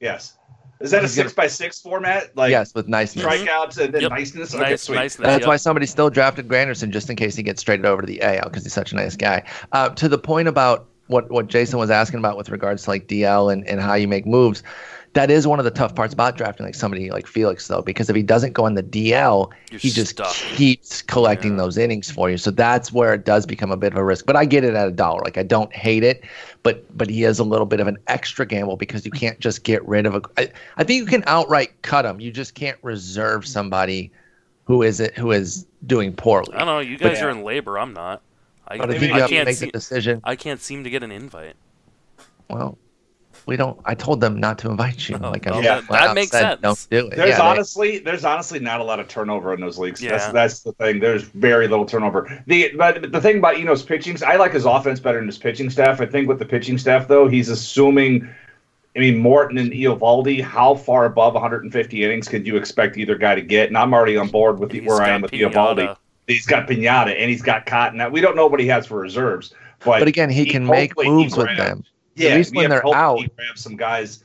Yes, 0.00 0.36
is 0.80 0.90
that 0.92 0.98
a 0.98 1.00
He's 1.02 1.16
gonna- 1.16 1.28
six 1.28 1.34
by 1.34 1.46
six 1.46 1.78
format? 1.80 2.36
Like 2.36 2.50
yes, 2.50 2.72
with 2.74 2.88
niceness. 2.88 3.24
strikeouts 3.24 3.78
and 3.78 3.92
then 3.94 4.02
Yep. 4.02 4.10
niceness. 4.10 4.54
Okay, 4.54 4.70
Nice, 4.70 4.82
sweet. 4.82 4.94
nice. 4.96 5.16
That's 5.16 5.40
yep. 5.40 5.48
why 5.48 5.56
somebody 5.56 5.86
still 5.86 6.10
drafted 6.10 6.48
Granderson 6.48 6.90
just 6.90 7.10
in 7.10 7.16
case 7.16 7.36
he 7.36 7.42
gets 7.42 7.62
traded 7.62 7.86
over 7.86 8.02
to 8.02 8.06
the 8.06 8.22
AL 8.22 8.44
because 8.44 8.62
he's 8.64 8.72
such 8.72 8.92
a 8.92 8.96
nice 8.96 9.16
guy. 9.16 9.42
Uh, 9.72 9.90
to 9.90 10.08
the 10.08 10.18
point 10.18 10.48
about 10.48 10.86
what 11.08 11.30
what 11.30 11.48
Jason 11.48 11.78
was 11.78 11.90
asking 11.90 12.18
about 12.20 12.36
with 12.36 12.50
regards 12.50 12.84
to 12.84 12.90
like 12.90 13.08
DL 13.08 13.52
and, 13.52 13.66
and 13.66 13.80
how 13.80 13.94
you 13.94 14.06
make 14.08 14.26
moves, 14.26 14.62
that 15.14 15.28
is 15.28 15.44
one 15.44 15.58
of 15.58 15.64
the 15.64 15.72
tough 15.72 15.94
parts 15.96 16.14
about 16.14 16.36
drafting 16.36 16.64
like 16.64 16.74
somebody 16.76 17.10
like 17.10 17.26
Felix 17.26 17.66
though 17.66 17.82
because 17.82 18.08
if 18.08 18.14
he 18.14 18.22
doesn't 18.22 18.52
go 18.52 18.64
on 18.64 18.74
the 18.74 18.82
DL, 18.82 19.50
You're 19.70 19.80
he 19.80 19.90
just 19.90 20.12
stuck. 20.12 20.32
keeps 20.32 21.02
collecting 21.02 21.52
Yeah. 21.52 21.64
those 21.64 21.76
innings 21.78 22.08
for 22.10 22.30
you. 22.30 22.36
So 22.36 22.52
that's 22.52 22.92
where 22.92 23.12
it 23.14 23.24
does 23.24 23.44
become 23.44 23.72
a 23.72 23.76
bit 23.76 23.92
of 23.92 23.98
a 23.98 24.04
risk. 24.04 24.24
But 24.24 24.36
I 24.36 24.44
get 24.44 24.62
it 24.62 24.74
at 24.74 24.86
a 24.86 24.92
dollar. 24.92 25.20
Like 25.24 25.36
I 25.36 25.42
don't 25.42 25.72
hate 25.74 26.04
it, 26.04 26.22
but 26.62 26.84
but 26.96 27.10
he 27.10 27.24
is 27.24 27.40
a 27.40 27.44
little 27.44 27.66
bit 27.66 27.80
of 27.80 27.88
an 27.88 27.96
extra 28.06 28.46
gamble 28.46 28.76
because 28.76 29.04
you 29.04 29.10
can't 29.10 29.40
just 29.40 29.64
get 29.64 29.86
rid 29.88 30.06
of 30.06 30.14
a. 30.14 30.22
I, 30.38 30.48
I 30.76 30.84
think 30.84 30.98
you 31.00 31.06
can 31.06 31.24
outright 31.26 31.82
cut 31.82 32.04
him. 32.04 32.20
You 32.20 32.30
just 32.30 32.54
can't 32.54 32.78
reserve 32.82 33.44
somebody 33.46 34.12
who 34.64 34.82
is 34.82 35.00
it 35.00 35.18
who 35.18 35.32
is 35.32 35.66
doing 35.86 36.12
poorly. 36.12 36.54
I 36.54 36.58
don't 36.58 36.66
know. 36.68 36.78
You 36.78 36.96
But- 36.98 37.14
guys 37.14 37.22
are 37.22 37.30
in 37.30 37.38
LABR. 37.38 37.82
I'm 37.82 37.92
not. 37.92 38.22
I, 38.68 38.76
But 38.78 38.90
I 38.90 38.92
I 38.92 38.96
you 38.98 39.08
to 39.08 39.26
can't 39.28 39.46
make 39.46 39.56
see. 39.56 39.66
the 39.66 39.72
decision. 39.72 40.20
I 40.22 40.36
can't 40.36 40.60
seem 40.60 40.84
to 40.84 40.90
get 40.90 41.02
an 41.02 41.10
invite. 41.10 41.56
Well, 42.48 42.78
we 43.46 43.56
don't. 43.56 43.78
I 43.84 43.94
told 43.94 44.20
them 44.20 44.38
not 44.38 44.58
to 44.60 44.70
invite 44.70 45.08
you. 45.08 45.18
Oh, 45.22 45.30
like 45.30 45.46
I 45.46 45.50
well, 45.52 45.62
that- 45.62 45.90
out 45.90 46.14
makes 46.14 46.30
said, 46.30 46.40
sense. 46.42 46.60
Don't 46.60 46.86
do 46.90 47.06
it. 47.08 47.16
There's 47.16 47.30
Yeah, 47.30 47.36
they- 47.36 47.42
honestly, 47.42 47.98
there's 47.98 48.24
honestly 48.24 48.58
not 48.58 48.80
a 48.80 48.84
lot 48.84 49.00
of 49.00 49.08
turnover 49.08 49.52
in 49.54 49.60
those 49.60 49.78
leagues. 49.78 50.00
That's 50.00 50.26
Yeah. 50.26 50.32
that's 50.32 50.60
the 50.60 50.72
thing. 50.72 51.00
There's 51.00 51.22
very 51.22 51.68
little 51.68 51.84
turnover. 51.86 52.42
The 52.46 52.72
but 52.76 53.12
the 53.12 53.20
thing 53.20 53.38
about 53.38 53.58
Eno's 53.58 53.82
pitching, 53.82 54.16
I 54.26 54.36
like 54.36 54.52
his 54.52 54.64
offense 54.64 55.00
better 55.00 55.18
than 55.18 55.26
his 55.26 55.38
pitching 55.38 55.70
staff. 55.70 56.00
I 56.00 56.06
think 56.06 56.28
with 56.28 56.38
the 56.38 56.44
pitching 56.46 56.78
staff 56.78 57.08
though, 57.08 57.28
he's 57.28 57.48
assuming. 57.48 58.28
I 58.96 58.98
mean, 58.98 59.18
Morton 59.18 59.56
and 59.56 59.70
Eovaldi, 59.70 60.42
how 60.42 60.74
far 60.74 61.04
above 61.04 61.34
150 61.34 62.02
innings 62.04 62.26
could 62.26 62.44
you 62.44 62.56
expect 62.56 62.96
either 62.96 63.14
guy 63.14 63.36
to 63.36 63.40
get? 63.40 63.68
And 63.68 63.78
I'm 63.78 63.94
already 63.94 64.16
on 64.16 64.26
board 64.26 64.58
with 64.58 64.70
the, 64.70 64.80
where 64.80 65.00
I 65.00 65.10
am 65.10 65.22
with 65.22 65.30
Pineda. 65.30 65.54
Eovaldi. 65.54 65.96
He's 66.26 66.44
got 66.44 66.66
Pineda 66.66 67.12
and 67.16 67.30
he's 67.30 67.40
got 67.40 67.66
Cotton. 67.66 67.98
Now, 67.98 68.08
we 68.08 68.20
don't 68.20 68.34
know 68.34 68.48
what 68.48 68.58
he 68.58 68.66
has 68.66 68.86
for 68.86 68.98
reserves, 68.98 69.54
but 69.84 70.00
But 70.00 70.08
again, 70.08 70.28
he 70.28 70.44
can 70.44 70.66
make 70.66 70.92
moves 70.96 71.36
with 71.36 71.46
grabs- 71.46 71.60
them. 71.60 71.84
Yeah, 72.16 72.30
At 72.30 72.36
least 72.38 72.54
when 72.54 72.70
they're 72.70 72.86
out. 72.94 73.18
he 73.18 73.28
grabs 73.36 73.60
some 73.60 73.76
guys 73.76 74.22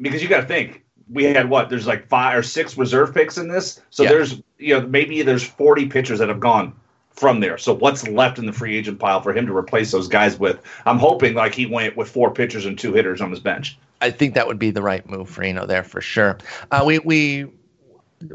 because 0.00 0.22
you 0.22 0.28
got 0.28 0.40
to 0.42 0.46
think 0.46 0.84
we 1.10 1.24
had 1.24 1.50
what 1.50 1.68
there's 1.68 1.86
like 1.86 2.08
five 2.08 2.38
or 2.38 2.42
six 2.42 2.78
reserve 2.78 3.12
picks 3.14 3.36
in 3.36 3.48
this, 3.48 3.80
so 3.90 4.02
Yeah. 4.04 4.08
there's 4.10 4.42
you 4.58 4.74
know 4.80 4.86
maybe 4.86 5.20
there's 5.22 5.42
40 5.42 5.86
pitchers 5.86 6.18
that 6.20 6.28
have 6.28 6.40
gone 6.40 6.74
from 7.10 7.40
there. 7.40 7.58
So 7.58 7.74
what's 7.74 8.06
left 8.08 8.38
in 8.38 8.46
the 8.46 8.52
free 8.52 8.76
agent 8.76 8.98
pile 8.98 9.20
for 9.20 9.32
him 9.32 9.46
to 9.46 9.56
replace 9.56 9.90
those 9.92 10.08
guys 10.08 10.38
with? 10.38 10.60
I'm 10.86 10.98
hoping 10.98 11.34
like 11.34 11.54
he 11.54 11.66
went 11.66 11.96
with 11.96 12.08
four 12.08 12.32
pitchers 12.32 12.66
and 12.66 12.78
two 12.78 12.92
hitters 12.92 13.20
on 13.20 13.30
his 13.30 13.40
bench. 13.40 13.78
I 14.00 14.10
think 14.10 14.34
that 14.34 14.46
would 14.46 14.58
be 14.58 14.70
the 14.70 14.82
right 14.82 15.08
move 15.08 15.28
for 15.30 15.42
Eno 15.42 15.66
there 15.66 15.82
for 15.84 16.00
sure. 16.00 16.38
Uh, 16.70 16.82
we 16.86 16.98
we 17.00 17.46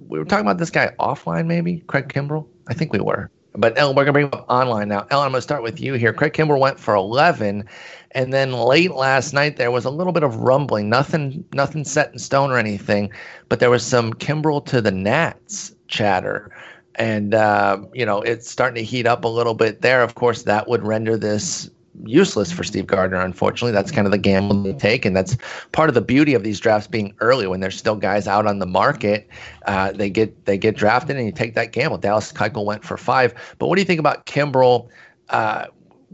we 0.07 0.19
were 0.19 0.25
talking 0.25 0.45
about 0.45 0.59
this 0.59 0.69
guy 0.69 0.93
offline, 0.99 1.47
maybe 1.47 1.83
Craig 1.87 2.07
Kimbrel. 2.09 2.45
I 2.67 2.73
think 2.73 2.93
we 2.93 2.99
were, 2.99 3.31
but 3.55 3.77
Ellen, 3.77 3.95
we're 3.95 4.03
gonna 4.03 4.13
bring 4.13 4.27
up 4.27 4.45
online 4.49 4.89
now. 4.89 5.07
Ellen, 5.09 5.25
I'm 5.25 5.31
gonna 5.31 5.41
start 5.41 5.63
with 5.63 5.79
you 5.79 5.93
here. 5.93 6.13
Craig 6.13 6.33
Kimbrel 6.33 6.59
went 6.59 6.79
for 6.79 6.95
11, 6.95 7.63
and 8.11 8.33
then 8.33 8.53
late 8.53 8.91
last 8.91 9.33
night 9.33 9.57
there 9.57 9.71
was 9.71 9.85
a 9.85 9.89
little 9.89 10.13
bit 10.13 10.23
of 10.23 10.35
rumbling. 10.37 10.89
Nothing, 10.89 11.43
nothing 11.53 11.83
set 11.83 12.11
in 12.11 12.19
stone 12.19 12.51
or 12.51 12.57
anything, 12.57 13.11
but 13.47 13.59
there 13.59 13.69
was 13.69 13.85
some 13.85 14.13
Kimbrel 14.13 14.65
to 14.67 14.81
the 14.81 14.91
Nats 14.91 15.75
chatter. 15.87 16.51
And 16.95 17.33
uh, 17.33 17.79
you 17.93 18.05
know 18.05 18.21
it's 18.21 18.49
starting 18.49 18.75
to 18.75 18.83
heat 18.83 19.07
up 19.07 19.23
a 19.23 19.29
little 19.29 19.53
bit 19.53 19.81
there. 19.81 20.03
Of 20.03 20.15
course, 20.15 20.43
that 20.43 20.67
would 20.67 20.83
render 20.83 21.17
this 21.17 21.69
useless 22.05 22.51
for 22.51 22.63
Steve 22.63 22.87
Gardner. 22.87 23.19
Unfortunately, 23.19 23.71
that's 23.71 23.91
kind 23.91 24.07
of 24.07 24.11
the 24.11 24.17
gamble 24.17 24.63
they 24.63 24.73
take, 24.73 25.05
and 25.05 25.15
that's 25.15 25.37
part 25.71 25.89
of 25.89 25.95
the 25.95 26.01
beauty 26.01 26.33
of 26.33 26.43
these 26.43 26.59
drafts 26.59 26.87
being 26.87 27.13
early 27.19 27.47
when 27.47 27.59
there's 27.59 27.77
still 27.77 27.95
guys 27.95 28.27
out 28.27 28.45
on 28.45 28.59
the 28.59 28.65
market. 28.65 29.27
Uh, 29.65 29.91
they 29.91 30.09
get 30.09 30.45
they 30.45 30.57
get 30.57 30.75
drafted, 30.75 31.17
and 31.17 31.25
you 31.25 31.31
take 31.31 31.55
that 31.55 31.71
gamble. 31.71 31.97
Dallas 31.97 32.31
Keuchel 32.31 32.65
went 32.65 32.83
for 32.83 32.97
five, 32.97 33.33
but 33.57 33.67
what 33.67 33.75
do 33.75 33.81
you 33.81 33.85
think 33.85 33.99
about 33.99 34.25
Kimbrel? 34.25 34.87
Uh, 35.29 35.65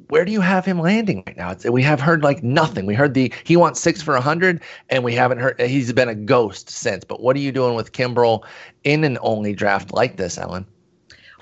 where 0.10 0.26
do 0.26 0.32
you 0.32 0.42
have 0.42 0.66
him 0.66 0.80
landing 0.80 1.24
right 1.26 1.38
now? 1.38 1.52
It's, 1.52 1.66
we 1.66 1.82
have 1.84 2.00
heard 2.00 2.24
like 2.24 2.44
nothing. 2.44 2.86
We 2.86 2.96
heard 2.96 3.14
the 3.14 3.34
he 3.44 3.56
wants 3.58 3.80
six 3.80 4.02
for 4.02 4.16
a 4.16 4.22
hundred, 4.22 4.62
and 4.90 5.04
we 5.04 5.14
haven't 5.14 5.40
heard. 5.40 5.60
He's 5.60 5.92
been 5.94 6.10
a 6.10 6.16
ghost 6.16 6.70
since. 6.70 7.04
But 7.04 7.22
what 7.22 7.36
are 7.36 7.40
you 7.40 7.52
doing 7.52 7.76
with 7.76 7.92
Kimbrel 7.92 8.44
in 8.84 9.04
an 9.04 9.18
only 9.22 9.54
draft 9.54 9.94
like 9.94 10.18
this, 10.18 10.38
Ellen? 10.38 10.66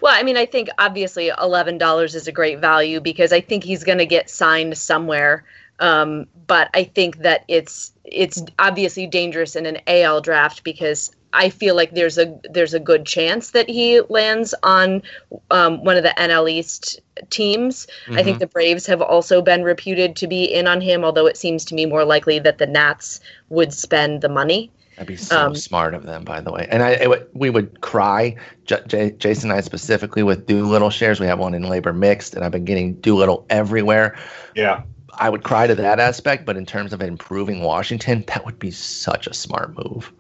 Well, 0.04 0.14
I 0.14 0.24
mean, 0.24 0.36
I 0.36 0.46
think 0.46 0.68
obviously 0.78 1.32
eleven 1.42 1.78
dollars 1.78 2.14
is 2.14 2.28
a 2.28 2.32
great 2.34 2.60
value 2.60 3.00
because 3.00 3.32
I 3.32 3.40
think 3.40 3.64
he's 3.64 3.86
going 3.86 4.00
to 4.00 4.06
get 4.06 4.30
signed 4.30 4.78
somewhere. 4.78 5.46
Um, 5.80 6.28
but 6.46 6.70
I 6.74 6.84
think 6.84 7.20
that 7.20 7.46
it's 7.48 7.94
it's 8.04 8.44
obviously 8.60 9.08
dangerous 9.08 9.56
in 9.56 9.66
an 9.66 9.80
AL 9.88 10.20
draft 10.20 10.66
because 10.66 11.16
I 11.32 11.50
feel 11.50 11.74
like 11.74 11.92
there's 11.92 12.18
a 12.18 12.38
there's 12.50 12.74
a 12.74 12.82
good 12.82 13.06
chance 13.06 13.52
that 13.52 13.70
he 13.70 14.02
lands 14.10 14.54
on 14.62 15.04
um, 15.52 15.82
one 15.86 15.96
of 15.96 16.04
the 16.04 16.14
NL 16.18 16.52
East 16.52 17.00
teams. 17.30 17.88
I 18.12 18.24
think 18.24 18.40
the 18.40 18.48
Braves 18.48 18.86
have 18.88 19.02
also 19.02 19.42
been 19.42 19.64
reputed 19.64 20.18
to 20.18 20.28
be 20.28 20.44
in 20.44 20.68
on 20.68 20.82
him, 20.82 21.06
although 21.06 21.28
it 21.28 21.38
seems 21.38 21.64
to 21.66 21.76
me 21.76 21.86
more 21.86 22.04
likely 22.04 22.40
that 22.40 22.58
the 22.58 22.68
Nats 22.68 23.22
would 23.48 23.74
spend 23.74 24.20
the 24.20 24.28
money. 24.28 24.70
That'd 25.04 25.18
be 25.20 25.24
so 25.24 25.48
Um, 25.48 25.56
smart 25.56 25.94
of 25.94 26.04
them, 26.04 26.24
by 26.24 26.40
the 26.40 26.52
way. 26.52 26.68
And 26.70 26.82
I, 26.82 26.92
it 26.92 27.10
would, 27.10 27.28
we 27.34 27.50
would 27.50 27.82
cry, 27.82 28.36
J- 28.66 28.84
J- 28.88 29.12
Jason 29.12 29.50
and 29.50 29.58
I 29.58 29.62
specifically 29.62 30.24
with 30.24 30.46
Doolittle 30.46 30.90
shares. 30.90 31.20
We 31.20 31.28
have 31.28 31.40
one 31.40 31.54
in 31.54 31.64
LABR 31.64 31.96
mixed, 31.96 32.34
and 32.34 32.46
I've 32.46 32.52
been 32.52 32.66
getting 32.66 32.94
Doolittle 32.96 33.46
everywhere. 33.50 34.18
Yeah, 34.56 34.84
I 35.20 35.30
would 35.30 35.44
cry 35.44 35.68
to 35.68 35.76
that 35.76 36.00
aspect, 36.00 36.46
but 36.46 36.58
in 36.58 36.66
terms 36.66 36.94
of 36.94 37.02
improving 37.02 37.62
Washington, 37.62 38.24
that 38.28 38.46
would 38.46 38.60
be 38.60 38.72
such 38.72 39.28
a 39.28 39.34
smart 39.34 39.76
move. 39.78 40.12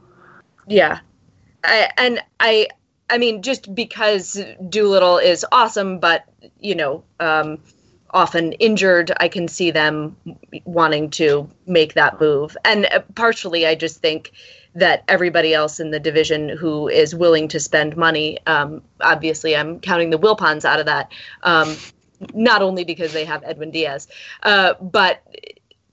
Yeah, 0.68 1.00
I, 1.64 1.90
and 1.98 2.22
I, 2.40 2.68
I 3.10 3.18
mean, 3.18 3.42
just 3.42 3.74
because 3.74 4.40
Doolittle 4.70 5.18
is 5.18 5.46
awesome, 5.52 6.00
but 6.00 6.26
you 6.60 6.76
know, 6.76 7.04
um, 7.20 7.58
often 8.12 8.52
injured, 8.54 9.12
I 9.18 9.28
can 9.28 9.48
see 9.48 9.72
them 9.72 10.16
wanting 10.66 11.10
to 11.12 11.50
make 11.66 11.96
that 11.96 12.20
move. 12.22 12.56
And 12.64 12.86
uh, 12.86 13.02
partially, 13.16 13.66
I 13.66 13.76
just 13.76 14.02
think 14.02 14.32
that 14.76 15.04
everybody 15.08 15.54
else 15.54 15.80
in 15.80 15.92
the 15.92 16.00
division 16.00 16.50
who 16.50 16.88
is 16.88 17.14
willing 17.14 17.48
to 17.50 17.60
spend 17.60 17.96
money, 17.96 18.40
um, 18.48 18.82
obviously, 19.02 19.56
I'm 19.56 19.80
counting 19.80 20.10
the 20.10 20.20
Wilpons 20.20 20.66
out 20.66 20.80
of 20.80 20.86
that. 20.86 21.12
Um, 21.44 21.76
not 22.34 22.62
only 22.62 22.84
because 22.84 23.14
they 23.14 23.26
have 23.26 23.44
Edwin 23.44 23.72
Diaz, 23.72 24.08
uh, 24.44 24.74
but 24.82 25.22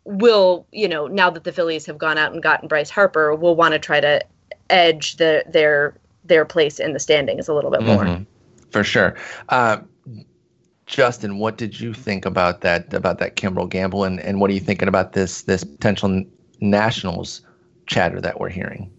will 0.05 0.67
you 0.73 0.89
know 0.89 1.07
now 1.07 1.31
that 1.31 1.45
the 1.45 1.53
Phillies 1.53 1.87
have 1.87 1.99
gone 1.99 2.19
out 2.19 2.33
and 2.33 2.43
gotten 2.43 2.69
Bryce 2.69 2.91
Harper, 2.91 3.35
will 3.35 3.57
want 3.57 3.73
to 3.73 3.79
try 3.79 4.01
to 4.01 4.25
edge 4.69 5.17
the 5.17 5.45
their 5.49 5.95
their 6.25 6.45
place 6.45 6.79
in 6.79 6.93
the 6.93 6.99
standings 6.99 7.49
a 7.49 7.55
little 7.55 7.71
bit 7.71 7.83
more. 7.83 8.05
Mhm. 8.05 8.27
For 8.71 8.85
sure. 8.85 9.17
Uh, 9.49 9.79
Justin, 10.87 11.39
what 11.39 11.57
did 11.57 11.81
you 11.81 11.93
think 11.95 12.25
about 12.25 12.61
that 12.63 12.93
about 12.95 13.19
that 13.19 13.37
Kimbrel 13.37 13.69
gamble, 13.69 14.05
and, 14.05 14.21
and 14.21 14.41
what 14.41 14.51
are 14.51 14.55
you 14.55 14.61
thinking 14.61 14.89
about 14.89 15.13
this 15.13 15.43
this 15.43 15.65
potential 15.65 16.25
Nationals 16.61 17.43
chatter 17.91 18.21
that 18.21 18.41
we're 18.41 18.49
hearing? 18.49 18.93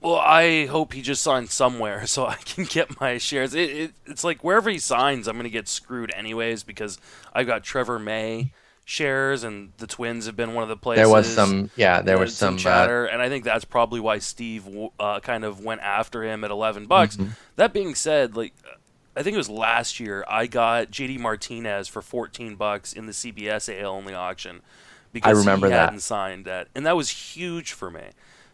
Well, 0.00 0.16
I 0.16 0.64
hope 0.66 0.94
he 0.94 1.02
just 1.02 1.22
signs 1.22 1.52
somewhere 1.52 2.06
so 2.06 2.26
I 2.26 2.36
can 2.36 2.64
get 2.64 3.00
my 3.00 3.18
shares. 3.18 3.54
It, 3.54 3.70
it, 3.70 3.92
it's 4.06 4.24
like 4.24 4.42
wherever 4.42 4.70
he 4.70 4.78
signs, 4.78 5.28
I'm 5.28 5.34
going 5.34 5.44
to 5.44 5.50
get 5.50 5.68
screwed 5.68 6.10
anyways 6.16 6.64
because 6.64 6.98
I've 7.32 7.46
got 7.46 7.62
Trevor 7.62 7.98
May 7.98 8.52
shares, 8.86 9.44
and 9.44 9.72
the 9.76 9.86
Twins 9.86 10.26
have 10.26 10.34
been 10.34 10.54
one 10.54 10.64
of 10.64 10.68
the 10.68 10.76
places. 10.76 11.06
There 11.06 11.14
was 11.14 11.32
some, 11.32 11.70
yeah, 11.76 12.00
there 12.00 12.16
uh, 12.16 12.20
was 12.20 12.36
some, 12.36 12.54
uh, 12.54 12.58
chatter, 12.58 13.04
and 13.04 13.22
I 13.22 13.28
think 13.28 13.44
that's 13.44 13.64
probably 13.64 14.00
why 14.00 14.18
Steve 14.18 14.66
uh, 14.98 15.20
kind 15.20 15.44
of 15.44 15.62
went 15.62 15.82
after 15.82 16.24
him 16.24 16.42
at 16.42 16.50
11 16.50 16.86
bucks. 16.86 17.16
Mm-hmm. 17.16 17.30
That 17.56 17.72
being 17.72 17.94
said, 17.94 18.34
like 18.36 18.54
I 19.14 19.22
think 19.22 19.34
it 19.34 19.38
was 19.38 19.50
last 19.50 20.00
year, 20.00 20.24
I 20.28 20.46
got 20.46 20.90
JD 20.90 21.18
Martinez 21.18 21.88
for 21.88 22.00
14 22.00 22.56
bucks 22.56 22.92
in 22.92 23.06
the 23.06 23.12
CBS 23.12 23.68
AL 23.80 23.92
only 23.92 24.14
auction 24.14 24.62
because 25.12 25.38
remember 25.38 25.66
he 25.66 25.72
that. 25.72 25.84
hadn't 25.86 26.00
signed 26.00 26.46
that, 26.46 26.68
and 26.74 26.86
that 26.86 26.96
was 26.96 27.10
huge 27.10 27.72
for 27.72 27.90
me. 27.90 28.02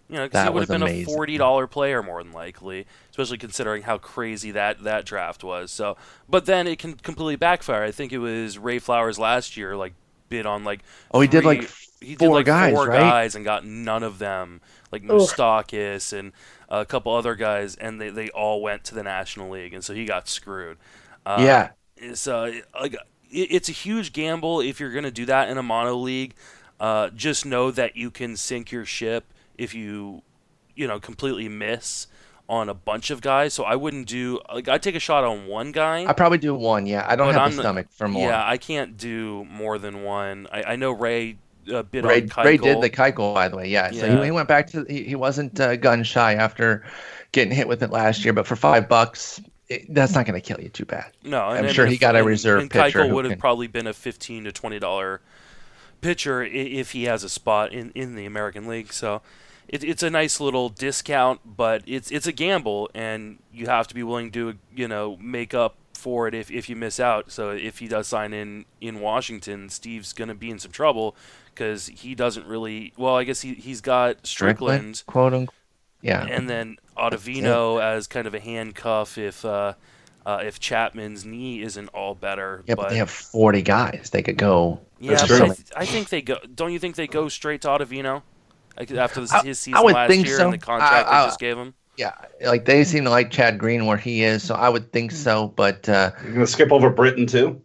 You 0.08 0.16
know, 0.16 0.26
because 0.26 0.44
he 0.44 0.50
would 0.50 0.62
have 0.62 0.70
been 0.70 0.82
amazing. 0.82 1.02
a 1.02 1.04
forty 1.04 1.36
dollar 1.36 1.66
player 1.66 2.02
more 2.02 2.22
than 2.22 2.32
likely, 2.32 2.86
especially 3.10 3.38
considering 3.38 3.82
how 3.82 3.98
crazy 3.98 4.52
that 4.52 4.84
that 4.84 5.04
draft 5.04 5.42
was. 5.42 5.70
So, 5.72 5.96
but 6.28 6.46
then 6.46 6.66
it 6.68 6.78
can 6.78 6.94
completely 6.94 7.36
backfire. 7.36 7.82
I 7.82 7.90
think 7.90 8.12
it 8.12 8.18
was 8.18 8.56
Ray 8.58 8.78
Flowers 8.78 9.18
last 9.18 9.56
year, 9.56 9.76
like 9.76 9.94
bid 10.28 10.46
on 10.46 10.64
like 10.64 10.80
Oh, 11.10 11.20
he 11.20 11.28
did, 11.28 11.44
like, 11.44 11.62
three- 11.64 11.68
he 12.00 12.14
did 12.14 12.18
four 12.26 12.36
like 12.36 12.46
guys, 12.46 12.72
four 12.74 12.86
right? 12.86 13.00
guys 13.00 13.34
and 13.34 13.44
got 13.44 13.64
none 13.64 14.02
of 14.02 14.18
them, 14.18 14.60
like 14.92 15.02
Moustakas 15.02 16.12
and 16.16 16.32
a 16.68 16.84
couple 16.84 17.12
other 17.14 17.34
guys, 17.34 17.74
and 17.76 18.00
they 18.00 18.10
they 18.10 18.28
all 18.30 18.60
went 18.62 18.84
to 18.84 18.94
the 18.94 19.02
National 19.02 19.50
League, 19.50 19.74
and 19.74 19.82
so 19.84 19.94
he 19.94 20.04
got 20.04 20.28
screwed. 20.28 20.78
Uh, 21.24 21.36
yeah, 21.40 21.70
so 22.14 22.52
like 22.80 22.94
it, 22.94 22.98
it's 23.50 23.68
a 23.68 23.72
huge 23.72 24.12
gamble 24.12 24.60
if 24.60 24.78
you're 24.78 24.92
going 24.92 25.04
to 25.04 25.10
do 25.10 25.24
that 25.26 25.48
in 25.48 25.58
a 25.58 25.62
mono 25.62 25.94
league. 25.94 26.34
Uh, 26.78 27.08
just 27.10 27.46
know 27.46 27.70
that 27.70 27.96
you 27.96 28.10
can 28.10 28.36
sink 28.36 28.70
your 28.70 28.84
ship 28.84 29.24
if 29.58 29.74
you, 29.74 30.22
you 30.74 30.86
know, 30.86 31.00
completely 31.00 31.48
miss 31.48 32.06
on 32.48 32.68
a 32.68 32.74
bunch 32.74 33.10
of 33.10 33.20
guys. 33.20 33.54
So 33.54 33.64
I 33.64 33.76
wouldn't 33.76 34.06
do 34.06 34.40
like 34.52 34.68
I'd 34.68 34.82
take 34.82 34.94
a 34.94 35.00
shot 35.00 35.24
on 35.24 35.46
one 35.46 35.72
guy. 35.72 36.06
I 36.06 36.12
probably 36.12 36.38
do 36.38 36.54
one. 36.54 36.86
Yeah, 36.86 37.04
I 37.08 37.16
don't 37.16 37.32
have 37.32 37.42
I'm- 37.42 37.56
the 37.56 37.62
stomach 37.62 37.86
for 37.90 38.08
more. 38.08 38.28
Yeah, 38.28 38.46
I 38.46 38.56
can't 38.56 38.96
do 38.96 39.44
more 39.50 39.78
than 39.78 40.02
one. 40.02 40.46
I, 40.52 40.62
I 40.62 40.76
know 40.76 40.92
Ray 40.92 41.38
uh, 41.72 41.82
bid 41.82 42.04
Ray, 42.04 42.28
on. 42.36 42.44
Ray 42.44 42.56
did 42.56 42.80
the 42.80 42.90
Keuchel, 42.90 43.34
by 43.34 43.48
the 43.48 43.56
way. 43.56 43.68
Yeah, 43.68 43.90
so 43.90 44.18
he, 44.18 44.26
he 44.26 44.30
went 44.30 44.48
back 44.48 44.68
to 44.68 44.84
he, 44.88 45.02
he 45.02 45.14
wasn't 45.14 45.58
uh, 45.58 45.76
gun 45.76 46.04
shy 46.04 46.34
after 46.34 46.84
getting 47.32 47.52
hit 47.52 47.68
with 47.68 47.82
it 47.82 47.90
last 47.90 48.24
year, 48.24 48.32
but 48.32 48.46
for 48.46 48.56
five 48.56 48.88
bucks, 48.88 49.40
it, 49.68 49.92
that's 49.92 50.14
not 50.14 50.26
going 50.26 50.40
to 50.40 50.46
kill 50.46 50.62
you 50.62 50.68
too 50.68 50.84
bad. 50.84 51.10
No, 51.24 51.48
and 51.48 51.66
I'm 51.66 51.72
sure 51.72 51.86
if- 51.86 51.90
he 51.90 51.98
got 51.98 52.14
a 52.16 52.22
reserve 52.22 52.60
and 52.60 52.70
pitcher 52.70 53.08
who 53.08 53.14
would 53.16 53.24
have 53.24 53.32
can- 53.32 53.40
probably 53.40 53.66
been 53.66 53.86
a 53.88 53.92
fifteen 53.92 54.44
to 54.44 54.52
twenty 54.52 54.78
dollar 54.78 55.20
pitcher 56.00 56.42
if 56.44 56.92
he 56.92 57.04
has 57.04 57.24
a 57.24 57.28
spot 57.28 57.72
in, 57.72 57.90
in 57.94 58.14
the 58.14 58.26
American 58.26 58.68
League. 58.68 58.92
So 58.92 59.22
it, 59.68 59.82
it's 59.82 60.02
a 60.02 60.10
nice 60.10 60.40
little 60.40 60.68
discount, 60.68 61.40
but 61.56 61.82
it's 61.86 62.10
it's 62.10 62.26
a 62.26 62.32
gamble, 62.32 62.90
and 62.94 63.38
you 63.52 63.66
have 63.66 63.88
to 63.88 63.94
be 63.94 64.02
willing 64.02 64.30
to 64.32 64.54
you 64.74 64.88
know 64.88 65.16
make 65.20 65.54
up 65.54 65.76
for 65.94 66.28
it 66.28 66.34
if, 66.34 66.50
if 66.50 66.68
you 66.68 66.76
miss 66.76 67.00
out. 67.00 67.32
So 67.32 67.50
if 67.50 67.78
he 67.78 67.88
does 67.88 68.06
sign 68.06 68.32
in 68.32 68.64
in 68.80 69.00
Washington, 69.00 69.68
Steve's 69.68 70.12
going 70.12 70.28
to 70.28 70.34
be 70.34 70.50
in 70.50 70.58
some 70.58 70.70
trouble 70.70 71.16
because 71.52 71.86
he 71.86 72.14
doesn't 72.14 72.46
really. 72.46 72.92
Well, 72.96 73.16
I 73.16 73.24
guess 73.24 73.40
he 73.40 73.54
he's 73.54 73.80
got 73.80 74.26
Strickland 74.26 75.02
quote 75.06 75.34
unquote. 75.34 75.54
Yeah, 76.02 76.24
and 76.24 76.48
then 76.48 76.76
Ottavino 76.96 77.82
as 77.82 78.06
kind 78.06 78.26
of 78.26 78.34
a 78.34 78.40
handcuff 78.40 79.18
if 79.18 79.44
uh, 79.44 79.74
uh, 80.24 80.42
if 80.44 80.60
Chapman's 80.60 81.24
knee 81.24 81.62
isn't 81.62 81.88
all 81.88 82.14
better. 82.14 82.62
yeah, 82.66 82.76
but, 82.76 82.90
they 82.90 82.98
have 82.98 83.10
forty 83.10 83.62
guys. 83.62 84.10
They 84.12 84.22
could 84.22 84.36
go. 84.36 84.80
yeah, 85.00 85.24
but. 85.26 85.42
I, 85.42 85.46
th- 85.46 85.58
I 85.76 85.86
think 85.86 86.10
they 86.10 86.22
go. 86.22 86.36
Don't 86.54 86.72
you 86.72 86.78
think 86.78 86.94
they 86.94 87.08
go 87.08 87.28
straight 87.28 87.62
to 87.62 87.68
Ottavino 87.68 88.22
after 88.78 89.20
this, 89.20 89.32
I- 89.32 89.42
his 89.42 89.58
I 89.58 89.60
season 89.60 89.84
would 89.84 89.94
last 89.94 90.08
think 90.10 90.26
year 90.26 90.36
so. 90.38 90.44
and 90.44 90.52
the 90.52 90.58
contract 90.58 91.08
I- 91.08 91.10
I- 91.18 91.20
they 91.22 91.26
just 91.28 91.40
gave 91.40 91.56
him? 91.56 91.74
Yeah, 91.96 92.12
like 92.44 92.66
they 92.66 92.84
seem 92.84 93.04
to 93.04 93.10
like 93.10 93.30
Chad 93.30 93.58
Green 93.58 93.86
where 93.86 93.96
he 93.96 94.22
is, 94.22 94.42
so 94.42 94.54
I 94.54 94.68
would 94.68 94.92
think 94.92 95.12
so. 95.12 95.48
But 95.48 95.88
uh, 95.88 96.10
You're 96.24 96.34
gonna 96.34 96.46
skip 96.46 96.70
over 96.70 96.90
Britton 96.90 97.26
too. 97.26 97.60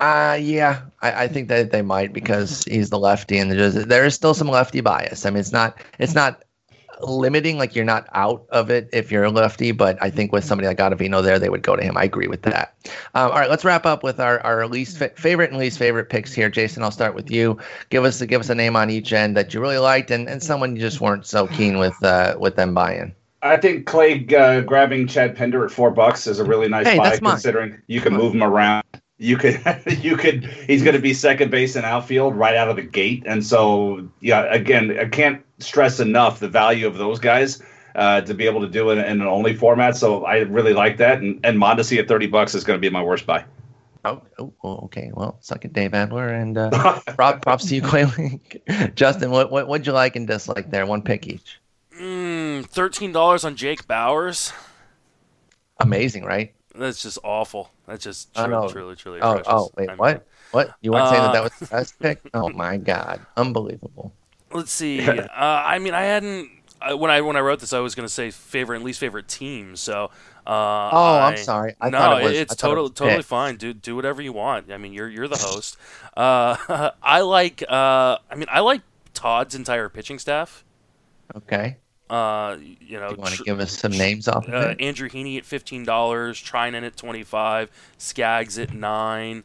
uh 0.00 0.36
yeah, 0.40 0.80
I, 1.02 1.24
I 1.24 1.28
think 1.28 1.48
that 1.48 1.70
they 1.70 1.82
might 1.82 2.12
because 2.12 2.64
he's 2.64 2.90
the 2.90 2.98
lefty, 2.98 3.38
and 3.38 3.50
there's 3.52 3.74
there 3.74 4.04
is 4.04 4.14
still 4.14 4.34
some 4.34 4.48
lefty 4.48 4.80
bias. 4.80 5.24
I 5.24 5.30
mean, 5.30 5.38
it's 5.38 5.52
not 5.52 5.78
it's 6.00 6.14
not 6.14 6.42
limiting 7.00 7.58
like 7.58 7.74
you're 7.74 7.84
not 7.84 8.08
out 8.14 8.46
of 8.50 8.70
it 8.70 8.88
if 8.92 9.10
you're 9.10 9.24
a 9.24 9.30
lefty, 9.30 9.72
but 9.72 9.98
I 10.02 10.10
think 10.10 10.32
with 10.32 10.44
somebody 10.44 10.68
like 10.68 10.78
Ottavino 10.78 11.22
there, 11.22 11.38
they 11.38 11.48
would 11.48 11.62
go 11.62 11.76
to 11.76 11.82
him. 11.82 11.96
I 11.96 12.04
agree 12.04 12.28
with 12.28 12.42
that. 12.42 12.74
Um, 13.14 13.30
all 13.30 13.38
right, 13.38 13.50
let's 13.50 13.64
wrap 13.64 13.86
up 13.86 14.02
with 14.02 14.20
our, 14.20 14.40
our 14.40 14.66
least 14.66 14.98
fa- 14.98 15.12
favorite 15.16 15.50
and 15.50 15.58
least 15.58 15.78
favorite 15.78 16.08
picks 16.08 16.32
here. 16.32 16.48
Jason, 16.48 16.82
I'll 16.82 16.90
start 16.90 17.14
with 17.14 17.30
you. 17.30 17.58
Give 17.90 18.04
us 18.04 18.22
give 18.22 18.40
us 18.40 18.50
a 18.50 18.54
name 18.54 18.76
on 18.76 18.90
each 18.90 19.12
end 19.12 19.36
that 19.36 19.52
you 19.52 19.60
really 19.60 19.78
liked, 19.78 20.10
and, 20.10 20.28
and 20.28 20.42
someone 20.42 20.76
you 20.76 20.82
just 20.82 21.00
weren't 21.00 21.26
so 21.26 21.46
keen 21.46 21.78
with 21.78 22.02
uh, 22.02 22.36
with 22.38 22.56
them 22.56 22.74
buying. 22.74 23.14
I 23.42 23.56
think 23.56 23.86
Clay 23.86 24.26
uh, 24.36 24.62
grabbing 24.62 25.06
Chad 25.06 25.36
Pinder 25.36 25.64
at 25.64 25.70
four 25.70 25.90
bucks 25.90 26.26
is 26.26 26.38
a 26.38 26.44
really 26.44 26.68
nice 26.68 26.86
Hey, 26.86 26.98
buy, 26.98 27.16
considering 27.16 27.80
you 27.86 28.00
can 28.00 28.14
move 28.14 28.34
him 28.34 28.42
around. 28.42 28.84
You 29.18 29.36
could, 29.36 29.60
you 30.00 30.16
could. 30.16 30.44
He's 30.44 30.82
going 30.82 30.96
to 30.96 31.02
be 31.02 31.14
second 31.14 31.50
base 31.50 31.76
and 31.76 31.84
outfield 31.84 32.34
right 32.34 32.56
out 32.56 32.68
of 32.68 32.76
the 32.76 32.82
gate, 32.82 33.22
and 33.26 33.44
so 33.44 34.08
yeah. 34.20 34.42
Again, 34.52 34.98
I 34.98 35.06
can't 35.06 35.45
stress 35.58 36.00
enough 36.00 36.40
the 36.40 36.48
value 36.48 36.86
of 36.86 36.96
those 36.98 37.18
guys 37.18 37.62
uh, 37.94 38.20
to 38.22 38.34
be 38.34 38.46
able 38.46 38.60
to 38.60 38.68
do 38.68 38.90
it 38.90 38.98
in 38.98 39.20
an 39.20 39.26
only 39.26 39.54
format. 39.54 39.96
So 39.96 40.24
I 40.24 40.38
really 40.38 40.74
like 40.74 40.96
that, 40.98 41.20
and 41.20 41.40
and 41.44 41.58
Mondesi 41.58 41.98
at 41.98 42.08
thirty 42.08 42.26
bucks 42.26 42.54
is 42.54 42.64
going 42.64 42.76
to 42.76 42.80
be 42.80 42.90
my 42.92 43.02
worst 43.02 43.26
buy. 43.26 43.44
Oh, 44.04 44.22
oh, 44.38 44.52
oh, 44.62 44.76
okay. 44.84 45.10
Well, 45.14 45.36
suck 45.40 45.64
it, 45.64 45.72
Dave 45.72 45.92
Adler, 45.92 46.28
and 46.28 46.56
uh, 46.56 47.00
prop, 47.16 47.42
props 47.42 47.66
to 47.68 47.74
you, 47.74 47.82
Clay. 47.82 48.06
Justin, 48.94 49.30
what 49.32 49.50
what 49.50 49.66
what'd 49.66 49.86
you 49.86 49.92
like 49.92 50.14
and 50.14 50.26
dislike 50.28 50.70
there? 50.70 50.86
One 50.86 51.02
pick 51.02 51.26
each. 51.26 51.58
Mm, 51.98 52.66
Thirteen 52.66 53.10
dollars 53.12 53.44
on 53.44 53.56
Jake 53.56 53.86
Bauers. 53.88 54.52
Amazing, 55.80 56.24
right? 56.24 56.54
That's 56.74 57.02
just 57.02 57.18
awful. 57.24 57.70
That's 57.86 58.04
just 58.04 58.28
I 58.38 58.46
truly, 58.46 58.60
know. 58.66 58.68
truly, 58.72 58.96
truly. 58.96 59.20
Oh, 59.22 59.30
atrocious. 59.32 59.46
oh, 59.52 59.70
wait, 59.76 59.88
I 59.88 59.92
mean, 59.92 59.98
what? 59.98 60.26
What? 60.52 60.74
You 60.82 60.92
weren't 60.92 61.08
saying 61.08 61.22
that 61.22 61.32
that 61.32 61.40
Uh, 61.40 61.44
was 61.44 61.52
the 61.58 61.66
best 61.66 61.98
pick? 61.98 62.20
Oh 62.34 62.48
my 62.50 62.76
God, 62.76 63.24
unbelievable. 63.36 64.12
Let's 64.56 64.72
see. 64.72 65.06
uh, 65.08 65.28
I 65.36 65.78
mean, 65.78 65.94
I 65.94 66.02
hadn't 66.02 66.50
I, 66.80 66.94
when 66.94 67.10
I 67.10 67.20
when 67.20 67.36
I 67.36 67.40
wrote 67.40 67.60
this, 67.60 67.72
I 67.72 67.80
was 67.80 67.94
going 67.94 68.06
to 68.06 68.12
say 68.12 68.30
favorite 68.30 68.76
and 68.76 68.84
least 68.84 69.00
favorite 69.00 69.28
team. 69.28 69.76
So. 69.76 70.10
Uh, 70.46 70.90
Oh, 70.92 71.18
I'm 71.18 71.36
sorry. 71.38 71.74
I 71.80 71.90
no, 71.90 72.18
it 72.18 72.22
was. 72.22 72.32
it's 72.32 72.52
I 72.52 72.54
thought 72.54 72.68
it 72.68 72.70
totally 72.70 72.90
totally 72.90 73.22
fine. 73.22 73.56
Do 73.56 73.72
do 73.72 73.96
whatever 73.96 74.22
you 74.22 74.32
want. 74.32 74.70
I 74.70 74.78
mean, 74.78 74.92
you're 74.92 75.08
you're 75.08 75.26
the 75.26 75.36
host. 75.36 75.76
Uh, 76.16 76.90
I 77.02 77.22
like. 77.22 77.64
Uh, 77.68 78.18
I 78.30 78.36
mean, 78.36 78.46
I 78.48 78.60
like 78.60 78.82
Todd's 79.12 79.56
entire 79.56 79.88
pitching 79.88 80.20
staff. 80.20 80.64
Okay. 81.34 81.78
Uh, 82.08 82.58
you 82.60 83.00
know, 83.00 83.08
Do 83.08 83.16
you 83.16 83.20
want 83.20 83.30
to 83.32 83.36
tr- 83.38 83.42
give 83.42 83.58
us 83.58 83.76
some 83.76 83.90
names 83.90 84.28
off 84.28 84.46
of 84.46 84.54
uh, 84.54 84.68
it? 84.68 84.80
Andrew 84.80 85.08
Heaney 85.08 85.36
at 85.36 85.44
fifteen 85.44 85.84
dollars, 85.84 86.40
Treinen 86.40 86.84
at 86.84 86.96
twenty 86.96 87.24
five, 87.24 87.68
Skaggs 87.98 88.56
at 88.56 88.72
nine. 88.72 89.42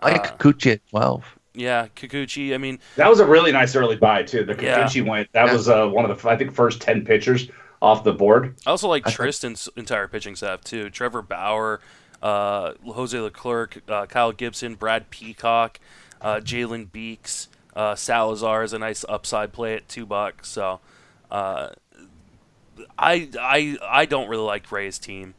I 0.00 0.12
like 0.12 0.28
uh, 0.28 0.36
Kikuchi 0.36 0.74
at 0.74 0.86
twelve. 0.88 1.24
Yeah, 1.54 1.86
Kikuchi. 1.94 2.52
I 2.54 2.58
mean, 2.58 2.80
That 2.96 3.08
was 3.08 3.20
a 3.20 3.26
really 3.26 3.52
nice 3.52 3.76
early 3.76 3.96
buy 3.96 4.22
too. 4.24 4.44
The 4.44 4.60
Yeah. 4.62 4.84
Kikuchi 4.84 5.06
went. 5.06 5.32
That 5.32 5.46
Yeah. 5.46 5.52
was 5.52 5.68
uh, 5.68 5.86
one 5.86 6.08
of 6.08 6.20
the 6.22 6.28
I 6.28 6.36
think 6.36 6.52
first 6.52 6.80
ten 6.80 7.04
pitchers 7.04 7.48
off 7.80 8.02
the 8.04 8.12
board. 8.12 8.56
I 8.66 8.70
also 8.70 8.88
like 8.88 9.06
I 9.06 9.10
thought- 9.10 9.16
Tristan's 9.16 9.68
entire 9.76 10.08
pitching 10.08 10.34
staff 10.36 10.62
too. 10.64 10.90
Trevor 10.90 11.22
Bauer, 11.22 11.80
uh, 12.22 12.72
Jose 12.84 13.18
Leclerc, 13.18 13.80
uh, 13.88 14.06
Kyle 14.06 14.32
Gibson, 14.32 14.74
Brad 14.74 15.10
Peacock, 15.10 15.78
uh, 16.20 16.36
Jalen 16.36 16.90
Beeks, 16.90 17.48
uh, 17.76 17.94
Salazar 17.94 18.62
is 18.64 18.72
a 18.72 18.78
nice 18.78 19.04
upside 19.08 19.52
play 19.52 19.74
at 19.74 19.88
two 19.88 20.06
bucks. 20.06 20.48
So, 20.48 20.80
uh, 21.30 21.68
I 22.98 23.28
I 23.40 23.78
I 23.82 24.04
don't 24.06 24.28
really 24.28 24.42
like 24.44 24.70
Ray's 24.72 24.98
team. 24.98 25.34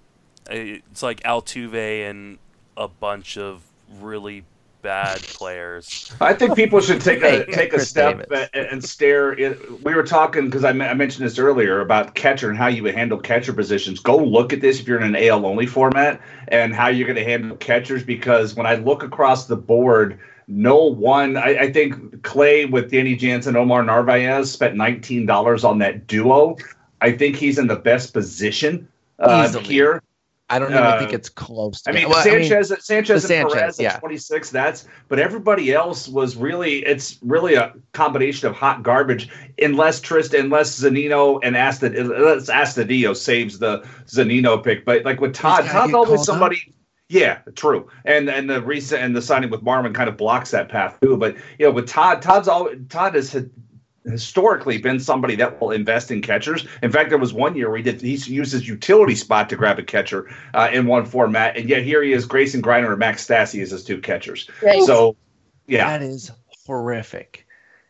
It's 0.49 1.03
like 1.03 1.21
Altuve 1.23 2.09
and 2.09 2.37
a 2.77 2.87
bunch 2.87 3.37
of 3.37 3.63
really 3.99 4.45
bad 4.85 5.19
players. 5.23 6.13
I 6.21 6.33
think 6.35 6.55
people 6.55 6.79
should 6.79 7.01
take 7.01 7.23
a 7.23 7.43
take 7.47 7.73
a 7.73 7.79
step 7.79 8.29
Davis. 8.29 8.49
a- 8.53 8.71
and 8.71 8.83
stare. 8.83 9.33
It, 9.33 9.83
we 9.83 9.95
were 9.95 10.03
talking 10.03 10.45
because 10.45 10.63
I, 10.63 10.69
I 10.69 10.93
mentioned 10.93 11.25
this 11.25 11.39
earlier 11.39 11.81
about 11.81 12.13
catcher 12.13 12.49
and 12.49 12.57
how 12.57 12.67
you 12.67 12.83
would 12.83 12.93
handle 12.93 13.17
catcher 13.17 13.51
positions. 13.51 13.99
Go 13.99 14.15
look 14.15 14.53
at 14.53 14.61
this 14.61 14.79
if 14.79 14.87
you're 14.87 15.01
in 15.01 15.15
an 15.15 15.27
AL 15.27 15.43
only 15.43 15.65
format 15.65 16.21
and 16.49 16.73
how 16.73 16.87
you're 16.87 17.07
going 17.07 17.17
to 17.17 17.23
handle 17.23 17.57
catchers. 17.57 18.03
Because 18.03 18.53
when 18.53 18.67
I 18.67 18.75
look 18.75 19.01
across 19.01 19.47
the 19.47 19.55
board, 19.55 20.19
no 20.47 20.83
one. 20.83 21.35
I, 21.35 21.57
I 21.61 21.73
think 21.73 22.21
Clay 22.21 22.65
with 22.65 22.91
Danny 22.91 23.15
Jansen, 23.15 23.55
Omar 23.55 23.81
Narvaez 23.81 24.51
spent 24.51 24.75
nineteen 24.75 25.25
dollars 25.25 25.63
on 25.63 25.79
that 25.79 26.05
duo. 26.05 26.57
I 27.01 27.11
think 27.11 27.37
he's 27.37 27.57
in 27.57 27.65
the 27.65 27.75
best 27.75 28.13
position 28.13 28.87
uh, 29.17 29.51
here. 29.59 30.03
I 30.49 30.59
don't 30.59 30.69
even 30.71 30.83
Uh, 30.83 30.99
think 30.99 31.11
it's 31.11 31.29
close. 31.29 31.81
To 31.81 31.89
I 31.89 31.93
mean, 31.93 32.07
well, 32.07 32.21
Sanchez, 32.21 32.71
Sanchez, 32.85 33.23
and 33.23 33.27
Sanchez, 33.29 33.53
Perez 33.53 33.79
yeah. 33.79 33.93
at 33.93 33.99
26. 33.99 34.51
That's, 34.51 34.87
but 35.07 35.17
everybody 35.17 35.73
else 35.73 36.07
was 36.07 36.35
really. 36.35 36.85
It's 36.85 37.17
really 37.23 37.55
a 37.55 37.73
combination 37.93 38.47
of 38.47 38.55
hot 38.55 38.83
garbage. 38.83 39.29
Unless 39.59 40.01
Trist, 40.01 40.35
unless 40.35 40.79
Zunino 40.79 41.39
and 41.41 41.57
Astad, 41.57 41.95
unless 41.95 42.49
Astudillo 42.49 43.15
saves 43.15 43.57
the 43.57 43.79
Zunino 44.05 44.63
pick. 44.63 44.85
But 44.85 45.03
like 45.03 45.19
with 45.19 45.33
Todd, 45.33 45.65
Todd's 45.65 45.93
always 45.93 46.23
somebody. 46.23 46.73
Yeah, 47.09 47.39
true. 47.55 47.87
And 48.03 48.29
and 48.29 48.49
the 48.49 48.61
recent 48.61 49.01
and 49.01 49.15
the 49.15 49.21
signing 49.21 49.49
with 49.49 49.61
Marwin 49.63 49.93
kind 49.93 50.09
of 50.09 50.17
blocks 50.17 50.51
that 50.51 50.69
path 50.69 50.99
too. 51.01 51.17
But 51.17 51.37
you 51.57 51.65
know, 51.65 51.71
with 51.71 51.87
Todd, 51.87 52.21
Todd's 52.21 52.47
all 52.47 52.69
Todd 52.89 53.15
has 53.15 53.31
historically 54.05 54.77
been 54.77 54.99
somebody 54.99 55.35
that 55.35 55.59
will 55.59 55.71
invest 55.71 56.11
in 56.11 56.21
catchers. 56.21 56.67
In 56.81 56.91
fact, 56.91 57.09
there 57.09 57.17
was 57.17 57.33
one 57.33 57.55
year 57.55 57.69
where 57.69 57.77
he 57.77 57.83
did 57.83 58.01
he 58.01 58.15
used 58.15 58.51
his 58.51 58.67
utility 58.67 59.15
spot 59.15 59.49
to 59.49 59.55
grab 59.55 59.79
a 59.79 59.83
catcher 59.83 60.33
uh, 60.53 60.69
in 60.71 60.85
one 60.85 61.05
format, 61.05 61.57
and 61.57 61.69
yet 61.69 61.83
here 61.83 62.03
he 62.03 62.13
is, 62.13 62.25
Grayson 62.25 62.61
Greiner 62.61 62.89
and 62.89 62.99
Max 62.99 63.25
Stassi 63.25 63.61
as 63.61 63.71
his 63.71 63.83
two 63.83 63.99
catchers. 63.99 64.49
Right. 64.61 64.83
So, 64.83 65.15
yeah, 65.67 65.97
That 65.97 66.05
is 66.05 66.31
horrific. 66.65 67.44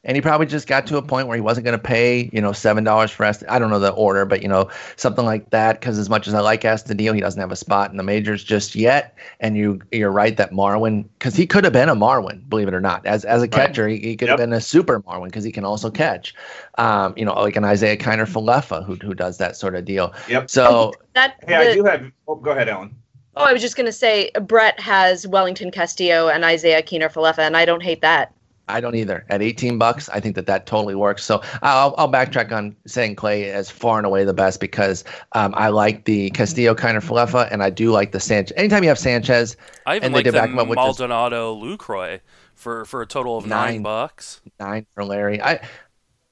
And 0.05 0.15
he 0.15 0.21
probably 0.21 0.45
just 0.45 0.67
got 0.67 0.85
to 0.87 0.97
a 0.97 1.01
point 1.01 1.27
where 1.27 1.35
he 1.35 1.41
wasn't 1.41 1.65
going 1.65 1.77
to 1.77 1.83
pay, 1.83 2.29
you 2.31 2.39
know, 2.39 2.51
seven 2.51 2.83
dollars 2.83 3.11
for 3.11 3.25
Est. 3.25 3.43
I 3.49 3.57
don't 3.59 3.71
know 3.71 3.79
the 3.79 3.91
order, 3.91 4.23
but 4.25 4.41
you 4.43 4.47
know, 4.47 4.69
something 4.95 5.25
like 5.25 5.49
that. 5.49 5.79
Because 5.79 5.97
as 5.97 6.09
much 6.09 6.27
as 6.27 6.33
I 6.33 6.39
like 6.41 6.61
Astudillo, 6.61 7.13
he 7.15 7.21
doesn't 7.21 7.39
have 7.39 7.51
a 7.51 7.55
spot 7.55 7.91
in 7.91 7.97
the 7.97 8.03
majors 8.03 8.43
just 8.43 8.75
yet. 8.75 9.17
And 9.39 9.57
you, 9.57 9.81
you're 9.91 10.11
right 10.11 10.37
that 10.37 10.51
Marwin, 10.51 11.05
because 11.17 11.35
he 11.35 11.47
could 11.47 11.63
have 11.63 11.73
been 11.73 11.89
a 11.89 11.95
Marwin, 11.95 12.47
believe 12.47 12.67
it 12.67 12.73
or 12.73 12.81
not, 12.81 13.05
as 13.05 13.25
as 13.25 13.41
a 13.41 13.47
catcher, 13.47 13.87
he, 13.87 13.97
he 13.97 14.15
could 14.15 14.29
have 14.29 14.39
Yep. 14.39 14.47
been 14.49 14.53
a 14.53 14.61
super 14.61 15.01
Marwin 15.01 15.25
because 15.25 15.43
he 15.43 15.51
can 15.51 15.65
also 15.65 15.89
catch. 15.89 16.35
Um, 16.77 17.13
you 17.17 17.25
know, 17.25 17.33
like 17.33 17.55
an 17.55 17.65
Isiah 17.65 17.97
Kiner 17.97 18.27
Falefa 18.27 18.85
who 18.85 18.95
who 18.95 19.13
does 19.15 19.37
that 19.39 19.57
sort 19.57 19.75
of 19.75 19.85
deal. 19.85 20.13
Yep. 20.29 20.49
So 20.49 20.93
That 21.15 21.35
hey, 21.47 21.55
I 21.55 21.73
do 21.73 21.83
have. 21.83 22.11
Oh, 22.27 22.35
go 22.35 22.51
ahead, 22.51 22.69
Ellen. 22.69 22.95
oh, 23.35 23.43
I 23.43 23.53
was 23.53 23.61
just 23.61 23.75
gonna 23.75 23.91
say 23.91 24.29
Bret 24.41 24.79
has 24.79 25.25
Wellington 25.27 25.71
Castillo 25.71 26.27
and 26.27 26.43
Isiah 26.45 26.83
Kiner 26.83 27.11
Falefa, 27.11 27.39
and 27.39 27.57
I 27.57 27.65
don't 27.65 27.81
hate 27.81 28.01
that. 28.01 28.33
I 28.67 28.81
don't 28.81 28.95
either. 28.95 29.25
At 29.29 29.41
18 29.41 29.77
bucks, 29.77 30.09
I 30.09 30.19
think 30.19 30.35
that 30.35 30.47
that 30.47 30.65
totally 30.65 30.95
works. 30.95 31.23
So 31.23 31.41
I'll, 31.61 31.93
I'll 31.97 32.11
backtrack 32.11 32.51
on 32.51 32.75
saying 32.85 33.15
Clay 33.15 33.51
as 33.51 33.69
far 33.69 33.97
and 33.97 34.05
away 34.05 34.23
the 34.23 34.33
best 34.33 34.59
because 34.59 35.03
um, 35.33 35.53
I 35.55 35.69
like 35.69 36.05
the 36.05 36.29
Castillo 36.31 36.73
kind 36.75 36.97
of 36.97 37.05
Falefa 37.05 37.47
and 37.51 37.61
I 37.61 37.69
do 37.69 37.91
like 37.91 38.11
the 38.11 38.19
Sanchez. 38.19 38.53
Anytime 38.57 38.83
you 38.83 38.89
have 38.89 38.99
Sanchez, 38.99 39.55
I 39.85 39.97
even 39.97 40.07
And 40.07 40.13
they 40.13 40.17
like 40.19 40.23
did 40.25 40.33
the 40.33 40.39
back 40.39 40.53
with 40.55 40.75
Maldonado 40.75 41.55
Lucroy 41.55 42.19
for 42.55 42.85
for 42.85 43.01
a 43.01 43.05
total 43.05 43.37
of 43.37 43.45
nine, 43.45 43.73
Nine. 43.75 43.81
bucks. 43.83 44.41
nine 44.59 44.85
for 44.95 45.03
Larry. 45.03 45.41
I 45.41 45.59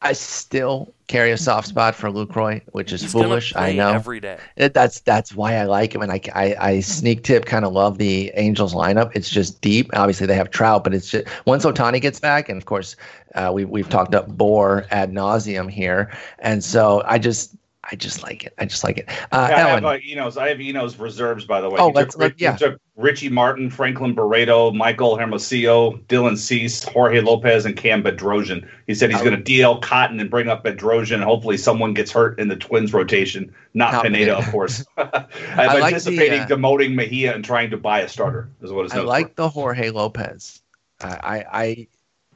I 0.03 0.11
still 0.13 0.93
carry 1.07 1.31
a 1.31 1.37
soft 1.37 1.67
spot 1.67 1.95
for 1.95 2.09
Lucroy, 2.09 2.61
which 2.73 2.91
is 2.91 3.01
He's 3.01 3.11
foolish. 3.13 3.55
I 3.55 3.71
know. 3.71 3.91
every 3.91 4.19
day. 4.19 4.37
It, 4.57 4.73
that's 4.73 4.99
that's 4.99 5.33
why 5.33 5.55
I 5.55 5.63
like 5.63 5.95
him, 5.95 6.01
and 6.01 6.11
I, 6.11 6.19
I, 6.35 6.55
I 6.59 6.79
sneak 6.81 7.23
tip 7.23 7.45
kind 7.45 7.63
of 7.63 7.71
love 7.71 7.97
the 7.97 8.31
Angels 8.35 8.73
lineup. 8.73 9.11
It's 9.15 9.29
just 9.29 9.61
deep. 9.61 9.89
Obviously, 9.93 10.27
they 10.27 10.35
have 10.35 10.51
Trout, 10.51 10.83
but 10.83 10.93
it's 10.93 11.09
just 11.09 11.27
once 11.45 11.63
Ohtani 11.63 12.01
gets 12.01 12.19
back, 12.19 12.49
and 12.49 12.57
of 12.57 12.65
course, 12.65 12.97
uh, 13.35 13.51
we 13.53 13.63
we've 13.63 13.89
talked 13.89 14.13
up 14.13 14.27
Bour 14.27 14.85
ad 14.91 15.11
nauseum 15.13 15.71
here, 15.71 16.11
and 16.39 16.63
so 16.63 17.01
I 17.05 17.17
just 17.17 17.55
I 17.91 17.95
just 17.97 18.23
like 18.23 18.45
it. 18.45 18.53
I 18.57 18.65
just 18.65 18.83
like 18.85 18.97
it. 18.97 19.09
Uh, 19.33 19.49
I 19.51 19.51
have 19.51 19.83
uh, 19.83 19.97
Eno's. 20.05 20.37
I 20.37 20.47
have 20.47 20.61
Eno's 20.61 20.97
reserves, 20.97 21.43
by 21.43 21.59
the 21.59 21.69
way. 21.69 21.77
Oh, 21.79 21.87
He 21.89 21.93
let's- 21.93 22.13
took, 22.13 22.21
let- 22.21 22.39
yeah. 22.39 22.55
took 22.55 22.79
Richie 22.95 23.27
Martin, 23.27 23.69
Franklin 23.69 24.13
Barreto, 24.13 24.71
Michael 24.71 25.17
Hermosillo, 25.17 25.97
Dylan 26.07 26.37
Cease, 26.37 26.83
Jorge 26.83 27.19
Lopez, 27.19 27.65
and 27.65 27.75
Cam 27.75 28.01
Bedrosian. 28.01 28.65
He 28.87 28.93
said 28.95 29.11
he's 29.11 29.19
Oh. 29.19 29.23
going 29.25 29.35
to 29.35 29.43
DL 29.43 29.81
Cotton 29.81 30.19
and 30.21 30.29
bring 30.29 30.47
up 30.47 30.63
Bedrosian. 30.63 31.21
Hopefully, 31.21 31.57
someone 31.57 31.93
gets 31.93 32.09
hurt 32.11 32.39
in 32.39 32.47
the 32.47 32.55
Twins 32.55 32.93
rotation, 32.93 33.53
not 33.73 33.91
Not 33.91 34.03
Pineda, 34.03 34.37
of 34.37 34.45
course. 34.49 34.85
I'm 34.95 35.07
I 35.57 35.65
like 35.65 35.79
the, 35.79 35.85
anticipating 35.87 36.39
uh, 36.41 36.47
demoting 36.47 36.93
Mejia 36.93 37.35
and 37.35 37.43
trying 37.43 37.69
to 37.71 37.77
buy 37.77 37.99
a 37.99 38.07
starter. 38.07 38.47
Is 38.61 38.71
what 38.71 38.85
it's 38.85 38.93
I 38.93 39.01
like 39.01 39.35
the 39.35 39.49
Jorge 39.49 39.89
Lopez. 39.89 40.61
I, 41.01 41.07
I, 41.07 41.45
I 41.61 41.87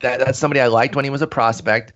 that, 0.01 0.19
that's 0.19 0.37
somebody 0.39 0.59
I 0.59 0.67
liked 0.67 0.95
when 0.95 1.05
he 1.05 1.09
was 1.11 1.21
a 1.21 1.27
prospect. 1.27 1.93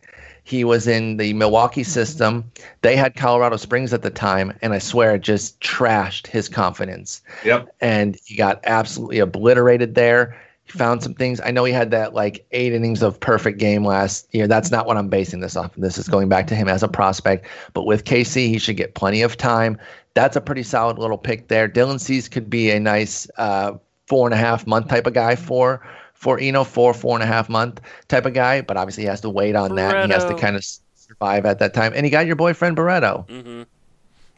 He 0.51 0.65
was 0.65 0.85
in 0.85 1.15
the 1.15 1.31
Milwaukee 1.31 1.85
system. 1.85 2.51
They 2.81 2.97
had 2.97 3.15
Colorado 3.15 3.55
Springs 3.55 3.93
at 3.93 4.01
the 4.01 4.09
time, 4.09 4.51
and 4.61 4.73
I 4.73 4.79
swear 4.79 5.15
it 5.15 5.21
just 5.21 5.57
trashed 5.61 6.27
his 6.27 6.49
confidence. 6.49 7.21
Yep. 7.45 7.73
And 7.79 8.17
he 8.25 8.35
got 8.35 8.59
absolutely 8.65 9.19
obliterated 9.19 9.95
there. 9.95 10.37
He 10.65 10.77
found 10.77 11.03
some 11.03 11.13
things. 11.13 11.39
I 11.39 11.51
know 11.51 11.63
he 11.63 11.71
had 11.71 11.89
that 11.91 12.13
like 12.13 12.45
eight 12.51 12.73
innings 12.73 13.01
of 13.01 13.17
perfect 13.17 13.59
game 13.59 13.85
last 13.85 14.27
year. 14.35 14.45
That's 14.45 14.71
not 14.71 14.87
what 14.87 14.97
I'm 14.97 15.07
basing 15.07 15.39
this 15.39 15.55
off. 15.55 15.71
This 15.77 15.97
is 15.97 16.09
going 16.09 16.27
back 16.27 16.47
to 16.47 16.55
him 16.55 16.67
as 16.67 16.83
a 16.83 16.89
prospect. 16.89 17.47
But 17.73 17.85
with 17.85 18.03
KC, 18.03 18.49
he 18.49 18.59
should 18.59 18.75
get 18.75 18.93
plenty 18.93 19.21
of 19.21 19.37
time. 19.37 19.79
That's 20.15 20.35
a 20.35 20.41
pretty 20.41 20.63
solid 20.63 20.99
little 20.99 21.17
pick 21.17 21.47
there. 21.47 21.69
Dylan 21.69 21.97
Cease 21.97 22.27
could 22.27 22.49
be 22.49 22.71
a 22.71 22.79
nice 22.81 23.25
uh, 23.37 23.77
four 24.05 24.27
and 24.27 24.33
a 24.33 24.37
half 24.37 24.67
month 24.67 24.89
type 24.89 25.07
of 25.07 25.13
guy 25.13 25.37
for 25.37 25.81
for 26.21 26.39
you 26.39 26.49
Eno, 26.49 26.63
four 26.63 26.93
four 26.93 27.15
and 27.15 27.23
a 27.23 27.27
half 27.27 27.49
month 27.49 27.81
type 28.07 28.25
of 28.25 28.33
guy. 28.33 28.61
But 28.61 28.77
obviously, 28.77 29.03
he 29.03 29.09
has 29.09 29.21
to 29.21 29.29
wait 29.29 29.55
on 29.55 29.75
that. 29.75 29.95
And 29.95 30.05
he 30.05 30.13
has 30.13 30.23
to 30.25 30.33
kind 30.35 30.55
of 30.55 30.63
survive 30.95 31.45
at 31.45 31.59
that 31.59 31.73
time. 31.73 31.93
And 31.95 32.05
he 32.05 32.09
got 32.09 32.25
your 32.27 32.35
boyfriend 32.35 32.75
Barreto 32.75 33.25
hmm 33.27 33.63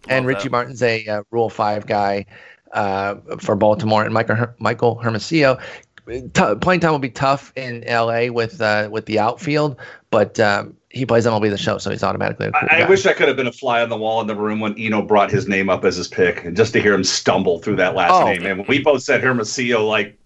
and 0.10 0.26
Richie 0.26 0.50
Martin's 0.50 0.82
a 0.84 1.06
uh, 1.08 1.24
Rule 1.32 1.50
Five 1.50 1.86
guy 1.86 2.26
uh, 2.74 3.16
for 3.40 3.56
Baltimore, 3.56 4.04
and 4.04 4.14
Michael 4.14 4.36
Her- 4.36 4.56
Michael 4.60 4.96
Hermosillo. 4.96 5.60
T- 6.06 6.56
playing 6.60 6.82
time 6.82 6.92
will 6.92 7.00
be 7.00 7.10
tough 7.10 7.54
in 7.56 7.86
LA 7.88 8.28
with 8.28 8.60
uh, 8.62 8.90
with 8.92 9.06
the 9.06 9.20
outfield, 9.20 9.78
but 10.12 10.38
um, 10.42 10.76
he 10.90 11.06
plays 11.06 11.26
MLB 11.26 11.50
the 11.50 11.58
show, 11.58 11.78
so 11.78 11.92
he's 11.92 12.04
automatically 12.04 12.48
a 12.48 12.52
cool 12.52 12.68
I, 12.70 12.76
I 12.76 12.80
guy. 12.80 12.90
wish 12.90 13.06
I 13.06 13.14
could 13.14 13.30
have 13.30 13.38
been 13.38 13.48
a 13.48 13.54
fly 13.54 13.82
on 13.82 13.88
the 13.88 13.96
wall 13.98 14.20
in 14.20 14.28
the 14.28 14.36
room 14.36 14.60
when 14.60 14.78
Eno 14.78 15.02
brought 15.02 15.32
his 15.32 15.48
name 15.48 15.70
up 15.70 15.86
as 15.86 15.96
his 15.96 16.10
pick, 16.10 16.44
and 16.44 16.58
just 16.58 16.74
to 16.74 16.82
hear 16.82 16.94
him 16.94 17.06
stumble 17.06 17.60
through 17.60 17.78
that 17.78 17.96
last 17.96 18.22
Oh. 18.22 18.26
name. 18.26 18.46
And 18.46 18.68
we 18.68 18.84
both 18.84 19.02
said 19.04 19.24
Hermosillo, 19.24 19.86
like 19.88 20.18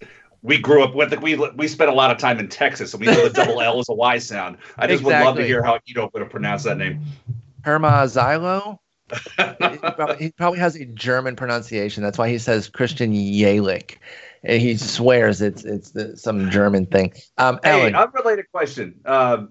we 0.41 0.57
grew 0.57 0.83
up 0.83 0.95
with. 0.95 1.17
We 1.21 1.35
we 1.35 1.67
spent 1.67 1.89
a 1.89 1.93
lot 1.93 2.11
of 2.11 2.17
time 2.17 2.39
in 2.39 2.47
Texas, 2.47 2.93
and 2.93 3.01
we 3.01 3.07
know 3.07 3.27
the 3.27 3.33
double 3.33 3.61
L 3.61 3.79
is 3.79 3.89
a 3.89 3.93
Y 3.93 4.17
sound. 4.19 4.57
I 4.77 4.87
just 4.87 5.03
would 5.03 5.11
love 5.11 5.35
to 5.37 5.45
hear 5.45 5.63
how 5.63 5.79
Eno 5.89 6.09
would 6.13 6.21
have 6.21 6.31
pronounced 6.31 6.65
that 6.65 6.77
name. 6.77 7.01
Herma 7.63 8.05
Zylo. 8.07 8.79
he, 9.71 9.77
probably, 9.77 10.17
he 10.17 10.31
probably 10.31 10.59
has 10.59 10.75
a 10.75 10.85
German 10.85 11.35
pronunciation. 11.35 12.03
That's 12.03 12.17
why 12.17 12.29
he 12.29 12.37
says 12.37 12.67
Christian 12.67 13.13
Yelich. 13.13 13.95
And 14.43 14.61
he 14.61 14.75
swears 14.77 15.41
it's 15.41 15.63
it's 15.63 15.91
the, 15.91 16.17
some 16.17 16.49
German 16.49 16.85
thing. 16.85 17.13
Um, 17.37 17.59
Hey, 17.63 17.81
Ellen, 17.81 17.95
unrelated 17.95 18.45
question. 18.51 18.99
Um, 19.05 19.49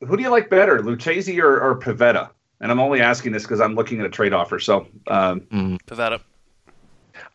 who 0.00 0.16
do 0.16 0.22
you 0.22 0.30
like 0.30 0.50
better, 0.50 0.78
Lucchesi 0.80 1.42
or, 1.42 1.60
or 1.60 1.78
Pivetta? 1.78 2.30
And 2.60 2.70
I'm 2.70 2.80
only 2.80 3.00
asking 3.00 3.32
this 3.32 3.42
because 3.42 3.60
I'm 3.60 3.74
looking 3.74 4.00
at 4.00 4.06
a 4.06 4.10
trade 4.10 4.32
offer. 4.32 4.58
So 4.58 4.86
um, 5.08 5.40
Pivetta. 5.86 6.20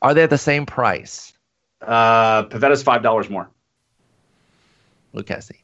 are 0.02 0.14
they 0.14 0.23
at 0.23 0.30
the 0.30 0.38
same 0.38 0.65
price, 0.65 1.34
uh, 1.81 2.43
Pivetta's 2.45 2.84
five 2.84 3.01
dollars 3.03 3.30
more. 3.30 3.49
Lucchesi? 5.14 5.57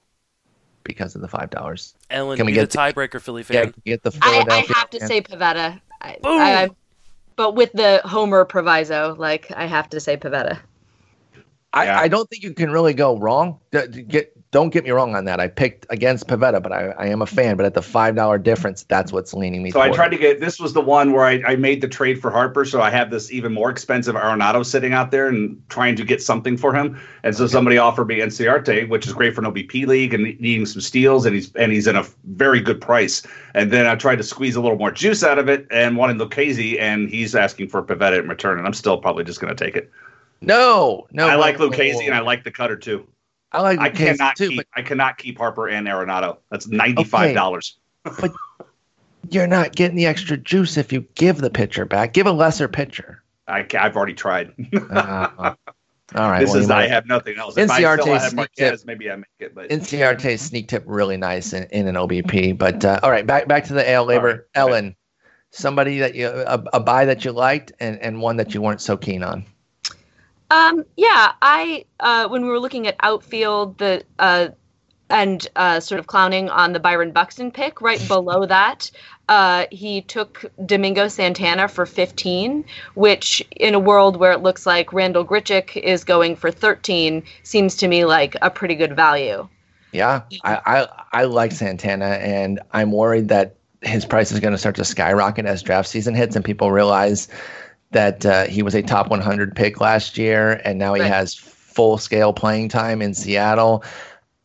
Because 0.84 1.16
of 1.16 1.22
the 1.22 1.28
five 1.28 1.50
dollars. 1.50 1.96
Ellen, 2.10 2.38
Can 2.38 2.46
we 2.46 2.52
be 2.54 2.60
the 2.60 2.64
get 2.64 2.72
the- 2.72 2.78
tiebreaker, 2.78 3.20
Philly 3.22 3.44
Yeah, 3.50 3.66
get 3.86 4.04
the 4.04 4.18
I, 4.22 4.46
I 4.50 4.74
have 4.78 4.90
to 4.92 5.00
say 5.06 5.22
Pivetta. 5.22 5.80
I, 6.02 6.18
Boom! 6.22 6.40
I, 6.42 6.64
I- 6.66 6.70
but 7.36 7.56
with 7.56 7.72
the 7.74 8.02
Homer 8.06 8.46
proviso, 8.46 9.16
like 9.18 9.52
I 9.56 9.66
have 9.66 9.90
to 9.90 10.00
say 10.00 10.16
Pivetta. 10.16 10.60
I, 11.74 11.86
Yeah. 11.86 12.00
I 12.00 12.08
don't 12.08 12.30
think 12.30 12.44
you 12.44 12.54
can 12.54 12.72
really 12.72 12.94
go 12.94 13.18
wrong. 13.18 13.60
D- 13.72 13.88
d- 13.90 14.02
Get 14.04 14.35
don't 14.56 14.70
get 14.70 14.86
me 14.86 14.92
wrong 14.92 15.18
on 15.18 15.26
that. 15.26 15.42
I 15.42 15.50
picked 15.50 15.86
against 15.90 16.30
Pivetta, 16.30 16.64
but 16.64 16.72
I, 16.72 16.92
I 16.92 17.08
am 17.08 17.22
a 17.22 17.26
fan. 17.26 17.58
But 17.58 17.66
at 17.66 17.74
the 17.74 17.82
five 17.82 18.16
dollar 18.16 18.38
difference, 18.38 18.84
that's 18.84 19.12
what's 19.12 19.34
leaning 19.34 19.62
me. 19.62 19.72
So 19.72 19.82
I 19.82 19.90
tried 19.90 20.12
to 20.12 20.18
get 20.18 20.40
this 20.40 20.62
was 20.62 20.72
the 20.72 20.80
one 20.80 21.12
where 21.12 21.26
I, 21.26 21.44
I 21.46 21.56
made 21.58 21.82
the 21.82 21.90
trade 21.90 22.22
for 22.22 22.32
Harper, 22.32 22.64
so 22.64 22.82
I 22.82 22.90
have 22.90 23.12
this 23.12 23.34
even 23.34 23.52
more 23.52 23.70
expensive 23.70 24.16
Arenado 24.16 24.66
sitting 24.66 24.94
out 24.94 25.12
there 25.12 25.28
and 25.28 25.62
trying 25.68 25.98
to 25.98 26.06
get 26.06 26.22
something 26.22 26.56
for 26.56 26.74
him. 26.74 26.98
And 27.24 27.36
so 27.36 27.48
somebody 27.48 27.78
offered 27.78 28.08
me 28.08 28.20
Inciarte, 28.20 28.88
which 28.88 29.06
is 29.06 29.12
great 29.12 29.36
for 29.36 29.44
an 29.44 29.52
OBP 29.52 29.88
league 29.88 30.14
and 30.14 30.24
needing 30.24 30.66
some 30.66 30.80
steals, 30.80 31.26
and 31.26 31.36
he's 31.36 31.54
and 31.56 31.74
he's 31.74 31.86
in 31.86 31.98
a 31.98 32.06
very 32.24 32.62
good 32.62 32.80
price. 32.80 33.24
And 33.56 33.72
then 33.72 33.88
I 33.88 33.96
tried 33.96 34.20
to 34.20 34.24
squeeze 34.24 34.56
a 34.56 34.62
little 34.62 34.78
more 34.78 34.92
juice 34.92 35.22
out 35.22 35.38
of 35.38 35.50
it 35.50 35.68
and 35.70 35.98
wanted 35.98 36.16
Lucchesi, 36.16 36.80
and 36.80 37.10
he's 37.10 37.36
asking 37.36 37.68
for 37.68 37.84
Pivetta 37.84 38.20
in 38.20 38.30
return, 38.30 38.58
and 38.58 38.66
I'm 38.66 38.74
still 38.74 38.98
probably 39.00 39.26
just 39.26 39.42
going 39.42 39.54
to 39.54 39.66
take 39.66 39.76
it. 39.76 39.92
No, 40.40 41.08
no. 41.12 41.28
I 41.28 41.36
like 41.36 41.58
Lucchesi 41.58 42.06
and 42.06 42.16
I 42.16 42.20
like 42.20 42.46
the 42.46 42.52
cutter 42.52 42.78
too. 42.78 43.06
I 43.56 43.62
like 43.62 43.80
I 43.80 43.90
cannot 43.90 44.36
too, 44.36 44.50
keep 44.50 44.58
but 44.58 44.68
I 44.76 44.82
cannot 44.82 45.18
keep 45.18 45.38
Harper 45.38 45.70
and 45.70 45.88
Arenado. 45.88 46.38
That's 46.52 46.68
ninety 46.68 47.06
five 47.06 47.34
dollars. 47.34 47.78
But 48.04 48.34
you're 49.30 49.48
not 49.48 49.76
getting 49.76 49.96
the 49.96 50.06
extra 50.06 50.38
juice 50.38 50.78
if 50.78 50.92
you 50.92 51.06
give 51.16 51.38
the 51.38 51.50
pitcher 51.50 51.86
back. 51.86 52.14
Give 52.14 52.28
a 52.28 52.32
lesser 52.32 52.68
pitcher. 52.68 53.24
I, 53.48 53.66
I've 53.80 53.96
already 53.96 54.14
tried. 54.14 54.54
Uh, 54.92 55.56
all 56.14 56.30
right. 56.30 56.42
this 56.42 56.52
well, 56.52 56.60
is 56.60 56.70
I 56.70 56.88
have 56.88 57.08
nothing 57.08 57.38
else. 57.38 57.58
If 57.58 57.70
I 57.70 57.82
Inciarte 57.82 58.20
sneak 58.20 58.36
Marquez, 58.36 58.86
maybe 58.86 59.10
I 59.10 59.16
make 59.16 59.26
it. 59.40 59.56
But 59.56 59.70
Inciarte 59.70 60.38
sneak 60.38 60.68
tip 60.68 60.84
really 60.86 61.18
nice 61.18 61.52
in, 61.52 61.64
in 61.72 61.88
an 61.88 61.96
OBP. 61.96 62.58
But 62.58 62.86
uh, 62.86 63.00
all 63.02 63.10
right, 63.10 63.26
back 63.26 63.48
back 63.48 63.66
to 63.66 63.74
the 63.74 63.92
AL 63.92 64.06
LABR. 64.06 64.24
right. 64.24 64.40
Ellen, 64.54 64.96
somebody 65.50 65.98
that 66.00 66.14
you 66.14 66.28
a, 66.28 66.64
a 66.74 66.80
buy 66.80 67.06
that 67.06 67.26
you 67.26 67.32
liked 67.32 67.72
and, 67.80 68.00
and 68.00 68.22
one 68.22 68.38
that 68.38 68.54
you 68.54 68.62
weren't 68.62 68.82
so 68.82 68.96
keen 68.96 69.24
on. 69.24 69.46
Um, 70.52 70.86
yeah, 70.96 71.34
I 71.42 71.86
uh, 72.00 72.28
when 72.28 72.44
we 72.44 72.50
were 72.50 72.60
looking 72.60 72.88
at 72.88 72.96
outfield, 73.00 73.78
the 73.78 74.04
uh, 74.20 74.50
and 75.10 75.48
uh, 75.56 75.80
sort 75.80 76.00
of 76.00 76.08
clowning 76.08 76.50
on 76.50 76.74
the 76.74 76.80
Byron 76.80 77.12
Buxton 77.12 77.52
pick. 77.52 77.82
Right 77.82 78.06
below 78.08 78.46
that, 78.46 78.90
uh, 79.30 79.66
he 79.72 80.02
took 80.02 80.46
Domingo 80.66 81.08
Santana 81.08 81.68
for 81.68 81.86
15, 81.86 82.66
which 82.96 83.44
in 83.56 83.74
a 83.74 83.80
world 83.80 84.18
where 84.18 84.32
it 84.32 84.42
looks 84.42 84.66
like 84.66 84.94
Randal 84.94 85.26
Grichuk 85.26 85.78
is 85.78 86.04
going 86.04 86.36
for 86.36 86.52
13, 86.52 87.24
seems 87.44 87.76
to 87.78 87.88
me 87.88 88.06
like 88.06 88.36
a 88.42 88.50
pretty 88.50 88.76
good 88.76 88.96
value. 88.96 89.48
Yeah, 89.92 90.24
I, 90.44 90.62
I, 90.66 90.88
I 91.22 91.24
like 91.24 91.54
Santana, 91.54 92.06
and 92.06 92.60
I'm 92.72 92.92
worried 92.92 93.30
that 93.30 93.56
his 93.82 94.06
price 94.06 94.32
is 94.32 94.40
going 94.40 94.52
to 94.52 94.58
start 94.58 94.76
to 94.76 94.84
skyrocket 94.84 95.46
as 95.46 95.62
draft 95.64 95.88
season 95.88 96.16
hits 96.16 96.36
and 96.36 96.44
people 96.44 96.72
realize 96.72 97.28
that 97.96 98.26
uh, 98.26 98.46
he 98.46 98.62
was 98.62 98.76
a 98.76 98.84
top 98.84 99.10
100 99.10 99.56
pick 99.56 99.82
last 99.82 100.18
year, 100.18 100.62
and 100.64 100.78
now 100.78 100.94
he 100.94 101.02
right. 101.02 101.12
has 101.12 101.34
full 101.34 101.98
scale 101.98 102.32
playing 102.32 102.70
time 102.70 103.02
in 103.02 103.14
Seattle 103.14 103.84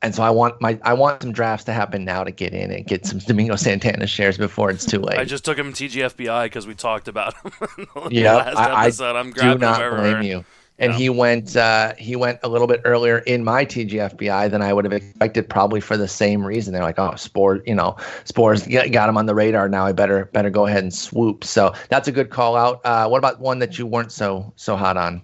and 0.02 0.14
so 0.14 0.22
I 0.22 0.30
want 0.30 0.60
my 0.60 0.78
I 0.82 0.94
want 0.94 1.22
some 1.22 1.32
drafts 1.32 1.64
to 1.66 1.72
happen 1.72 2.04
now 2.04 2.24
to 2.24 2.30
get 2.30 2.54
in 2.54 2.70
and 2.70 2.86
get 2.86 3.04
some 3.06 3.18
Domingo 3.26 3.56
Santana 3.56 4.06
shares 4.06 4.38
before 4.38 4.70
it's 4.70 4.84
too 4.84 4.98
late. 4.98 5.18
I 5.18 5.24
just 5.24 5.44
took 5.44 5.58
him 5.58 5.72
TGFBI 5.72 6.44
because 6.44 6.66
we 6.66 6.74
talked 6.74 7.08
about 7.08 7.34
him. 7.42 7.52
yeah, 8.10 8.36
I, 8.36 8.86
I 8.86 8.90
do 8.90 9.58
not 9.58 9.96
blame 9.96 10.22
you. 10.22 10.44
And 10.80 10.92
yeah. 10.92 10.98
he 10.98 11.08
went 11.10 11.56
uh, 11.56 11.94
he 11.96 12.16
went 12.16 12.40
a 12.42 12.48
little 12.48 12.66
bit 12.66 12.80
earlier 12.84 13.18
in 13.18 13.44
my 13.44 13.64
TGFBI 13.64 14.50
than 14.50 14.62
I 14.62 14.72
would 14.72 14.84
have 14.84 14.92
expected, 14.92 15.48
probably 15.48 15.80
for 15.80 15.96
the 15.96 16.08
same 16.08 16.44
reason. 16.44 16.72
They're 16.72 16.82
like, 16.82 16.98
oh, 16.98 17.14
sport, 17.16 17.66
you 17.66 17.74
know, 17.74 17.96
Sporer's 18.24 18.66
got 18.66 19.08
him 19.08 19.16
on 19.16 19.26
the 19.26 19.34
radar. 19.34 19.68
Now 19.68 19.86
I 19.86 19.92
better 19.92 20.24
better 20.32 20.50
go 20.50 20.66
ahead 20.66 20.82
and 20.82 20.92
swoop. 20.92 21.44
So 21.44 21.74
that's 21.88 22.08
a 22.08 22.12
good 22.12 22.30
call 22.30 22.56
out. 22.56 22.80
Uh, 22.84 23.06
what 23.08 23.18
about 23.18 23.40
one 23.40 23.58
that 23.60 23.78
you 23.78 23.86
weren't 23.86 24.10
so 24.10 24.52
so 24.56 24.74
hot 24.74 24.96
on? 24.96 25.22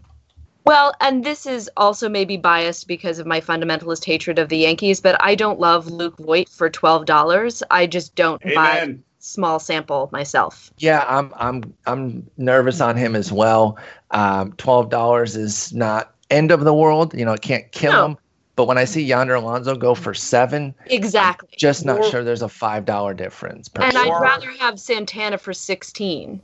Well, 0.67 0.95
and 1.01 1.25
this 1.25 1.47
is 1.47 1.71
also 1.77 2.09
maybe 2.09 2.37
biased 2.37 2.89
because 2.89 3.21
of 3.21 3.27
my 3.27 3.41
fundamentalist 3.41 4.05
hatred 4.05 4.41
of 4.41 4.49
the 4.49 4.59
Yankees, 4.59 5.01
but 5.01 5.17
I 5.23 5.37
don't 5.37 5.61
love 5.61 5.87
Luke 5.87 6.19
Voit 6.19 6.49
for 6.49 6.69
twelve 6.69 7.07
dollars. 7.07 7.63
I 7.71 7.87
just 7.87 8.15
don't 8.15 8.45
Amen. 8.45 8.55
buy 8.55 8.99
small 9.27 9.59
sample 9.59 10.09
myself. 10.13 10.73
Yeah, 10.79 11.05
I'm 11.09 11.33
I'm 11.37 11.75
I'm 11.87 12.29
nervous 12.37 12.81
on 12.81 12.97
him 12.97 13.15
as 13.15 13.33
well. 13.33 13.79
Um, 14.11 14.53
twelve 14.53 14.91
dollars 14.91 15.37
is 15.37 15.73
not 15.73 16.15
end 16.31 16.51
of 16.51 16.65
the 16.65 16.75
world. 16.75 17.15
You 17.15 17.25
know, 17.25 17.33
it 17.33 17.43
can't 17.43 17.71
kill 17.73 17.93
no. 17.93 18.07
him. 18.07 18.19
But 18.57 18.67
when 18.67 18.79
I 18.79 18.87
see 18.87 19.03
Yonder 19.03 19.35
Alonso 19.35 19.77
go 19.77 19.95
for 19.95 20.15
seven, 20.15 20.75
exactly, 20.87 21.51
I'm 21.53 21.59
just 21.59 21.85
not 21.85 22.03
sure 22.07 22.25
there's 22.25 22.43
a 22.43 22.49
five 22.49 22.87
dollar 22.87 23.13
difference. 23.13 23.69
and 23.75 23.93
sure. 23.93 24.15
I'd 24.15 24.23
rather 24.23 24.51
have 24.53 24.81
Santana 24.81 25.37
for 25.37 25.53
sixteen. 25.53 26.41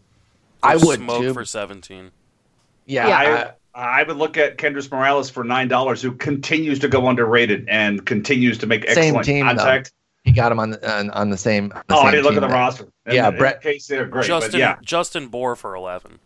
I 0.63 0.77
would 0.77 0.99
smoke 0.99 1.23
too. 1.23 1.33
for 1.33 1.45
seventeen. 1.47 2.11
Yeah, 2.85 3.09
yeah. 3.09 3.53
I, 3.75 4.01
I 4.01 4.03
would 4.03 4.19
look 4.19 4.37
at 4.37 4.59
Kendrys 4.59 4.91
Morales 4.91 5.31
for 5.31 5.43
nine 5.43 5.69
dollars, 5.69 6.03
who 6.03 6.13
continues 6.13 6.79
to 6.81 6.89
go 6.89 7.09
underrated 7.09 7.67
and 7.69 8.05
continues 8.05 8.59
to 8.59 8.67
make 8.67 8.85
excellent 8.87 9.25
team, 9.25 9.47
contact. 9.47 9.87
Though. 9.87 10.31
He 10.31 10.33
got 10.33 10.53
him 10.53 10.61
on 10.61 10.71
the 10.71 10.99
on, 10.99 11.11
on 11.11 11.31
the 11.31 11.39
same. 11.39 11.71
The 11.71 11.83
oh, 11.91 11.97
same 11.97 12.07
I 12.07 12.11
didn't 12.11 12.25
look 12.25 12.35
at 12.35 12.41
the 12.41 12.49
roster. 12.49 12.89
And 13.07 13.15
yeah, 13.15 13.31
Bret. 13.31 13.63
Case 13.63 13.87
they're 13.87 14.07
great. 14.07 14.27
Justin, 14.27 14.61
yeah. 14.61 14.77
Justin 14.83 15.29
Bour 15.29 15.57
for 15.57 15.75
eleven. 15.75 16.19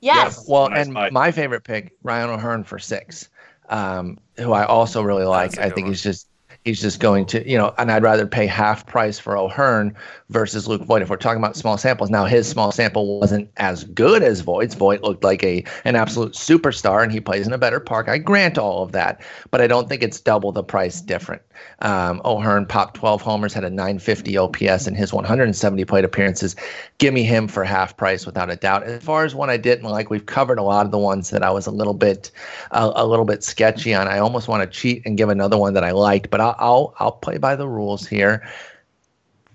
Yes. 0.00 0.36
yes. 0.38 0.48
Well, 0.48 0.70
nice 0.70 0.86
and 0.86 0.94
fight. 0.94 1.12
my 1.12 1.30
favorite 1.30 1.64
pick, 1.64 1.96
Ryan 2.02 2.30
O'Hearn 2.30 2.64
for 2.64 2.78
six, 2.78 3.28
um, 3.68 4.18
who 4.36 4.52
I 4.52 4.64
also 4.64 5.02
really 5.02 5.24
like. 5.24 5.58
I 5.58 5.70
think 5.70 5.86
one. 5.86 5.92
he's 5.92 6.02
just 6.02 6.28
he's 6.64 6.80
just 6.80 7.00
going 7.00 7.24
to, 7.26 7.48
you 7.48 7.56
know, 7.56 7.74
and 7.78 7.90
I'd 7.90 8.02
rather 8.02 8.26
pay 8.26 8.46
half 8.46 8.86
price 8.86 9.18
for 9.18 9.36
O'Hearn 9.36 9.94
versus 10.28 10.68
Luke 10.68 10.82
Voit. 10.82 11.02
If 11.02 11.08
we're 11.08 11.16
talking 11.16 11.38
about 11.38 11.56
small 11.56 11.78
samples, 11.78 12.10
now 12.10 12.24
his 12.24 12.48
small 12.48 12.72
sample 12.72 13.18
wasn't 13.18 13.50
as 13.56 13.84
good 13.84 14.22
as 14.22 14.40
Voit's. 14.40 14.74
Voit 14.74 15.02
looked 15.02 15.24
like 15.24 15.42
a 15.42 15.64
an 15.84 15.96
absolute 15.96 16.32
superstar, 16.32 17.02
and 17.02 17.10
he 17.10 17.20
plays 17.20 17.46
in 17.46 17.52
a 17.52 17.58
better 17.58 17.80
park. 17.80 18.08
I 18.08 18.18
grant 18.18 18.58
all 18.58 18.82
of 18.82 18.92
that, 18.92 19.22
but 19.50 19.60
I 19.60 19.66
don't 19.66 19.88
think 19.88 20.02
it's 20.02 20.20
double 20.20 20.52
the 20.52 20.62
price 20.62 21.00
different. 21.00 21.42
Um, 21.80 22.20
O'Hearn 22.24 22.66
popped 22.66 22.94
12 22.96 23.22
homers, 23.22 23.54
had 23.54 23.64
a 23.64 23.70
950 23.70 24.36
OPS 24.36 24.86
in 24.86 24.94
his 24.94 25.12
170 25.12 25.84
plate 25.84 26.04
appearances. 26.04 26.56
Give 26.98 27.14
me 27.14 27.22
him 27.22 27.48
for 27.48 27.64
half 27.64 27.96
price 27.96 28.26
without 28.26 28.50
a 28.50 28.56
doubt. 28.56 28.82
As 28.82 29.02
far 29.02 29.24
as 29.24 29.34
one 29.34 29.50
I 29.50 29.56
didn't 29.56 29.88
like, 29.88 30.10
we've 30.10 30.26
covered 30.26 30.58
a 30.58 30.62
lot 30.62 30.86
of 30.86 30.92
the 30.92 30.98
ones 30.98 31.30
that 31.30 31.42
I 31.42 31.50
was 31.50 31.66
a 31.66 31.70
little 31.70 31.94
bit 31.94 32.30
uh, 32.72 32.92
a 32.94 33.06
little 33.06 33.24
bit 33.24 33.44
sketchy 33.44 33.94
on. 33.94 34.08
I 34.08 34.18
almost 34.18 34.48
want 34.48 34.62
to 34.62 34.78
cheat 34.78 35.02
and 35.04 35.16
give 35.16 35.28
another 35.28 35.56
one 35.56 35.74
that 35.74 35.84
I 35.84 35.92
liked, 35.92 36.30
but 36.30 36.40
I'll 36.40 36.56
I'll, 36.58 36.94
I'll 36.98 37.12
play 37.12 37.38
by 37.38 37.56
the 37.56 37.68
rules 37.68 38.06
here. 38.06 38.46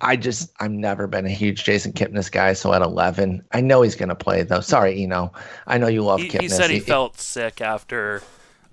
I 0.01 0.17
just 0.17 0.51
I've 0.59 0.71
never 0.71 1.07
been 1.07 1.25
a 1.25 1.29
huge 1.29 1.63
Jason 1.63 1.93
Kipnis 1.93 2.31
guy, 2.31 2.53
so 2.53 2.73
at 2.73 2.81
eleven, 2.81 3.43
I 3.51 3.61
know 3.61 3.81
he's 3.81 3.95
gonna 3.95 4.15
play 4.15 4.43
though. 4.43 4.59
Sorry, 4.59 5.03
Eno. 5.03 5.31
I 5.67 5.77
know 5.77 5.87
you 5.87 6.03
love 6.03 6.19
he, 6.21 6.29
Kipnis. 6.29 6.41
He 6.41 6.49
said 6.49 6.69
he, 6.69 6.75
he 6.75 6.81
felt 6.81 7.19
sick 7.19 7.61
after 7.61 8.21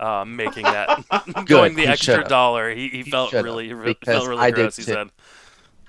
um, 0.01 0.35
making 0.35 0.63
that 0.63 1.03
going 1.45 1.75
the 1.75 1.87
extra 1.87 2.27
dollar. 2.27 2.73
He, 2.73 2.89
he, 2.89 3.03
he 3.03 3.11
felt 3.11 3.33
really 3.33 3.73
really 3.73 3.97
felt 4.03 4.27
really 4.27 4.41
I 4.41 4.51
gross. 4.51 4.75
He 4.75 4.83
said. 4.83 5.09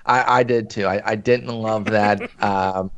I, 0.05 0.39
I 0.39 0.43
did 0.43 0.69
too. 0.69 0.85
I, 0.85 1.01
I 1.11 1.15
didn't 1.15 1.47
love 1.47 1.85
that. 1.85 2.29
um, 2.43 2.91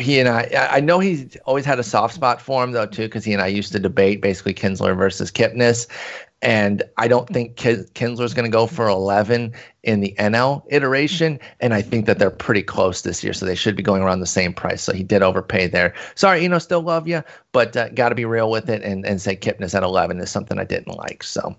he 0.00 0.18
and 0.18 0.28
I, 0.28 0.68
I 0.70 0.80
know 0.80 0.98
he's 0.98 1.36
always 1.44 1.64
had 1.64 1.78
a 1.78 1.82
soft 1.82 2.14
spot 2.14 2.40
for 2.40 2.62
him 2.64 2.72
though 2.72 2.86
too, 2.86 3.02
because 3.02 3.24
he 3.24 3.32
and 3.32 3.42
I 3.42 3.48
used 3.48 3.72
to 3.72 3.78
debate 3.78 4.22
basically 4.22 4.54
Kinsler 4.54 4.96
versus 4.96 5.30
Kipnis, 5.30 5.86
and 6.44 6.82
I 6.98 7.08
don't 7.08 7.26
think 7.26 7.56
Kinsler's 7.56 8.34
going 8.34 8.44
to 8.44 8.52
go 8.54 8.66
for 8.66 8.86
11 8.86 9.54
in 9.82 10.00
the 10.00 10.14
NL 10.18 10.62
iteration. 10.68 11.40
And 11.60 11.72
I 11.72 11.80
think 11.80 12.04
that 12.04 12.18
they're 12.18 12.30
pretty 12.30 12.62
close 12.62 13.00
this 13.00 13.24
year. 13.24 13.32
So 13.32 13.46
they 13.46 13.54
should 13.54 13.74
be 13.74 13.82
going 13.82 14.02
around 14.02 14.20
the 14.20 14.26
same 14.26 14.52
price. 14.52 14.82
So 14.82 14.92
he 14.92 15.02
did 15.02 15.22
overpay 15.22 15.68
there. 15.68 15.94
Sorry, 16.14 16.42
you 16.42 16.50
know, 16.50 16.58
still 16.58 16.82
love 16.82 17.08
you, 17.08 17.22
but 17.52 17.74
uh, 17.74 17.88
got 17.90 18.10
to 18.10 18.14
be 18.14 18.26
real 18.26 18.50
with 18.50 18.68
it 18.68 18.82
and, 18.82 19.06
and 19.06 19.22
say 19.22 19.34
Kipnis 19.34 19.74
at 19.74 19.82
11 19.82 20.20
is 20.20 20.30
something 20.30 20.58
I 20.58 20.64
didn't 20.64 20.94
like. 20.98 21.22
So 21.22 21.56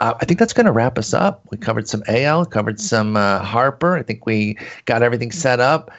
uh, 0.00 0.14
I 0.20 0.26
think 0.26 0.38
that's 0.38 0.52
going 0.52 0.66
to 0.66 0.72
wrap 0.72 0.98
us 0.98 1.14
up. 1.14 1.42
We 1.50 1.56
covered 1.56 1.88
some 1.88 2.02
AL, 2.06 2.44
covered 2.46 2.78
some 2.78 3.16
uh, 3.16 3.38
Harper. 3.38 3.96
I 3.96 4.02
think 4.02 4.26
we 4.26 4.58
got 4.84 5.02
everything 5.02 5.32
set 5.32 5.60
up. 5.60 5.90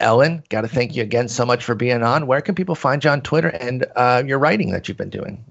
Ellen, 0.00 0.42
got 0.50 0.62
to 0.62 0.68
thank 0.68 0.96
you 0.96 1.02
again 1.04 1.28
so 1.28 1.46
much 1.46 1.64
for 1.64 1.76
being 1.76 2.02
on. 2.02 2.26
Where 2.26 2.40
can 2.40 2.56
people 2.56 2.74
find 2.74 3.02
you 3.02 3.10
on 3.10 3.22
Twitter 3.22 3.48
and 3.48 3.86
uh, 3.94 4.24
your 4.26 4.40
writing 4.40 4.72
that 4.72 4.88
you've 4.88 4.98
been 4.98 5.08
doing? 5.08 5.42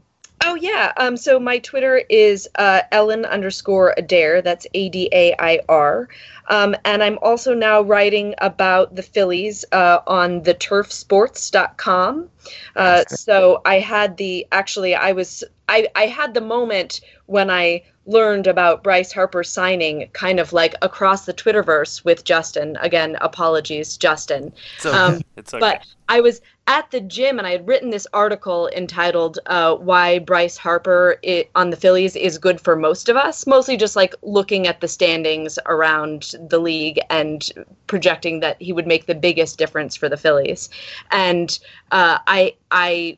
Oh 0.55 0.57
yeah. 0.57 0.93
Um. 0.95 1.17
So 1.17 1.37
my 1.37 1.59
Twitter 1.59 2.01
is 2.09 2.47
uh, 2.55 2.83
Ellen 2.93 3.25
underscore 3.25 3.93
Adair. 3.97 4.41
That's 4.41 4.65
A 4.73 4.87
D 4.87 5.09
A 5.11 5.35
I 5.37 5.59
R. 5.67 6.07
Um, 6.47 6.77
and 6.85 7.03
I'm 7.03 7.19
also 7.21 7.53
now 7.53 7.81
writing 7.81 8.35
about 8.37 8.95
the 8.95 9.03
Phillies 9.03 9.65
uh, 9.73 9.99
on 10.07 10.43
the 10.43 10.53
turfsports.com. 10.53 12.29
Uh, 12.73 13.03
so 13.09 13.61
I 13.65 13.79
had 13.79 14.15
the 14.15 14.47
actually 14.53 14.95
I 14.95 15.11
was 15.11 15.43
I 15.69 15.87
I 15.95 16.07
had 16.07 16.33
the 16.33 16.41
moment 16.41 17.01
when 17.25 17.49
I 17.49 17.83
learned 18.07 18.45
about 18.45 18.83
Bryce 18.83 19.11
Harper 19.11 19.43
signing 19.43 20.09
kind 20.13 20.39
of 20.39 20.53
like 20.53 20.75
across 20.81 21.25
the 21.25 21.33
Twitterverse 21.33 22.05
with 22.05 22.23
Justin. 22.23 22.77
Again, 22.79 23.17
apologies, 23.19 23.97
Justin. 23.97 24.53
It's 24.77 24.85
okay. 24.85 24.97
Um, 24.97 25.21
it's 25.35 25.53
okay. 25.53 25.59
But 25.59 25.85
I 26.07 26.21
was 26.21 26.41
at 26.67 26.91
the 26.91 26.99
gym 26.99 27.37
and 27.39 27.47
I 27.47 27.51
had 27.51 27.67
written 27.67 27.89
this 27.89 28.05
article 28.13 28.69
entitled 28.75 29.39
uh, 29.47 29.75
"Why 29.75 30.19
Bryce 30.19 30.57
Harper 30.57 31.17
it, 31.23 31.49
on 31.55 31.71
the 31.71 31.77
Phillies 31.77 32.15
is 32.15 32.37
good 32.37 32.61
for 32.61 32.75
most 32.75 33.09
of 33.09 33.17
us." 33.17 33.47
Mostly 33.47 33.75
just 33.75 33.95
like 33.95 34.13
looking 34.21 34.67
at 34.67 34.81
the 34.81 34.87
standings 34.87 35.57
around 35.65 36.35
the 36.47 36.59
league 36.59 36.99
and 37.09 37.49
projecting 37.87 38.39
that 38.41 38.61
he 38.61 38.71
would 38.71 38.87
make 38.87 39.07
the 39.07 39.15
biggest 39.15 39.57
difference 39.57 39.95
for 39.95 40.09
the 40.09 40.17
Phillies. 40.17 40.69
And 41.09 41.57
uh, 41.91 42.19
I 42.27 42.55
I 42.69 43.17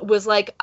was 0.00 0.26
like, 0.26 0.54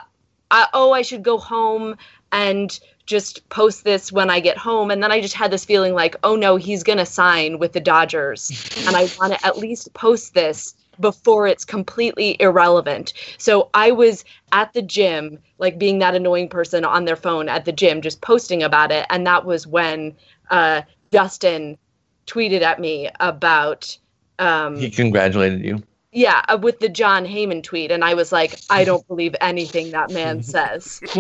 I, 0.51 0.67
"Oh, 0.73 0.91
I 0.91 1.01
should 1.01 1.23
go 1.23 1.37
home 1.37 1.95
and." 2.31 2.79
just 3.07 3.49
post 3.49 3.83
this 3.83 4.09
when 4.09 4.29
I 4.29 4.39
get 4.39 4.57
home. 4.57 4.89
And 4.89 5.03
then 5.03 5.11
I 5.11 5.19
just 5.19 5.33
had 5.33 5.51
this 5.51 5.65
feeling 5.65 5.93
like, 5.93 6.15
oh 6.23 6.37
no, 6.37 6.55
he's 6.55 6.81
going 6.81 6.99
to 6.99 7.05
sign 7.05 7.59
with 7.59 7.73
the 7.73 7.81
Dodgers. 7.81 8.49
and 8.87 8.95
I 8.95 9.09
want 9.19 9.33
to 9.33 9.45
at 9.45 9.57
least 9.57 9.93
post 9.93 10.33
this 10.33 10.75
before 10.99 11.47
it's 11.47 11.65
completely 11.65 12.37
irrelevant. 12.39 13.13
So 13.37 13.69
I 13.73 13.91
was 13.91 14.23
at 14.51 14.71
the 14.73 14.81
gym, 14.81 15.39
like 15.57 15.77
being 15.77 15.99
that 15.99 16.15
annoying 16.15 16.47
person 16.47 16.85
on 16.85 17.05
their 17.05 17.15
phone 17.15 17.49
at 17.49 17.65
the 17.65 17.71
gym, 17.71 18.01
just 18.01 18.21
posting 18.21 18.63
about 18.63 18.91
it. 18.91 19.05
And 19.09 19.25
that 19.27 19.45
was 19.45 19.67
when 19.67 20.15
uh, 20.49 20.83
Justin 21.11 21.77
tweeted 22.27 22.61
at 22.61 22.79
me 22.79 23.09
about. 23.19 23.97
Um, 24.39 24.77
he 24.77 24.89
congratulated 24.89 25.65
you. 25.65 25.83
Yeah, 26.11 26.41
uh, 26.49 26.57
with 26.61 26.79
the 26.79 26.89
Jon 26.89 27.25
Heyman 27.25 27.63
tweet, 27.63 27.89
and 27.89 28.03
I 28.03 28.13
was 28.13 28.31
like, 28.31 28.59
I 28.69 28.83
don't 28.85 29.07
believe 29.07 29.35
anything 29.41 29.91
that 29.91 30.11
man 30.11 30.43
says. 30.43 31.01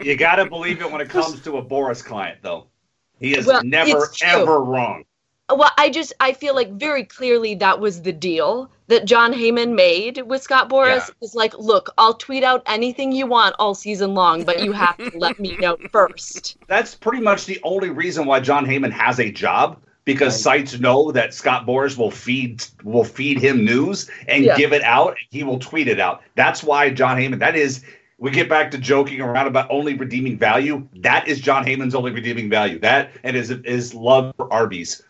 you 0.00 0.16
got 0.16 0.36
to 0.36 0.46
believe 0.46 0.80
it 0.80 0.90
when 0.90 1.00
it 1.00 1.08
comes 1.08 1.40
to 1.42 1.58
a 1.58 1.64
Boras 1.64 2.04
client, 2.04 2.38
though. 2.42 2.66
He 3.18 3.36
is 3.36 3.46
well, 3.46 3.62
never 3.62 4.08
ever 4.22 4.62
wrong. 4.62 5.04
Well, 5.54 5.70
I 5.76 5.90
just 5.90 6.12
I 6.20 6.32
feel 6.32 6.54
like 6.54 6.70
very 6.72 7.04
clearly 7.04 7.54
that 7.56 7.80
was 7.80 8.02
the 8.02 8.12
deal 8.12 8.70
that 8.86 9.04
Jon 9.04 9.32
Heyman 9.32 9.74
made 9.74 10.22
with 10.22 10.42
Scott 10.42 10.70
Boras 10.70 11.08
yeah. 11.08 11.14
is 11.20 11.34
like, 11.34 11.56
look, 11.58 11.90
I'll 11.98 12.14
tweet 12.14 12.44
out 12.44 12.62
anything 12.66 13.12
you 13.12 13.26
want 13.26 13.56
all 13.58 13.74
season 13.74 14.14
long, 14.14 14.44
but 14.44 14.62
you 14.62 14.72
have 14.72 14.96
to 14.98 15.10
let 15.18 15.38
me 15.38 15.56
know 15.58 15.76
first. 15.90 16.56
That's 16.66 16.94
pretty 16.94 17.20
much 17.20 17.46
the 17.46 17.60
only 17.62 17.90
reason 17.90 18.26
why 18.26 18.40
Jon 18.40 18.64
Heyman 18.64 18.92
has 18.92 19.20
a 19.20 19.30
job 19.30 19.80
because 20.12 20.34
right. 20.44 20.64
sites 20.64 20.80
know 20.80 21.12
that 21.12 21.32
Scott 21.32 21.66
Boras 21.66 21.96
will 21.96 22.10
feed 22.10 22.64
will 22.82 23.04
feed 23.04 23.38
him 23.38 23.64
news 23.64 24.10
and 24.26 24.44
yeah. 24.44 24.56
give 24.56 24.72
it 24.72 24.82
out. 24.82 25.16
He 25.30 25.44
will 25.44 25.58
tweet 25.58 25.86
it 25.86 26.00
out. 26.00 26.22
That's 26.34 26.64
why 26.64 26.90
Jon 26.90 27.16
Heyman. 27.16 27.38
That 27.38 27.54
is 27.54 27.84
we 28.18 28.32
get 28.32 28.48
back 28.48 28.72
to 28.72 28.78
joking 28.78 29.20
around 29.20 29.46
about 29.46 29.70
only 29.70 29.94
redeeming 29.94 30.36
value. 30.36 30.86
That 30.96 31.28
is 31.28 31.40
Jon 31.40 31.64
Heyman's 31.64 31.94
only 31.94 32.10
redeeming 32.10 32.50
value. 32.50 32.80
That 32.80 33.12
and 33.22 33.36
his 33.36 33.54
his 33.64 33.94
love 33.94 34.34
for 34.36 34.52
Arby's. 34.52 35.02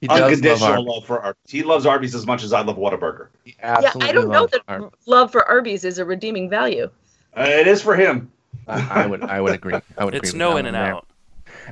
He 0.00 0.08
does 0.08 0.18
love 0.18 0.30
Unconditional 0.32 0.70
Arby's. 0.72 0.86
love, 0.88 1.06
for 1.06 1.22
Arby's. 1.22 1.50
He 1.50 1.62
loves 1.62 1.86
Arby's 1.86 2.14
as 2.16 2.26
much 2.26 2.42
as 2.42 2.52
I 2.52 2.62
love 2.62 2.76
Whataburger. 2.76 3.28
He 3.44 3.54
Yeah, 3.60 3.92
I 4.00 4.10
don't 4.10 4.28
know 4.28 4.48
that 4.48 4.62
Arby's. 4.66 4.90
love 5.06 5.30
for 5.30 5.48
Arby's 5.48 5.84
is 5.84 5.98
a 5.98 6.04
redeeming 6.04 6.50
value. 6.50 6.90
Uh, 7.36 7.46
it 7.48 7.68
is 7.68 7.80
for 7.80 7.94
him. 7.94 8.30
I, 8.66 9.04
I 9.04 9.06
would 9.06 9.22
I 9.22 9.40
would 9.40 9.52
agree. 9.52 9.74
I 9.96 10.04
would 10.04 10.16
It's 10.16 10.30
agree 10.30 10.38
no 10.38 10.56
in 10.56 10.66
and 10.66 10.74
there. 10.74 10.94
out. 10.94 11.06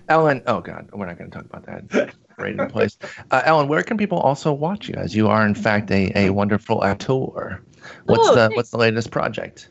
Ellen, 0.09 0.43
oh 0.47 0.61
God, 0.61 0.89
we're 0.93 1.07
not 1.07 1.19
going 1.19 1.31
to 1.31 1.37
talk 1.37 1.47
about 1.47 1.67
that. 1.67 2.15
Right 2.41 2.59
in 2.59 2.69
place. 2.69 2.97
Uh, 3.31 3.43
Ellen, 3.45 3.69
where 3.69 3.83
can 3.83 3.97
people 3.99 4.19
also 4.19 4.53
watch 4.53 4.89
you? 4.89 4.95
As 4.97 5.15
you 5.15 5.29
are, 5.29 5.47
in 5.47 5.55
fact, 5.55 5.91
a, 5.91 6.11
a 6.17 6.31
wonderful 6.31 6.83
actor. 6.85 7.63
What's 8.07 8.29
Oh, 8.29 8.35
the 8.35 8.41
thanks. 8.41 8.57
What's 8.57 8.71
the 8.71 8.79
latest 8.79 9.11
project? 9.11 9.69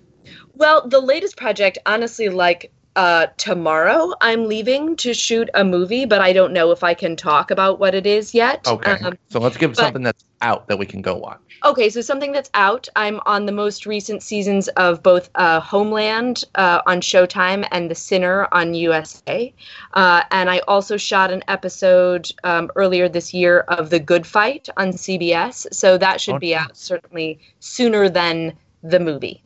Well, 0.54 0.88
the 0.88 1.00
latest 1.00 1.38
project, 1.38 1.78
honestly, 1.86 2.30
like 2.30 2.72
uh, 3.00 3.28
tomorrow, 3.38 4.12
I'm 4.20 4.46
leaving 4.50 4.98
to 4.98 5.14
shoot 5.14 5.50
a 5.54 5.64
movie, 5.64 6.04
but 6.04 6.20
I 6.20 6.34
don't 6.34 6.52
know 6.52 6.72
if 6.72 6.84
I 6.84 6.94
can 6.94 7.16
talk 7.16 7.50
about 7.50 7.80
what 7.80 7.96
it 7.96 8.06
is 8.06 8.34
yet. 8.34 8.68
Okay, 8.68 8.92
Um, 9.06 9.18
so 9.30 9.40
let's 9.40 9.56
give 9.56 9.72
but- 9.72 9.78
something 9.78 10.04
that's 10.04 10.26
out 10.42 10.68
that 10.68 10.78
we 10.78 10.86
can 10.86 11.02
go 11.02 11.16
watch. 11.16 11.40
Okay, 11.64 11.90
so 11.90 12.02
something 12.02 12.32
that's 12.34 12.50
out. 12.54 12.88
I'm 12.98 13.20
on 13.26 13.46
the 13.46 13.52
most 13.54 13.86
recent 13.86 14.22
seasons 14.22 14.68
of 14.70 15.02
both 15.02 15.30
uh, 15.36 15.60
Homeland 15.62 16.44
uh, 16.56 16.82
on 16.88 17.00
Showtime 17.00 17.66
and 17.72 17.90
The 17.90 17.96
Sinner 17.96 18.48
on 18.54 18.74
USA. 18.74 19.54
Uh, 19.94 20.24
and 20.32 20.50
I 20.50 20.60
also 20.60 20.96
shot 20.98 21.32
an 21.32 21.44
episode 21.48 22.30
um, 22.44 22.70
earlier 22.76 23.08
this 23.10 23.34
year 23.34 23.62
of 23.70 23.90
The 23.90 24.00
Good 24.00 24.26
Fight 24.28 24.68
on 24.78 24.92
CBS. 24.92 25.68
So 25.74 25.98
that 25.98 26.20
should 26.20 26.40
be 26.40 26.54
out 26.56 26.76
certainly 26.76 27.40
sooner 27.60 28.10
than 28.10 28.54
the 28.84 29.00
movie. 29.00 29.44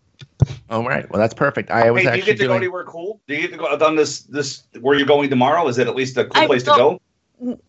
All 0.69 0.85
right, 0.85 1.09
well 1.09 1.19
that's 1.19 1.33
perfect. 1.33 1.71
I 1.71 1.91
was 1.91 2.03
Hey, 2.03 2.11
do 2.11 2.17
you 2.17 2.23
get 2.23 2.37
to 2.37 2.47
go 2.47 2.55
anywhere 2.55 2.83
cool? 2.83 3.21
Do 3.27 3.35
you 3.35 3.41
get 3.41 3.51
to 3.51 3.57
go 3.57 3.65
on 3.65 3.95
this 3.95 4.21
this 4.21 4.63
where 4.81 4.97
you're 4.97 5.07
going 5.07 5.29
tomorrow? 5.29 5.67
Is 5.67 5.77
it 5.77 5.87
at 5.87 5.95
least 5.95 6.17
a 6.17 6.25
cool 6.25 6.43
I 6.43 6.47
place 6.47 6.63
to 6.63 6.71
go? 6.71 7.01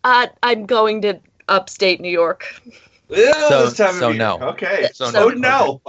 Uh, 0.04 0.26
I'm 0.42 0.66
going 0.66 1.02
to 1.02 1.20
upstate 1.48 2.00
New 2.00 2.10
York. 2.10 2.60
Yeah, 3.08 3.32
So- 3.48 3.64
this 3.66 3.76
time 3.76 3.90
of 3.90 3.94
so 3.96 4.12
no. 4.12 4.38
Okay. 4.40 4.88
So 4.92 5.10
So, 5.10 5.28
no. 5.28 5.80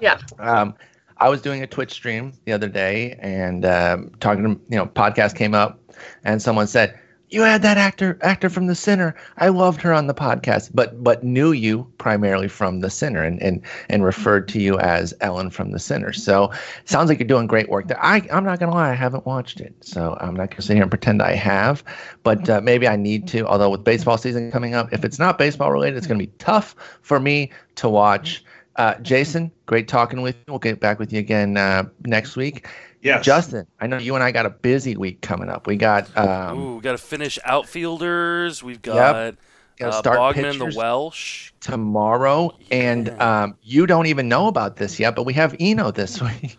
no. 0.00 0.14
Um, 0.38 0.74
I 1.18 1.28
was 1.28 1.40
doing 1.40 1.62
a 1.62 1.66
Twitch 1.66 1.92
stream 1.92 2.32
the 2.44 2.52
other 2.52 2.68
day 2.68 3.16
and 3.20 3.64
um, 3.64 4.10
talking 4.20 4.42
to 4.44 4.60
you 4.68 4.76
know 4.76 4.86
podcast 4.86 5.34
came 5.36 5.54
up 5.54 5.80
and 6.24 6.42
someone 6.42 6.66
said 6.66 6.98
you 7.28 7.42
had 7.42 7.62
that 7.62 7.76
actor 7.76 8.18
actor 8.22 8.48
from 8.48 8.66
The 8.66 8.74
Sinner. 8.74 9.14
I 9.38 9.48
loved 9.48 9.80
her 9.82 9.92
on 9.92 10.06
the 10.06 10.14
podcast, 10.14 10.70
but 10.72 11.02
but 11.02 11.24
knew 11.24 11.52
you 11.52 11.86
primarily 11.98 12.48
from 12.48 12.80
The 12.80 12.90
Sinner 12.90 13.22
and 13.22 13.42
and 13.42 13.60
and 13.88 14.04
referred 14.04 14.46
to 14.48 14.60
you 14.60 14.78
as 14.78 15.12
Ellen 15.20 15.50
from 15.50 15.72
The 15.72 15.78
Sinner. 15.78 16.12
So 16.12 16.52
sounds 16.84 17.08
like 17.08 17.18
you're 17.18 17.26
doing 17.26 17.46
great 17.46 17.68
work 17.68 17.88
there. 17.88 18.02
I 18.04 18.22
I'm 18.30 18.44
not 18.44 18.60
gonna 18.60 18.74
lie, 18.74 18.90
I 18.90 18.94
haven't 18.94 19.26
watched 19.26 19.60
it, 19.60 19.74
so 19.80 20.16
I'm 20.20 20.36
not 20.36 20.50
gonna 20.50 20.62
sit 20.62 20.74
here 20.74 20.82
and 20.82 20.90
pretend 20.90 21.20
I 21.20 21.34
have, 21.34 21.82
but 22.22 22.48
uh, 22.48 22.60
maybe 22.60 22.86
I 22.86 22.96
need 22.96 23.26
to. 23.28 23.46
Although 23.46 23.70
with 23.70 23.82
baseball 23.82 24.18
season 24.18 24.50
coming 24.52 24.74
up, 24.74 24.92
if 24.92 25.04
it's 25.04 25.18
not 25.18 25.38
baseball 25.38 25.72
related, 25.72 25.96
it's 25.96 26.06
gonna 26.06 26.18
be 26.18 26.30
tough 26.38 26.76
for 27.02 27.18
me 27.18 27.50
to 27.76 27.88
watch. 27.88 28.44
Uh, 28.76 28.94
Jason, 28.96 29.50
great 29.64 29.88
talking 29.88 30.20
with 30.20 30.36
you. 30.36 30.42
We'll 30.48 30.58
get 30.58 30.80
back 30.80 30.98
with 30.98 31.12
you 31.12 31.18
again 31.18 31.56
uh, 31.56 31.84
next 32.04 32.36
week. 32.36 32.68
Yes. 33.06 33.24
Justin, 33.24 33.66
I 33.80 33.86
know 33.86 33.98
you 33.98 34.14
and 34.16 34.24
I 34.24 34.32
got 34.32 34.46
a 34.46 34.50
busy 34.50 34.96
week 34.96 35.20
coming 35.20 35.48
up. 35.48 35.66
We 35.66 35.76
got 35.76 36.14
um, 36.18 36.58
Ooh, 36.58 36.74
we 36.76 36.80
got 36.82 36.92
to 36.92 36.98
finish 36.98 37.38
outfielders. 37.44 38.62
We've 38.62 38.82
got 38.82 39.36
gotta 39.78 39.92
uh, 39.96 39.98
start 39.98 40.18
Bogman 40.36 40.58
the 40.58 40.76
Welsh. 40.76 41.52
tomorrow, 41.60 42.56
and 42.70 43.08
um, 43.20 43.56
you 43.62 43.86
don't 43.86 44.06
even 44.06 44.28
know 44.28 44.48
about 44.48 44.76
this 44.76 44.98
yet, 44.98 45.14
but 45.14 45.24
we 45.24 45.34
have 45.34 45.54
Eno 45.60 45.90
this 45.90 46.20
week. 46.22 46.58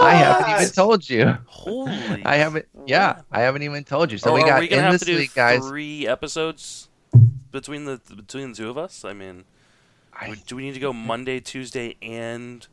I 0.00 0.14
haven't 0.14 0.62
even 0.62 0.72
told 0.72 1.08
you. 1.10 1.36
Holy! 1.46 2.22
I 2.24 2.36
haven't. 2.36 2.66
Yeah, 2.86 3.20
I 3.32 3.40
haven't 3.40 3.62
even 3.62 3.84
told 3.84 4.12
you. 4.12 4.18
So 4.18 4.30
Oh, 4.30 4.34
we 4.34 4.42
are 4.42 4.46
got 4.46 4.60
we 4.60 4.68
gonna 4.68 4.78
in 4.82 4.84
have 4.84 4.92
this 4.92 5.00
to 5.02 5.06
do 5.06 5.16
week, 5.16 5.34
guys. 5.34 5.66
three 5.66 6.06
episodes 6.06 6.88
between 7.50 7.84
the 7.86 8.00
between 8.14 8.50
the 8.52 8.56
two 8.56 8.70
of 8.70 8.78
us? 8.78 9.04
I 9.04 9.12
mean, 9.12 9.44
I- 10.14 10.36
do 10.46 10.56
we 10.56 10.62
need 10.62 10.74
to 10.74 10.80
go 10.80 10.92
Monday, 10.92 11.40
Tuesday, 11.40 11.96
and 12.00 12.66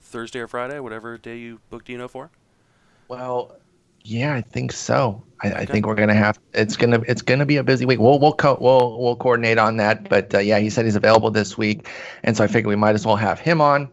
Thursday 0.00 0.38
or 0.40 0.48
Friday, 0.48 0.78
whatever 0.80 1.18
day 1.18 1.36
you 1.36 1.60
booked 1.70 1.86
Dino 1.86 2.08
for? 2.08 2.30
Well, 3.08 3.56
yeah, 4.02 4.34
I 4.34 4.40
think 4.40 4.72
so. 4.72 5.22
I, 5.42 5.52
I 5.52 5.64
think 5.66 5.86
we're 5.86 5.94
gonna 5.96 6.14
have. 6.14 6.38
It's 6.54 6.76
gonna. 6.76 7.02
It's 7.06 7.22
gonna 7.22 7.44
be 7.44 7.56
a 7.56 7.64
busy 7.64 7.84
week. 7.84 7.98
We'll 7.98 8.18
we'll 8.18 8.32
co- 8.32 8.58
we'll 8.60 9.00
we'll 9.00 9.16
coordinate 9.16 9.58
on 9.58 9.76
that. 9.78 10.08
But 10.08 10.34
uh, 10.34 10.38
yeah, 10.38 10.58
he 10.58 10.70
said 10.70 10.84
he's 10.84 10.96
available 10.96 11.30
this 11.30 11.58
week, 11.58 11.88
and 12.22 12.36
so 12.36 12.44
I 12.44 12.46
figured 12.46 12.66
we 12.66 12.76
might 12.76 12.94
as 12.94 13.04
well 13.04 13.16
have 13.16 13.38
him 13.38 13.60
on 13.60 13.90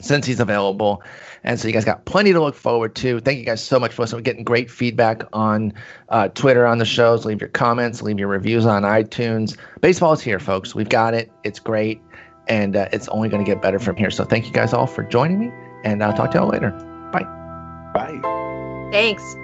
since 0.00 0.26
he's 0.26 0.40
available. 0.40 1.02
And 1.44 1.60
so 1.60 1.68
you 1.68 1.74
guys 1.74 1.84
got 1.84 2.04
plenty 2.06 2.32
to 2.32 2.40
look 2.40 2.56
forward 2.56 2.96
to. 2.96 3.20
Thank 3.20 3.38
you 3.38 3.44
guys 3.44 3.62
so 3.62 3.78
much 3.78 3.92
for 3.92 4.02
listening. 4.02 4.18
We're 4.18 4.24
getting 4.24 4.44
great 4.44 4.68
feedback 4.68 5.22
on 5.32 5.74
uh, 6.08 6.28
Twitter 6.28 6.66
on 6.66 6.78
the 6.78 6.84
shows. 6.84 7.24
Leave 7.24 7.40
your 7.40 7.50
comments, 7.50 8.02
leave 8.02 8.18
your 8.18 8.28
reviews 8.28 8.66
on 8.66 8.82
iTunes. 8.82 9.56
Baseball 9.80 10.12
is 10.12 10.20
here, 10.20 10.40
folks. 10.40 10.74
We've 10.74 10.88
got 10.88 11.14
it. 11.14 11.30
It's 11.44 11.60
great, 11.60 12.00
and 12.48 12.74
uh, 12.74 12.88
it's 12.92 13.06
only 13.08 13.28
going 13.28 13.44
to 13.44 13.48
get 13.48 13.62
better 13.62 13.78
from 13.78 13.94
here. 13.96 14.10
So 14.10 14.24
thank 14.24 14.46
you 14.46 14.52
guys 14.52 14.72
all 14.72 14.88
for 14.88 15.04
joining 15.04 15.38
me, 15.38 15.52
and 15.84 16.02
I'll 16.02 16.14
talk 16.14 16.32
to 16.32 16.38
y'all 16.38 16.48
later. 16.48 16.95
Bye. 17.96 18.20
Thanks. 18.92 19.36